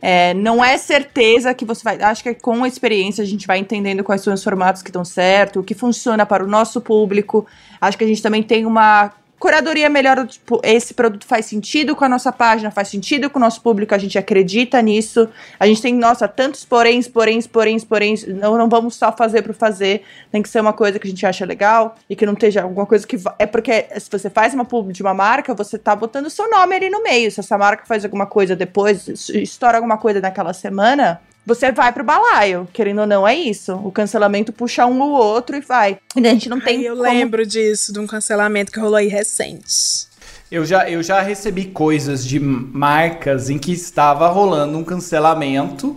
É, 0.00 0.34
não 0.34 0.64
é 0.64 0.78
certeza 0.78 1.52
que 1.52 1.64
você 1.64 1.82
vai. 1.82 2.00
Acho 2.00 2.22
que 2.22 2.32
com 2.32 2.62
a 2.62 2.68
experiência 2.68 3.24
a 3.24 3.26
gente 3.26 3.44
vai 3.44 3.58
entendendo 3.58 4.04
quais 4.04 4.22
são 4.22 4.32
os 4.32 4.44
formatos 4.44 4.80
que 4.80 4.90
estão 4.90 5.04
certo, 5.04 5.58
o 5.58 5.64
que 5.64 5.74
funciona 5.74 6.24
para 6.24 6.44
o 6.44 6.46
nosso 6.46 6.80
público. 6.80 7.44
Acho 7.80 7.98
que 7.98 8.04
a 8.04 8.06
gente 8.06 8.22
também 8.22 8.44
tem 8.44 8.64
uma 8.64 9.12
curadoria 9.38 9.88
melhor, 9.88 10.26
tipo, 10.26 10.60
esse 10.64 10.92
produto 10.94 11.24
faz 11.26 11.46
sentido 11.46 11.94
com 11.94 12.04
a 12.04 12.08
nossa 12.08 12.32
página, 12.32 12.70
faz 12.70 12.88
sentido 12.88 13.30
com 13.30 13.38
o 13.38 13.40
nosso 13.40 13.60
público, 13.60 13.94
a 13.94 13.98
gente 13.98 14.18
acredita 14.18 14.80
nisso. 14.82 15.28
A 15.58 15.66
gente 15.66 15.80
tem, 15.80 15.94
nossa, 15.94 16.26
tantos 16.26 16.64
poréns, 16.64 17.06
poréns, 17.08 17.46
poréns, 17.46 17.84
poréns. 17.84 18.26
Não, 18.26 18.58
não 18.58 18.68
vamos 18.68 18.94
só 18.96 19.12
fazer 19.12 19.42
por 19.42 19.54
fazer. 19.54 20.02
Tem 20.30 20.42
que 20.42 20.48
ser 20.48 20.60
uma 20.60 20.72
coisa 20.72 20.98
que 20.98 21.06
a 21.06 21.10
gente 21.10 21.24
acha 21.24 21.44
legal 21.44 21.96
e 22.10 22.16
que 22.16 22.26
não 22.26 22.32
esteja 22.32 22.62
alguma 22.62 22.86
coisa 22.86 23.06
que. 23.06 23.16
É 23.38 23.46
porque 23.46 23.86
se 23.98 24.10
você 24.10 24.28
faz 24.28 24.52
uma 24.54 24.64
publi 24.64 24.92
de 24.92 25.02
uma 25.02 25.14
marca, 25.14 25.54
você 25.54 25.78
tá 25.78 25.94
botando 25.94 26.26
o 26.26 26.30
seu 26.30 26.50
nome 26.50 26.74
ali 26.74 26.90
no 26.90 27.02
meio. 27.02 27.30
Se 27.30 27.40
essa 27.40 27.56
marca 27.56 27.84
faz 27.86 28.04
alguma 28.04 28.26
coisa 28.26 28.56
depois, 28.56 29.06
es- 29.08 29.28
estoura 29.28 29.78
alguma 29.78 29.98
coisa 29.98 30.20
naquela 30.20 30.52
semana. 30.52 31.20
Você 31.48 31.72
vai 31.72 31.90
pro 31.92 32.04
balaio, 32.04 32.68
querendo 32.74 33.00
ou 33.00 33.06
não, 33.06 33.26
é 33.26 33.34
isso. 33.34 33.74
O 33.76 33.90
cancelamento 33.90 34.52
puxa 34.52 34.84
um 34.84 35.00
ou 35.00 35.12
outro 35.12 35.56
e 35.56 35.60
vai. 35.60 35.98
E 36.14 36.20
a 36.26 36.30
gente 36.30 36.48
não 36.50 36.60
tem. 36.60 36.76
Ai, 36.80 36.88
eu 36.88 36.96
como- 36.96 37.02
lembro 37.08 37.46
disso, 37.46 37.90
de 37.90 37.98
um 37.98 38.06
cancelamento 38.06 38.70
que 38.70 38.78
rolou 38.78 38.96
aí 38.96 39.08
recente. 39.08 40.06
Eu 40.52 40.64
já, 40.66 40.88
eu 40.90 41.02
já 41.02 41.20
recebi 41.22 41.64
coisas 41.64 42.22
de 42.24 42.38
marcas 42.38 43.48
em 43.48 43.58
que 43.58 43.72
estava 43.72 44.28
rolando 44.28 44.76
um 44.76 44.84
cancelamento 44.84 45.96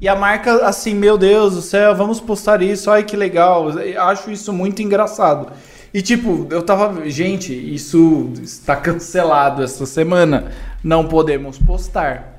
e 0.00 0.08
a 0.08 0.16
marca, 0.16 0.66
assim, 0.66 0.94
meu 0.94 1.16
Deus 1.18 1.54
do 1.54 1.62
céu, 1.62 1.94
vamos 1.94 2.18
postar 2.20 2.62
isso, 2.62 2.90
ai 2.90 3.04
que 3.04 3.16
legal. 3.16 3.70
Eu 3.78 4.02
acho 4.02 4.30
isso 4.30 4.50
muito 4.52 4.80
engraçado. 4.82 5.52
E 5.92 6.00
tipo, 6.02 6.46
eu 6.50 6.62
tava, 6.62 7.08
gente, 7.08 7.52
isso 7.54 8.30
está 8.42 8.76
cancelado 8.76 9.62
essa 9.62 9.84
semana, 9.86 10.52
não 10.82 11.06
podemos 11.06 11.58
postar. 11.58 12.35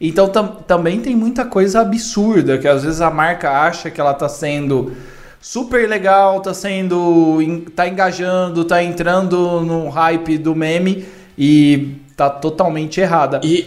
Então 0.00 0.28
tam- 0.28 0.56
também 0.66 1.00
tem 1.00 1.16
muita 1.16 1.44
coisa 1.44 1.80
absurda 1.80 2.56
que 2.58 2.68
às 2.68 2.84
vezes 2.84 3.00
a 3.00 3.10
marca 3.10 3.50
acha 3.50 3.90
que 3.90 4.00
ela 4.00 4.14
tá 4.14 4.28
sendo 4.28 4.92
super 5.40 5.88
legal, 5.88 6.40
tá 6.40 6.54
sendo. 6.54 7.40
en- 7.42 7.60
tá 7.60 7.88
engajando, 7.88 8.64
tá 8.64 8.82
entrando 8.82 9.60
no 9.60 9.88
hype 9.88 10.38
do 10.38 10.54
meme 10.54 11.04
e 11.36 11.96
tá 12.16 12.28
totalmente 12.28 13.00
errada. 13.00 13.40
E, 13.44 13.66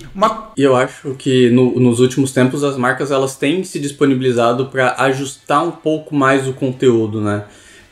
e 0.58 0.64
eu 0.64 0.76
acho 0.76 1.16
que 1.18 1.50
no- 1.52 1.80
nos 1.80 2.00
últimos 2.02 2.32
tempos 2.34 2.64
as 2.64 2.76
marcas 2.78 3.10
elas 3.12 3.36
têm 3.36 3.64
se 3.64 3.80
disponibilizado 3.80 4.66
para 4.68 4.96
ajustar 5.00 5.64
um 5.66 5.72
pouco 5.72 6.14
mais 6.16 6.48
o 6.48 6.54
conteúdo, 6.54 7.22
né? 7.22 7.44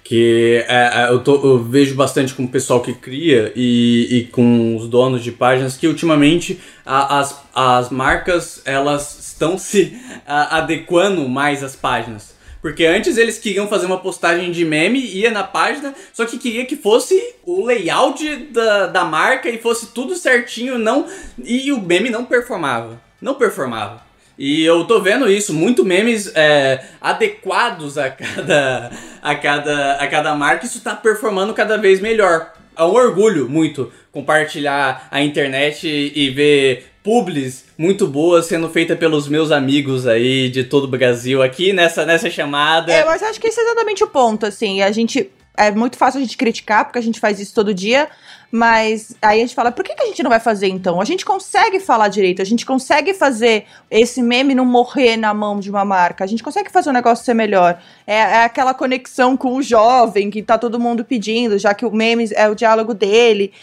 Que 0.09 0.65
é, 0.67 1.03
é, 1.03 1.09
eu, 1.11 1.19
tô- 1.23 1.35
eu 1.35 1.63
vejo 1.63 1.93
bastante 1.93 2.33
com 2.33 2.43
o 2.43 2.47
pessoal 2.47 2.81
que 2.81 2.93
cria 2.95 3.53
e, 3.55 4.07
e 4.09 4.23
com 4.31 4.75
os 4.75 4.87
donos 4.87 5.23
de 5.23 5.31
páginas 5.31 5.77
que 5.77 5.85
ultimamente 5.85 6.59
a- 6.83 7.19
as, 7.19 7.39
as 7.53 7.91
marcas 7.91 8.59
elas 8.65 9.19
estão 9.19 9.55
se 9.55 9.95
a- 10.25 10.57
adequando 10.57 11.29
mais 11.29 11.63
às 11.63 11.75
páginas. 11.75 12.33
Porque 12.59 12.85
antes 12.87 13.17
eles 13.17 13.37
queriam 13.37 13.67
fazer 13.67 13.85
uma 13.85 13.99
postagem 13.99 14.51
de 14.51 14.65
meme, 14.65 14.99
ia 14.99 15.29
na 15.29 15.43
página, 15.43 15.93
só 16.11 16.25
que 16.25 16.39
queria 16.39 16.65
que 16.65 16.75
fosse 16.75 17.35
o 17.45 17.63
layout 17.63 18.35
da, 18.51 18.87
da 18.87 19.05
marca 19.05 19.47
e 19.47 19.59
fosse 19.59 19.93
tudo 19.93 20.15
certinho, 20.15 20.79
não 20.79 21.05
e 21.37 21.71
o 21.71 21.79
meme 21.79 22.09
não 22.09 22.25
performava. 22.25 22.99
Não 23.21 23.35
performava. 23.35 24.08
E 24.39 24.63
eu 24.63 24.85
tô 24.85 25.01
vendo 25.01 25.29
isso, 25.29 25.53
muito 25.53 25.83
memes 25.83 26.31
é, 26.33 26.81
adequados 27.01 27.97
a 27.97 28.09
cada, 28.09 28.89
a, 29.21 29.35
cada, 29.35 29.95
a 29.95 30.07
cada 30.07 30.33
marca, 30.33 30.65
isso 30.65 30.79
tá 30.79 30.95
performando 30.95 31.53
cada 31.53 31.77
vez 31.77 31.99
melhor. 31.99 32.53
É 32.77 32.81
um 32.81 32.93
orgulho 32.93 33.49
muito 33.49 33.91
compartilhar 34.13 35.09
a 35.11 35.21
internet 35.21 35.85
e, 35.85 36.29
ver 36.29 36.85
publis 37.03 37.65
muito 37.77 38.07
boas 38.07 38.45
sendo 38.45 38.69
feita 38.69 38.95
pelos 38.95 39.27
meus 39.27 39.51
amigos 39.51 40.07
aí 40.07 40.49
de 40.49 40.63
todo 40.63 40.85
o 40.85 40.87
Brasil 40.87 41.43
aqui 41.43 41.73
nessa, 41.73 42.05
nessa 42.05 42.29
chamada. 42.29 42.93
É, 42.93 43.03
mas 43.03 43.21
acho 43.21 43.41
que 43.41 43.47
esse 43.47 43.59
é 43.59 43.63
exatamente 43.63 44.05
o 44.05 44.07
ponto, 44.07 44.45
assim. 44.45 44.81
A 44.81 44.91
gente. 44.91 45.29
É 45.57 45.69
muito 45.71 45.97
fácil 45.97 46.19
a 46.19 46.21
gente 46.21 46.37
criticar, 46.37 46.85
porque 46.85 46.97
a 46.99 47.01
gente 47.01 47.19
faz 47.19 47.41
isso 47.41 47.53
todo 47.53 47.73
dia. 47.73 48.07
Mas 48.51 49.15
aí 49.21 49.39
a 49.39 49.41
gente 49.41 49.53
fala, 49.53 49.71
por 49.71 49.85
que, 49.85 49.93
que 49.93 50.01
a 50.01 50.07
gente 50.07 50.23
não 50.23 50.29
vai 50.29 50.39
fazer 50.39 50.67
então? 50.67 50.99
A 50.99 51.05
gente 51.05 51.23
consegue 51.23 51.79
falar 51.79 52.07
direito, 52.07 52.41
a 52.41 52.45
gente 52.45 52.65
consegue 52.65 53.13
fazer 53.13 53.65
esse 53.91 54.23
meme 54.23 54.55
não 54.55 54.65
morrer 54.65 55.17
na 55.17 55.33
mão 55.33 55.59
de 55.59 55.69
uma 55.69 55.85
marca, 55.85 56.23
a 56.23 56.27
gente 56.27 56.43
consegue 56.43 56.71
fazer 56.71 56.89
o 56.89 56.93
negócio 56.93 57.23
ser 57.23 57.35
melhor. 57.35 57.79
É, 58.07 58.15
é 58.15 58.43
aquela 58.43 58.73
conexão 58.73 59.37
com 59.37 59.55
o 59.55 59.61
jovem 59.61 60.31
que 60.31 60.41
tá 60.41 60.57
todo 60.57 60.79
mundo 60.79 61.05
pedindo, 61.05 61.59
já 61.59 61.73
que 61.75 61.85
o 61.85 61.91
meme 61.91 62.27
é 62.33 62.49
o 62.49 62.55
diálogo 62.55 62.93
dele. 62.93 63.53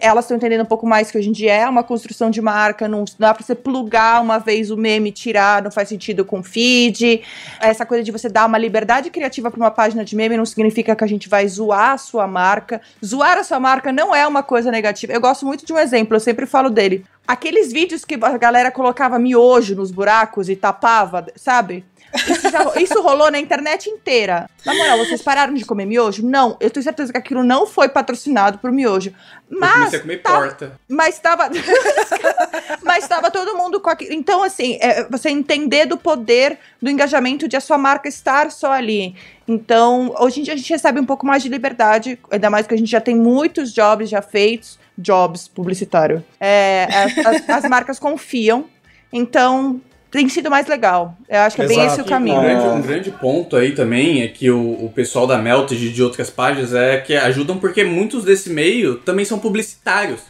Elas 0.00 0.26
estão 0.26 0.36
entendendo 0.36 0.62
um 0.62 0.66
pouco 0.66 0.86
mais 0.86 1.10
que 1.10 1.18
hoje 1.18 1.28
em 1.28 1.32
dia 1.32 1.52
é 1.52 1.68
uma 1.68 1.82
construção 1.82 2.30
de 2.30 2.40
marca, 2.40 2.86
não 2.86 3.04
dá 3.18 3.34
pra 3.34 3.44
você 3.44 3.54
plugar 3.54 4.22
uma 4.22 4.38
vez 4.38 4.70
o 4.70 4.76
meme 4.76 5.10
tirar, 5.10 5.60
não 5.60 5.72
faz 5.72 5.88
sentido 5.88 6.24
com 6.24 6.42
feed. 6.42 7.22
Essa 7.60 7.84
coisa 7.84 8.04
de 8.04 8.12
você 8.12 8.28
dar 8.28 8.46
uma 8.46 8.58
liberdade 8.58 9.10
criativa 9.10 9.50
pra 9.50 9.58
uma 9.58 9.70
página 9.72 10.04
de 10.04 10.14
meme 10.14 10.36
não 10.36 10.46
significa 10.46 10.94
que 10.94 11.02
a 11.02 11.06
gente 11.06 11.28
vai 11.28 11.48
zoar 11.48 11.92
a 11.92 11.98
sua 11.98 12.28
marca. 12.28 12.80
Zoar 13.04 13.38
a 13.38 13.44
sua 13.44 13.58
marca 13.58 13.92
não 13.92 14.14
é 14.14 14.26
uma 14.26 14.35
coisa 14.42 14.70
negativa. 14.70 15.12
Eu 15.12 15.20
gosto 15.20 15.44
muito 15.46 15.64
de 15.64 15.72
um 15.72 15.78
exemplo, 15.78 16.16
eu 16.16 16.20
sempre 16.20 16.46
falo 16.46 16.70
dele. 16.70 17.04
Aqueles 17.26 17.72
vídeos 17.72 18.04
que 18.04 18.14
a 18.20 18.38
galera 18.38 18.70
colocava 18.70 19.18
miojo 19.18 19.74
nos 19.74 19.90
buracos 19.90 20.48
e 20.48 20.56
tapava, 20.56 21.26
sabe? 21.34 21.84
Isso, 22.14 22.48
já- 22.50 22.72
isso 22.80 23.02
rolou 23.02 23.30
na 23.30 23.38
internet 23.38 23.88
inteira. 23.90 24.48
Na 24.64 24.74
moral, 24.74 24.98
vocês 24.98 25.20
pararam 25.22 25.52
de 25.54 25.64
comer 25.64 25.84
miojo? 25.86 26.24
Não, 26.26 26.56
eu 26.60 26.70
tenho 26.70 26.82
certeza 26.84 27.12
que 27.12 27.18
aquilo 27.18 27.44
não 27.44 27.66
foi 27.66 27.88
patrocinado 27.88 28.58
por 28.58 28.72
miojo. 28.72 29.12
eu 29.50 29.58
Mas 29.60 29.72
comecei 29.74 29.98
a 29.98 30.02
comer 30.02 30.16
tá- 30.22 30.30
porta. 30.32 30.80
mas 30.88 31.18
tava. 31.18 31.50
mas 32.82 33.06
tava 33.06 33.30
todo 33.30 33.56
mundo 33.56 33.80
com 33.80 33.90
aquilo. 33.90 34.12
Então, 34.12 34.42
assim, 34.42 34.78
é 34.80 35.04
você 35.08 35.28
entender 35.28 35.86
do 35.86 35.96
poder 35.96 36.58
do 36.80 36.90
engajamento 36.90 37.46
de 37.48 37.56
a 37.56 37.60
sua 37.60 37.78
marca 37.78 38.08
estar 38.08 38.50
só 38.50 38.72
ali. 38.72 39.14
Então, 39.46 40.14
hoje 40.18 40.40
em 40.40 40.42
dia 40.42 40.54
a 40.54 40.56
gente 40.56 40.70
recebe 40.72 40.98
um 41.00 41.04
pouco 41.06 41.26
mais 41.26 41.42
de 41.42 41.48
liberdade, 41.48 42.18
ainda 42.30 42.50
mais 42.50 42.66
que 42.66 42.74
a 42.74 42.78
gente 42.78 42.90
já 42.90 43.00
tem 43.00 43.14
muitos 43.14 43.72
jobs 43.72 44.08
já 44.08 44.22
feitos. 44.22 44.78
Jobs 44.98 45.46
publicitário. 45.46 46.24
É, 46.40 46.88
as- 47.26 47.50
as 47.50 47.68
marcas 47.68 47.98
confiam. 47.98 48.64
Então, 49.12 49.78
tem 50.10 50.28
sido 50.28 50.50
mais 50.50 50.66
legal. 50.66 51.16
Eu 51.28 51.40
acho 51.40 51.56
que 51.56 51.62
é 51.62 51.66
bem 51.66 51.84
esse 51.84 52.00
o 52.00 52.04
caminho. 52.04 52.38
Um 52.38 52.42
grande, 52.42 52.66
um 52.66 52.82
grande 52.82 53.10
ponto 53.10 53.56
aí 53.56 53.72
também 53.72 54.22
é 54.22 54.28
que 54.28 54.50
o, 54.50 54.84
o 54.84 54.90
pessoal 54.94 55.26
da 55.26 55.36
Melted 55.38 55.84
e 55.86 55.90
de 55.90 56.02
outras 56.02 56.30
páginas 56.30 56.72
é 56.74 56.98
que 56.98 57.14
ajudam 57.14 57.58
porque 57.58 57.84
muitos 57.84 58.24
desse 58.24 58.48
meio 58.50 58.96
também 58.96 59.24
são 59.24 59.38
publicitários. 59.38 60.20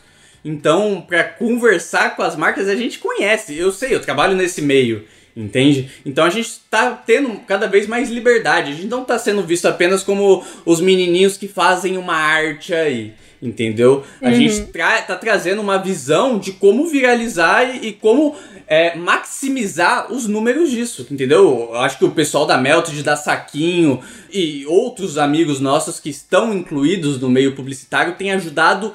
Então, 0.44 1.04
para 1.06 1.24
conversar 1.24 2.14
com 2.16 2.22
as 2.22 2.36
marcas, 2.36 2.68
a 2.68 2.76
gente 2.76 2.98
conhece. 2.98 3.56
Eu 3.56 3.72
sei, 3.72 3.94
eu 3.94 4.00
trabalho 4.00 4.36
nesse 4.36 4.62
meio. 4.62 5.04
Entende? 5.36 5.90
Então 6.06 6.24
a 6.24 6.30
gente 6.30 6.48
tá 6.70 6.90
tendo 6.92 7.28
cada 7.46 7.66
vez 7.66 7.86
mais 7.86 8.08
liberdade. 8.08 8.72
A 8.72 8.74
gente 8.74 8.86
não 8.86 9.04
tá 9.04 9.18
sendo 9.18 9.42
visto 9.42 9.66
apenas 9.66 10.02
como 10.02 10.42
os 10.64 10.80
menininhos 10.80 11.36
que 11.36 11.46
fazem 11.46 11.98
uma 11.98 12.14
arte 12.14 12.72
aí. 12.72 13.12
Entendeu? 13.42 14.02
A 14.22 14.28
Uhum. 14.28 14.34
gente 14.34 14.62
tra 14.68 15.02
tá 15.02 15.14
trazendo 15.14 15.60
uma 15.60 15.76
visão 15.76 16.38
de 16.38 16.52
como 16.52 16.86
viralizar 16.86 17.64
e, 17.64 17.88
e 17.88 17.92
como 17.92 18.34
é, 18.66 18.96
maximizar 18.96 20.12
os 20.12 20.26
números 20.26 20.70
disso, 20.70 21.06
entendeu? 21.10 21.70
Eu 21.72 21.76
acho 21.80 21.98
que 21.98 22.04
o 22.04 22.10
pessoal 22.10 22.46
da 22.46 22.58
Melted, 22.58 23.02
da 23.02 23.16
Saquinho 23.16 24.00
e 24.32 24.64
outros 24.66 25.18
amigos 25.18 25.60
nossos 25.60 26.00
que 26.00 26.10
estão 26.10 26.52
incluídos 26.52 27.20
no 27.20 27.28
meio 27.30 27.54
publicitário 27.54 28.14
têm 28.14 28.32
ajudado 28.32 28.92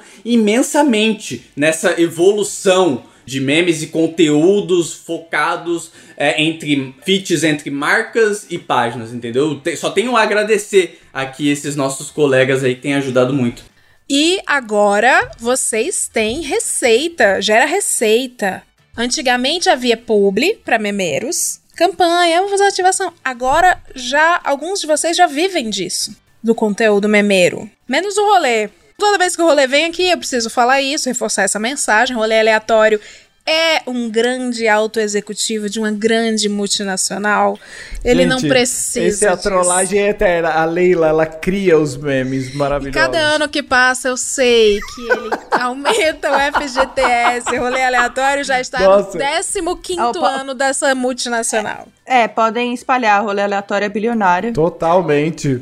imensamente 0.56 1.50
nessa 1.56 2.00
evolução 2.00 3.04
de 3.24 3.40
memes 3.40 3.82
e 3.82 3.86
conteúdos 3.86 4.92
focados 4.92 5.92
é, 6.16 6.42
entre 6.42 6.92
feats 7.04 7.44
entre 7.44 7.70
marcas 7.70 8.46
e 8.50 8.58
páginas, 8.58 9.12
entendeu? 9.14 9.60
Te- 9.60 9.76
Só 9.76 9.90
tenho 9.90 10.16
a 10.16 10.22
agradecer 10.22 11.00
aqui 11.12 11.48
esses 11.48 11.76
nossos 11.76 12.10
colegas 12.10 12.64
aí 12.64 12.74
que 12.74 12.82
têm 12.82 12.94
ajudado 12.94 13.32
muito. 13.32 13.62
E 14.10 14.40
agora 14.44 15.30
vocês 15.38 16.10
têm 16.12 16.40
receita, 16.42 17.40
gera 17.40 17.64
receita. 17.64 18.62
Antigamente 18.96 19.70
havia 19.70 19.96
publi 19.96 20.56
para 20.64 20.78
memeiros, 20.78 21.60
campanha, 21.74 22.36
vamos 22.36 22.50
fazer 22.50 22.64
ativação. 22.64 23.12
Agora 23.24 23.82
já 23.94 24.40
alguns 24.44 24.80
de 24.80 24.86
vocês 24.86 25.16
já 25.16 25.26
vivem 25.26 25.70
disso, 25.70 26.14
do 26.42 26.54
conteúdo 26.54 27.08
memeiro. 27.08 27.70
Menos 27.88 28.16
o 28.16 28.24
rolê. 28.24 28.68
Toda 28.98 29.18
vez 29.18 29.34
que 29.34 29.42
o 29.42 29.46
rolê 29.46 29.66
vem 29.66 29.86
aqui, 29.86 30.10
eu 30.10 30.18
preciso 30.18 30.50
falar 30.50 30.82
isso, 30.82 31.08
reforçar 31.08 31.42
essa 31.42 31.58
mensagem. 31.58 32.14
Rolê 32.14 32.38
aleatório 32.38 33.00
é 33.46 33.82
um 33.86 34.08
grande 34.08 34.68
alto 34.68 35.00
executivo 35.00 35.68
de 35.68 35.78
uma 35.78 35.90
grande 35.90 36.48
multinacional. 36.48 37.58
Ele 38.04 38.24
não 38.24 38.38
Gente, 38.38 38.48
precisa. 38.48 39.06
Essa 39.06 39.24
é 39.26 39.28
a 39.28 39.34
disso. 39.34 39.42
trollagem 39.48 40.00
eterna. 40.00 40.50
A 40.50 40.64
Leila, 40.64 41.08
ela 41.08 41.26
cria 41.26 41.78
os 41.78 41.96
memes 41.96 42.54
E 42.54 42.56
maravilhosos. 42.56 43.00
cada 43.00 43.18
ano 43.18 43.48
que 43.48 43.62
passa, 43.62 44.08
eu 44.08 44.16
sei 44.16 44.78
que 44.80 45.00
ele 45.12 45.30
aumenta 45.50 46.30
o 46.30 46.60
FGTS, 46.62 47.56
rolê 47.58 47.82
aleatório, 47.84 48.44
já 48.44 48.60
está 48.60 48.78
Nossa. 48.80 49.18
no 49.62 49.76
15 49.76 50.00
Opa. 50.00 50.28
ano 50.28 50.54
dessa 50.54 50.94
multinacional. 50.94 51.88
É, 52.06 52.28
podem 52.28 52.72
espalhar, 52.74 53.22
rolê 53.24 53.42
aleatório 53.42 53.84
é 53.84 53.88
bilionário. 53.88 54.52
Totalmente. 54.52 55.60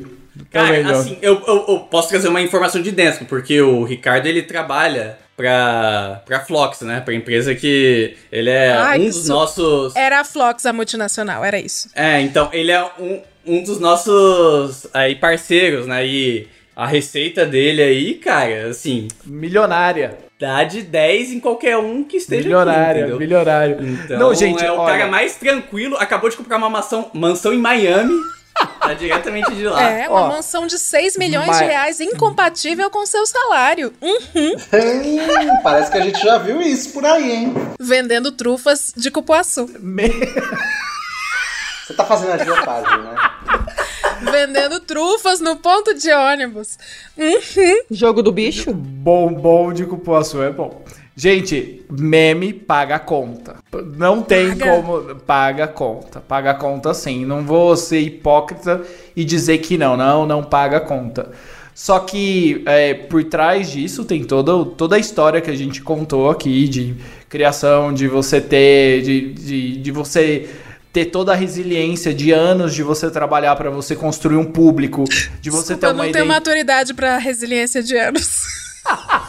Cara, 0.51 0.67
Também 0.69 0.83
não. 0.85 1.01
assim, 1.01 1.19
eu, 1.21 1.43
eu, 1.47 1.65
eu 1.69 1.79
posso 1.91 2.09
trazer 2.09 2.29
uma 2.29 2.41
informação 2.41 2.81
de 2.81 2.91
dentro, 2.91 3.25
porque 3.27 3.61
o 3.61 3.85
Ricardo 3.85 4.27
ele 4.27 4.43
trabalha 4.43 5.19
pra, 5.41 6.23
pra 6.27 6.41
Flox, 6.41 6.83
né? 6.83 7.01
Pra 7.01 7.15
empresa 7.15 7.55
que 7.55 8.15
ele 8.31 8.51
é 8.51 8.73
Ai, 8.73 9.01
um 9.01 9.05
dos 9.07 9.27
nossos. 9.29 9.97
Era 9.97 10.21
a 10.21 10.25
Flox, 10.25 10.67
a 10.67 10.73
multinacional, 10.73 11.45
era 11.45 11.59
isso. 11.59 11.89
É, 11.95 12.21
então 12.21 12.51
ele 12.53 12.71
é 12.71 12.83
um, 12.99 13.21
um 13.47 13.63
dos 13.63 13.81
nossos 13.81 14.87
aí 14.93 15.15
parceiros, 15.15 15.87
né? 15.87 16.07
E 16.07 16.47
a 16.77 16.87
receita 16.87 17.47
dele 17.47 17.83
aí, 17.83 18.15
cara, 18.15 18.69
assim. 18.69 19.09
Milionária. 19.25 20.19
Dá 20.39 20.65
de 20.65 20.81
10 20.83 21.33
em 21.33 21.41
qualquer 21.41 21.77
um 21.77 22.03
que 22.03 22.17
esteja 22.17 22.43
Milionária, 22.45 22.91
aqui, 22.91 22.99
entendeu? 23.01 23.19
milionária. 23.19 23.79
Então, 23.81 24.19
Não, 24.19 24.35
gente, 24.35 24.65
é 24.65 24.73
o 24.73 24.77
olha- 24.79 24.99
cara 24.99 25.11
mais 25.11 25.37
tranquilo, 25.37 25.97
acabou 25.99 26.31
de 26.31 26.37
comprar 26.37 26.57
uma 26.57 26.71
mansão, 26.71 27.11
mansão 27.13 27.53
em 27.53 27.59
Miami, 27.59 28.15
tá 28.81 28.95
diretamente 28.95 29.55
de 29.55 29.65
lá. 29.65 29.83
É, 29.83 30.09
uma 30.09 30.23
Ó, 30.23 30.29
mansão 30.29 30.67
de 30.67 30.79
6 30.79 31.17
milhões 31.17 31.47
mas- 31.47 31.59
de 31.59 31.65
reais 31.65 32.01
incompatível 32.01 32.91
com 32.91 33.05
seu 33.07 33.27
salário. 33.27 33.93
Uhum. 34.01 34.53
Hum, 34.55 35.61
parece 35.63 35.91
que 35.91 35.99
a 35.99 36.03
gente 36.03 36.21
já 36.21 36.39
viu 36.39 36.61
isso 36.61 36.91
por 36.93 37.05
aí, 37.05 37.31
hein? 37.33 37.55
Vendendo 37.79 38.33
trufas 38.33 38.93
de 38.97 39.11
cupuaçu. 39.11 39.67
Você 41.87 41.95
tá 41.95 42.05
fazendo 42.05 42.33
agiotagem, 42.33 43.03
né? 43.03 43.15
Vendendo 44.31 44.81
trufas 44.81 45.41
no 45.41 45.57
ponto 45.57 45.95
de 45.95 46.13
ônibus. 46.13 46.79
Uhum. 47.17 47.79
Jogo 47.91 48.23
do 48.23 48.31
bicho? 48.31 48.73
Bom, 48.73 49.33
bom 49.33 49.73
de 49.73 49.87
cupuaçu 49.87 50.43
é 50.43 50.51
bom. 50.51 50.85
Gente, 51.21 51.83
meme 51.91 52.51
paga 52.51 52.95
a 52.95 52.99
conta. 52.99 53.57
Não 53.99 54.23
tem 54.23 54.57
Paga. 54.57 54.71
como. 54.71 55.15
Paga 55.17 55.65
a 55.65 55.69
conta. 55.69 56.19
Paga 56.19 56.51
a 56.53 56.55
conta 56.55 56.95
sim. 56.95 57.27
Não 57.27 57.45
vou 57.45 57.77
ser 57.77 58.01
hipócrita 58.01 58.81
e 59.15 59.23
dizer 59.23 59.59
que 59.59 59.77
não, 59.77 59.99
não, 59.99 60.25
não 60.25 60.43
paga 60.43 60.79
a 60.79 60.81
conta. 60.81 61.31
Só 61.75 61.99
que 61.99 62.63
é, 62.65 62.95
por 62.95 63.23
trás 63.25 63.71
disso 63.71 64.03
tem 64.07 64.25
toda, 64.25 64.65
toda 64.65 64.97
a 64.97 64.99
história 64.99 65.43
que 65.43 65.51
a 65.51 65.55
gente 65.55 65.83
contou 65.83 66.31
aqui 66.31 66.67
de 66.67 66.95
criação, 67.29 67.93
de 67.93 68.09
você 68.09 68.41
ter. 68.41 69.03
de, 69.03 69.35
de, 69.35 69.77
de 69.77 69.91
você 69.93 70.49
ter 70.91 71.05
toda 71.05 71.33
a 71.33 71.37
resiliência 71.37 72.15
de 72.15 72.33
anos 72.33 72.75
de 72.75 72.83
você 72.83 73.11
trabalhar 73.11 73.55
para 73.57 73.69
você 73.69 73.95
construir 73.95 74.37
um 74.39 74.45
público, 74.47 75.05
de 75.43 75.51
você 75.51 75.75
Desculpa, 75.75 75.81
ter 75.81 75.87
eu 75.87 75.91
uma 75.91 75.97
não 75.99 76.05
ideia. 76.09 76.13
tenho 76.25 76.27
maturidade 76.35 76.95
pra 76.95 77.19
resiliência 77.19 77.83
de 77.83 77.95
anos. 77.95 78.31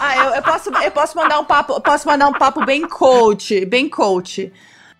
Ah, 0.00 0.16
eu, 0.16 0.34
eu 0.34 0.42
posso, 0.42 0.70
eu 0.70 0.90
posso 0.90 1.16
mandar 1.16 1.38
um 1.40 1.44
papo, 1.44 1.80
posso 1.80 2.06
mandar 2.06 2.28
um 2.28 2.32
papo 2.32 2.64
bem 2.64 2.86
coach, 2.86 3.64
bem 3.64 3.88
coach. 3.88 4.52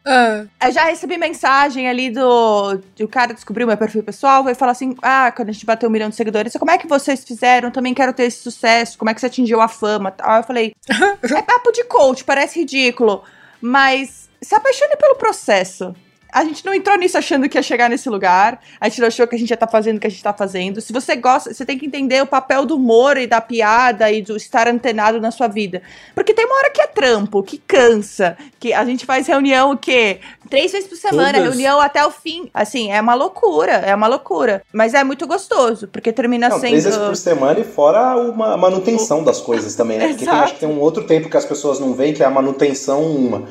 Ah, 0.05 0.45
Eu 0.63 0.73
já 0.73 0.85
recebi 0.85 1.19
mensagem 1.19 1.89
ali 1.89 2.11
do. 2.11 2.79
de 2.95 3.03
O 3.03 3.09
cara 3.09 3.35
descobriu 3.35 3.67
meu 3.67 3.77
perfil 3.77 4.03
pessoal, 4.05 4.45
veio 4.45 4.55
falar 4.55 4.73
assim: 4.73 4.95
Ah, 5.03 5.33
quando 5.35 5.49
a 5.49 5.53
gente 5.53 5.67
bateu 5.67 5.89
um 5.89 5.93
milhão 5.93 6.09
de 6.09 6.15
seguidores, 6.17 6.53
como 6.57 6.71
é 6.71 6.79
que 6.79 6.87
vocês 6.87 7.25
fizeram? 7.25 7.71
Também 7.73 7.93
quero 7.93 8.13
ter 8.13 8.25
esse 8.25 8.43
sucesso, 8.43 8.97
como 8.97 9.11
é 9.11 9.15
que 9.15 9.21
você 9.21 9.27
atingiu 9.27 9.61
a 9.61 9.67
fama? 9.69 10.15
Aí 10.23 10.39
eu 10.39 10.45
falei: 10.45 10.75
É 10.89 11.43
papo 11.43 11.73
de 11.73 11.83
coach, 11.85 12.23
parece 12.25 12.61
ridículo, 12.61 13.25
mas 13.61 14.31
se 14.41 14.55
apaixone 14.55 14.97
pelo 14.97 15.17
processo. 15.17 15.95
A 16.33 16.45
gente 16.45 16.65
não 16.65 16.75
entrou 16.75 16.97
nisso 16.97 17.17
achando 17.17 17.49
que 17.49 17.57
ia 17.57 17.63
chegar 17.63 17.89
nesse 17.89 18.09
lugar. 18.09 18.61
A 18.81 18.89
gente 18.89 19.01
não 19.01 19.09
achou 19.09 19.27
que 19.27 19.37
a 19.37 19.39
gente 19.39 19.51
ia 19.51 19.55
estar 19.55 19.67
fazendo 19.67 19.97
o 19.97 20.01
que 20.01 20.07
a 20.07 20.11
gente 20.11 20.23
tá 20.23 20.33
fazendo. 20.33 20.81
Se 20.81 20.93
você 20.93 21.17
gosta, 21.17 21.53
você 21.55 21.65
tem 21.65 21.79
que 21.79 21.87
entender 21.87 22.23
o 22.23 22.27
papel 22.27 22.67
do 22.67 22.77
humor 22.77 23.17
e 23.17 23.27
da 23.27 23.41
piada 23.41 24.11
e 24.11 24.23
do 24.23 24.37
estar 24.37 24.69
antenado 24.69 25.21
na 25.21 25.31
sua 25.31 25.49
vida. 25.49 25.83
Porque 26.15 26.35
tem 26.35 26.45
uma 26.45 26.57
hora 26.57 26.71
que 26.71 26.81
é 26.81 26.87
trampo, 26.87 27.43
que 27.43 27.59
cansa, 27.59 28.37
que 28.59 28.73
a 28.73 28.85
gente 28.85 29.07
faz 29.07 29.27
reunião 29.27 29.73
o 29.73 29.77
quê? 29.77 30.21
Três 30.51 30.73
vezes 30.73 30.89
por 30.89 30.97
semana, 30.97 31.35
Todas. 31.35 31.49
reunião 31.49 31.81
até 31.81 32.05
o 32.05 32.11
fim. 32.11 32.51
Assim, 32.53 32.91
é 32.93 33.01
uma 33.01 33.15
loucura, 33.15 33.73
é 33.73 33.95
uma 33.95 34.07
loucura. 34.07 34.63
Mas 34.73 34.95
é 34.95 35.03
muito 35.05 35.27
gostoso, 35.27 35.89
porque 35.89 36.13
termina 36.13 36.49
Não, 36.49 36.59
sendo. 36.59 36.71
três 36.71 36.85
vezes 36.85 36.99
por 36.99 37.17
semana 37.17 37.61
e 37.61 37.65
fora 37.65 38.17
uma 38.17 38.55
a 38.55 38.57
manutenção 38.57 39.23
das 39.23 39.41
coisas 39.41 39.75
também, 39.75 39.99
né? 39.99 40.09
Porque 40.09 40.25
tem, 40.25 40.35
acho 40.35 40.55
que 40.55 40.61
tem 40.61 40.69
um 40.69 40.81
outro 40.81 41.05
tempo 41.05 41.29
que 41.29 41.37
as 41.37 41.45
pessoas 41.45 41.79
não 41.79 41.95
veem, 41.95 42.15
que 42.15 42.23
é 42.23 42.27
a 42.27 42.31
manutenção 42.31 43.03
uma. 43.03 43.45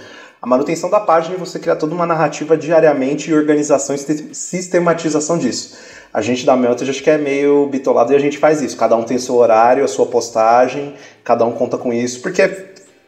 A 0.45 0.47
manutenção 0.47 0.91
da 0.91 0.99
página 0.99 1.33
é 1.33 1.39
você 1.39 1.57
criar 1.57 1.75
toda 1.75 1.95
uma 1.95 2.05
narrativa 2.05 2.55
diariamente 2.55 3.31
e 3.31 3.33
organização 3.33 3.95
e 3.95 3.97
siste- 3.97 4.27
sistematização 4.31 5.39
disso. 5.39 5.75
A 6.13 6.21
gente 6.21 6.45
da 6.45 6.55
Melted 6.55 6.87
acho 6.87 7.01
que 7.01 7.09
é 7.09 7.17
meio 7.17 7.65
bitolado 7.65 8.13
e 8.13 8.15
a 8.15 8.19
gente 8.19 8.37
faz 8.37 8.61
isso. 8.61 8.77
Cada 8.77 8.95
um 8.95 9.01
tem 9.01 9.17
seu 9.17 9.33
horário, 9.33 9.83
a 9.83 9.87
sua 9.87 10.05
postagem, 10.05 10.93
cada 11.23 11.43
um 11.45 11.51
conta 11.51 11.79
com 11.79 11.91
isso, 11.91 12.21
porque 12.21 12.47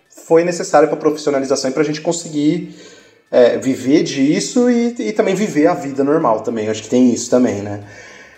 foi 0.10 0.44
necessário 0.44 0.88
para 0.88 0.98
profissionalização 0.98 1.70
e 1.70 1.74
para 1.74 1.84
a 1.84 1.86
gente 1.86 2.02
conseguir 2.02 2.76
é, 3.30 3.56
viver 3.60 4.02
disso 4.02 4.68
e, 4.68 4.96
e 4.98 5.14
também 5.14 5.36
viver 5.36 5.68
a 5.68 5.76
vida 5.76 6.04
normal 6.04 6.40
também. 6.40 6.68
Acho 6.70 6.82
que 6.82 6.90
tem 6.90 7.14
isso 7.14 7.30
também, 7.30 7.62
né? 7.62 7.84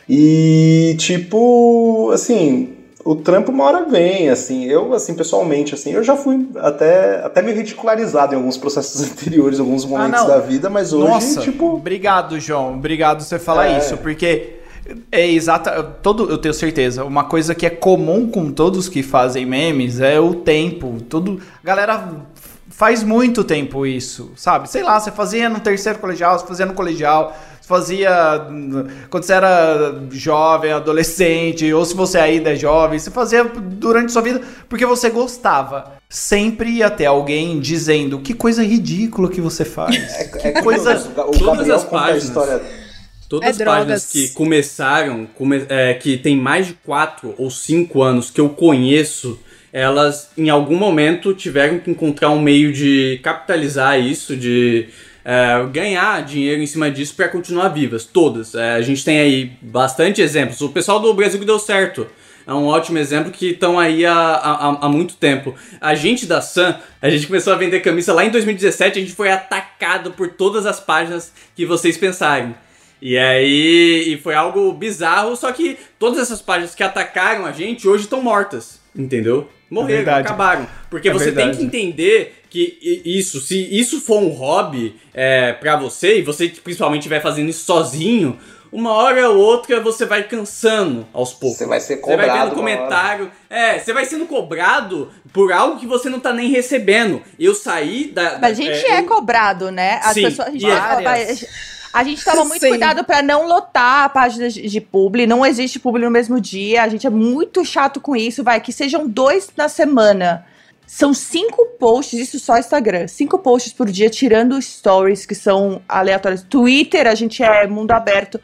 E 0.10 0.97
tipo, 1.00 2.12
assim, 2.14 2.76
o 3.12 3.16
trampo 3.16 3.51
uma 3.51 3.64
hora 3.64 3.86
vem, 3.86 4.30
assim, 4.30 4.66
eu 4.66 4.93
assim 4.93 5.16
pessoalmente 5.16 5.74
assim, 5.74 5.91
eu 5.93 6.03
já 6.03 6.16
fui 6.16 6.47
até 6.57 7.26
até 7.26 7.41
meio 7.41 7.57
ridicularizado 7.57 8.36
em 8.36 8.38
alguns 8.38 8.55
processos 8.55 9.01
anteriores, 9.10 9.60
alguns 9.60 9.84
momentos 9.84 10.22
não. 10.22 10.28
da 10.28 10.38
vida, 10.38 10.70
mas 10.70 10.93
hoje 10.93 11.07
Nossa, 11.07 11.41
tipo, 11.41 11.74
obrigado, 11.74 12.39
João. 12.39 12.76
Obrigado 12.76 13.24
você 13.24 13.39
falar 13.39 13.68
É. 13.68 13.80
isso, 13.80 13.97
porque 13.97 14.57
é 15.12 15.28
exata, 15.28 15.82
todo, 16.03 16.30
eu 16.30 16.38
tenho 16.38 16.53
certeza, 16.53 17.03
uma 17.03 17.24
coisa 17.24 17.55
que 17.55 17.66
é 17.66 17.70
comum 17.72 18.28
com 18.30 18.51
todos 18.51 18.88
que 18.88 19.01
fazem 19.01 19.43
memes 19.43 19.99
é 19.99 20.20
o 20.20 20.36
tempo. 20.36 20.97
Todo, 21.10 21.39
galera 21.64 22.12
faz 22.70 23.03
muito 23.03 23.43
tempo 23.43 23.86
isso, 23.86 24.32
sabe? 24.36 24.70
Sei 24.70 24.84
lá, 24.84 24.99
você 24.99 25.12
fazia 25.12 25.49
no 25.49 25.60
terceiro 25.60 25.99
colegial, 25.99 26.38
você 26.39 26.45
fazia 26.45 26.66
no 26.66 26.74
colegial, 26.74 27.36
fazia 27.70 28.09
quando 29.09 29.24
você 29.24 29.34
era 29.34 29.93
jovem, 30.11 30.72
adolescente, 30.72 31.72
ou 31.72 31.86
se 31.86 31.95
você 31.95 32.17
ainda 32.17 32.51
é 32.51 32.55
jovem, 32.55 32.97
você 32.99 33.11
fazia 33.11 33.43
durante 33.45 34.11
sua 34.11 34.22
vida 34.24 34.41
porque 34.67 34.86
você 34.86 35.09
gostava. 35.09 35.93
Sempre 36.09 36.70
ia 36.72 36.89
ter 36.89 37.05
alguém 37.05 37.59
dizendo 37.59 38.20
que 38.20 38.34
coisa 38.34 38.63
ridícula 38.63 39.30
que 39.30 39.39
você 39.39 39.63
faz. 39.63 39.95
é 40.43 40.51
que 40.51 40.61
coisa 40.63 40.95
curioso, 40.95 41.11
o 41.30 41.38
Todas 41.45 41.70
as 41.70 41.84
conta 41.84 41.95
a 41.97 41.99
páginas. 42.01 42.24
história 42.24 42.61
Todas 43.30 43.47
É 43.47 43.51
as 43.51 43.57
páginas 43.59 43.86
drogas. 43.86 44.05
que 44.11 44.30
começaram, 44.30 45.28
come- 45.36 45.63
é, 45.70 45.93
que 45.93 46.17
tem 46.17 46.36
mais 46.36 46.65
de 46.65 46.74
4 46.84 47.36
ou 47.38 47.51
5 47.51 48.01
anos 48.01 48.32
que 48.32 48.41
eu 48.41 48.49
conheço, 48.49 49.39
elas 49.72 50.30
em 50.36 50.49
algum 50.49 50.76
momento 50.76 51.32
tiveram 51.36 51.78
que 51.78 51.91
encontrar 51.91 52.32
um 52.32 52.41
meio 52.41 52.74
de 52.74 53.20
capitalizar 53.22 53.99
isso, 53.99 54.36
de 54.36 54.89
é, 55.30 55.63
ganhar 55.67 56.23
dinheiro 56.23 56.59
em 56.59 56.65
cima 56.65 56.89
disso 56.89 57.13
para 57.13 57.30
continuar 57.30 57.69
vivas. 57.69 58.03
Todas. 58.03 58.55
É, 58.55 58.71
a 58.71 58.82
gente 58.82 59.05
tem 59.05 59.19
aí 59.19 59.51
bastante 59.61 60.23
exemplos. 60.23 60.59
O 60.59 60.69
pessoal 60.69 60.99
do 60.99 61.13
Brasil 61.13 61.39
que 61.39 61.45
deu 61.45 61.59
certo. 61.59 62.08
é 62.47 62.51
um 62.51 62.66
ótimo 62.66 62.97
exemplo 62.97 63.32
que 63.32 63.51
estão 63.51 63.78
aí 63.78 64.08
há, 64.08 64.16
há, 64.16 64.86
há 64.87 64.89
muito 64.89 65.13
tempo. 65.13 65.54
A 65.79 65.93
gente 65.93 66.25
da 66.25 66.41
Sun, 66.41 66.74
a 66.99 67.12
gente 67.12 67.28
começou 67.28 67.54
a 67.54 67.55
vender 67.55 67.82
camisa 67.82 68.12
lá 68.12 68.25
em 68.25 68.32
2017, 68.32 68.97
a 68.97 69.01
gente 69.04 69.13
foi 69.13 69.29
atacado 69.29 70.09
por 70.13 70.29
todas 70.29 70.66
as 70.66 70.79
páginas 70.79 71.32
que 71.55 71.63
vocês 71.63 71.95
pensarem. 71.95 72.55
E 72.99 73.16
aí, 73.16 74.05
e 74.08 74.17
foi 74.17 74.33
algo 74.33 74.74
bizarro, 74.74 75.36
só 75.36 75.51
que 75.51 75.78
todas 75.99 76.17
essas 76.17 76.41
páginas 76.41 76.74
que 76.74 76.82
atacaram 76.82 77.45
a 77.45 77.51
gente 77.51 77.87
hoje 77.87 78.05
estão 78.05 78.20
mortas, 78.20 78.79
entendeu? 78.95 79.49
Morreram, 79.70 79.97
verdade. 79.97 80.28
acabaram. 80.28 80.67
Porque 80.89 81.09
É 81.09 81.13
você 81.13 81.25
verdade. 81.25 81.49
tem 81.49 81.57
que 81.57 81.63
entender 81.66 82.41
que 82.49 82.79
isso, 83.05 83.39
se 83.39 83.67
isso 83.78 84.01
for 84.01 84.20
um 84.21 84.29
hobby 84.29 84.95
é, 85.13 85.53
para 85.53 85.75
você, 85.75 86.17
e 86.17 86.21
você 86.24 86.49
que 86.49 86.59
principalmente 86.59 87.01
estiver 87.01 87.21
fazendo 87.21 87.49
isso 87.49 87.63
sozinho, 87.66 88.37
uma 88.71 88.91
hora 88.93 89.29
ou 89.29 89.37
outra 89.37 89.79
você 89.79 90.05
vai 90.05 90.24
cansando 90.24 91.07
aos 91.13 91.33
poucos. 91.33 91.57
Você 91.59 91.66
vai 91.67 91.79
ser 91.79 91.97
Você 91.97 92.16
vai 92.17 92.25
cobrado 92.28 92.49
vendo 92.49 92.55
comentário. 92.55 93.32
É, 93.49 93.78
você 93.79 93.93
vai 93.93 94.05
sendo 94.05 94.25
cobrado 94.25 95.11
por 95.33 95.51
algo 95.51 95.79
que 95.79 95.86
você 95.87 96.09
não 96.09 96.20
tá 96.20 96.33
nem 96.33 96.49
recebendo. 96.49 97.21
Eu 97.39 97.53
saí 97.55 98.11
da. 98.11 98.37
Mas 98.39 98.51
a 98.59 98.61
gente 98.61 98.86
é, 98.86 98.99
eu- 99.01 99.05
cobrado, 99.05 99.71
né? 99.71 99.99
As 100.03 100.13
Sim, 100.13 100.24
pessoas, 100.24 100.47
a 100.47 100.51
gente, 100.51 100.66
é- 100.66 101.01
vai- 101.03 101.28
a 101.93 102.03
gente 102.03 102.24
toma 102.24 102.45
muito 102.45 102.61
Sim. 102.61 102.70
cuidado 102.70 103.03
pra 103.03 103.21
não 103.21 103.47
lotar 103.47 104.03
a 104.03 104.09
página 104.09 104.49
de, 104.49 104.67
de 104.67 104.82
publi. 104.82 105.25
Não 105.25 105.45
existe 105.45 105.79
publi 105.79 106.03
no 106.03 106.11
mesmo 106.11 106.39
dia. 106.39 106.83
A 106.83 106.87
gente 106.87 107.07
é 107.07 107.09
muito 107.09 107.66
chato 107.66 107.99
com 107.99 108.16
isso. 108.16 108.43
Vai, 108.43 108.61
que 108.61 108.71
sejam 108.71 109.07
dois 109.07 109.49
na 109.57 109.67
semana. 109.67 110.45
São 110.86 111.13
cinco 111.13 111.67
posts, 111.79 112.20
isso 112.20 112.39
só 112.39 112.57
Instagram. 112.57 113.07
Cinco 113.07 113.37
posts 113.37 113.71
por 113.71 113.91
dia, 113.91 114.09
tirando 114.09 114.59
stories 114.59 115.25
que 115.25 115.36
são 115.36 115.82
aleatórios. 115.87 116.41
Twitter, 116.41 117.05
a 117.05 117.13
gente 117.13 117.43
é 117.43 117.67
mundo 117.67 117.91
aberto. 117.91 118.39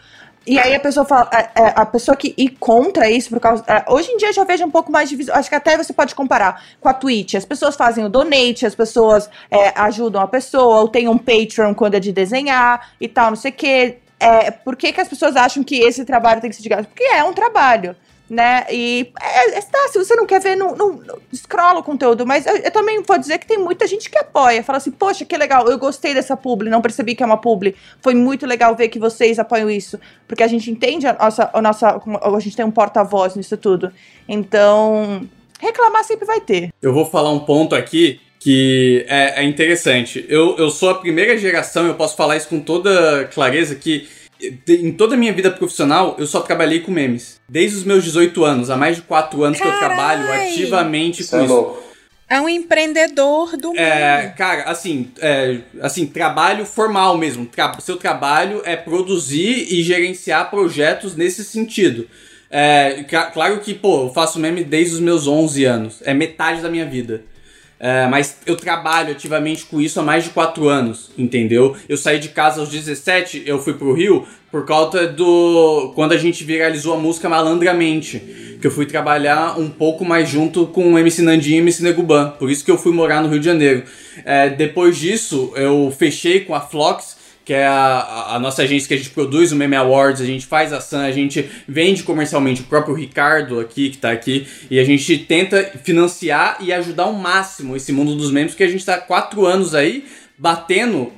E 0.48 0.60
aí 0.60 0.76
a 0.76 0.80
pessoa 0.80 1.06
fala, 1.06 1.30
é, 1.34 1.40
é, 1.56 1.74
a 1.76 1.86
pessoa 1.86 2.16
que 2.16 2.34
ir 2.38 2.50
contra 2.60 3.10
isso 3.10 3.30
por 3.30 3.40
causa. 3.40 3.64
é, 3.68 3.84
hoje 3.92 4.12
em 4.12 4.18
dia 4.18 4.30
eu 4.30 4.34
já 4.34 4.44
vejo 4.44 4.64
um 4.64 4.70
pouco 4.70 4.92
mais 4.92 5.10
de. 5.10 5.32
Acho 5.32 5.50
que 5.50 5.56
até 5.56 5.76
você 5.76 5.92
pode 5.92 6.14
comparar 6.14 6.64
com 6.80 6.88
a 6.88 6.94
Twitch. 6.94 7.34
As 7.34 7.46
pessoas 7.46 7.76
fazem 7.76 8.06
o 8.06 8.10
donate, 8.10 8.66
as 8.66 8.76
pessoas 8.76 9.30
é, 9.50 9.74
ajudam 9.76 10.22
a 10.22 10.28
pessoa, 10.28 10.82
ou 10.82 10.88
tem 10.88 11.08
um 11.08 11.18
Patreon 11.18 11.74
quando 11.74 11.96
é 11.96 12.00
de 12.00 12.12
desenhar 12.12 12.92
e 13.02 13.08
tal, 13.08 13.30
não 13.30 13.36
sei 13.36 13.52
o 13.52 13.56
quê. 13.56 13.98
É, 14.20 14.52
por 14.52 14.76
que, 14.76 14.94
que 14.94 15.02
as 15.02 15.08
pessoas 15.08 15.36
acham 15.36 15.64
que 15.64 15.78
esse 15.78 16.06
trabalho 16.06 16.40
tem 16.40 16.50
que 16.50 16.56
ser 16.56 16.64
de 16.64 16.70
graça? 16.70 16.88
Porque 16.88 17.04
é 17.04 17.24
um 17.24 17.34
trabalho. 17.34 17.96
Né? 18.28 18.66
E 18.72 19.14
é, 19.22 19.58
é, 19.58 19.62
tá, 19.62 19.88
se 19.90 20.00
você 20.00 20.16
não 20.16 20.26
quer 20.26 20.42
ver, 20.42 20.56
não, 20.56 20.76
não, 20.76 20.94
não 20.94 21.20
scrolla 21.34 21.80
o 21.80 21.84
conteúdo. 21.84 22.26
Mas 22.26 22.46
eu, 22.46 22.58
eu 22.58 22.72
também 22.72 23.02
vou 23.04 23.18
dizer 23.18 23.38
que 23.38 23.46
tem 23.46 23.58
muita 23.58 23.86
gente 23.86 24.10
que 24.10 24.18
apoia. 24.18 24.64
Fala 24.64 24.78
assim, 24.78 24.92
poxa, 24.92 25.24
que 25.24 25.38
legal, 25.38 25.68
eu 25.70 25.78
gostei 25.78 26.14
dessa 26.14 26.36
publi, 26.36 26.70
não 26.70 26.82
percebi 26.82 27.14
que 27.14 27.22
é 27.22 27.26
uma 27.26 27.38
publi. 27.38 27.76
Foi 28.02 28.16
muito 28.16 28.48
legal 28.48 28.76
ver 28.76 28.90
que 28.90 28.98
vocês 28.98 29.38
apoiam 29.38 29.70
isso. 29.70 30.00
Porque 30.28 30.42
a 30.42 30.48
gente 30.48 30.72
entende 30.72 31.06
a 31.06 31.14
nossa. 31.14 31.50
A, 31.54 31.62
nossa, 31.62 32.02
a 32.22 32.40
gente 32.40 32.56
tem 32.56 32.66
um 32.66 32.72
porta-voz 32.72 33.36
nisso 33.36 33.58
tudo. 33.58 33.92
Então, 34.28 35.28
reclamar 35.60 36.04
sempre 36.04 36.26
vai 36.26 36.42
ter. 36.42 36.74
Eu 36.82 36.94
vou 36.94 37.06
falar 37.06 37.32
um 37.32 37.40
ponto 37.40 37.76
aqui 37.76 38.20
que 38.40 39.04
é, 39.08 39.42
é 39.42 39.44
interessante. 39.44 40.24
Eu, 40.30 40.56
eu 40.58 40.70
sou 40.70 40.92
a 40.92 40.96
primeira 40.96 41.36
geração, 41.36 41.88
eu 41.88 41.96
posso 41.96 42.16
falar 42.16 42.38
isso 42.38 42.48
com 42.48 42.60
toda 42.60 43.26
clareza, 43.34 43.74
que 43.74 44.08
em 44.68 44.92
toda 44.92 45.16
a 45.16 45.18
minha 45.18 45.32
vida 45.34 45.50
profissional 45.52 46.16
eu 46.20 46.28
só 46.28 46.42
trabalhei 46.42 46.80
com 46.82 46.92
memes. 46.92 47.40
Desde 47.48 47.78
os 47.78 47.84
meus 47.84 48.04
18 48.04 48.44
anos, 48.44 48.70
há 48.70 48.76
mais 48.78 48.98
de 48.98 49.02
4 49.04 49.44
anos 49.44 49.60
que 49.60 49.68
eu 49.68 49.78
trabalho 49.78 50.26
Carai! 50.26 50.50
ativamente 50.50 51.22
Isso 51.22 51.32
com 51.32 51.38
é 51.38 51.44
isso. 51.46 51.54
louco. 51.54 51.86
É 52.28 52.42
um 52.42 52.50
empreendedor 52.50 53.56
do 53.56 53.76
É, 53.78 54.24
mundo. 54.24 54.36
cara, 54.36 54.64
assim, 54.64 55.12
é, 55.20 55.60
assim, 55.80 56.08
trabalho 56.08 56.66
formal 56.66 57.18
mesmo. 57.18 57.46
Tra- 57.46 57.80
seu 57.80 57.98
trabalho 57.98 58.62
é 58.66 58.76
produzir 58.76 59.68
e 59.72 59.84
gerenciar 59.84 60.50
projetos 60.50 61.16
nesse 61.16 61.44
sentido. 61.44 62.08
É, 62.50 63.04
claro 63.32 63.60
que, 63.60 63.74
pô, 63.76 64.06
eu 64.08 64.14
faço 64.14 64.40
meme 64.40 64.64
desde 64.64 64.96
os 64.96 65.00
meus 65.00 65.28
11 65.28 65.66
anos. 65.66 66.02
É 66.04 66.14
metade 66.16 66.62
da 66.62 66.70
minha 66.70 66.86
vida. 66.86 67.24
É, 67.86 68.08
mas 68.08 68.38
eu 68.48 68.56
trabalho 68.56 69.12
ativamente 69.12 69.66
com 69.66 69.80
isso 69.80 70.00
há 70.00 70.04
mais 70.04 70.24
de 70.24 70.32
4 70.32 70.68
anos, 70.68 71.12
entendeu? 71.16 71.78
Eu 71.88 71.96
saí 71.96 72.18
de 72.18 72.30
casa 72.30 72.60
aos 72.60 72.70
17, 72.70 73.44
eu 73.46 73.62
fui 73.62 73.76
pro 73.76 73.94
Rio 73.94 74.26
por 74.52 74.66
causa 74.66 75.06
do. 75.06 75.92
Quando 75.94 76.14
a 76.14 76.18
gente 76.18 76.44
viralizou 76.44 76.96
a 76.96 76.98
música 76.98 77.30
Malandramente. 77.30 78.58
Que 78.60 78.66
eu 78.66 78.72
fui 78.72 78.88
trabalhar 78.88 79.60
um 79.60 79.70
pouco 79.70 80.04
mais 80.04 80.28
junto 80.28 80.66
com 80.66 80.94
o 80.94 80.98
MC 80.98 81.22
Nandinho 81.22 81.58
e 81.58 81.60
MC 81.60 81.84
Neguban. 81.84 82.32
Por 82.40 82.50
isso 82.50 82.66
que 82.66 82.72
eu 82.72 82.78
fui 82.78 82.92
morar 82.92 83.22
no 83.22 83.30
Rio 83.30 83.40
de 83.40 83.46
Janeiro. 83.46 83.84
É, 84.24 84.50
depois 84.50 84.98
disso, 84.98 85.54
eu 85.56 85.94
fechei 85.96 86.40
com 86.40 86.56
a 86.56 86.62
Flox, 86.62 87.15
que 87.46 87.54
é 87.54 87.66
a, 87.66 88.34
a- 88.36 88.40
nossa 88.40 88.64
agência 88.64 88.88
que 88.88 88.96
a 88.96 88.98
gente 88.98 89.12
produz 89.12 89.52
o 89.52 89.56
Meme 89.56 89.76
Awards, 89.76 90.20
a 90.22 90.26
gente 90.26 90.46
faz 90.48 90.74
ação, 90.74 91.00
a 91.02 91.12
gente 91.12 91.48
vende 91.68 92.02
comercialmente 92.04 92.62
o 92.62 92.66
próprio 92.66 92.96
Ricardo 92.96 93.60
aqui, 93.60 93.92
que 93.92 93.98
tá 94.00 94.12
aqui, 94.12 94.48
e 94.70 94.80
a 94.80 94.84
gente 94.84 95.18
tenta 95.20 95.64
financiar 95.84 96.58
e 96.60 96.74
ajudar 96.74 97.04
ao 97.04 97.14
máximo 97.14 97.76
esse 97.76 97.92
mundo 97.92 98.16
dos 98.16 98.32
memes, 98.32 98.52
porque 98.54 98.64
a 98.64 98.68
gente 98.70 98.84
tá 98.84 98.96
há 98.96 98.98
quatro 99.02 99.46
anos 99.46 99.76
aí 99.76 100.06
batendo 100.38 101.14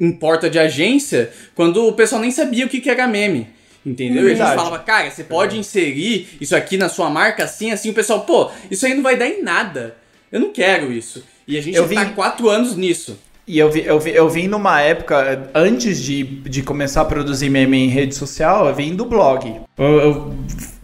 em 0.00 0.12
porta 0.12 0.50
de 0.50 0.58
agência 0.58 1.30
quando 1.54 1.86
o 1.86 1.92
pessoal 1.92 2.20
nem 2.20 2.30
sabia 2.30 2.66
o 2.66 2.68
que, 2.68 2.80
que 2.80 2.90
era 2.90 3.06
meme. 3.06 3.46
Entendeu? 3.86 4.24
E 4.28 4.32
a 4.32 4.34
gente 4.34 4.54
falava, 4.56 4.78
cara, 4.80 5.10
você 5.10 5.24
pode 5.24 5.56
inserir 5.56 6.28
isso 6.40 6.54
aqui 6.54 6.76
na 6.76 6.88
sua 6.88 7.08
marca 7.08 7.44
assim, 7.44 7.70
assim, 7.70 7.90
o 7.90 7.94
pessoal, 7.94 8.20
pô, 8.22 8.50
isso 8.70 8.84
aí 8.84 8.92
não 8.94 9.02
vai 9.02 9.16
dar 9.16 9.28
em 9.28 9.42
nada. 9.42 9.96
Eu 10.30 10.40
não 10.40 10.52
quero 10.52 10.92
isso. 10.92 11.24
E 11.46 11.56
a 11.56 11.62
gente 11.62 11.76
Eu 11.76 11.88
já 11.88 12.04
tá 12.04 12.10
quatro 12.10 12.50
anos 12.50 12.76
nisso. 12.76 13.18
E 13.48 13.58
eu, 13.58 13.70
vi, 13.70 13.82
eu, 13.86 13.98
vi, 13.98 14.10
eu 14.14 14.28
vim 14.28 14.46
numa 14.46 14.82
época, 14.82 15.48
antes 15.54 16.02
de, 16.02 16.22
de 16.22 16.62
começar 16.62 17.00
a 17.00 17.04
produzir 17.06 17.48
meme 17.48 17.78
em 17.78 17.88
rede 17.88 18.14
social, 18.14 18.68
eu 18.68 18.74
vim 18.74 18.94
do 18.94 19.06
blog. 19.06 19.62
Eu, 19.78 19.86
eu 19.86 20.34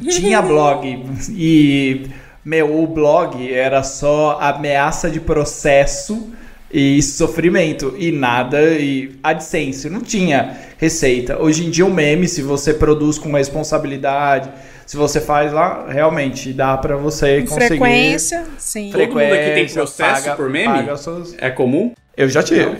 tinha 0.08 0.40
blog 0.40 1.04
e, 1.30 2.06
meu, 2.42 2.82
o 2.82 2.86
blog 2.86 3.52
era 3.52 3.82
só 3.82 4.38
ameaça 4.40 5.10
de 5.10 5.20
processo 5.20 6.30
e 6.72 7.02
sofrimento 7.02 7.94
e 7.98 8.10
nada, 8.10 8.58
e 8.62 9.12
AdSense, 9.22 9.90
não 9.90 10.00
tinha 10.00 10.56
receita. 10.78 11.40
Hoje 11.40 11.66
em 11.66 11.70
dia 11.70 11.84
o 11.84 11.92
meme, 11.92 12.26
se 12.26 12.40
você 12.40 12.72
produz 12.72 13.18
com 13.18 13.30
responsabilidade, 13.32 14.48
se 14.86 14.96
você 14.96 15.20
faz 15.20 15.52
lá, 15.52 15.84
realmente 15.88 16.50
dá 16.52 16.76
pra 16.78 16.96
você 16.96 17.42
Com 17.42 17.48
conseguir... 17.48 17.66
frequência, 17.68 18.44
sim. 18.58 18.88
Todo 18.90 19.00
mundo 19.06 19.18
aqui 19.20 19.34
tem 19.34 19.44
Frequência, 19.68 19.74
processo 19.82 20.22
paga- 20.24 20.36
por 20.36 20.48
meme? 20.48 20.74
paga 20.74 20.96
suas- 20.96 21.34
É 21.38 21.50
comum? 21.50 21.92
Eu 22.16 22.28
já 22.28 22.42
tive. 22.42 22.64
Não. 22.64 22.76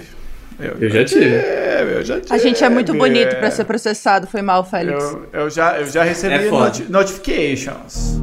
Eu 0.81 0.89
já 0.91 1.05
tive. 1.05 1.25
Eu 1.97 2.05
já 2.05 2.21
tive. 2.21 2.35
A 2.35 2.39
gente 2.39 2.63
é 2.63 2.69
muito 2.69 2.95
bonito 2.95 3.37
pra 3.37 3.49
É. 3.49 3.51
ser 3.51 3.65
processado, 3.65 4.27
foi 4.27 4.41
mal, 4.43 4.65
Félix. 4.65 5.03
Eu, 5.03 5.27
eu 5.33 5.51
já, 5.51 5.79
eu 5.81 5.87
já 5.87 6.03
recebi 6.05 6.35
É 6.47 6.51
noti- 6.51 6.85
notifications. 6.89 8.19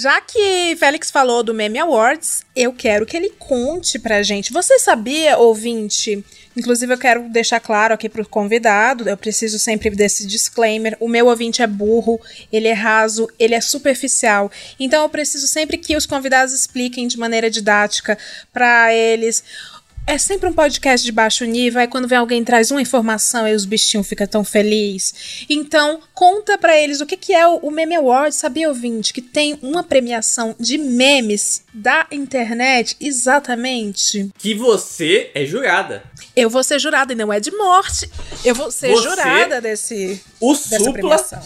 Já 0.00 0.20
que 0.20 0.76
Félix 0.76 1.10
falou 1.10 1.42
do 1.42 1.52
Meme 1.52 1.80
Awards, 1.80 2.44
eu 2.54 2.72
quero 2.72 3.04
que 3.04 3.16
ele 3.16 3.30
conte 3.30 3.98
pra 3.98 4.22
gente. 4.22 4.52
Você 4.52 4.78
sabia, 4.78 5.36
ouvinte? 5.36 6.24
Inclusive, 6.56 6.92
eu 6.92 6.98
quero 6.98 7.28
deixar 7.28 7.58
claro 7.58 7.92
aqui 7.94 8.08
pro 8.08 8.24
convidado, 8.28 9.08
eu 9.08 9.16
preciso 9.16 9.58
sempre 9.58 9.90
desse 9.90 10.24
disclaimer. 10.24 10.96
O 11.00 11.08
meu 11.08 11.26
ouvinte 11.26 11.62
é 11.62 11.66
burro, 11.66 12.20
ele 12.52 12.68
é 12.68 12.72
raso, 12.72 13.28
ele 13.40 13.56
é 13.56 13.60
superficial. 13.60 14.52
Então, 14.78 15.02
eu 15.02 15.08
preciso 15.08 15.48
sempre 15.48 15.76
que 15.76 15.96
os 15.96 16.06
convidados 16.06 16.54
expliquem 16.54 17.08
de 17.08 17.18
maneira 17.18 17.50
didática 17.50 18.16
pra 18.52 18.94
eles. 18.94 19.42
É 20.10 20.16
sempre 20.16 20.48
um 20.48 20.54
podcast 20.54 21.04
de 21.04 21.12
baixo 21.12 21.44
nível, 21.44 21.82
aí 21.82 21.86
quando 21.86 22.08
vem 22.08 22.16
alguém 22.16 22.42
traz 22.42 22.70
uma 22.70 22.80
informação 22.80 23.46
e 23.46 23.52
os 23.54 23.66
bichinhos 23.66 24.08
ficam 24.08 24.26
tão 24.26 24.42
felizes. 24.42 25.44
Então, 25.50 26.00
conta 26.14 26.56
pra 26.56 26.74
eles 26.78 27.02
o 27.02 27.06
que, 27.06 27.14
que 27.14 27.34
é 27.34 27.46
o, 27.46 27.56
o 27.56 27.70
Meme 27.70 27.94
Award, 27.96 28.34
sabia, 28.34 28.68
ouvinte? 28.70 29.12
Que 29.12 29.20
tem 29.20 29.58
uma 29.60 29.82
premiação 29.84 30.56
de 30.58 30.78
memes 30.78 31.62
da 31.74 32.06
internet, 32.10 32.96
exatamente. 32.98 34.30
Que 34.38 34.54
você 34.54 35.30
é 35.34 35.44
jurada. 35.44 36.02
Eu 36.34 36.48
vou 36.48 36.64
ser 36.64 36.78
jurada, 36.78 37.12
e 37.12 37.16
não 37.16 37.30
é 37.30 37.38
de 37.38 37.50
morte. 37.50 38.10
Eu 38.42 38.54
vou 38.54 38.70
ser 38.70 38.88
Você, 38.92 39.02
jurada 39.10 39.60
desse, 39.60 40.22
O 40.40 40.54
dessa 40.54 40.78
Supla 40.78 40.92
premiação. 40.94 41.42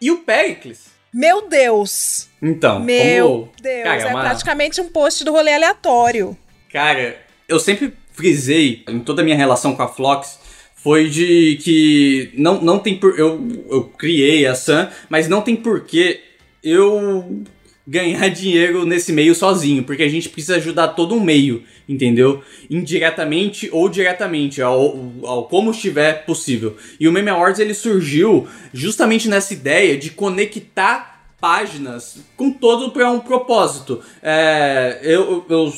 e 0.00 0.10
o 0.10 0.18
Pericles. 0.24 0.80
Meu 1.14 1.48
Deus! 1.48 2.26
Então, 2.42 2.80
Meu 2.80 3.28
como... 3.28 3.52
Deus, 3.62 3.84
Cara, 3.84 4.02
é 4.02 4.06
uma- 4.06 4.22
praticamente 4.22 4.80
um 4.80 4.88
post 4.88 5.22
do 5.22 5.30
rolê 5.30 5.52
aleatório. 5.54 6.36
Cara, 6.72 7.16
eu 7.52 7.60
sempre 7.60 7.92
frisei 8.12 8.82
em 8.88 9.00
toda 9.00 9.22
a 9.22 9.24
minha 9.24 9.36
relação 9.36 9.74
com 9.76 9.82
a 9.82 9.88
Flox 9.88 10.38
foi 10.74 11.08
de 11.08 11.58
que 11.62 12.30
não, 12.34 12.60
não 12.60 12.78
tem 12.78 12.96
por. 12.96 13.18
Eu, 13.18 13.40
eu 13.70 13.84
criei 13.84 14.46
a 14.46 14.54
Sam, 14.54 14.90
mas 15.08 15.28
não 15.28 15.40
tem 15.40 15.54
porquê 15.54 16.20
eu 16.62 17.44
ganhar 17.86 18.28
dinheiro 18.28 18.84
nesse 18.84 19.12
meio 19.12 19.34
sozinho, 19.34 19.84
porque 19.84 20.02
a 20.02 20.08
gente 20.08 20.28
precisa 20.28 20.56
ajudar 20.56 20.88
todo 20.88 21.14
um 21.14 21.20
meio, 21.20 21.62
entendeu? 21.88 22.42
Indiretamente 22.70 23.68
ou 23.72 23.88
diretamente, 23.88 24.62
ao, 24.62 25.12
ao 25.24 25.44
como 25.48 25.70
estiver 25.70 26.24
possível. 26.24 26.76
E 26.98 27.06
o 27.06 27.12
Meme 27.12 27.30
Awards 27.30 27.60
ele 27.60 27.74
surgiu 27.74 28.48
justamente 28.72 29.28
nessa 29.28 29.52
ideia 29.52 29.96
de 29.96 30.10
conectar 30.10 31.26
páginas 31.40 32.18
com 32.36 32.52
todo 32.52 32.92
para 32.92 33.10
um 33.10 33.18
propósito. 33.18 34.00
É, 34.22 35.00
eu, 35.02 35.44
eu, 35.48 35.72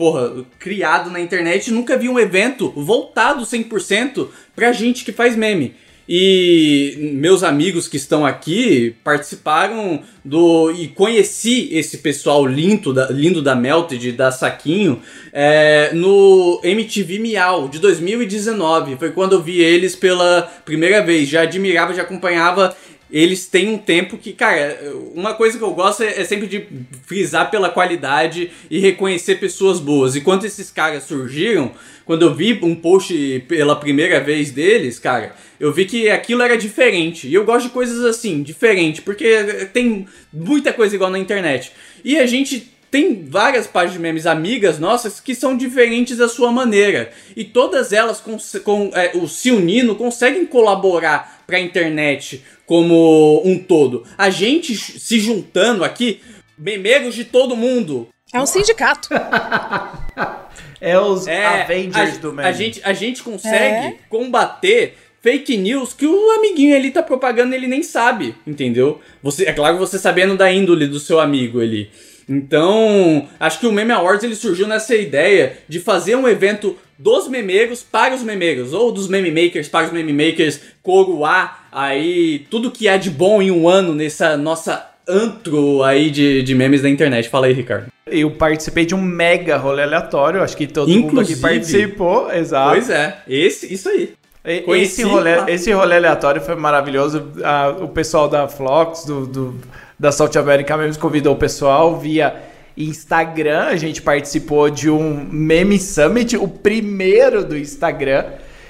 porra, 0.00 0.46
criado 0.58 1.10
na 1.10 1.20
internet, 1.20 1.70
nunca 1.70 1.94
vi 1.98 2.08
um 2.08 2.18
evento 2.18 2.72
voltado 2.74 3.44
100% 3.44 4.28
pra 4.56 4.72
gente 4.72 5.04
que 5.04 5.12
faz 5.12 5.36
meme. 5.36 5.74
E 6.08 7.12
meus 7.12 7.44
amigos 7.44 7.86
que 7.86 7.98
estão 7.98 8.24
aqui 8.24 8.96
participaram 9.04 10.02
do. 10.24 10.72
e 10.72 10.88
conheci 10.88 11.68
esse 11.70 11.98
pessoal 11.98 12.46
lindo 12.46 12.94
da, 12.94 13.10
lindo 13.10 13.42
da 13.42 13.54
Melted, 13.54 14.10
da 14.12 14.32
Saquinho, 14.32 15.02
é, 15.34 15.90
no 15.92 16.60
MTV 16.64 17.18
Miau 17.18 17.68
de 17.68 17.78
2019. 17.78 18.96
Foi 18.96 19.10
quando 19.10 19.34
eu 19.34 19.42
vi 19.42 19.60
eles 19.60 19.94
pela 19.94 20.50
primeira 20.64 21.04
vez. 21.04 21.28
Já 21.28 21.42
admirava, 21.42 21.94
já 21.94 22.02
acompanhava 22.02 22.74
eles 23.12 23.46
têm 23.46 23.68
um 23.68 23.78
tempo 23.78 24.16
que, 24.16 24.32
cara, 24.32 24.78
uma 25.14 25.34
coisa 25.34 25.58
que 25.58 25.64
eu 25.64 25.72
gosto 25.72 26.02
é, 26.02 26.20
é, 26.20 26.24
sempre 26.24 26.46
de 26.46 26.66
frisar 27.06 27.50
pela 27.50 27.68
qualidade 27.68 28.50
e 28.70 28.78
reconhecer 28.78 29.36
pessoas 29.36 29.80
boas. 29.80 30.14
E 30.14 30.20
quando 30.20 30.44
esses 30.44 30.70
caras 30.70 31.04
surgiram, 31.04 31.72
quando 32.04 32.22
eu 32.22 32.34
vi 32.34 32.58
um 32.62 32.74
post 32.74 33.44
pela 33.48 33.76
primeira 33.76 34.20
vez 34.20 34.50
deles, 34.50 34.98
cara, 34.98 35.34
eu 35.58 35.72
vi 35.72 35.84
que 35.84 36.08
aquilo 36.08 36.42
era 36.42 36.56
diferente. 36.56 37.26
E 37.28 37.34
eu 37.34 37.44
gosto 37.44 37.66
de 37.66 37.72
coisas 37.72 38.04
assim, 38.04 38.42
diferente, 38.42 39.02
porque 39.02 39.68
tem 39.72 40.06
muita 40.32 40.72
coisa 40.72 40.94
igual 40.94 41.10
na 41.10 41.18
internet. 41.18 41.72
E 42.04 42.18
a 42.18 42.26
gente 42.26 42.70
tem 42.90 43.24
várias 43.24 43.66
páginas 43.66 43.94
de 43.94 43.98
memes 44.00 44.26
amigas 44.26 44.78
nossas 44.78 45.20
que 45.20 45.34
são 45.34 45.56
diferentes 45.56 46.18
da 46.18 46.28
sua 46.28 46.50
maneira. 46.50 47.12
E 47.36 47.44
todas 47.44 47.92
elas 47.92 48.20
com, 48.20 48.36
com 48.64 48.90
é, 48.94 49.12
o 49.14 49.28
se 49.28 49.50
unindo 49.50 49.94
conseguem 49.94 50.44
colaborar 50.44 51.42
para 51.46 51.56
a 51.56 51.60
internet 51.60 52.42
como 52.66 53.42
um 53.44 53.58
todo. 53.58 54.04
A 54.18 54.28
gente 54.30 54.76
se 54.76 55.20
juntando 55.20 55.84
aqui, 55.84 56.20
memeiros 56.58 57.14
de 57.14 57.24
todo 57.24 57.56
mundo. 57.56 58.08
É 58.32 58.40
um 58.40 58.46
sindicato. 58.46 59.08
é 60.80 60.98
os 60.98 61.26
é, 61.26 61.62
Avengers 61.62 62.16
a, 62.16 62.20
do 62.20 62.32
meme. 62.32 62.48
A 62.48 62.52
gente, 62.52 62.80
a 62.84 62.92
gente 62.92 63.22
consegue 63.22 63.86
é. 63.86 63.98
combater 64.08 64.96
fake 65.20 65.56
news 65.56 65.92
que 65.92 66.06
o 66.06 66.30
amiguinho 66.32 66.74
ali 66.74 66.90
tá 66.90 67.02
propagando 67.02 67.54
ele 67.54 67.66
nem 67.66 67.82
sabe, 67.82 68.34
entendeu? 68.46 69.00
Você, 69.22 69.44
é 69.44 69.52
claro 69.52 69.78
você 69.78 69.98
sabendo 69.98 70.36
da 70.36 70.50
índole 70.50 70.86
do 70.86 70.98
seu 70.98 71.20
amigo 71.20 71.60
ali. 71.60 71.90
Então, 72.30 73.26
acho 73.40 73.58
que 73.58 73.66
o 73.66 73.72
Meme 73.72 73.90
Awards 73.90 74.22
ele 74.22 74.36
surgiu 74.36 74.68
nessa 74.68 74.94
ideia 74.94 75.58
de 75.68 75.80
fazer 75.80 76.14
um 76.14 76.28
evento 76.28 76.76
dos 76.96 77.26
memeiros 77.26 77.82
para 77.82 78.14
os 78.14 78.22
memeiros, 78.22 78.72
ou 78.72 78.92
dos 78.92 79.08
meme 79.08 79.32
makers 79.32 79.68
para 79.68 79.86
os 79.86 79.92
meme 79.92 80.12
makers, 80.12 80.60
coroar 80.80 81.66
aí 81.72 82.46
tudo 82.48 82.70
que 82.70 82.88
há 82.88 82.96
de 82.96 83.10
bom 83.10 83.42
em 83.42 83.50
um 83.50 83.68
ano 83.68 83.94
nessa 83.94 84.36
nossa 84.36 84.86
antro 85.08 85.82
aí 85.82 86.08
de, 86.08 86.42
de 86.42 86.54
memes 86.54 86.82
da 86.82 86.88
internet. 86.88 87.28
Fala 87.28 87.46
aí, 87.46 87.52
Ricardo. 87.52 87.86
Eu 88.06 88.30
participei 88.30 88.86
de 88.86 88.94
um 88.94 89.02
mega 89.02 89.56
rolê 89.56 89.82
aleatório, 89.82 90.40
acho 90.42 90.56
que 90.56 90.68
todo 90.68 90.88
Inclusive, 90.88 91.14
mundo 91.14 91.20
aqui 91.20 91.36
participou, 91.36 92.32
exato. 92.32 92.70
Pois 92.70 92.90
é, 92.90 93.18
esse, 93.26 93.72
isso 93.72 93.88
aí. 93.88 94.12
esse 94.44 95.02
rolê, 95.02 95.30
esse 95.48 95.72
rolê 95.72 95.96
aleatório 95.96 96.40
foi 96.40 96.54
maravilhoso. 96.54 97.32
Ah, 97.42 97.74
o 97.80 97.88
pessoal 97.88 98.28
da 98.28 98.46
Flox, 98.46 99.04
do, 99.04 99.26
do 99.26 99.60
da 100.00 100.10
South 100.10 100.30
America 100.38 100.74
mesmo 100.78 101.00
convidou 101.00 101.34
o 101.34 101.38
pessoal 101.38 101.98
via 101.98 102.42
Instagram. 102.74 103.64
A 103.64 103.76
gente 103.76 104.00
participou 104.00 104.70
de 104.70 104.88
um 104.88 105.28
Meme 105.30 105.78
Summit, 105.78 106.38
o 106.38 106.48
primeiro 106.48 107.44
do 107.44 107.54
Instagram. 107.54 108.24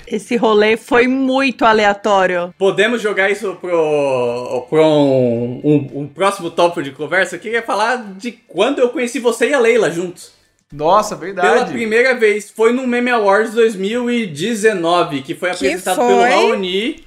Esse 0.09 0.36
rolê 0.36 0.77
foi 0.77 1.07
muito 1.07 1.65
aleatório. 1.65 2.52
Podemos 2.59 3.01
jogar 3.01 3.31
isso 3.31 3.57
pro, 3.61 4.66
pro 4.69 4.85
um, 4.85 5.61
um, 5.62 6.01
um 6.01 6.09
próximo 6.09 6.51
tópico 6.51 6.82
de 6.82 6.90
conversa? 6.90 7.36
Eu 7.36 7.40
queria 7.40 7.62
falar 7.62 8.15
de 8.16 8.32
quando 8.32 8.81
eu 8.81 8.89
conheci 8.89 9.20
você 9.20 9.51
e 9.51 9.55
a 9.55 9.61
Leila 9.61 9.89
juntos. 9.89 10.32
Nossa, 10.73 11.15
verdade. 11.15 11.48
Pela 11.48 11.65
primeira 11.66 12.16
vez. 12.16 12.51
Foi 12.51 12.73
no 12.73 12.89
Meme 12.89 13.11
Awards 13.11 13.55
2019, 13.55 15.23
que 15.23 15.36
foi 15.36 15.52
apresentado 15.52 15.94
que 15.98 16.02
foi? 16.02 16.28
pelo 16.28 16.48
Raoni. 16.48 17.05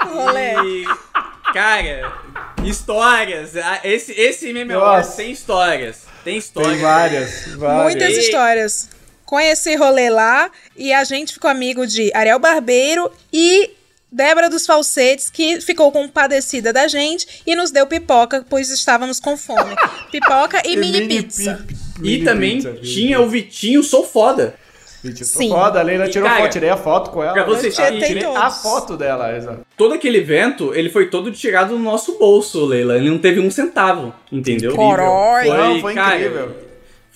Rolê. 0.00 0.54
E, 0.64 0.86
cara, 1.52 2.12
histórias. 2.64 3.56
Ah, 3.56 3.80
esse, 3.84 4.12
esse 4.12 4.52
Awards 4.72 5.14
tem 5.14 5.30
histórias. 5.30 6.02
Tem 6.24 6.36
histórias. 6.36 6.72
Tem 6.72 6.82
várias, 6.82 7.46
várias. 7.56 7.82
Muitas 7.84 8.16
e... 8.16 8.20
histórias. 8.20 8.90
Conheci 9.24 9.74
rolê 9.74 10.08
lá 10.08 10.50
e 10.76 10.92
a 10.92 11.02
gente 11.02 11.32
ficou 11.32 11.50
amigo 11.50 11.86
de 11.86 12.12
Ariel 12.14 12.38
Barbeiro 12.38 13.10
e 13.32 13.70
Débora 14.10 14.48
dos 14.48 14.64
Falsetes, 14.64 15.28
que 15.28 15.60
ficou 15.60 15.90
compadecida 15.90 16.72
da 16.72 16.86
gente 16.86 17.42
e 17.44 17.56
nos 17.56 17.72
deu 17.72 17.86
pipoca, 17.86 18.46
pois 18.48 18.70
estávamos 18.70 19.18
com 19.18 19.36
fome. 19.36 19.74
pipoca 20.12 20.62
e, 20.64 20.74
e 20.74 20.76
mini, 20.76 21.00
mini, 21.00 21.22
pizza. 21.22 21.66
Mini 21.98 22.20
e 22.20 22.24
também 22.24 22.62
pizza, 22.62 22.74
tinha 22.76 23.20
o 23.20 23.28
Vitinho 23.28 23.82
Sou 23.82 24.06
Foda. 24.06 24.54
Sou 25.24 25.48
Foda, 25.48 25.80
a 25.80 25.82
Leila 25.82 26.08
tirou 26.08 26.28
cara, 26.28 26.42
foto, 26.42 26.52
tirei 26.52 26.68
a 26.70 26.76
foto 26.76 27.10
com 27.10 27.22
ela. 27.22 27.32
Pra 27.32 27.44
você 27.44 27.70
tirei, 27.70 28.00
tirei 28.00 28.24
a 28.24 28.50
foto 28.50 28.96
dela, 28.96 29.36
exato. 29.36 29.60
Todo 29.76 29.94
aquele 29.94 30.18
evento, 30.18 30.74
ele 30.74 30.88
foi 30.88 31.06
todo 31.06 31.30
tirado 31.30 31.70
do 31.70 31.78
nosso 31.78 32.18
bolso, 32.18 32.64
Leila. 32.64 32.96
Ele 32.96 33.10
não 33.10 33.18
teve 33.18 33.40
um 33.40 33.50
centavo, 33.50 34.12
entendeu? 34.30 34.74
Corói. 34.74 35.46
Foi, 35.46 35.56
não, 35.56 35.80
foi 35.80 35.94
cara, 35.94 36.16
incrível. 36.16 36.65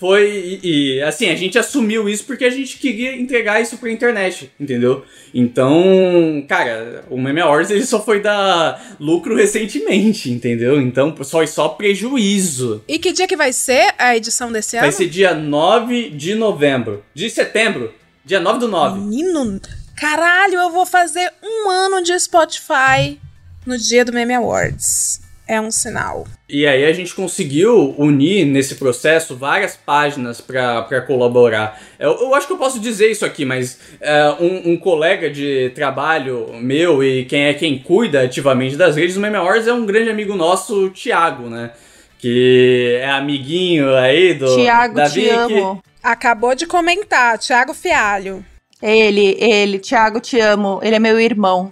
Foi. 0.01 0.59
E, 0.63 0.95
e, 0.95 1.01
assim, 1.03 1.29
a 1.29 1.35
gente 1.35 1.59
assumiu 1.59 2.09
isso 2.09 2.23
porque 2.23 2.43
a 2.43 2.49
gente 2.49 2.79
queria 2.79 3.15
entregar 3.15 3.61
isso 3.61 3.77
pra 3.77 3.91
internet, 3.91 4.51
entendeu? 4.59 5.05
Então, 5.31 6.43
cara, 6.49 7.05
o 7.07 7.21
Meme 7.21 7.39
Awards 7.39 7.69
ele 7.69 7.85
só 7.85 8.03
foi 8.03 8.19
dar 8.19 8.97
lucro 8.99 9.35
recentemente, 9.35 10.31
entendeu? 10.31 10.81
Então, 10.81 11.15
só, 11.21 11.45
só 11.45 11.69
prejuízo. 11.69 12.83
E 12.87 12.97
que 12.97 13.13
dia 13.13 13.27
que 13.27 13.37
vai 13.37 13.53
ser 13.53 13.93
a 13.95 14.17
edição 14.17 14.51
desse 14.51 14.75
ano? 14.75 14.85
Vai 14.85 14.91
ser 14.91 15.07
dia 15.07 15.35
9 15.35 16.09
de 16.09 16.33
novembro. 16.33 17.05
De 17.13 17.29
setembro. 17.29 17.93
Dia 18.25 18.39
9 18.39 18.57
do 18.57 18.67
9. 18.67 19.01
Menino, 19.01 19.61
caralho, 19.95 20.55
eu 20.55 20.71
vou 20.71 20.87
fazer 20.87 21.31
um 21.43 21.69
ano 21.69 22.01
de 22.01 22.19
Spotify 22.19 23.19
no 23.67 23.77
dia 23.77 24.03
do 24.03 24.11
Meme 24.11 24.33
Awards 24.33 25.21
é 25.47 25.59
um 25.59 25.71
sinal. 25.71 26.25
E 26.49 26.65
aí 26.65 26.85
a 26.85 26.93
gente 26.93 27.13
conseguiu 27.13 27.93
unir 27.97 28.45
nesse 28.45 28.75
processo 28.75 29.35
várias 29.35 29.75
páginas 29.75 30.39
para 30.39 31.01
colaborar. 31.01 31.81
Eu, 31.99 32.11
eu, 32.19 32.35
acho 32.35 32.47
que 32.47 32.53
eu 32.53 32.57
posso 32.57 32.79
dizer 32.79 33.11
isso 33.11 33.25
aqui, 33.25 33.45
mas 33.45 33.79
é, 33.99 34.35
um, 34.39 34.71
um, 34.71 34.77
colega 34.77 35.29
de 35.29 35.71
trabalho 35.75 36.53
meu 36.53 37.03
e 37.03 37.25
quem 37.25 37.45
é 37.45 37.53
quem 37.53 37.77
cuida 37.79 38.23
ativamente 38.23 38.75
das 38.75 38.95
redes 38.95 39.15
do 39.15 39.21
Meme 39.21 39.35
Awards 39.35 39.67
é 39.67 39.73
um 39.73 39.85
grande 39.85 40.09
amigo 40.09 40.35
nosso, 40.35 40.85
o 40.85 40.89
Thiago, 40.89 41.49
né? 41.49 41.71
Que 42.17 42.99
é 43.01 43.09
amiguinho 43.09 43.95
aí 43.95 44.33
do 44.33 44.55
Thiago, 44.55 44.95
Davi, 44.95 45.21
te 45.21 45.29
amo. 45.29 45.83
Acabou 46.03 46.55
de 46.55 46.65
comentar, 46.65 47.37
Thiago 47.37 47.73
Fialho. 47.73 48.45
Ele, 48.81 49.37
ele, 49.39 49.77
Thiago, 49.79 50.19
te 50.19 50.39
amo. 50.39 50.79
Ele 50.81 50.95
é 50.95 50.99
meu 50.99 51.19
irmão. 51.19 51.71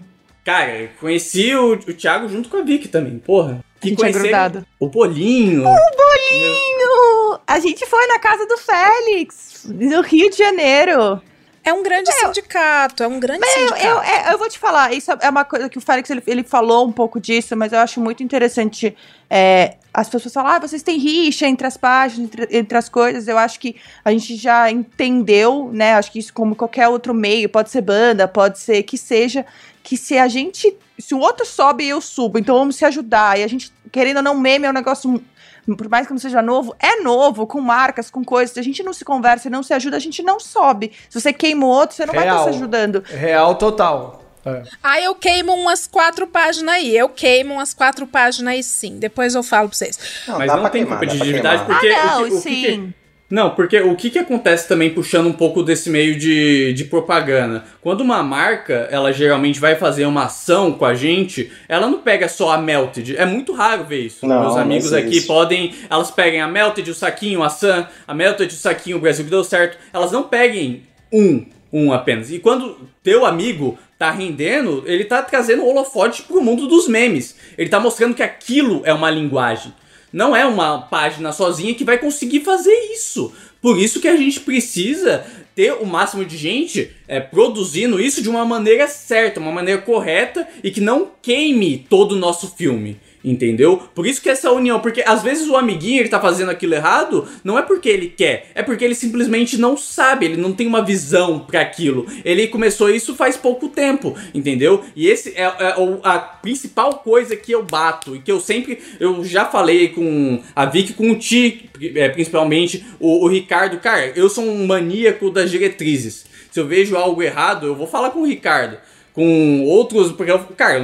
Cara, 0.50 0.90
conheci 1.00 1.56
o, 1.56 1.74
o 1.74 1.94
Thiago 1.94 2.28
junto 2.28 2.50
com 2.50 2.58
a 2.58 2.64
Vicky 2.64 2.88
também, 2.88 3.20
porra. 3.20 3.64
Que 3.80 3.96
é 4.04 4.12
grudado. 4.12 4.66
O 4.80 4.88
Bolinho. 4.88 5.62
O 5.62 5.64
Bolinho! 5.64 7.40
A 7.46 7.60
gente 7.60 7.86
foi 7.86 8.08
na 8.08 8.18
casa 8.18 8.48
do 8.48 8.58
Félix, 8.58 9.68
no 9.70 10.02
Rio 10.02 10.28
de 10.28 10.38
Janeiro. 10.38 11.22
É 11.64 11.72
um 11.72 11.84
grande 11.84 12.10
meu, 12.10 12.34
sindicato, 12.34 13.04
é 13.04 13.08
um 13.08 13.20
grande 13.20 13.42
meu, 13.42 13.50
sindicato. 13.50 13.86
Eu, 13.86 13.98
eu, 13.98 14.32
eu, 14.32 14.38
vou 14.40 14.50
te 14.50 14.58
falar, 14.58 14.92
isso 14.92 15.12
é 15.12 15.30
uma 15.30 15.46
coisa 15.46 15.70
que 15.70 15.78
o 15.78 15.82
Félix 15.82 16.10
ele, 16.10 16.24
ele 16.26 16.44
falou 16.44 16.88
um 16.88 16.92
pouco 16.92 17.20
disso, 17.20 17.56
mas 17.56 17.72
eu 17.72 17.78
acho 17.78 18.02
muito 18.02 18.24
interessante. 18.24 18.98
É, 19.30 19.76
as 19.94 20.10
pessoas 20.10 20.34
falam, 20.34 20.52
ah, 20.52 20.60
vocês 20.60 20.82
têm 20.82 20.98
rixa 20.98 21.46
entre 21.46 21.68
as 21.68 21.78
páginas, 21.78 22.26
entre, 22.26 22.58
entre, 22.58 22.78
as 22.78 22.90
coisas. 22.90 23.28
Eu 23.28 23.38
acho 23.38 23.60
que 23.60 23.76
a 24.04 24.12
gente 24.12 24.36
já 24.36 24.72
entendeu, 24.72 25.70
né? 25.72 25.94
Acho 25.94 26.12
que 26.12 26.20
isso, 26.20 26.34
como 26.34 26.56
qualquer 26.56 26.88
outro 26.88 27.14
meio, 27.14 27.50
pode 27.50 27.70
ser 27.70 27.82
banda, 27.82 28.28
pode 28.28 28.58
ser 28.58 28.82
que 28.84 28.98
seja, 28.98 29.46
que 29.90 29.98
se 29.98 30.20
a 30.20 30.28
gente. 30.28 30.78
Se 31.00 31.16
o 31.16 31.20
outro 31.20 31.44
sobe, 31.48 31.88
eu 31.88 32.00
subo. 32.00 32.38
Então 32.38 32.60
vamos 32.60 32.76
se 32.76 32.86
ajudar. 32.86 33.40
E 33.40 33.44
a 33.44 33.48
gente, 33.48 33.74
querendo 33.92 34.18
ou 34.18 34.24
não, 34.24 34.38
meme 34.38 34.68
é 34.68 34.70
um 34.70 34.74
negócio. 34.74 35.20
Por 35.66 35.90
mais 35.90 36.06
que 36.06 36.14
não 36.14 36.20
seja 36.20 36.44
novo, 36.44 36.76
é 36.80 37.02
novo, 37.02 37.48
com 37.48 37.60
marcas, 37.60 38.12
com 38.12 38.24
coisas. 38.24 38.54
Se 38.54 38.60
a 38.60 38.64
gente 38.64 38.84
não 38.84 38.94
se 38.94 39.04
conversa 39.04 39.48
e 39.48 39.52
não 39.52 39.64
se 39.64 39.74
ajuda, 39.74 39.98
a 39.98 40.00
gente 40.00 40.22
não 40.22 40.40
sobe. 40.40 40.92
Se 41.10 41.20
você 41.20 41.34
queima 41.34 41.66
o 41.66 41.70
outro, 41.70 41.96
você 41.96 42.06
não 42.06 42.14
Real. 42.14 42.26
vai 42.26 42.38
estar 42.38 42.52
se 42.52 42.58
ajudando. 42.58 43.04
Real 43.08 43.56
total. 43.56 44.24
É. 44.46 44.64
Ah, 44.84 45.02
eu 45.02 45.16
queimo 45.16 45.54
umas 45.54 45.88
quatro 45.88 46.28
páginas 46.28 46.76
aí. 46.76 46.96
Eu 46.96 47.10
queimo 47.10 47.56
umas 47.56 47.74
quatro 47.74 48.06
páginas 48.06 48.54
aí 48.54 48.62
sim. 48.62 49.00
Depois 49.00 49.34
eu 49.34 49.42
falo 49.42 49.70
pra 49.70 49.78
vocês. 49.78 49.98
Não, 50.28 50.38
Mas 50.38 50.54
não 50.54 50.70
tem 50.70 50.86
competitividade 50.86 51.66
porque. 51.66 51.88
Ah, 51.88 52.06
não, 52.06 52.24
o 52.24 52.28
que, 52.28 52.34
o 52.34 52.40
sim. 52.40 52.62
Que, 52.62 52.94
não, 53.30 53.52
porque 53.52 53.80
o 53.80 53.96
que, 53.96 54.10
que 54.10 54.18
acontece 54.18 54.68
também 54.68 54.90
puxando 54.90 55.28
um 55.28 55.34
pouco 55.34 55.62
desse 55.62 55.88
meio 55.88 56.18
de, 56.18 56.74
de 56.74 56.86
propaganda? 56.86 57.64
Quando 57.80 58.02
uma 58.02 58.24
marca, 58.24 58.88
ela 58.90 59.14
geralmente 59.14 59.60
vai 59.60 59.76
fazer 59.76 60.06
uma 60.06 60.26
ação 60.26 60.72
com 60.72 60.84
a 60.84 60.96
gente, 60.96 61.52
ela 61.68 61.88
não 61.88 62.00
pega 62.00 62.28
só 62.28 62.52
a 62.52 62.58
Melted. 62.58 63.16
É 63.16 63.26
muito 63.28 63.54
raro 63.54 63.84
ver 63.84 64.06
isso. 64.06 64.26
Não, 64.26 64.42
Meus 64.42 64.58
amigos 64.58 64.94
aqui 64.94 65.18
isso. 65.18 65.28
podem. 65.28 65.76
Elas 65.90 66.10
peguem 66.10 66.42
a 66.42 66.48
Melted, 66.48 66.90
o 66.90 66.96
saquinho, 66.96 67.44
a 67.44 67.50
Sam, 67.50 67.88
a 68.08 68.16
Melted, 68.16 68.52
o 68.52 68.58
saquinho, 68.58 68.98
o 68.98 69.00
Brasil 69.00 69.24
que 69.24 69.32
deu 69.32 69.44
certo. 69.44 69.78
Elas 69.94 70.12
não 70.12 70.24
peguem 70.24 70.84
um, 71.14 71.46
um 71.72 71.94
apenas. 71.94 72.32
E 72.32 72.40
quando 72.40 72.78
teu 73.04 73.28
amigo 73.28 73.78
tá 74.00 74.10
rendendo, 74.10 74.84
ele 74.88 75.04
tá 75.04 75.22
trazendo 75.22 75.62
o 75.62 75.68
holofote 75.68 76.24
pro 76.24 76.42
mundo 76.42 76.68
dos 76.68 76.88
memes. 76.88 77.36
Ele 77.56 77.70
tá 77.70 77.80
mostrando 77.80 78.16
que 78.16 78.24
aquilo 78.24 78.82
é 78.86 78.94
uma 78.94 79.12
linguagem. 79.12 79.72
Não 80.12 80.36
é 80.36 80.46
uma 80.46 80.82
página 80.82 81.32
sozinha 81.32 81.76
que 81.76 81.84
vai 81.84 81.98
conseguir 81.98 82.42
fazer 82.42 82.74
isso. 82.94 83.32
Por 83.62 83.78
isso 83.78 84.00
que 84.00 84.08
a 84.08 84.16
gente 84.16 84.40
precisa 84.40 85.26
ter 85.54 85.74
o 85.74 85.86
máximo 85.86 86.24
de 86.24 86.38
gente 86.38 86.92
é, 87.08 87.20
produzindo 87.20 88.00
isso 88.00 88.22
de 88.22 88.30
uma 88.30 88.46
maneira 88.46 88.88
certa, 88.88 89.40
uma 89.40 89.52
maneira 89.52 89.82
correta 89.82 90.48
e 90.64 90.72
que 90.72 90.80
não 90.80 91.12
queime 91.22 91.86
todo 91.90 92.14
o 92.14 92.18
nosso 92.18 92.56
filme. 92.56 92.98
Entendeu? 93.24 93.78
Por 93.94 94.08
isso 94.08 94.22
que 94.22 94.30
essa 94.30 94.50
união, 94.50 94.80
porque 94.80 95.04
às 95.06 95.22
vezes 95.22 95.48
o 95.50 95.58
amiguinho 95.58 96.00
ele 96.00 96.08
tá 96.08 96.22
fazendo 96.22 96.50
aquilo 96.50 96.74
errado, 96.74 97.28
não 97.44 97.60
é 97.60 97.62
porque 97.62 97.90
ele 97.90 98.08
quer, 98.08 98.50
é 98.56 98.64
porque 98.64 98.86
ele 98.86 98.96
simplesmente 98.96 99.58
não 99.58 99.76
sabe, 99.76 100.26
ele 100.26 100.38
não 100.38 100.54
tem 100.54 100.66
uma 100.66 100.84
visão 100.84 101.40
para 101.40 101.60
aquilo. 101.60 102.06
Ele 102.24 102.48
começou 102.48 102.90
isso 102.90 103.16
faz 103.16 103.36
pouco 103.36 103.68
tempo, 103.68 104.16
entendeu? 104.34 104.84
E 104.96 105.08
esse 105.08 105.32
é, 105.32 105.42
é 105.42 105.76
a 106.04 106.18
principal 106.18 107.00
coisa 107.00 107.36
que 107.36 107.52
eu 107.52 107.62
bato 107.62 108.16
e 108.16 108.20
que 108.20 108.32
eu 108.32 108.40
sempre, 108.40 108.80
eu 109.02 109.22
já 109.26 109.46
falei 109.46 109.90
com 109.90 110.42
a 110.56 110.66
Vicky, 110.66 110.94
com 110.94 111.12
o 111.12 111.20
Ti, 111.20 111.70
é, 111.96 112.08
principalmente 112.08 112.86
o, 113.02 113.26
o 113.26 113.28
Ricardo, 113.28 113.80
cara, 113.80 114.14
eu 114.16 114.30
sou 114.30 114.46
um 114.46 114.66
maníaco 114.66 115.30
das 115.30 115.52
diretrizes. 115.52 116.26
Se 116.50 116.60
eu 116.60 116.66
vejo 116.66 116.96
algo 116.96 117.22
errado, 117.22 117.68
eu 117.68 117.76
vou 117.76 117.86
falar 117.86 118.12
com 118.12 118.22
o 118.22 118.26
Ricardo 118.26 118.78
com 119.20 119.64
outros. 119.66 120.12
Porque, 120.14 120.32
cara, 120.56 120.82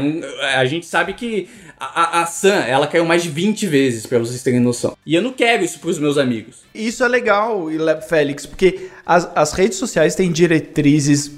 a 0.56 0.66
gente 0.66 0.86
sabe 0.86 1.14
que 1.14 1.48
a, 1.80 2.20
a, 2.20 2.24
a 2.24 2.26
Sam, 2.26 2.64
ela 2.68 2.88
caiu 2.88 3.06
mais 3.06 3.24
de 3.24 3.30
20 3.30 3.68
vezes, 3.68 4.06
pra 4.06 4.20
vocês 4.20 4.42
terem 4.42 4.60
noção. 4.60 4.98
E 5.06 5.14
eu 5.16 5.22
não 5.22 5.34
quero 5.34 5.64
isso 5.64 5.80
pros 5.80 6.00
meus 6.00 6.18
amigos. 6.18 6.64
Isso 6.74 7.04
é 7.04 7.08
legal, 7.08 7.68
Félix, 8.08 8.46
porque 8.46 8.90
as, 9.06 9.30
as 9.36 9.54
redes 9.54 9.78
sociais 9.78 10.16
têm 10.16 10.32
diretrizes, 10.32 11.32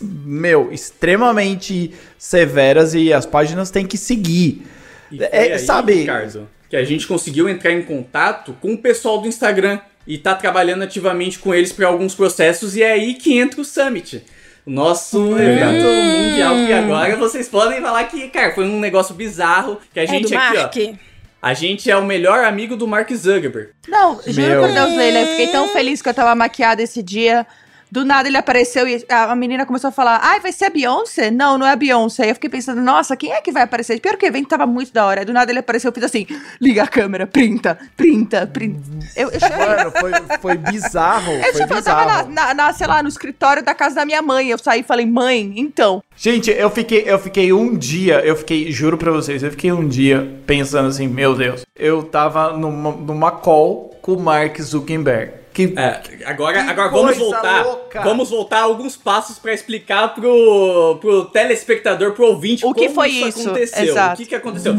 meu, 0.00 0.72
extremamente 0.72 1.92
severas 2.18 2.94
e 2.94 3.12
as 3.12 3.26
páginas 3.26 3.70
têm 3.70 3.86
que 3.86 3.96
seguir. 3.96 4.66
E 5.10 5.18
foi 5.18 5.28
É, 5.30 5.52
aí, 5.52 5.58
sabe? 5.58 5.94
Ricardo, 5.94 6.48
que 6.68 6.76
a 6.76 6.84
gente 6.84 7.06
conseguiu 7.06 7.48
entrar 7.48 7.72
em 7.72 7.82
contato 7.82 8.56
com 8.60 8.72
o 8.74 8.78
pessoal 8.78 9.20
do 9.20 9.28
Instagram 9.28 9.80
e 10.06 10.18
tá 10.18 10.34
trabalhando 10.34 10.82
ativamente 10.82 11.38
com 11.38 11.54
eles 11.54 11.72
para 11.72 11.86
alguns 11.86 12.14
processos, 12.14 12.76
e 12.76 12.82
é 12.82 12.92
aí 12.92 13.14
que 13.14 13.36
entra 13.36 13.60
o 13.60 13.64
Summit. 13.64 14.22
O 14.66 14.70
nosso 14.70 15.18
Hum. 15.20 15.38
evento 15.38 15.84
mundial, 15.86 16.54
que 16.66 16.72
agora 16.72 17.16
vocês 17.16 17.48
podem 17.48 17.80
falar 17.80 18.04
que, 18.04 18.28
cara, 18.28 18.52
foi 18.54 18.64
um 18.64 18.80
negócio 18.80 19.14
bizarro, 19.14 19.78
que 19.94 20.00
a 20.00 20.02
É 20.02 20.06
gente 20.06 20.28
do 20.30 20.36
aqui, 20.36 20.56
Mark? 20.58 20.76
ó. 20.76 21.06
A 21.40 21.54
gente 21.54 21.88
é 21.88 21.96
o 21.96 22.04
melhor 22.04 22.44
amigo 22.44 22.74
do 22.76 22.88
Mark 22.88 23.08
Zuckerberg. 23.14 23.70
Não, 23.86 24.20
juro 24.26 24.48
Meu. 24.48 24.60
por 24.62 24.72
Deus, 24.72 24.96
Leila, 24.96 25.20
eu 25.20 25.26
fiquei 25.28 25.46
tão 25.48 25.68
feliz 25.68 26.02
que 26.02 26.08
eu 26.08 26.14
tava 26.14 26.34
maquiada 26.34 26.82
esse 26.82 27.00
dia. 27.02 27.46
Do 27.90 28.04
nada 28.04 28.28
ele 28.28 28.36
apareceu 28.36 28.86
e 28.88 29.04
a 29.08 29.34
menina 29.36 29.64
começou 29.64 29.88
a 29.88 29.92
falar: 29.92 30.18
Ai, 30.22 30.40
vai 30.40 30.50
ser 30.52 30.64
a 30.66 30.70
Beyoncé? 30.70 31.30
Não, 31.30 31.56
não 31.56 31.64
é 31.66 31.70
a 31.72 31.76
Beyoncé. 31.76 32.24
Aí 32.24 32.30
eu 32.30 32.34
fiquei 32.34 32.50
pensando: 32.50 32.80
Nossa, 32.82 33.16
quem 33.16 33.32
é 33.32 33.40
que 33.40 33.52
vai 33.52 33.62
aparecer? 33.62 34.00
Pior 34.00 34.16
que 34.16 34.26
o 34.26 34.28
evento 34.28 34.48
tava 34.48 34.66
muito 34.66 34.92
da 34.92 35.06
hora. 35.06 35.24
Do 35.24 35.32
nada 35.32 35.52
ele 35.52 35.60
apareceu, 35.60 35.88
eu 35.90 35.94
fiz 35.94 36.02
assim: 36.04 36.26
Liga 36.60 36.82
a 36.82 36.86
câmera, 36.88 37.26
printa, 37.26 37.78
printa, 37.96 38.46
printa. 38.46 38.80
Eu, 39.14 39.30
eu 39.30 39.38
chorei. 39.40 39.56
Mano, 39.66 39.92
foi, 39.92 40.12
foi 40.40 40.56
bizarro. 40.56 41.32
Eu, 41.32 41.42
foi 41.52 41.52
tipo, 41.62 41.74
eu 41.74 41.82
tava 41.82 42.04
bizarro. 42.04 42.32
na, 42.32 42.46
na- 42.46 42.54
na, 42.54 42.72
sei 42.72 42.86
lá, 42.86 43.02
no 43.02 43.08
escritório 43.08 43.62
da 43.62 43.74
casa 43.74 43.94
da 43.94 44.04
minha 44.04 44.20
mãe. 44.20 44.48
Eu 44.48 44.58
saí 44.58 44.80
e 44.80 44.82
falei, 44.82 45.06
mãe, 45.06 45.54
então. 45.56 46.02
Gente, 46.16 46.50
eu 46.50 46.68
fiquei, 46.70 47.04
eu 47.06 47.18
fiquei 47.18 47.52
um 47.52 47.76
dia, 47.76 48.20
eu 48.24 48.34
fiquei, 48.36 48.70
juro 48.72 48.98
pra 48.98 49.12
vocês, 49.12 49.42
eu 49.42 49.50
fiquei 49.52 49.70
um 49.70 49.86
dia 49.86 50.28
pensando 50.46 50.88
assim, 50.88 51.06
meu 51.06 51.34
Deus, 51.36 51.64
eu 51.78 52.02
tava 52.02 52.52
numa, 52.56 52.90
numa 52.92 53.30
call 53.30 53.96
com 54.02 54.12
o 54.14 54.20
Mark 54.20 54.58
Zuckerberg. 54.60 55.32
Que, 55.56 55.72
É, 55.74 56.02
agora, 56.26 56.62
Que 56.64 56.70
agora 56.70 56.88
vamos 56.90 57.16
voltar. 57.16 57.64
louca. 57.64 58.02
Vamos 58.02 58.28
voltar 58.28 58.60
alguns 58.60 58.94
passos 58.94 59.38
pra 59.38 59.54
explicar 59.54 60.14
pro, 60.14 60.98
pro 61.00 61.24
telespectador, 61.24 62.12
pro 62.12 62.26
ouvinte, 62.26 62.66
O 62.66 62.74
que 62.74 62.82
como 62.82 62.94
foi 62.94 63.08
isso, 63.08 63.28
isso? 63.40 63.48
aconteceu. 63.48 63.84
Exato. 63.84 64.14
O 64.14 64.16
que, 64.18 64.26
que 64.26 64.34
aconteceu? 64.34 64.74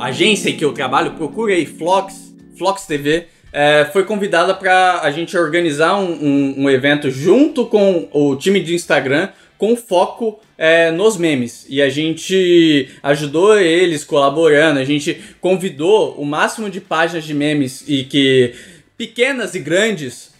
A 0.00 0.06
agência 0.06 0.50
em 0.50 0.56
que 0.56 0.64
eu 0.64 0.72
trabalho, 0.72 1.12
procura 1.12 1.54
aí 1.54 1.64
Flox, 1.64 2.34
Flox 2.58 2.84
TV, 2.84 3.26
é, 3.52 3.88
foi 3.92 4.04
convidada 4.04 4.52
pra 4.54 5.00
a 5.02 5.10
gente 5.12 5.36
organizar 5.38 5.94
um, 5.96 6.10
um- 6.10 6.54
um 6.64 6.70
evento 6.70 7.08
junto 7.10 7.64
com 7.66 8.08
o 8.12 8.34
time 8.34 8.60
de 8.60 8.74
Instagram 8.74 9.28
com 9.58 9.76
foco 9.76 10.40
é, 10.58 10.90
nos 10.90 11.16
memes. 11.16 11.66
E 11.68 11.80
a 11.80 11.88
gente 11.88 12.88
ajudou 13.02 13.58
eles 13.58 14.04
colaborando, 14.04 14.80
a 14.80 14.84
gente 14.84 15.20
convidou 15.40 16.14
o 16.14 16.24
máximo 16.24 16.68
de 16.68 16.80
páginas 16.80 17.24
de 17.24 17.34
memes 17.34 17.84
e 17.86 18.04
que 18.04 18.54
pequenas 18.96 19.54
e 19.54 19.60
grandes 19.60 20.32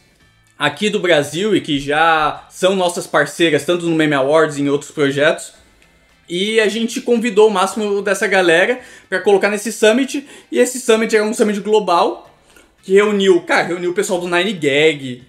aqui 0.58 0.88
do 0.88 1.00
Brasil 1.00 1.54
e 1.54 1.60
que 1.60 1.78
já 1.78 2.46
são 2.50 2.76
nossas 2.76 3.06
parceiras 3.06 3.64
tanto 3.64 3.86
no 3.86 3.96
Meme 3.96 4.14
Awards 4.14 4.56
e 4.56 4.62
em 4.62 4.68
outros 4.68 4.90
projetos. 4.90 5.52
E 6.28 6.58
a 6.60 6.68
gente 6.68 7.00
convidou 7.00 7.48
o 7.48 7.50
máximo 7.50 8.00
dessa 8.00 8.26
galera 8.26 8.80
pra 9.08 9.20
colocar 9.20 9.50
nesse 9.50 9.70
summit. 9.70 10.26
E 10.50 10.58
esse 10.58 10.80
summit 10.80 11.14
era 11.14 11.24
um 11.24 11.34
summit 11.34 11.60
global 11.60 12.30
que 12.82 12.92
reuniu, 12.92 13.40
cara, 13.42 13.68
reuniu 13.68 13.90
o 13.90 13.94
pessoal 13.94 14.20
do 14.20 14.28
Nine 14.28 14.52
Gag. 14.52 15.22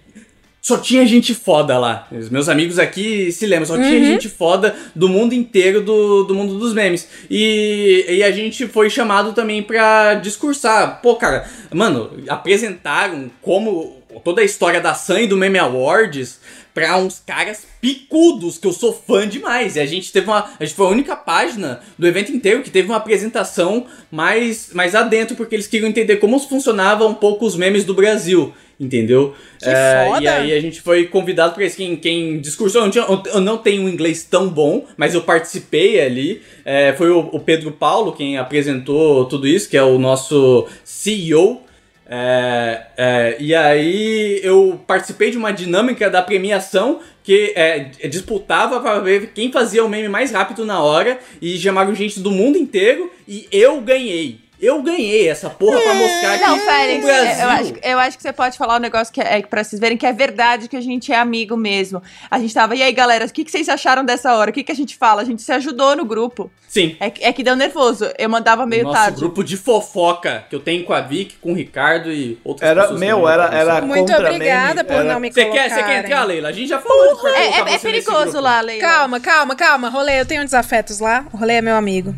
Só 0.66 0.80
tinha 0.80 1.06
gente 1.06 1.36
foda 1.36 1.78
lá. 1.78 2.08
Os 2.12 2.28
meus 2.28 2.50
amigos 2.50 2.80
aqui 2.80 3.32
se 3.32 3.46
lembram, 3.46 3.68
só 3.68 3.76
tinha 3.76 4.00
Uhum. 4.00 4.04
gente 4.06 4.28
foda 4.28 4.76
do 4.96 5.08
mundo 5.08 5.34
inteiro 5.36 5.80
do, 5.80 6.24
do 6.24 6.34
mundo 6.34 6.58
dos 6.58 6.74
memes. 6.74 7.08
E, 7.30 8.04
e 8.10 8.24
a 8.24 8.32
gente 8.32 8.66
foi 8.68 8.90
chamado 8.90 9.32
também 9.32 9.62
pra 9.62 10.16
discursar. 10.16 11.02
Pô, 11.04 11.18
cara, 11.18 11.48
mano, 11.72 12.10
apresentaram 12.28 13.30
como 13.44 13.98
toda 14.24 14.42
a 14.42 14.44
história 14.44 14.82
da 14.82 14.96
Sam 14.96 15.22
e 15.22 15.28
do 15.28 15.38
Meme 15.38 15.60
Awards 15.60 16.40
pra 16.76 16.98
uns 16.98 17.20
caras 17.26 17.66
picudos, 17.82 18.58
que 18.60 18.68
eu 18.68 18.74
sou 18.74 18.92
fã 18.94 19.28
demais. 19.28 19.78
E 19.78 19.80
a 19.80 19.86
gente 19.86 20.12
teve 20.12 20.28
uma. 20.28 20.52
A 20.60 20.64
gente 20.66 20.76
foi 20.76 20.86
a 20.86 20.90
única 20.90 21.16
página 21.16 21.80
do 21.98 22.06
evento 22.06 22.32
inteiro 22.32 22.62
que 22.62 22.70
teve 22.70 22.90
uma 22.90 22.98
apresentação 22.98 23.86
mais, 24.12 24.70
mais 24.74 24.94
adentro, 24.94 25.36
porque 25.36 25.56
eles 25.56 25.66
queriam 25.68 25.90
entender 25.90 26.18
como 26.18 26.38
funcionavam 26.38 27.08
um 27.08 27.14
pouco 27.14 27.46
os 27.46 27.56
memes 27.56 27.84
do 27.86 27.94
Brasil. 27.96 28.54
Entendeu? 28.78 29.34
É. 29.72 30.04
E 30.22 30.28
aí 30.28 30.52
a 30.54 30.60
gente 30.60 30.82
foi 30.82 31.06
convidado 31.08 31.54
pra 31.56 31.64
isso. 31.64 31.78
Quem, 31.78 31.96
quem 31.96 32.42
discursou, 32.42 32.82
eu 32.82 32.86
não, 32.86 32.92
tinha- 32.92 33.06
eu 33.34 33.40
não 33.40 33.58
tenho 33.58 33.84
um 33.84 33.88
inglês 33.88 34.26
tão 34.30 34.50
bom, 34.50 34.86
mas 34.98 35.14
eu 35.14 35.22
participei 35.22 36.02
ali. 36.02 36.42
É, 36.66 36.92
foi 36.92 37.10
o, 37.10 37.20
o 37.32 37.40
Pedro 37.40 37.72
Paulo 37.72 38.12
quem 38.12 38.38
apresentou 38.38 39.24
tudo 39.26 39.48
isso, 39.48 39.70
que 39.70 39.78
é 39.78 39.82
o 39.84 39.98
nosso 39.98 40.68
CEO. 40.84 41.62
É, 42.07 42.86
é, 42.95 43.38
e 43.40 43.56
aí 43.56 44.40
eu 44.44 44.80
participei 44.86 45.32
de 45.32 45.38
uma 45.38 45.52
dinâmica 45.52 46.10
da 46.10 46.22
premiação 46.22 46.99
que 47.23 47.53
é, 47.56 47.86
disputava 48.07 48.80
para 48.80 48.99
ver 48.99 49.32
quem 49.34 49.52
fazia 49.52 49.84
o 49.84 49.90
meme 49.90 50.07
mais 50.07 50.32
rápido 50.32 50.64
na 50.64 50.82
hora 50.82 51.19
e 51.41 51.57
chamaram 51.57 51.95
gente 51.95 52.19
do 52.19 52.30
mundo 52.30 52.57
inteiro 52.57 53.11
e 53.27 53.48
eu 53.52 53.82
ganhei. 53.82 54.45
Eu 54.61 54.82
ganhei 54.82 55.27
essa 55.30 55.49
porra 55.49 55.80
pra 55.82 55.94
mostrar 55.94 56.38
Não, 56.40 56.57
que 56.57 56.65
Félix, 56.65 57.03
o 57.03 57.07
Brasil... 57.07 57.44
eu 57.44 57.49
acho, 57.49 57.73
eu 57.84 57.99
acho 57.99 58.18
que 58.18 58.23
você 58.23 58.32
pode 58.34 58.57
falar 58.57 58.77
um 58.77 58.80
negócio 58.80 59.14
que 59.14 59.19
é, 59.22 59.40
é 59.40 59.41
pra 59.41 59.64
vocês 59.64 59.80
verem 59.80 59.98
que 59.98 60.06
é 60.06 60.14
verdade 60.14 60.68
que 60.69 60.77
a 60.77 60.82
gente 60.82 61.11
é 61.11 61.18
amigo 61.18 61.57
mesmo. 61.57 62.02
A 62.32 62.40
gente 62.40 62.53
tava, 62.53 62.76
e 62.76 62.82
aí, 62.82 62.91
galera, 62.94 63.26
o 63.26 63.30
que, 63.32 63.44
que 63.44 63.52
vocês 63.52 63.68
acharam 63.68 64.03
dessa 64.06 64.34
hora? 64.36 64.49
O 64.52 64.53
que, 64.53 64.64
que 64.64 64.72
a 64.72 64.76
gente 64.76 64.95
fala? 64.98 65.22
A 65.22 65.26
gente 65.26 65.41
se 65.41 65.52
ajudou 65.52 65.95
no 65.95 66.06
grupo. 66.06 66.49
Sim. 66.68 66.95
É, 66.99 67.10
que- 67.10 67.23
é 67.23 67.32
que 67.34 67.44
deu 67.44 67.56
nervoso. 67.56 68.10
Eu 68.18 68.30
mandava 68.30 68.65
meio 68.65 68.84
Nosso 68.84 68.95
tarde. 68.95 69.18
grupo 69.19 69.44
de 69.44 69.56
fofoca 69.57 70.45
que 70.49 70.56
eu 70.56 70.60
tenho 70.60 70.84
com 70.86 70.94
a 70.94 71.02
Vic, 71.02 71.36
com 71.41 71.52
o 71.52 71.56
Ricardo 71.56 72.11
e 72.11 72.38
outras 72.44 72.69
Era- 72.69 72.82
pessoas. 72.84 72.99
meu, 72.99 73.27
era- 73.27 73.49
né? 73.49 73.60
era 73.60 73.82
Muito 73.82 73.99
contra 74.11 74.30
obrigada 74.30 74.76
meme, 74.76 74.84
por 74.88 74.94
era- 74.95 75.14
não 75.14 75.19
me 75.19 75.32
Você 75.32 75.44
colocarem. 75.45 75.69
quer, 75.69 75.76
você 75.76 75.84
quer 75.84 75.99
entrar, 76.06 76.23
Leila? 76.23 76.49
A 76.49 76.52
gente 76.52 76.68
já 76.69 76.80
falou 76.80 77.15
pra 77.18 77.30
É, 77.30 77.34
colocar 77.52 77.69
é- 77.72 77.73
é 77.73 77.77
você 77.77 77.88
perigoso 77.91 78.40
lá, 78.40 78.61
Leila. 78.61 78.82
Calma, 78.88 79.19
calma, 79.19 79.56
calma. 79.56 79.90
Rolê, 79.90 80.19
eu 80.22 80.26
tenho 80.26 80.44
desafetos 80.44 80.99
lá. 80.99 81.26
O 81.32 81.38
Rolê 81.38 81.56
é 81.56 81.61
meu 81.61 81.76
amigo. 81.76 82.15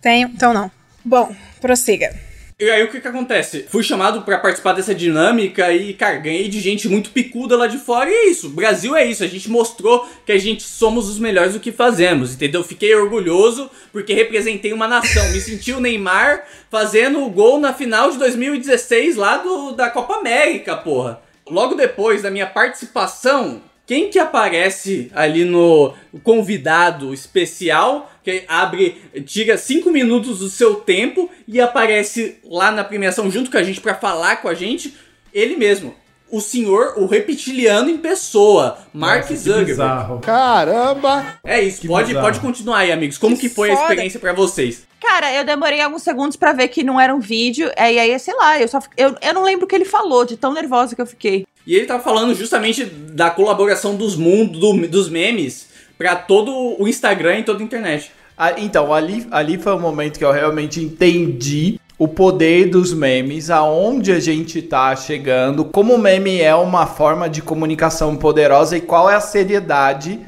Tenho? 0.00 0.28
Então 0.28 0.52
não. 0.54 0.70
Bom, 1.06 1.32
prossiga. 1.60 2.12
E 2.58 2.68
aí 2.68 2.82
o 2.82 2.90
que 2.90 3.00
que 3.00 3.06
acontece? 3.06 3.64
Fui 3.70 3.84
chamado 3.84 4.22
pra 4.22 4.38
participar 4.38 4.72
dessa 4.72 4.92
dinâmica 4.92 5.72
e, 5.72 5.94
cara, 5.94 6.16
ganhei 6.16 6.48
de 6.48 6.58
gente 6.58 6.88
muito 6.88 7.10
picuda 7.10 7.56
lá 7.56 7.68
de 7.68 7.78
fora 7.78 8.10
e 8.10 8.12
é 8.12 8.26
isso. 8.26 8.48
Brasil 8.48 8.96
é 8.96 9.04
isso. 9.04 9.22
A 9.22 9.28
gente 9.28 9.48
mostrou 9.48 10.04
que 10.24 10.32
a 10.32 10.38
gente 10.38 10.64
somos 10.64 11.08
os 11.08 11.20
melhores 11.20 11.52
do 11.52 11.60
que 11.60 11.70
fazemos, 11.70 12.34
entendeu? 12.34 12.64
Fiquei 12.64 12.92
orgulhoso 12.92 13.70
porque 13.92 14.14
representei 14.14 14.72
uma 14.72 14.88
nação. 14.88 15.30
Me 15.30 15.40
senti 15.40 15.70
o 15.70 15.80
Neymar 15.80 16.44
fazendo 16.68 17.22
o 17.22 17.30
gol 17.30 17.60
na 17.60 17.72
final 17.72 18.10
de 18.10 18.18
2016 18.18 19.14
lá 19.14 19.36
do, 19.36 19.70
da 19.72 19.88
Copa 19.88 20.16
América, 20.16 20.76
porra. 20.76 21.20
Logo 21.48 21.76
depois 21.76 22.22
da 22.22 22.32
minha 22.32 22.46
participação, 22.46 23.62
quem 23.86 24.10
que 24.10 24.18
aparece 24.18 25.12
ali 25.14 25.44
no 25.44 25.94
convidado 26.24 27.14
especial, 27.14 28.10
que 28.26 28.42
abre, 28.48 29.00
tira 29.24 29.56
cinco 29.56 29.88
minutos 29.88 30.40
do 30.40 30.48
seu 30.48 30.74
tempo 30.74 31.30
e 31.46 31.60
aparece 31.60 32.38
lá 32.44 32.72
na 32.72 32.82
premiação 32.82 33.30
junto 33.30 33.50
com 33.52 33.56
a 33.56 33.62
gente 33.62 33.80
pra 33.80 33.94
falar 33.94 34.42
com 34.42 34.48
a 34.48 34.54
gente, 34.54 34.92
ele 35.32 35.54
mesmo. 35.56 35.94
O 36.28 36.40
senhor, 36.40 36.94
o 36.96 37.06
reptiliano 37.06 37.88
em 37.88 37.98
pessoa, 37.98 38.78
Mark 38.92 39.18
Nossa, 39.20 39.28
que 39.28 39.36
Zuckerberg. 39.38 39.70
bizarro. 39.70 40.18
Caramba! 40.18 41.38
É 41.44 41.62
isso, 41.62 41.86
pode, 41.86 42.08
bizarro. 42.08 42.26
pode 42.26 42.40
continuar 42.40 42.78
aí, 42.78 42.90
amigos. 42.90 43.16
Como 43.16 43.38
que, 43.38 43.48
foi 43.48 43.70
a 43.70 43.74
foda. 43.76 43.84
experiência 43.90 44.18
pra 44.18 44.32
vocês? 44.32 44.84
Cara, 45.00 45.32
eu 45.32 45.44
demorei 45.44 45.80
alguns 45.80 46.02
segundos 46.02 46.36
pra 46.36 46.52
ver 46.52 46.66
que 46.66 46.82
não 46.82 47.00
era 47.00 47.14
um 47.14 47.20
vídeo. 47.20 47.70
é, 47.76 47.92
E 47.92 47.98
aí, 48.00 48.18
sei 48.18 48.34
lá, 48.34 48.60
eu 48.60 48.66
só 48.66 48.80
eu, 48.96 49.14
eu 49.22 49.34
não 49.34 49.44
lembro 49.44 49.66
o 49.66 49.68
que 49.68 49.74
ele 49.76 49.84
falou, 49.84 50.24
de 50.24 50.36
tão 50.36 50.52
nervosa 50.52 50.96
que 50.96 51.00
eu 51.00 51.06
fiquei. 51.06 51.46
E 51.64 51.76
ele 51.76 51.86
tava 51.86 52.02
falando 52.02 52.34
justamente 52.34 52.84
da 52.84 53.30
colaboração 53.30 53.94
dos 53.94 54.16
mundos, 54.16 54.58
do- 54.58 54.88
dos 54.88 55.08
memes, 55.08 55.68
pra 55.96 56.16
todo 56.16 56.52
o 56.82 56.88
Instagram 56.88 57.38
e 57.38 57.42
toda 57.44 57.60
a 57.60 57.64
internet. 57.64 58.10
Então, 58.58 58.92
ali, 58.92 59.26
ali 59.30 59.58
foi 59.58 59.72
o 59.72 59.78
momento 59.78 60.18
que 60.18 60.24
eu 60.24 60.32
realmente 60.32 60.80
entendi 60.80 61.80
o 61.98 62.06
poder 62.06 62.68
dos 62.68 62.92
memes, 62.92 63.48
aonde 63.48 64.12
a 64.12 64.20
gente 64.20 64.60
tá 64.60 64.94
chegando, 64.94 65.64
como 65.64 65.94
o 65.94 65.98
meme 65.98 66.40
é 66.40 66.54
uma 66.54 66.86
forma 66.86 67.28
de 67.28 67.40
comunicação 67.40 68.14
poderosa 68.16 68.76
e 68.76 68.82
qual 68.82 69.08
é 69.08 69.14
a 69.14 69.20
seriedade 69.20 70.20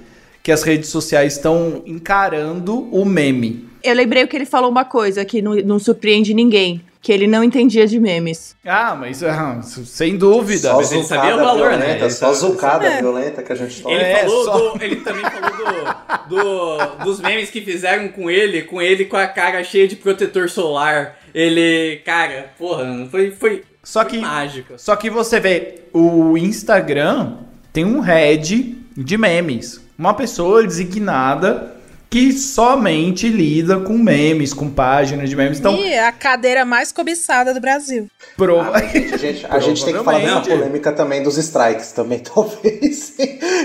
que 0.43 0.51
as 0.51 0.63
redes 0.63 0.89
sociais 0.89 1.35
estão 1.35 1.83
encarando 1.85 2.89
o 2.91 3.05
meme. 3.05 3.69
Eu 3.85 3.95
lembrei 3.95 4.27
que 4.27 4.35
ele 4.35 4.47
falou 4.47 4.71
uma 4.71 4.85
coisa 4.85 5.25
que 5.25 5.43
não, 5.43 5.55
não 5.57 5.79
surpreende 5.79 6.33
ninguém. 6.33 6.81
Que 7.01 7.13
ele 7.13 7.27
não 7.29 7.45
entendia 7.45 7.87
de 7.87 7.99
memes. 8.01 8.57
Ah, 8.67 8.97
mas 8.99 9.23
ah, 9.23 9.61
sem 9.63 10.17
dúvida. 10.17 10.71
Só 10.71 10.77
Mas 10.79 10.91
ele 10.93 11.05
sabia 11.05 11.37
o 11.37 11.39
valor, 11.39 11.69
violenta, 11.71 12.05
né? 12.05 12.11
Só 12.11 12.33
zucada 12.33 12.87
É. 12.87 13.01
violenta 13.01 13.43
que 13.43 13.53
a 13.53 13.55
gente 13.55 13.81
toma. 13.81 13.95
Ele, 13.95 14.05
É, 14.05 14.17
falou 14.25 14.45
só- 14.45 14.59
do- 14.75 14.85
ele 14.85 14.97
também 14.97 15.23
falou 15.23 16.27
do, 16.29 16.37
do- 16.99 17.05
dos 17.05 17.21
memes 17.21 17.51
que 17.51 17.61
fizeram 17.61 18.09
com 18.09 18.29
ele, 18.29 18.63
com 18.63 18.83
ele 18.83 19.05
com 19.05 19.17
a 19.17 19.29
cara 19.29 19.63
cheia 19.63 19.87
de 19.87 19.95
protetor 19.95 20.51
solar. 20.51 21.17
Ele, 21.33 22.01
cara, 22.05 22.51
porra, 22.59 23.07
foi, 23.11 23.31
foi, 23.31 23.63
Só 23.85 24.01
foi 24.03 24.11
que, 24.11 24.19
mágico. 24.19 24.75
só 24.77 24.97
que 24.97 25.09
você 25.09 25.39
vê, 25.39 25.83
o 25.93 26.37
Instagram 26.37 27.35
tem 27.73 27.85
um 27.85 28.01
head 28.01 28.77
de 28.97 29.17
memes. 29.17 29.81
Uma 29.97 30.15
pessoa 30.15 30.65
designada 30.67 31.77
que 32.11 32.33
somente 32.33 33.29
lida 33.29 33.81
com 33.81 33.99
memes, 33.99 34.55
com 34.55 34.71
páginas 34.71 35.29
de 35.29 35.37
memes. 35.37 35.59
Então, 35.59 35.77
E 35.77 35.99
a 35.99 36.11
cadeira 36.11 36.65
mais 36.65 36.91
cobiçada 36.91 37.53
do 37.53 37.61
Brasil. 37.61 38.09
prova... 38.37 38.77
A 38.77 38.81
gente, 38.81 39.47
a 39.47 39.59
gente 39.59 39.85
tem 39.85 39.95
que 39.95 40.03
falar 40.03 40.21
dessa 40.21 40.41
polêmica 40.41 40.93
também 40.93 41.23
dos 41.23 41.37
strikes 41.37 41.93
também, 41.93 42.21
talvez. 42.25 43.15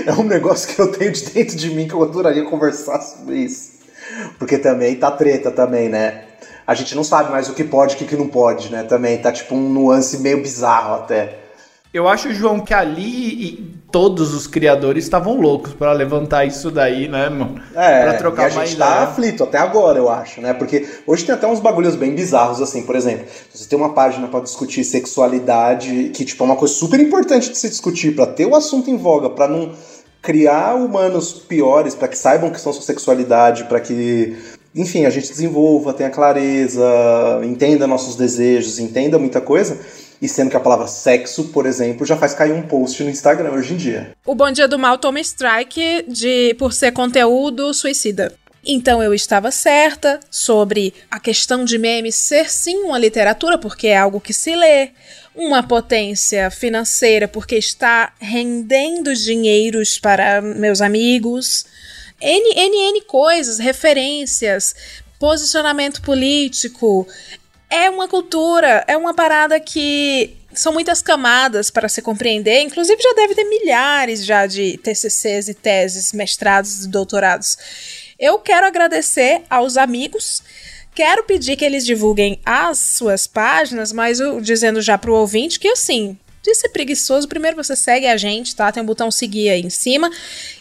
É 0.06 0.12
um 0.12 0.24
negócio 0.24 0.74
que 0.74 0.80
eu 0.80 0.92
tenho 0.92 1.12
de 1.12 1.24
dentro 1.24 1.56
de 1.56 1.70
mim 1.70 1.88
que 1.88 1.94
eu 1.94 2.02
adoraria 2.02 2.44
conversar 2.44 3.00
sobre 3.00 3.36
isso. 3.38 3.72
Porque 4.38 4.58
também 4.58 4.94
tá 4.96 5.10
treta 5.10 5.50
também, 5.50 5.88
né? 5.88 6.24
A 6.66 6.74
gente 6.74 6.94
não 6.94 7.04
sabe 7.04 7.30
mais 7.30 7.48
o 7.48 7.54
que 7.54 7.64
pode 7.64 7.94
e 7.94 7.96
o 7.96 7.98
que 7.98 8.06
que 8.06 8.16
não 8.16 8.28
pode, 8.28 8.70
né? 8.70 8.82
Também 8.82 9.18
tá 9.18 9.32
tipo 9.32 9.54
um 9.54 9.68
nuance 9.68 10.18
meio 10.18 10.42
bizarro 10.42 10.94
até. 10.94 11.43
Eu 11.94 12.08
acho, 12.08 12.34
João, 12.34 12.58
que 12.58 12.74
ali 12.74 13.44
e 13.44 13.74
todos 13.92 14.34
os 14.34 14.48
criadores 14.48 15.04
estavam 15.04 15.40
loucos 15.40 15.74
pra 15.74 15.92
levantar 15.92 16.44
isso 16.44 16.68
daí, 16.68 17.06
né, 17.06 17.28
mano? 17.28 17.62
É, 17.72 18.02
pra 18.02 18.14
trocar 18.14 18.42
e 18.42 18.46
a 18.46 18.48
gente 18.48 18.76
tá 18.76 18.90
ideia. 18.90 19.02
aflito 19.04 19.44
até 19.44 19.58
agora, 19.58 19.96
eu 19.96 20.10
acho, 20.10 20.40
né? 20.40 20.52
Porque 20.52 20.84
hoje 21.06 21.24
tem 21.24 21.32
até 21.32 21.46
uns 21.46 21.60
bagulhos 21.60 21.94
bem 21.94 22.12
bizarros, 22.12 22.60
assim, 22.60 22.82
por 22.82 22.96
exemplo, 22.96 23.26
você 23.48 23.68
tem 23.68 23.78
uma 23.78 23.94
página 23.94 24.26
pra 24.26 24.40
discutir 24.40 24.82
sexualidade, 24.82 26.10
que 26.12 26.24
tipo 26.24 26.42
é 26.42 26.46
uma 26.46 26.56
coisa 26.56 26.74
super 26.74 26.98
importante 26.98 27.48
de 27.48 27.56
se 27.56 27.68
discutir, 27.68 28.16
pra 28.16 28.26
ter 28.26 28.46
o 28.46 28.56
assunto 28.56 28.90
em 28.90 28.96
voga, 28.96 29.30
pra 29.30 29.46
não 29.46 29.70
criar 30.20 30.74
humanos 30.74 31.32
piores, 31.32 31.94
pra 31.94 32.08
que 32.08 32.18
saibam 32.18 32.50
que 32.50 32.60
são 32.60 32.72
sua 32.72 32.82
sexualidade, 32.82 33.66
pra 33.66 33.78
que, 33.78 34.36
enfim, 34.74 35.04
a 35.04 35.10
gente 35.10 35.30
desenvolva, 35.30 35.92
tenha 35.92 36.10
clareza, 36.10 36.82
entenda 37.44 37.86
nossos 37.86 38.16
desejos, 38.16 38.80
entenda 38.80 39.16
muita 39.16 39.40
coisa. 39.40 39.78
E 40.20 40.28
sendo 40.28 40.50
que 40.50 40.56
a 40.56 40.60
palavra 40.60 40.86
sexo, 40.86 41.48
por 41.48 41.66
exemplo, 41.66 42.06
já 42.06 42.16
faz 42.16 42.34
cair 42.34 42.52
um 42.52 42.62
post 42.62 43.02
no 43.02 43.10
Instagram 43.10 43.52
hoje 43.52 43.74
em 43.74 43.76
dia. 43.76 44.12
O 44.24 44.34
Bom 44.34 44.50
Dia 44.50 44.68
do 44.68 44.78
Mal 44.78 44.96
toma 44.98 45.20
strike 45.20 46.04
de 46.08 46.54
por 46.54 46.72
ser 46.72 46.92
conteúdo 46.92 47.74
suicida. 47.74 48.32
Então 48.66 49.02
eu 49.02 49.12
estava 49.12 49.50
certa 49.50 50.18
sobre 50.30 50.94
a 51.10 51.20
questão 51.20 51.64
de 51.64 51.76
memes 51.76 52.14
ser 52.14 52.50
sim 52.50 52.78
uma 52.84 52.98
literatura, 52.98 53.58
porque 53.58 53.88
é 53.88 53.98
algo 53.98 54.20
que 54.20 54.32
se 54.32 54.56
lê, 54.56 54.90
uma 55.34 55.62
potência 55.62 56.50
financeira, 56.50 57.28
porque 57.28 57.56
está 57.56 58.12
rendendo 58.18 59.14
dinheiros 59.14 59.98
para 59.98 60.40
meus 60.40 60.80
amigos, 60.80 61.66
N, 62.20 62.54
N, 62.56 62.76
N 62.88 63.00
coisas, 63.02 63.58
referências, 63.58 64.74
posicionamento 65.18 66.00
político. 66.00 67.06
É 67.76 67.90
uma 67.90 68.06
cultura, 68.06 68.84
é 68.86 68.96
uma 68.96 69.12
parada 69.12 69.58
que 69.58 70.36
são 70.52 70.72
muitas 70.72 71.02
camadas 71.02 71.70
para 71.70 71.88
se 71.88 72.00
compreender. 72.00 72.60
Inclusive 72.60 73.02
já 73.02 73.12
deve 73.14 73.34
ter 73.34 73.42
milhares 73.42 74.24
já 74.24 74.46
de 74.46 74.78
TCCs 74.78 75.48
e 75.48 75.54
teses, 75.54 76.12
mestrados 76.12 76.84
e 76.84 76.88
doutorados. 76.88 77.58
Eu 78.16 78.38
quero 78.38 78.64
agradecer 78.64 79.42
aos 79.50 79.76
amigos. 79.76 80.40
Quero 80.94 81.24
pedir 81.24 81.56
que 81.56 81.64
eles 81.64 81.84
divulguem 81.84 82.38
as 82.44 82.78
suas 82.78 83.26
páginas, 83.26 83.90
mas 83.90 84.20
eu, 84.20 84.40
dizendo 84.40 84.80
já 84.80 84.96
pro 84.96 85.12
ouvinte 85.12 85.58
que 85.58 85.66
assim, 85.66 86.16
de 86.44 86.54
ser 86.54 86.68
preguiçoso, 86.68 87.26
primeiro 87.26 87.56
você 87.56 87.74
segue 87.74 88.06
a 88.06 88.16
gente, 88.16 88.54
tá? 88.54 88.70
Tem 88.70 88.84
um 88.84 88.86
botão 88.86 89.10
seguir 89.10 89.50
aí 89.50 89.62
em 89.62 89.70
cima. 89.70 90.12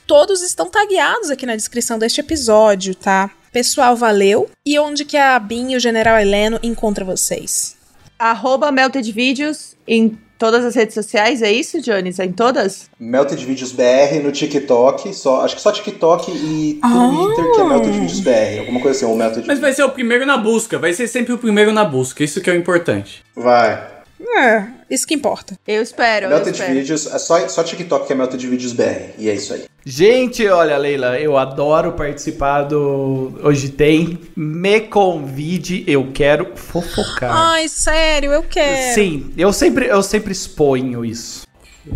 Todos 0.07 0.41
estão 0.41 0.68
tagueados 0.68 1.30
aqui 1.30 1.45
na 1.45 1.56
descrição 1.56 1.99
deste 1.99 2.22
episódio, 2.22 2.95
tá? 2.95 3.30
Pessoal, 3.53 3.95
valeu. 3.95 4.49
E 4.65 4.80
onde 4.80 5.05
que 5.05 5.15
a 5.15 5.38
Bin 5.38 5.73
e 5.73 5.75
o 5.75 5.80
General 5.80 6.19
Heleno 6.19 6.59
encontram 6.63 7.05
vocês? 7.05 7.77
Arroba 8.17 8.71
Melted 8.71 9.11
Videos 9.11 9.75
em 9.88 10.17
todas 10.39 10.65
as 10.65 10.73
redes 10.73 10.95
sociais, 10.95 11.43
é 11.43 11.51
isso, 11.51 11.80
Jones? 11.80 12.19
É 12.19 12.25
em 12.25 12.31
todas? 12.31 12.89
Melted 12.99 13.45
Videos 13.45 13.71
BR 13.71 14.23
no 14.23 14.31
TikTok, 14.31 15.13
só, 15.13 15.41
acho 15.41 15.55
que 15.55 15.61
só 15.61 15.71
TikTok 15.71 16.31
e 16.31 16.80
Twitter 16.81 17.51
que 17.53 17.61
é 17.61 17.63
Melted 17.63 17.99
Videos 17.99 18.19
BR, 18.21 18.59
alguma 18.61 18.81
coisa 18.81 18.97
assim, 18.97 19.05
ou 19.05 19.15
Melted 19.15 19.47
Mas 19.47 19.59
vai 19.59 19.71
ser 19.71 19.84
o 19.84 19.89
primeiro 19.89 20.25
na 20.25 20.35
busca, 20.35 20.80
vai 20.80 20.91
ser 20.91 21.07
sempre 21.07 21.31
o 21.31 21.38
primeiro 21.38 21.71
na 21.71 21.85
busca, 21.85 22.23
isso 22.23 22.41
que 22.41 22.49
é 22.49 22.53
o 22.53 22.57
importante. 22.57 23.23
Vai. 23.35 23.88
É, 24.35 24.65
isso 24.94 25.07
que 25.07 25.14
importa. 25.14 25.57
Eu 25.68 25.82
espero, 25.82 26.28
eu 26.28 26.30
Melted 26.30 26.56
espero. 26.56 26.74
Videos, 26.74 27.07
é 27.07 27.20
só, 27.20 27.48
só 27.48 27.64
TikTok 27.64 28.07
que 28.07 28.14
é 28.14 28.15
Melted 28.15 28.48
Videos 28.48 28.74
BR, 28.74 29.14
e 29.18 29.30
é 29.30 29.34
isso 29.34 29.53
aí. 29.53 29.64
Gente, 29.86 30.48
olha, 30.48 30.78
Leila, 30.78 31.20
eu 31.20 31.38
adoro 31.38 31.91
participar 31.91 32.64
do 32.64 33.38
Hoje 33.44 33.68
Tem. 33.70 34.18
Me 34.34 34.80
convide, 34.80 35.84
eu 35.86 36.10
quero 36.14 36.56
fofocar. 36.56 37.36
Ai, 37.36 37.68
sério, 37.68 38.32
eu 38.32 38.44
quero. 38.44 38.94
Sim, 38.94 39.34
eu 39.38 39.52
sempre, 39.52 39.88
eu 39.88 40.02
sempre 40.02 40.32
exponho 40.32 41.03
isso. 41.03 41.44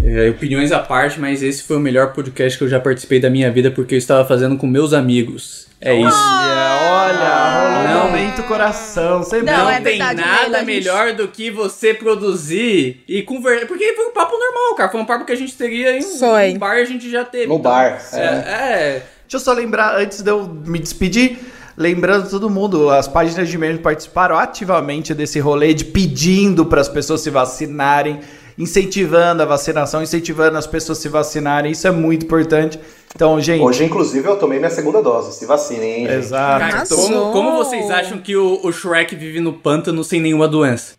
É, 0.03 0.29
opiniões 0.29 0.73
à 0.73 0.79
parte, 0.79 1.17
mas 1.17 1.41
esse 1.41 1.63
foi 1.63 1.77
o 1.77 1.79
melhor 1.79 2.11
podcast 2.11 2.57
que 2.57 2.63
eu 2.65 2.67
já 2.67 2.77
participei 2.77 3.21
da 3.21 3.29
minha 3.29 3.49
vida 3.49 3.71
porque 3.71 3.95
eu 3.95 3.97
estava 3.97 4.27
fazendo 4.27 4.57
com 4.57 4.67
meus 4.67 4.91
amigos. 4.91 5.67
É 5.79 5.93
isso. 5.93 6.17
Olha, 6.17 7.51
rolou 7.51 7.56
Não. 7.83 7.99
um 8.07 8.07
momento 8.11 8.43
coração. 8.43 9.23
Sempre 9.23 9.45
Não, 9.51 9.57
Não 9.65 9.69
é 9.69 9.75
tem 9.75 9.97
verdade, 9.97 10.21
nada 10.21 10.57
a 10.57 10.59
gente- 10.59 10.65
melhor 10.65 11.13
do 11.13 11.27
que 11.27 11.49
você 11.51 11.93
produzir 11.93 13.03
e 13.07 13.21
conversar. 13.23 13.65
Porque 13.67 13.93
foi 13.93 14.05
um 14.05 14.11
papo 14.13 14.37
normal, 14.37 14.75
cara. 14.75 14.89
Foi 14.91 15.01
um 15.01 15.05
papo 15.05 15.25
que 15.25 15.31
a 15.31 15.35
gente 15.37 15.55
teria 15.55 15.97
em 15.97 16.03
um, 16.03 16.17
Foi. 16.19 16.51
um 16.53 16.57
bar 16.57 16.77
a 16.77 16.85
gente 16.85 17.09
já 17.09 17.23
teve. 17.25 17.47
No 17.47 17.59
bar, 17.59 18.01
É, 18.13 18.17
é. 18.19 19.03
Deixa 19.23 19.35
eu 19.35 19.39
só 19.39 19.51
lembrar, 19.53 19.95
antes 19.97 20.21
de 20.21 20.29
eu 20.31 20.47
me 20.47 20.79
despedir, 20.79 21.37
lembrando 21.75 22.29
todo 22.29 22.49
mundo, 22.49 22.89
as 22.89 23.07
páginas 23.07 23.49
de 23.49 23.57
meme 23.57 23.77
participaram 23.79 24.37
ativamente 24.37 25.13
desse 25.13 25.37
rolê 25.39 25.73
de 25.73 25.83
pedindo 25.83 26.65
para 26.65 26.79
as 26.79 26.87
pessoas 26.87 27.21
se 27.21 27.29
vacinarem, 27.29 28.19
incentivando 28.57 29.43
a 29.43 29.45
vacinação, 29.45 30.01
incentivando 30.01 30.57
as 30.57 30.65
pessoas 30.65 30.97
se 30.97 31.07
vacinarem. 31.07 31.71
Isso 31.71 31.87
é 31.87 31.91
muito 31.91 32.25
importante. 32.25 32.79
Então, 33.15 33.39
gente. 33.39 33.61
Hoje, 33.63 33.83
inclusive, 33.85 34.27
eu 34.27 34.37
tomei 34.37 34.59
minha 34.59 34.69
segunda 34.71 35.01
dose, 35.01 35.37
se 35.37 35.45
vacinem, 35.45 36.01
hein? 36.01 36.07
gente? 36.07 36.13
Exato. 36.17 36.59
Cara, 36.59 36.87
como, 36.87 37.31
como 37.31 37.51
vocês 37.53 37.89
acham 37.89 38.19
que 38.19 38.35
o, 38.35 38.59
o 38.63 38.71
Shrek 38.71 39.15
vive 39.15 39.39
no 39.39 39.53
pântano 39.53 40.03
sem 40.03 40.19
nenhuma 40.19 40.47
doença? 40.47 40.95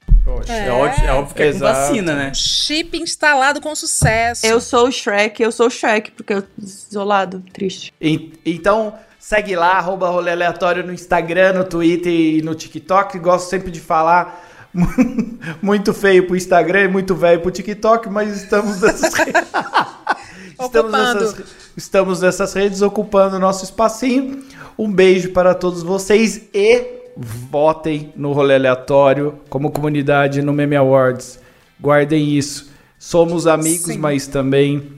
É, 0.46 0.70
óbvio, 0.70 1.04
é 1.06 1.12
óbvio 1.12 1.34
que 1.34 1.42
é 1.42 1.52
com 1.52 1.58
vacina, 1.58 2.14
né? 2.14 2.32
Chip 2.34 2.98
instalado 2.98 3.60
com 3.60 3.74
sucesso. 3.74 4.46
Eu 4.46 4.60
sou 4.60 4.88
o 4.88 4.92
Shrek, 4.92 5.42
eu 5.42 5.50
sou 5.50 5.66
o 5.66 5.70
Shrek, 5.70 6.10
porque 6.10 6.34
eu 6.34 6.42
isolado, 6.60 7.42
triste. 7.52 7.92
E- 8.00 8.32
então, 8.44 8.94
segue 9.18 9.56
lá, 9.56 9.72
arroba 9.78 10.08
rolê 10.10 10.30
aleatório 10.30 10.84
no 10.86 10.92
Instagram, 10.92 11.54
no 11.54 11.64
Twitter 11.64 12.12
e 12.12 12.42
no 12.42 12.54
TikTok. 12.54 13.18
Gosto 13.18 13.48
sempre 13.48 13.70
de 13.70 13.80
falar 13.80 14.47
muito 15.62 15.92
feio 15.94 16.26
pro 16.26 16.36
Instagram 16.36 16.84
e 16.84 16.88
muito 16.88 17.14
velho 17.14 17.40
pro 17.40 17.50
TikTok, 17.50 18.08
mas 18.08 18.42
estamos 18.42 18.80
nessas 18.80 19.14
redes. 19.14 19.42
estamos, 20.60 20.92
nessas, 20.92 21.44
estamos 21.76 22.20
nessas 22.20 22.52
redes 22.52 22.82
ocupando 22.82 23.36
o 23.36 23.38
nosso 23.38 23.64
espacinho. 23.64 24.42
Um 24.78 24.90
beijo 24.90 25.30
para 25.32 25.54
todos 25.54 25.82
vocês 25.82 26.42
e 26.54 26.98
votem 27.16 28.12
no 28.14 28.32
rolê 28.32 28.54
aleatório 28.54 29.40
como 29.48 29.70
comunidade 29.70 30.40
no 30.42 30.52
Meme 30.52 30.76
Awards. 30.76 31.40
Guardem 31.80 32.36
isso. 32.36 32.70
Somos 32.98 33.46
amigos, 33.46 33.86
Sim. 33.92 33.98
mas 33.98 34.26
também 34.26 34.92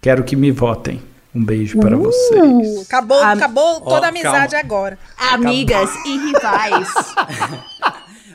quero 0.00 0.24
que 0.24 0.34
me 0.36 0.50
votem. 0.50 1.00
Um 1.34 1.44
beijo 1.44 1.78
para 1.80 1.96
Uh, 1.96 2.02
vocês. 2.04 2.82
Acabou, 2.86 3.18
Am- 3.20 3.32
acabou 3.32 3.80
toda 3.80 4.06
a 4.06 4.08
amizade 4.10 4.54
agora. 4.54 4.98
Amigas 5.16 5.90
e 6.06 6.16
rivais. 6.16 6.88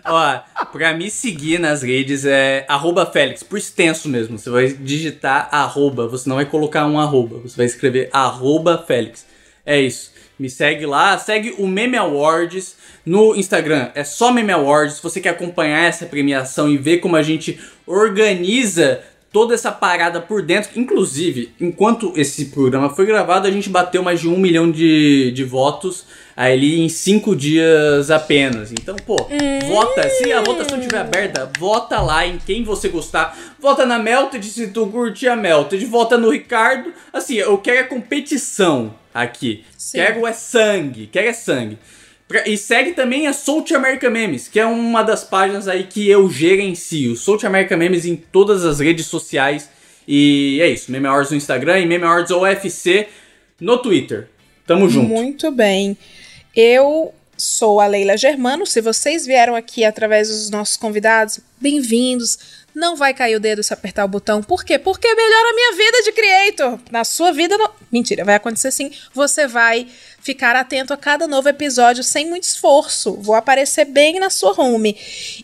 Ó, 0.06 0.40
pra 0.72 0.94
me 0.94 1.10
seguir 1.10 1.60
nas 1.60 1.82
redes 1.82 2.26
é 2.26 2.66
arroba 2.68 3.06
Félix, 3.06 3.44
por 3.44 3.58
extenso 3.58 4.08
mesmo. 4.10 4.38
Você 4.38 4.50
vai 4.50 4.68
digitar 4.68 5.50
arroba, 5.52 6.08
você 6.08 6.28
não 6.28 6.36
vai 6.36 6.46
colocar 6.46 6.86
um 6.86 7.00
arroba, 7.00 7.40
você 7.40 7.58
vai 7.58 7.66
escrever 7.66 8.10
arroba 8.12 8.84
Félix. 8.86 9.26
É 9.66 9.80
isso. 9.80 10.12
Me 10.40 10.50
segue 10.50 10.86
lá, 10.86 11.18
segue 11.18 11.54
o 11.58 11.68
Meme 11.68 11.98
Awards 11.98 12.78
no 13.06 13.36
Instagram. 13.36 13.90
É 13.94 14.06
só 14.06 14.32
Meme 14.32 14.54
Awards. 14.54 14.96
Se 14.96 15.04
você 15.04 15.20
quer 15.20 15.30
acompanhar 15.30 15.84
essa 15.84 16.06
premiação 16.06 16.70
e 16.70 16.78
ver 16.78 17.00
como 17.00 17.18
a 17.18 17.22
gente 17.22 17.60
organiza 17.86 19.02
toda 19.32 19.54
essa 19.54 19.72
parada 19.72 20.20
por 20.20 20.42
dentro. 20.42 20.72
Inclusive, 20.80 21.54
enquanto 21.60 22.14
esse 22.16 22.46
programa 22.46 22.90
foi 22.90 23.06
gravado, 23.06 23.48
a 23.48 23.52
gente 23.52 23.70
bateu 23.70 24.02
mais 24.04 24.20
de 24.20 24.28
um 24.28 24.38
milhão 24.38 24.70
de, 24.70 25.32
de 25.32 25.44
votos 25.44 26.06
ali 26.36 26.80
em 26.80 26.88
cinco 26.88 27.36
dias 27.36 28.10
apenas. 28.10 28.72
Então, 28.72 28.96
pô, 28.96 29.16
hum. 29.30 29.68
vota. 29.68 30.10
Se 30.10 30.32
a 30.32 30.42
votação 30.42 30.80
estiver 30.80 31.02
aberta, 31.02 31.52
vota 31.60 32.00
lá 32.02 32.26
em 32.26 32.38
quem 32.38 32.64
você 32.64 32.88
gostar. 32.88 33.38
Vota 33.60 33.86
na 33.86 34.00
Melted 34.00 34.46
se 34.46 34.68
tu 34.68 34.88
curtir 34.88 35.28
a 35.28 35.36
Melted. 35.36 35.84
Vota 35.86 36.18
no 36.18 36.30
Ricardo. 36.30 36.94
Assim, 37.12 37.36
eu 37.36 37.58
quero 37.58 37.82
a 37.82 37.84
competição 37.84 38.94
aqui. 39.14 39.66
Sim. 39.78 39.98
Quero 39.98 40.26
é 40.26 40.34
sangue. 40.34 41.08
Quero 41.08 41.28
é 41.28 41.34
sangue. 41.34 41.78
E 42.46 42.58
segue 42.58 42.92
também 42.92 43.26
a 43.26 43.34
South 43.34 43.66
America 43.76 44.08
Memes, 44.10 44.48
que 44.48 44.60
é 44.60 44.66
uma 44.66 45.02
das 45.02 45.24
páginas 45.24 45.68
aí 45.68 45.86
que 45.86 46.08
eu 46.08 46.30
gerencio. 46.30 47.16
South 47.16 47.40
America 47.44 47.76
Memes 47.76 48.06
em 48.06 48.16
todas 48.16 48.64
as 48.64 48.80
redes 48.80 49.08
sociais. 49.08 49.68
E 50.08 50.60
é 50.62 50.68
isso. 50.68 50.92
Meme 50.92 51.08
Awards 51.08 51.32
no 51.32 51.38
Instagram 51.38 51.80
e 51.80 51.86
Meme 51.88 52.04
Awards 52.04 52.32
OFC 52.32 53.08
no 53.60 53.78
Twitter. 53.80 54.28
Tamo 54.68 54.88
junto. 54.88 55.08
Muito 55.08 55.50
bem. 55.50 55.98
Eu 56.56 57.14
sou 57.36 57.80
a 57.80 57.88
Leila 57.88 58.16
Germano. 58.16 58.66
Se 58.66 58.82
vocês 58.82 59.26
vieram 59.26 59.56
aqui 59.56 59.84
através 59.84 60.28
dos 60.28 60.52
nossos 60.52 60.78
convidados, 60.78 61.40
bem-vindos. 61.60 62.38
Não 62.74 62.96
vai 62.96 63.14
cair 63.14 63.36
o 63.36 63.40
dedo 63.40 63.64
se 63.64 63.74
apertar 63.74 64.06
o 64.06 64.08
botão. 64.08 64.42
Por 64.42 64.64
quê? 64.64 64.78
Porque 64.78 65.14
melhora 65.14 65.50
a 65.50 65.54
minha 65.54 65.72
vida 65.74 66.04
de 66.04 66.12
creator. 66.12 66.80
Na 66.92 67.04
sua 67.04 67.32
vida, 67.32 67.58
não... 67.58 67.72
mentira, 67.92 68.24
vai 68.24 68.36
acontecer 68.36 68.72
sim. 68.72 68.92
Você 69.14 69.48
vai 69.48 69.88
ficar 70.22 70.56
atento 70.56 70.94
a 70.94 70.98
cada 70.98 71.28
novo 71.28 71.50
episódio 71.50 72.04
sem 72.04 72.28
muito 72.28 72.44
esforço. 72.44 73.16
Vou 73.16 73.36
aparecer 73.36 73.86
bem 73.86 74.20
na 74.20 74.30
sua 74.30 74.54
home. 74.60 74.98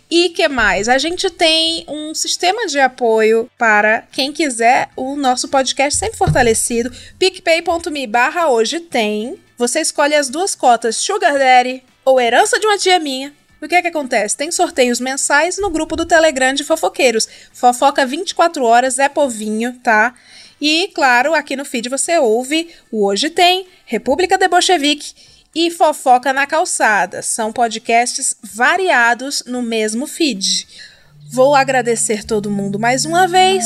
E 0.09 0.29
que 0.29 0.47
mais? 0.47 0.87
A 0.87 0.97
gente 0.97 1.29
tem 1.29 1.85
um 1.87 2.13
sistema 2.13 2.67
de 2.67 2.79
apoio 2.79 3.49
para 3.57 4.03
quem 4.11 4.31
quiser 4.31 4.89
o 4.95 5.15
nosso 5.15 5.47
podcast 5.47 5.99
sempre 5.99 6.17
fortalecido. 6.17 6.91
picpay.me 7.17 8.07
barra 8.07 8.49
hoje 8.49 8.79
tem. 8.79 9.39
Você 9.57 9.79
escolhe 9.79 10.15
as 10.15 10.29
duas 10.29 10.53
cotas 10.53 10.97
Sugar 10.97 11.37
Daddy 11.37 11.83
ou 12.03 12.19
Herança 12.19 12.59
de 12.59 12.67
uma 12.67 12.77
Tia 12.77 12.99
Minha. 12.99 13.33
O 13.61 13.67
que 13.67 13.75
é 13.75 13.81
que 13.81 13.87
acontece? 13.87 14.35
Tem 14.35 14.51
sorteios 14.51 14.99
mensais 14.99 15.57
no 15.57 15.69
grupo 15.69 15.95
do 15.95 16.05
Telegram 16.05 16.53
de 16.53 16.63
fofoqueiros. 16.63 17.27
Fofoca 17.53 18.05
24 18.05 18.63
horas, 18.63 18.99
é 18.99 19.07
povinho, 19.07 19.73
tá? 19.83 20.13
E, 20.59 20.89
claro, 20.93 21.33
aqui 21.33 21.55
no 21.55 21.65
feed 21.65 21.89
você 21.89 22.17
ouve 22.17 22.69
o 22.91 23.05
Hoje 23.05 23.29
Tem, 23.29 23.67
República 23.85 24.37
de 24.37 24.47
Bolchevique 24.47 25.13
e 25.53 25.71
Fofoca 25.71 26.33
na 26.33 26.45
Calçada. 26.45 27.21
São 27.21 27.51
podcasts 27.51 28.35
variados 28.43 29.43
no 29.45 29.61
mesmo 29.61 30.05
feed. 30.05 30.67
Vou 31.31 31.55
agradecer 31.55 32.23
todo 32.23 32.51
mundo 32.51 32.79
mais 32.79 33.05
uma 33.05 33.27
vez. 33.27 33.65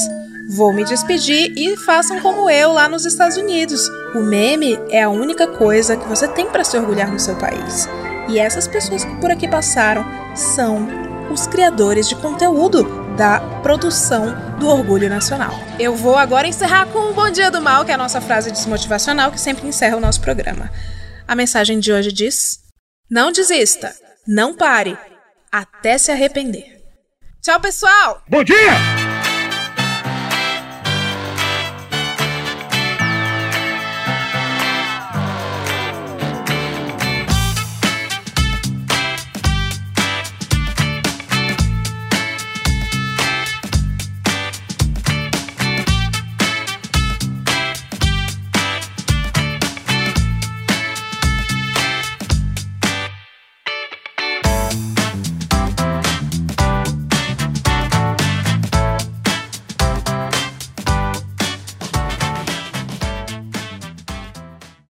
Vou 0.55 0.73
me 0.73 0.83
despedir 0.83 1.53
e 1.55 1.77
façam 1.77 2.19
como 2.21 2.49
eu 2.49 2.71
lá 2.71 2.87
nos 2.87 3.05
Estados 3.05 3.37
Unidos. 3.37 3.87
O 4.15 4.19
meme 4.19 4.79
é 4.89 5.03
a 5.03 5.09
única 5.09 5.45
coisa 5.47 5.97
que 5.97 6.07
você 6.07 6.27
tem 6.27 6.47
para 6.47 6.63
se 6.63 6.77
orgulhar 6.77 7.11
no 7.11 7.19
seu 7.19 7.35
país. 7.35 7.87
E 8.29 8.37
essas 8.37 8.67
pessoas 8.67 9.03
que 9.03 9.15
por 9.15 9.31
aqui 9.31 9.47
passaram 9.47 10.05
são 10.35 10.87
os 11.31 11.47
criadores 11.47 12.07
de 12.07 12.15
conteúdo 12.15 12.83
da 13.15 13.39
produção 13.61 14.57
do 14.59 14.67
Orgulho 14.67 15.09
Nacional. 15.09 15.51
Eu 15.79 15.95
vou 15.95 16.15
agora 16.15 16.47
encerrar 16.47 16.85
com 16.87 16.99
um 16.99 17.13
Bom 17.13 17.29
Dia 17.29 17.49
do 17.49 17.61
Mal, 17.61 17.83
que 17.83 17.91
é 17.91 17.95
a 17.95 17.97
nossa 17.97 18.21
frase 18.21 18.51
desmotivacional 18.51 19.31
que 19.31 19.39
sempre 19.39 19.67
encerra 19.67 19.97
o 19.97 19.99
nosso 19.99 20.21
programa. 20.21 20.71
A 21.27 21.35
mensagem 21.35 21.79
de 21.79 21.91
hoje 21.91 22.11
diz: 22.11 22.59
Não 23.09 23.31
desista, 23.31 23.95
não 24.27 24.55
pare, 24.55 24.97
até 25.51 25.97
se 25.97 26.11
arrepender. 26.11 26.79
Tchau, 27.41 27.59
pessoal! 27.59 28.21
Bom 28.29 28.43
dia! 28.43 29.08